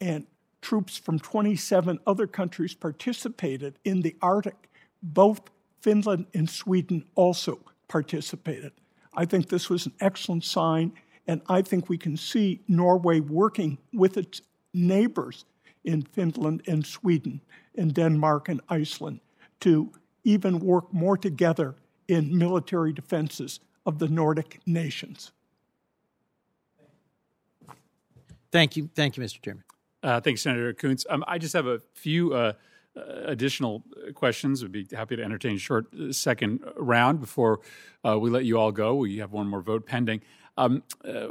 and 0.00 0.26
troops 0.60 0.96
from 0.96 1.18
27 1.18 1.98
other 2.06 2.26
countries 2.26 2.74
participated 2.74 3.78
in 3.84 4.02
the 4.02 4.16
Arctic, 4.20 4.68
both 5.02 5.40
Finland 5.80 6.26
and 6.34 6.48
Sweden 6.48 7.04
also 7.14 7.60
participated. 7.88 8.72
I 9.14 9.24
think 9.24 9.48
this 9.48 9.70
was 9.70 9.86
an 9.86 9.92
excellent 10.00 10.44
sign, 10.44 10.92
and 11.26 11.40
I 11.48 11.62
think 11.62 11.88
we 11.88 11.98
can 11.98 12.16
see 12.16 12.60
Norway 12.68 13.20
working 13.20 13.78
with 13.92 14.16
its 14.16 14.42
neighbors 14.74 15.44
in 15.84 16.02
Finland 16.02 16.62
and 16.66 16.84
Sweden 16.84 17.40
and 17.76 17.94
Denmark 17.94 18.48
and 18.48 18.60
Iceland 18.68 19.20
to 19.60 19.92
even 20.24 20.58
work 20.60 20.92
more 20.92 21.16
together 21.16 21.76
in 22.08 22.36
military 22.36 22.92
defenses 22.92 23.60
of 23.86 23.98
the 23.98 24.08
Nordic 24.08 24.60
nations. 24.66 25.32
Thank 28.50 28.76
you. 28.76 28.90
Thank 28.94 29.16
you, 29.16 29.22
Mr. 29.22 29.40
Chairman. 29.42 29.64
Uh, 30.02 30.20
thanks, 30.20 30.42
Senator 30.42 30.72
Coons. 30.72 31.06
Um, 31.10 31.24
I 31.26 31.38
just 31.38 31.54
have 31.54 31.66
a 31.66 31.80
few 31.94 32.32
uh, 32.32 32.52
uh 32.96 33.02
additional 33.26 33.84
questions. 34.14 34.62
Would 34.62 34.72
be 34.72 34.86
happy 34.92 35.16
to 35.16 35.22
entertain 35.22 35.56
a 35.56 35.58
short 35.58 35.86
uh, 35.94 36.12
second 36.12 36.60
round 36.76 37.20
before 37.20 37.60
uh, 38.06 38.18
we 38.18 38.30
let 38.30 38.44
you 38.44 38.58
all 38.58 38.72
go. 38.72 38.94
We 38.94 39.18
have 39.18 39.32
one 39.32 39.48
more 39.48 39.62
vote 39.62 39.86
pending. 39.86 40.22
Um, 40.56 40.82
uh, 41.04 41.28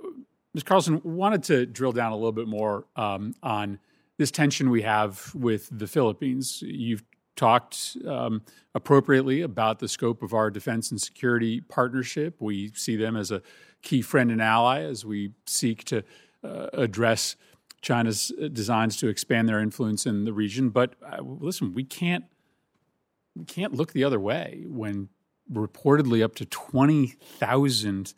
Ms. 0.54 0.64
Carlson 0.64 1.02
wanted 1.04 1.44
to 1.44 1.66
drill 1.66 1.92
down 1.92 2.12
a 2.12 2.16
little 2.16 2.32
bit 2.32 2.48
more 2.48 2.86
um, 2.96 3.36
on 3.44 3.80
this 4.18 4.32
tension 4.32 4.70
we 4.70 4.82
have 4.82 5.34
with 5.36 5.70
the 5.72 5.88
Philippines. 5.88 6.64
You've 6.66 7.04
talked 7.36 7.96
um, 8.08 8.42
appropriately 8.74 9.42
about 9.42 9.80
the 9.80 9.88
scope 9.88 10.24
of 10.24 10.34
our 10.34 10.50
defense 10.50 10.92
and 10.92 11.00
security 11.00 11.62
partnership. 11.62 12.36
We 12.40 12.72
see 12.74 12.96
them 12.96 13.16
as 13.16 13.32
a 13.32 13.42
key 13.82 14.02
friend 14.02 14.32
and 14.32 14.42
ally 14.42 14.82
as 14.82 15.06
we 15.06 15.34
seek 15.46 15.84
to 15.86 16.04
uh, 16.44 16.68
address 16.74 17.36
China's 17.82 18.32
uh, 18.42 18.48
designs 18.48 18.98
to 18.98 19.08
expand 19.08 19.48
their 19.48 19.60
influence 19.60 20.06
in 20.06 20.26
the 20.26 20.34
region. 20.34 20.70
But 20.70 20.96
uh, 21.06 21.22
listen, 21.22 21.74
we 21.74 21.84
can't 21.84 22.26
we 23.36 23.46
can't 23.46 23.74
look 23.74 23.94
the 23.94 24.04
other 24.04 24.20
way 24.20 24.64
when 24.68 25.10
reportedly 25.52 26.24
up 26.24 26.36
to 26.36 26.46
twenty 26.46 27.08
thousand 27.08 28.14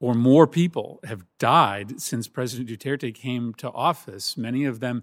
or 0.00 0.14
more 0.14 0.46
people 0.46 1.00
have 1.04 1.24
died 1.38 2.00
since 2.00 2.28
President 2.28 2.68
Duterte 2.68 3.12
came 3.12 3.52
to 3.54 3.70
office. 3.72 4.36
Many 4.36 4.64
of 4.64 4.78
them 4.78 5.02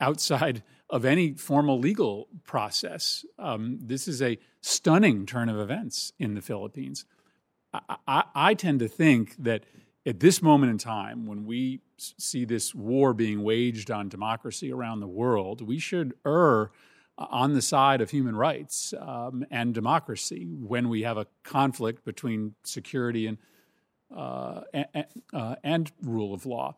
outside 0.00 0.62
of 0.88 1.04
any 1.04 1.34
formal 1.34 1.78
legal 1.78 2.28
process. 2.44 3.24
Um, 3.36 3.80
this 3.82 4.06
is 4.06 4.22
a 4.22 4.38
stunning 4.60 5.26
turn 5.26 5.48
of 5.48 5.58
events 5.58 6.12
in 6.18 6.34
the 6.34 6.40
Philippines. 6.40 7.04
I, 7.74 7.96
I, 8.06 8.24
I 8.34 8.54
tend 8.54 8.78
to 8.78 8.88
think 8.88 9.34
that 9.38 9.64
at 10.06 10.20
this 10.20 10.40
moment 10.40 10.70
in 10.70 10.78
time, 10.78 11.26
when 11.26 11.44
we 11.44 11.80
see 11.98 12.44
this 12.44 12.74
war 12.74 13.12
being 13.12 13.42
waged 13.42 13.90
on 13.90 14.08
democracy 14.08 14.72
around 14.72 15.00
the 15.00 15.08
world, 15.08 15.60
we 15.60 15.78
should 15.78 16.14
err 16.26 16.70
on 17.18 17.54
the 17.54 17.62
side 17.62 18.00
of 18.00 18.10
human 18.10 18.36
rights 18.36 18.94
um, 19.00 19.44
and 19.50 19.74
democracy 19.74 20.46
when 20.60 20.88
we 20.88 21.02
have 21.02 21.18
a 21.18 21.26
conflict 21.42 22.04
between 22.04 22.54
security 22.62 23.26
and 23.26 23.38
uh, 24.14 24.62
and, 24.72 25.06
uh, 25.34 25.56
and, 25.62 25.92
rule 26.02 26.32
of 26.32 26.46
law. 26.46 26.74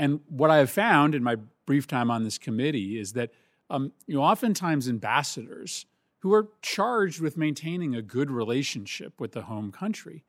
And 0.00 0.18
what 0.28 0.50
I 0.50 0.56
have 0.56 0.70
found 0.70 1.14
in 1.14 1.22
my 1.22 1.36
brief 1.64 1.86
time 1.86 2.10
on 2.10 2.24
this 2.24 2.38
committee 2.38 2.98
is 2.98 3.12
that 3.12 3.30
um, 3.70 3.92
you 4.06 4.16
know 4.16 4.22
oftentimes 4.22 4.88
ambassadors 4.88 5.86
who 6.20 6.32
are 6.32 6.48
charged 6.62 7.20
with 7.20 7.36
maintaining 7.36 7.94
a 7.94 8.02
good 8.02 8.32
relationship 8.32 9.20
with 9.20 9.30
the 9.32 9.42
home 9.42 9.70
country 9.70 10.24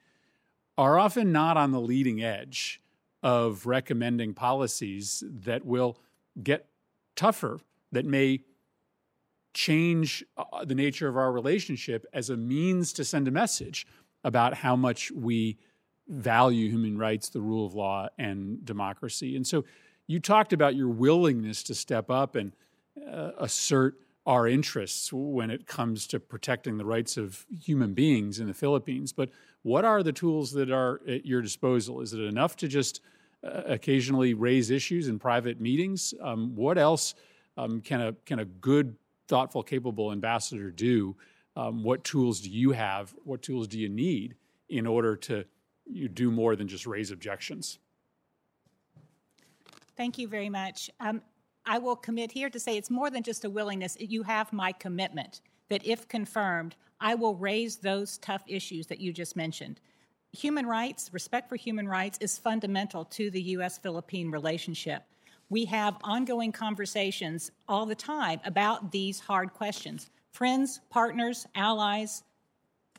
are 0.77 0.99
often 0.99 1.31
not 1.31 1.57
on 1.57 1.71
the 1.71 1.81
leading 1.81 2.21
edge 2.21 2.81
of 3.23 3.65
recommending 3.65 4.33
policies 4.33 5.23
that 5.27 5.65
will 5.65 5.97
get 6.41 6.67
tougher, 7.15 7.59
that 7.91 8.05
may 8.05 8.41
change 9.53 10.23
uh, 10.37 10.63
the 10.65 10.75
nature 10.75 11.07
of 11.07 11.17
our 11.17 11.31
relationship 11.31 12.05
as 12.13 12.29
a 12.29 12.37
means 12.37 12.93
to 12.93 13.03
send 13.03 13.27
a 13.27 13.31
message 13.31 13.87
about 14.23 14.53
how 14.53 14.75
much 14.75 15.11
we 15.11 15.57
value 16.07 16.69
human 16.69 16.97
rights, 16.97 17.29
the 17.29 17.41
rule 17.41 17.65
of 17.65 17.73
law, 17.73 18.07
and 18.17 18.63
democracy. 18.63 19.35
And 19.35 19.45
so 19.45 19.65
you 20.05 20.19
talked 20.19 20.53
about 20.53 20.75
your 20.75 20.89
willingness 20.89 21.63
to 21.63 21.75
step 21.75 22.09
up 22.09 22.35
and 22.35 22.53
uh, 23.11 23.31
assert 23.39 23.95
our 24.27 24.45
interests 24.45 25.11
when 25.13 25.49
it 25.49 25.65
comes 25.65 26.05
to 26.05 26.19
protecting 26.19 26.77
the 26.77 26.85
rights 26.85 27.15
of 27.15 27.45
human 27.49 27.93
beings 27.93 28.41
in 28.41 28.47
the 28.47 28.53
Philippines. 28.53 29.13
But 29.13 29.29
what 29.63 29.85
are 29.85 30.03
the 30.03 30.11
tools 30.11 30.51
that 30.51 30.69
are 30.69 30.99
at 31.07 31.25
your 31.25 31.41
disposal? 31.41 32.01
Is 32.01 32.13
it 32.13 32.19
enough 32.19 32.57
to 32.57 32.67
just 32.67 32.99
uh, 33.41 33.61
occasionally 33.65 34.33
raise 34.33 34.69
issues 34.69 35.07
in 35.07 35.17
private 35.17 35.61
meetings? 35.61 36.13
Um, 36.21 36.53
what 36.55 36.77
else 36.77 37.15
um, 37.55 37.79
can 37.79 38.01
a 38.01 38.13
can 38.25 38.39
a 38.39 38.45
good, 38.45 38.97
thoughtful, 39.29 39.63
capable 39.63 40.11
ambassador 40.11 40.71
do? 40.71 41.15
Um, 41.55 41.81
what 41.81 42.03
tools 42.03 42.41
do 42.41 42.49
you 42.49 42.73
have? 42.73 43.15
What 43.23 43.41
tools 43.41 43.67
do 43.67 43.79
you 43.79 43.89
need 43.89 44.35
in 44.67 44.85
order 44.85 45.15
to 45.15 45.45
you 45.85 46.09
do 46.09 46.31
more 46.31 46.57
than 46.57 46.67
just 46.67 46.85
raise 46.85 47.11
objections? 47.11 47.79
Thank 49.95 50.17
you 50.17 50.27
very 50.27 50.49
much. 50.49 50.89
I 51.67 51.79
will 51.79 51.97
commit 51.97 52.31
here 52.31 52.49
to 52.49 52.59
say 52.59 52.77
it's 52.77 52.89
more 52.89 53.09
than 53.09 53.23
just 53.23 53.43
a 53.43 53.49
willingness. 53.49 53.97
You 53.99 54.23
have 54.23 54.53
my 54.53 54.71
commitment 54.71 55.41
that 55.69 55.85
if 55.85 56.07
confirmed, 56.07 56.75
I 57.01 57.13
will 57.13 57.35
raise 57.35 57.75
those 57.75 58.17
tough 58.19 58.43
issues 58.47 58.87
that 58.87 59.01
you 59.01 59.11
just 59.11 59.35
mentioned. 59.35 59.81
Human 60.31 60.65
rights, 60.65 61.09
respect 61.11 61.49
for 61.49 61.57
human 61.57 61.87
rights, 61.87 62.17
is 62.21 62.37
fundamental 62.37 63.03
to 63.05 63.29
the 63.29 63.41
U.S. 63.41 63.77
Philippine 63.77 64.31
relationship. 64.31 65.03
We 65.49 65.65
have 65.65 65.97
ongoing 66.03 66.53
conversations 66.53 67.51
all 67.67 67.85
the 67.85 67.95
time 67.95 68.39
about 68.45 68.91
these 68.91 69.19
hard 69.19 69.53
questions. 69.53 70.09
Friends, 70.31 70.79
partners, 70.89 71.47
allies 71.55 72.23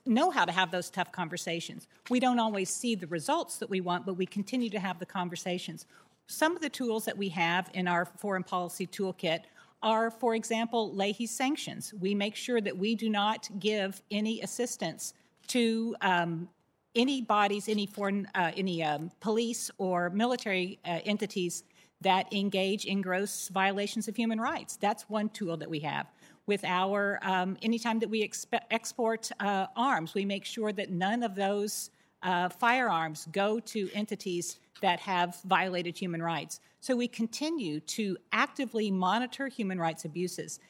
know 0.06 0.30
how 0.30 0.44
to 0.44 0.52
have 0.52 0.70
those 0.70 0.90
tough 0.90 1.12
conversations. 1.12 1.86
We 2.10 2.20
don't 2.20 2.38
always 2.38 2.70
see 2.70 2.94
the 2.94 3.06
results 3.06 3.56
that 3.58 3.70
we 3.70 3.80
want, 3.80 4.06
but 4.06 4.14
we 4.14 4.26
continue 4.26 4.70
to 4.70 4.80
have 4.80 4.98
the 4.98 5.06
conversations. 5.06 5.86
Some 6.30 6.54
of 6.54 6.60
the 6.60 6.68
tools 6.68 7.06
that 7.06 7.16
we 7.16 7.30
have 7.30 7.70
in 7.72 7.88
our 7.88 8.04
foreign 8.04 8.44
policy 8.44 8.86
toolkit 8.86 9.40
are, 9.82 10.10
for 10.10 10.34
example, 10.34 10.94
Leahy 10.94 11.26
sanctions. 11.26 11.94
We 11.98 12.14
make 12.14 12.36
sure 12.36 12.60
that 12.60 12.76
we 12.76 12.94
do 12.94 13.08
not 13.08 13.48
give 13.58 14.02
any 14.10 14.42
assistance 14.42 15.14
to 15.48 15.96
um, 16.02 16.50
any 16.94 17.22
bodies, 17.22 17.66
any 17.66 17.86
foreign, 17.86 18.28
uh, 18.34 18.52
any 18.54 18.84
um, 18.84 19.10
police 19.20 19.70
or 19.78 20.10
military 20.10 20.78
uh, 20.84 20.98
entities 21.06 21.64
that 22.02 22.30
engage 22.30 22.84
in 22.84 23.00
gross 23.00 23.48
violations 23.48 24.06
of 24.06 24.14
human 24.14 24.38
rights. 24.38 24.76
That's 24.76 25.08
one 25.08 25.30
tool 25.30 25.56
that 25.56 25.70
we 25.70 25.80
have. 25.80 26.08
With 26.44 26.62
our, 26.64 27.20
um, 27.22 27.56
anytime 27.62 28.00
that 28.00 28.10
we 28.10 28.28
expe- 28.28 28.60
export 28.70 29.30
uh, 29.40 29.68
arms, 29.76 30.12
we 30.12 30.26
make 30.26 30.44
sure 30.44 30.72
that 30.72 30.90
none 30.90 31.22
of 31.22 31.34
those 31.34 31.88
uh, 32.22 32.48
firearms 32.48 33.28
go 33.32 33.60
to 33.60 33.90
entities 33.94 34.58
that 34.80 35.00
have 35.00 35.36
violated 35.44 35.96
human 35.96 36.22
rights. 36.22 36.60
So 36.80 36.96
we 36.96 37.08
continue 37.08 37.80
to 37.80 38.16
actively 38.32 38.90
monitor 38.90 39.48
human 39.48 39.78
rights 39.78 40.04
abuses 40.04 40.60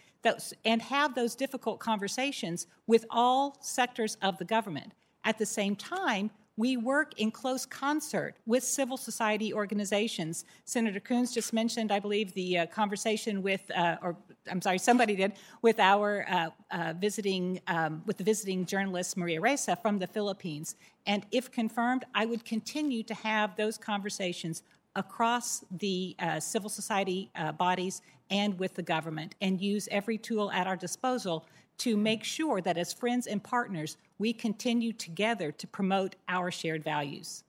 and 0.64 0.82
have 0.82 1.14
those 1.14 1.34
difficult 1.34 1.78
conversations 1.78 2.66
with 2.86 3.04
all 3.10 3.56
sectors 3.60 4.16
of 4.22 4.36
the 4.38 4.44
government. 4.44 4.92
At 5.24 5.38
the 5.38 5.46
same 5.46 5.76
time, 5.76 6.30
we 6.56 6.76
work 6.76 7.18
in 7.20 7.30
close 7.30 7.64
concert 7.64 8.34
with 8.44 8.64
civil 8.64 8.96
society 8.96 9.54
organizations. 9.54 10.44
Senator 10.64 10.98
Coons 10.98 11.32
just 11.32 11.52
mentioned, 11.52 11.92
I 11.92 12.00
believe, 12.00 12.34
the 12.34 12.58
uh, 12.58 12.66
conversation 12.66 13.42
with, 13.42 13.70
uh, 13.74 13.96
or 14.02 14.16
I'm 14.50 14.62
sorry, 14.62 14.78
somebody 14.78 15.16
did, 15.16 15.32
with 15.62 15.78
our 15.78 16.26
uh, 16.28 16.50
uh 16.70 16.94
visiting, 16.98 17.60
um, 17.66 18.02
with 18.06 18.16
the 18.16 18.24
visiting 18.24 18.66
journalist 18.66 19.16
Maria 19.16 19.40
Ressa 19.40 19.80
from 19.80 19.98
the 19.98 20.06
Philippines. 20.06 20.76
And 21.06 21.24
if 21.30 21.50
confirmed, 21.50 22.04
I 22.14 22.26
would 22.26 22.44
continue 22.44 23.02
to 23.04 23.14
have 23.14 23.56
those 23.56 23.78
conversations 23.78 24.62
across 24.96 25.64
the 25.70 26.16
uh, 26.18 26.40
civil 26.40 26.68
society 26.68 27.30
uh, 27.36 27.52
bodies 27.52 28.02
and 28.30 28.58
with 28.58 28.74
the 28.74 28.82
government 28.82 29.34
and 29.40 29.60
use 29.60 29.88
every 29.90 30.18
tool 30.18 30.50
at 30.50 30.66
our 30.66 30.76
disposal 30.76 31.46
to 31.78 31.96
make 31.96 32.24
sure 32.24 32.60
that 32.60 32.76
as 32.76 32.92
friends 32.92 33.26
and 33.26 33.42
partners, 33.42 33.96
we 34.18 34.32
continue 34.32 34.92
together 34.92 35.52
to 35.52 35.66
promote 35.66 36.16
our 36.28 36.50
shared 36.50 36.82
values. 36.82 37.44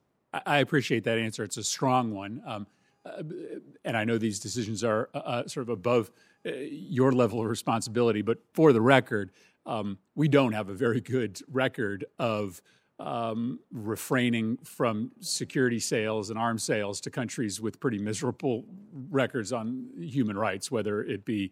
I 0.46 0.60
appreciate 0.60 1.04
that 1.06 1.18
answer. 1.18 1.44
It's 1.44 1.58
a 1.58 1.64
strong 1.64 2.14
one. 2.14 2.42
Um, 2.46 2.68
uh, 3.06 3.24
and 3.84 3.98
I 3.98 4.04
know 4.04 4.18
these 4.18 4.40
decisions 4.40 4.84
are 4.84 5.10
uh, 5.16 5.18
uh 5.18 5.48
sort 5.48 5.64
of 5.64 5.70
above 5.70 6.12
your 6.44 7.12
level 7.12 7.42
of 7.42 7.50
responsibility, 7.50 8.22
but 8.22 8.40
for 8.54 8.74
the 8.74 8.82
record, 8.82 9.32
um, 9.66 9.98
we 10.16 10.28
don't 10.28 10.54
have 10.54 10.70
a 10.70 10.74
very 10.74 11.02
good 11.02 11.40
record 11.48 12.06
of 12.18 12.62
um, 13.00 13.60
refraining 13.72 14.58
from 14.64 15.12
security 15.22 15.80
sales 15.80 16.30
and 16.30 16.38
arms 16.38 16.64
sales 16.64 17.00
to 17.02 17.10
countries 17.10 17.62
with 17.62 17.80
pretty 17.80 17.98
miserable 17.98 18.66
records 19.10 19.54
on 19.54 19.88
human 19.98 20.38
rights, 20.38 20.70
whether 20.70 21.02
it 21.04 21.24
be 21.24 21.52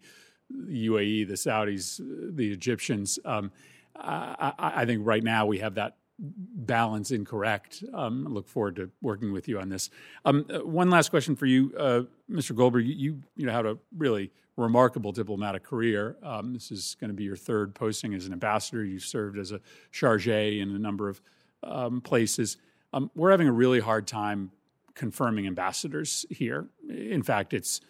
the 0.50 0.88
UAE, 0.88 1.28
the 1.28 1.34
Saudis, 1.34 2.00
the 2.36 2.52
Egyptians. 2.52 3.18
Um, 3.24 3.50
I, 3.96 4.52
I, 4.58 4.84
think 4.86 5.04
right 5.04 5.22
now 5.22 5.44
we 5.46 5.58
have 5.58 5.74
that 5.74 5.96
balance 6.18 7.10
incorrect. 7.10 7.82
Um, 7.92 8.26
I 8.26 8.30
look 8.30 8.48
forward 8.48 8.76
to 8.76 8.90
working 9.00 9.32
with 9.32 9.48
you 9.48 9.58
on 9.60 9.68
this. 9.68 9.90
Um, 10.24 10.46
uh, 10.52 10.60
one 10.60 10.90
last 10.90 11.10
question 11.10 11.34
for 11.36 11.46
you, 11.46 11.72
uh, 11.78 12.02
Mr. 12.30 12.54
Goldberg. 12.54 12.86
You, 12.86 13.22
you 13.36 13.46
know, 13.46 13.52
had 13.52 13.66
a 13.66 13.78
really 13.96 14.30
remarkable 14.58 15.12
diplomatic 15.12 15.62
career. 15.62 16.16
Um, 16.22 16.52
this 16.52 16.70
is 16.70 16.96
going 17.00 17.08
to 17.08 17.14
be 17.14 17.24
your 17.24 17.36
third 17.36 17.74
posting 17.74 18.12
as 18.14 18.26
an 18.26 18.32
ambassador. 18.32 18.84
You've 18.84 19.04
served 19.04 19.38
as 19.38 19.52
a 19.52 19.60
charge 19.92 20.28
in 20.28 20.74
a 20.74 20.78
number 20.78 21.08
of 21.08 21.20
um, 21.62 22.00
places. 22.00 22.56
Um, 22.92 23.10
we're 23.14 23.30
having 23.30 23.48
a 23.48 23.52
really 23.52 23.80
hard 23.80 24.06
time 24.06 24.50
confirming 24.94 25.46
ambassadors 25.46 26.26
here. 26.28 26.66
In 26.88 27.22
fact, 27.22 27.54
it's 27.54 27.80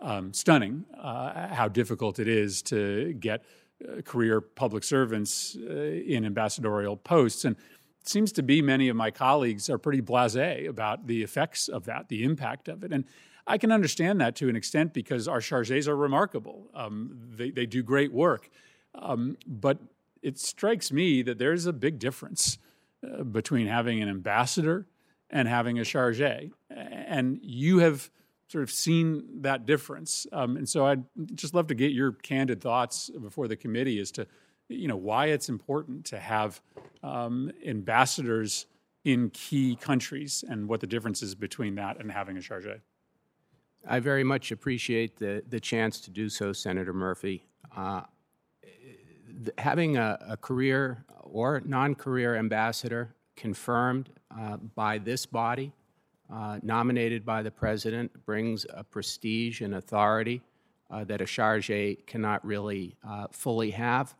um, 0.00 0.32
stunning 0.32 0.84
uh, 1.00 1.48
how 1.48 1.66
difficult 1.66 2.18
it 2.18 2.28
is 2.28 2.62
to 2.62 3.14
get 3.14 3.44
uh, 3.82 4.02
career 4.02 4.40
public 4.40 4.84
servants 4.84 5.56
uh, 5.56 5.72
in 5.72 6.24
ambassadorial 6.24 6.96
posts. 6.96 7.44
And 7.44 7.56
it 8.00 8.08
seems 8.08 8.30
to 8.32 8.42
be 8.42 8.62
many 8.62 8.88
of 8.88 8.96
my 8.96 9.10
colleagues 9.10 9.68
are 9.68 9.78
pretty 9.78 10.00
blase 10.00 10.36
about 10.68 11.06
the 11.06 11.22
effects 11.22 11.68
of 11.68 11.86
that, 11.86 12.08
the 12.08 12.22
impact 12.22 12.68
of 12.68 12.84
it. 12.84 12.92
And 12.92 13.04
I 13.46 13.58
can 13.58 13.72
understand 13.72 14.20
that 14.20 14.36
to 14.36 14.48
an 14.48 14.56
extent 14.56 14.92
because 14.92 15.28
our 15.28 15.40
chargés 15.40 15.86
are 15.86 15.96
remarkable. 15.96 16.70
Um, 16.74 17.18
they, 17.30 17.50
they 17.50 17.66
do 17.66 17.82
great 17.82 18.12
work. 18.12 18.48
Um, 18.94 19.36
but 19.46 19.78
it 20.22 20.38
strikes 20.38 20.90
me 20.90 21.22
that 21.22 21.38
there's 21.38 21.66
a 21.66 21.72
big 21.72 21.98
difference 21.98 22.58
uh, 23.02 23.22
between 23.24 23.66
having 23.66 24.02
an 24.02 24.08
ambassador 24.08 24.86
and 25.30 25.46
having 25.46 25.78
a 25.78 25.82
chargé. 25.82 26.52
And 26.70 27.38
you 27.42 27.78
have 27.78 28.10
sort 28.48 28.62
of 28.62 28.70
seen 28.70 29.42
that 29.42 29.66
difference. 29.66 30.26
Um, 30.32 30.56
and 30.56 30.68
so 30.68 30.86
I'd 30.86 31.04
just 31.34 31.54
love 31.54 31.66
to 31.68 31.74
get 31.74 31.92
your 31.92 32.12
candid 32.12 32.60
thoughts 32.60 33.10
before 33.10 33.48
the 33.48 33.56
committee 33.56 33.98
as 34.00 34.10
to, 34.12 34.26
you 34.68 34.88
know, 34.88 34.96
why 34.96 35.26
it's 35.26 35.48
important 35.48 36.06
to 36.06 36.18
have 36.18 36.60
um, 37.02 37.50
ambassadors 37.66 38.66
in 39.04 39.28
key 39.30 39.76
countries 39.76 40.44
and 40.48 40.68
what 40.68 40.80
the 40.80 40.86
difference 40.86 41.22
is 41.22 41.34
between 41.34 41.74
that 41.74 42.00
and 42.00 42.10
having 42.10 42.36
a 42.36 42.40
chargé. 42.40 42.80
I 43.86 44.00
very 44.00 44.24
much 44.24 44.50
appreciate 44.50 45.16
the, 45.18 45.42
the 45.48 45.60
chance 45.60 46.00
to 46.00 46.10
do 46.10 46.28
so, 46.28 46.52
Senator 46.52 46.94
Murphy. 46.94 47.44
Uh, 47.76 48.02
having 49.58 49.96
a, 49.96 50.18
a 50.28 50.36
career 50.36 51.04
or 51.22 51.62
non 51.64 51.94
career 51.94 52.36
ambassador 52.36 53.14
confirmed 53.36 54.10
uh, 54.36 54.56
by 54.56 54.98
this 54.98 55.26
body, 55.26 55.72
uh, 56.32 56.58
nominated 56.62 57.26
by 57.26 57.42
the 57.42 57.50
president, 57.50 58.10
brings 58.24 58.64
a 58.72 58.82
prestige 58.82 59.60
and 59.60 59.74
authority 59.74 60.40
uh, 60.90 61.04
that 61.04 61.20
a 61.20 61.26
charge 61.26 61.70
cannot 62.06 62.44
really 62.44 62.96
uh, 63.06 63.26
fully 63.32 63.70
have. 63.70 64.14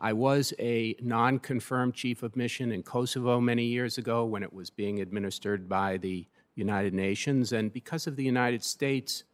I 0.00 0.12
was 0.12 0.52
a 0.58 0.96
non 1.00 1.38
confirmed 1.38 1.94
chief 1.94 2.22
of 2.22 2.36
mission 2.36 2.72
in 2.72 2.82
Kosovo 2.82 3.40
many 3.40 3.64
years 3.64 3.98
ago 3.98 4.24
when 4.24 4.42
it 4.42 4.52
was 4.52 4.70
being 4.70 5.00
administered 5.00 5.68
by 5.68 5.98
the 5.98 6.26
United 6.58 6.92
Nations. 6.92 7.52
And 7.52 7.72
because 7.72 8.06
of 8.06 8.16
the 8.16 8.24
United 8.24 8.62
States 8.64 9.24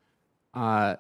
uh, 0.53 0.97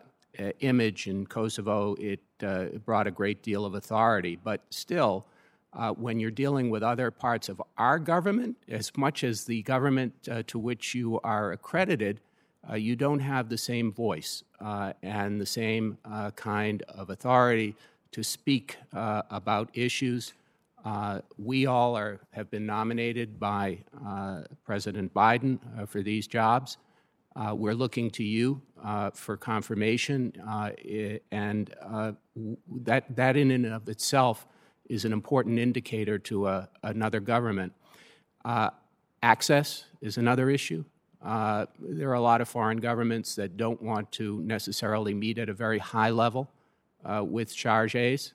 image 0.61 1.07
in 1.07 1.27
Kosovo, 1.27 1.95
it 2.01 2.21
uh, 2.43 2.65
brought 2.85 3.07
a 3.07 3.11
great 3.11 3.43
deal 3.43 3.65
of 3.65 3.75
authority. 3.75 4.37
But 4.43 4.63
still, 4.71 5.27
uh, 5.73 5.93
when 5.93 6.19
you're 6.19 6.31
dealing 6.31 6.71
with 6.71 6.83
other 6.83 7.11
parts 7.11 7.49
of 7.49 7.63
our 7.79 7.99
government, 7.99 8.57
as 8.69 8.91
much 8.97 9.25
as 9.25 9.45
the 9.45 9.63
government 9.63 10.13
uh, 10.31 10.43
to 10.47 10.59
which 10.59 10.95
you 10.95 11.21
are 11.23 11.53
accredited, 11.53 12.21
uh, 12.69 12.75
you 12.75 12.97
don't 12.97 13.21
have 13.21 13.49
the 13.49 13.59
same 13.59 13.93
voice 13.93 14.43
uh, 14.61 14.93
and 15.03 15.41
the 15.41 15.47
same 15.47 15.99
kind 16.37 16.83
of 16.89 17.11
authority 17.11 17.77
to 18.11 18.23
speak 18.23 18.77
about 18.93 19.69
issues. 19.75 20.33
Uh, 20.85 21.21
we 21.39 21.65
all 21.65 21.97
are, 21.97 22.21
have 22.31 22.51
been 22.51 22.67
nominated 22.67 23.41
by 23.41 23.79
uh, 24.07 24.43
President 24.65 25.13
Biden 25.15 25.59
uh, 25.79 25.87
for 25.87 26.03
these 26.03 26.27
jobs. 26.27 26.77
Uh, 27.35 27.55
we're 27.57 27.75
looking 27.75 28.11
to 28.11 28.23
you 28.23 28.61
uh, 28.85 29.11
for 29.11 29.37
confirmation, 29.37 30.33
and 31.33 31.75
that, 32.83 33.17
that 33.17 33.37
in 33.37 33.51
and 33.51 33.67
of 33.67 33.89
itself 33.89 34.47
is 34.89 35.05
an 35.05 35.13
important 35.13 35.59
indicator 35.59 36.19
to 36.19 36.47
a, 36.47 36.69
another 36.83 37.19
government. 37.19 37.73
access 39.23 39.87
is 40.03 40.19
another 40.19 40.51
issue. 40.51 40.85
there 41.23 42.11
are 42.11 42.15
a 42.15 42.21
lot 42.21 42.43
of 42.43 42.49
foreign 42.49 42.79
governments 42.79 43.35
that 43.35 43.57
don't 43.57 43.83
want 43.83 44.13
to 44.13 44.41
necessarily 44.43 45.15
meet 45.15 45.39
at 45.39 45.49
a 45.49 45.55
very 45.55 45.79
high 45.79 46.11
level 46.11 46.51
uh, 47.05 47.25
with 47.25 47.55
charges. 47.55 48.35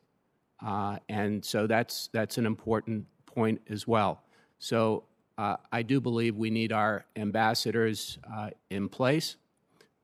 Uh, 0.65 0.97
and 1.07 1.43
so 1.43 1.67
that's, 1.67 2.09
that's 2.11 2.37
an 2.37 2.45
important 2.45 3.05
point 3.25 3.61
as 3.69 3.87
well. 3.87 4.23
So 4.59 5.03
uh, 5.37 5.55
I 5.71 5.83
do 5.83 6.01
believe 6.01 6.35
we 6.35 6.49
need 6.49 6.73
our 6.73 7.05
ambassadors 7.15 8.19
uh, 8.35 8.49
in 8.69 8.89
place. 8.89 9.37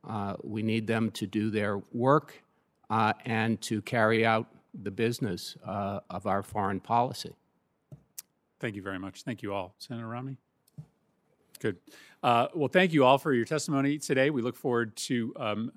Uh, 0.07 0.35
we 0.43 0.63
need 0.63 0.87
them 0.87 1.11
to 1.11 1.27
do 1.27 1.49
their 1.49 1.79
work 1.91 2.41
uh, 2.89 3.13
and 3.25 3.59
to 3.61 3.81
carry 3.81 4.25
out 4.25 4.47
the 4.83 4.91
business 4.91 5.57
of 5.65 6.27
our 6.27 6.43
foreign 6.43 6.79
policy. 6.79 7.33
Thank 8.59 8.75
you 8.75 8.81
very 8.81 8.99
much. 8.99 9.23
Thank 9.23 9.41
you 9.41 9.53
all. 9.53 9.73
Senator 9.77 10.07
Romney? 10.07 10.37
Good. 11.59 11.77
well, 12.21 12.69
thank 12.71 12.93
you 12.93 13.05
all 13.05 13.17
for 13.17 13.33
your 13.33 13.45
testimony 13.45 13.97
today. 13.97 14.29
We 14.29 14.41
look 14.41 14.55
forward 14.55 14.95
to 14.97 15.33
um, 15.37 15.71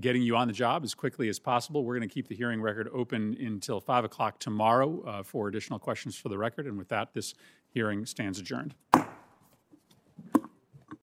getting 0.00 0.22
you 0.22 0.36
on 0.36 0.46
the 0.46 0.52
job 0.52 0.84
as 0.84 0.94
quickly 0.94 1.28
as 1.28 1.38
possible. 1.38 1.84
We're 1.84 1.96
going 1.98 2.08
to 2.08 2.12
keep 2.12 2.28
the 2.28 2.34
hearing 2.34 2.60
record 2.60 2.88
open 2.92 3.36
until 3.40 3.80
5 3.80 4.04
o'clock 4.04 4.38
tomorrow 4.38 5.02
uh, 5.06 5.22
for 5.22 5.48
additional 5.48 5.78
questions 5.78 6.16
for 6.16 6.28
the 6.28 6.38
record. 6.38 6.66
And 6.66 6.78
with 6.78 6.88
that, 6.88 7.12
this 7.12 7.34
hearing 7.70 8.06
stands 8.06 8.38
adjourned. 8.38 8.74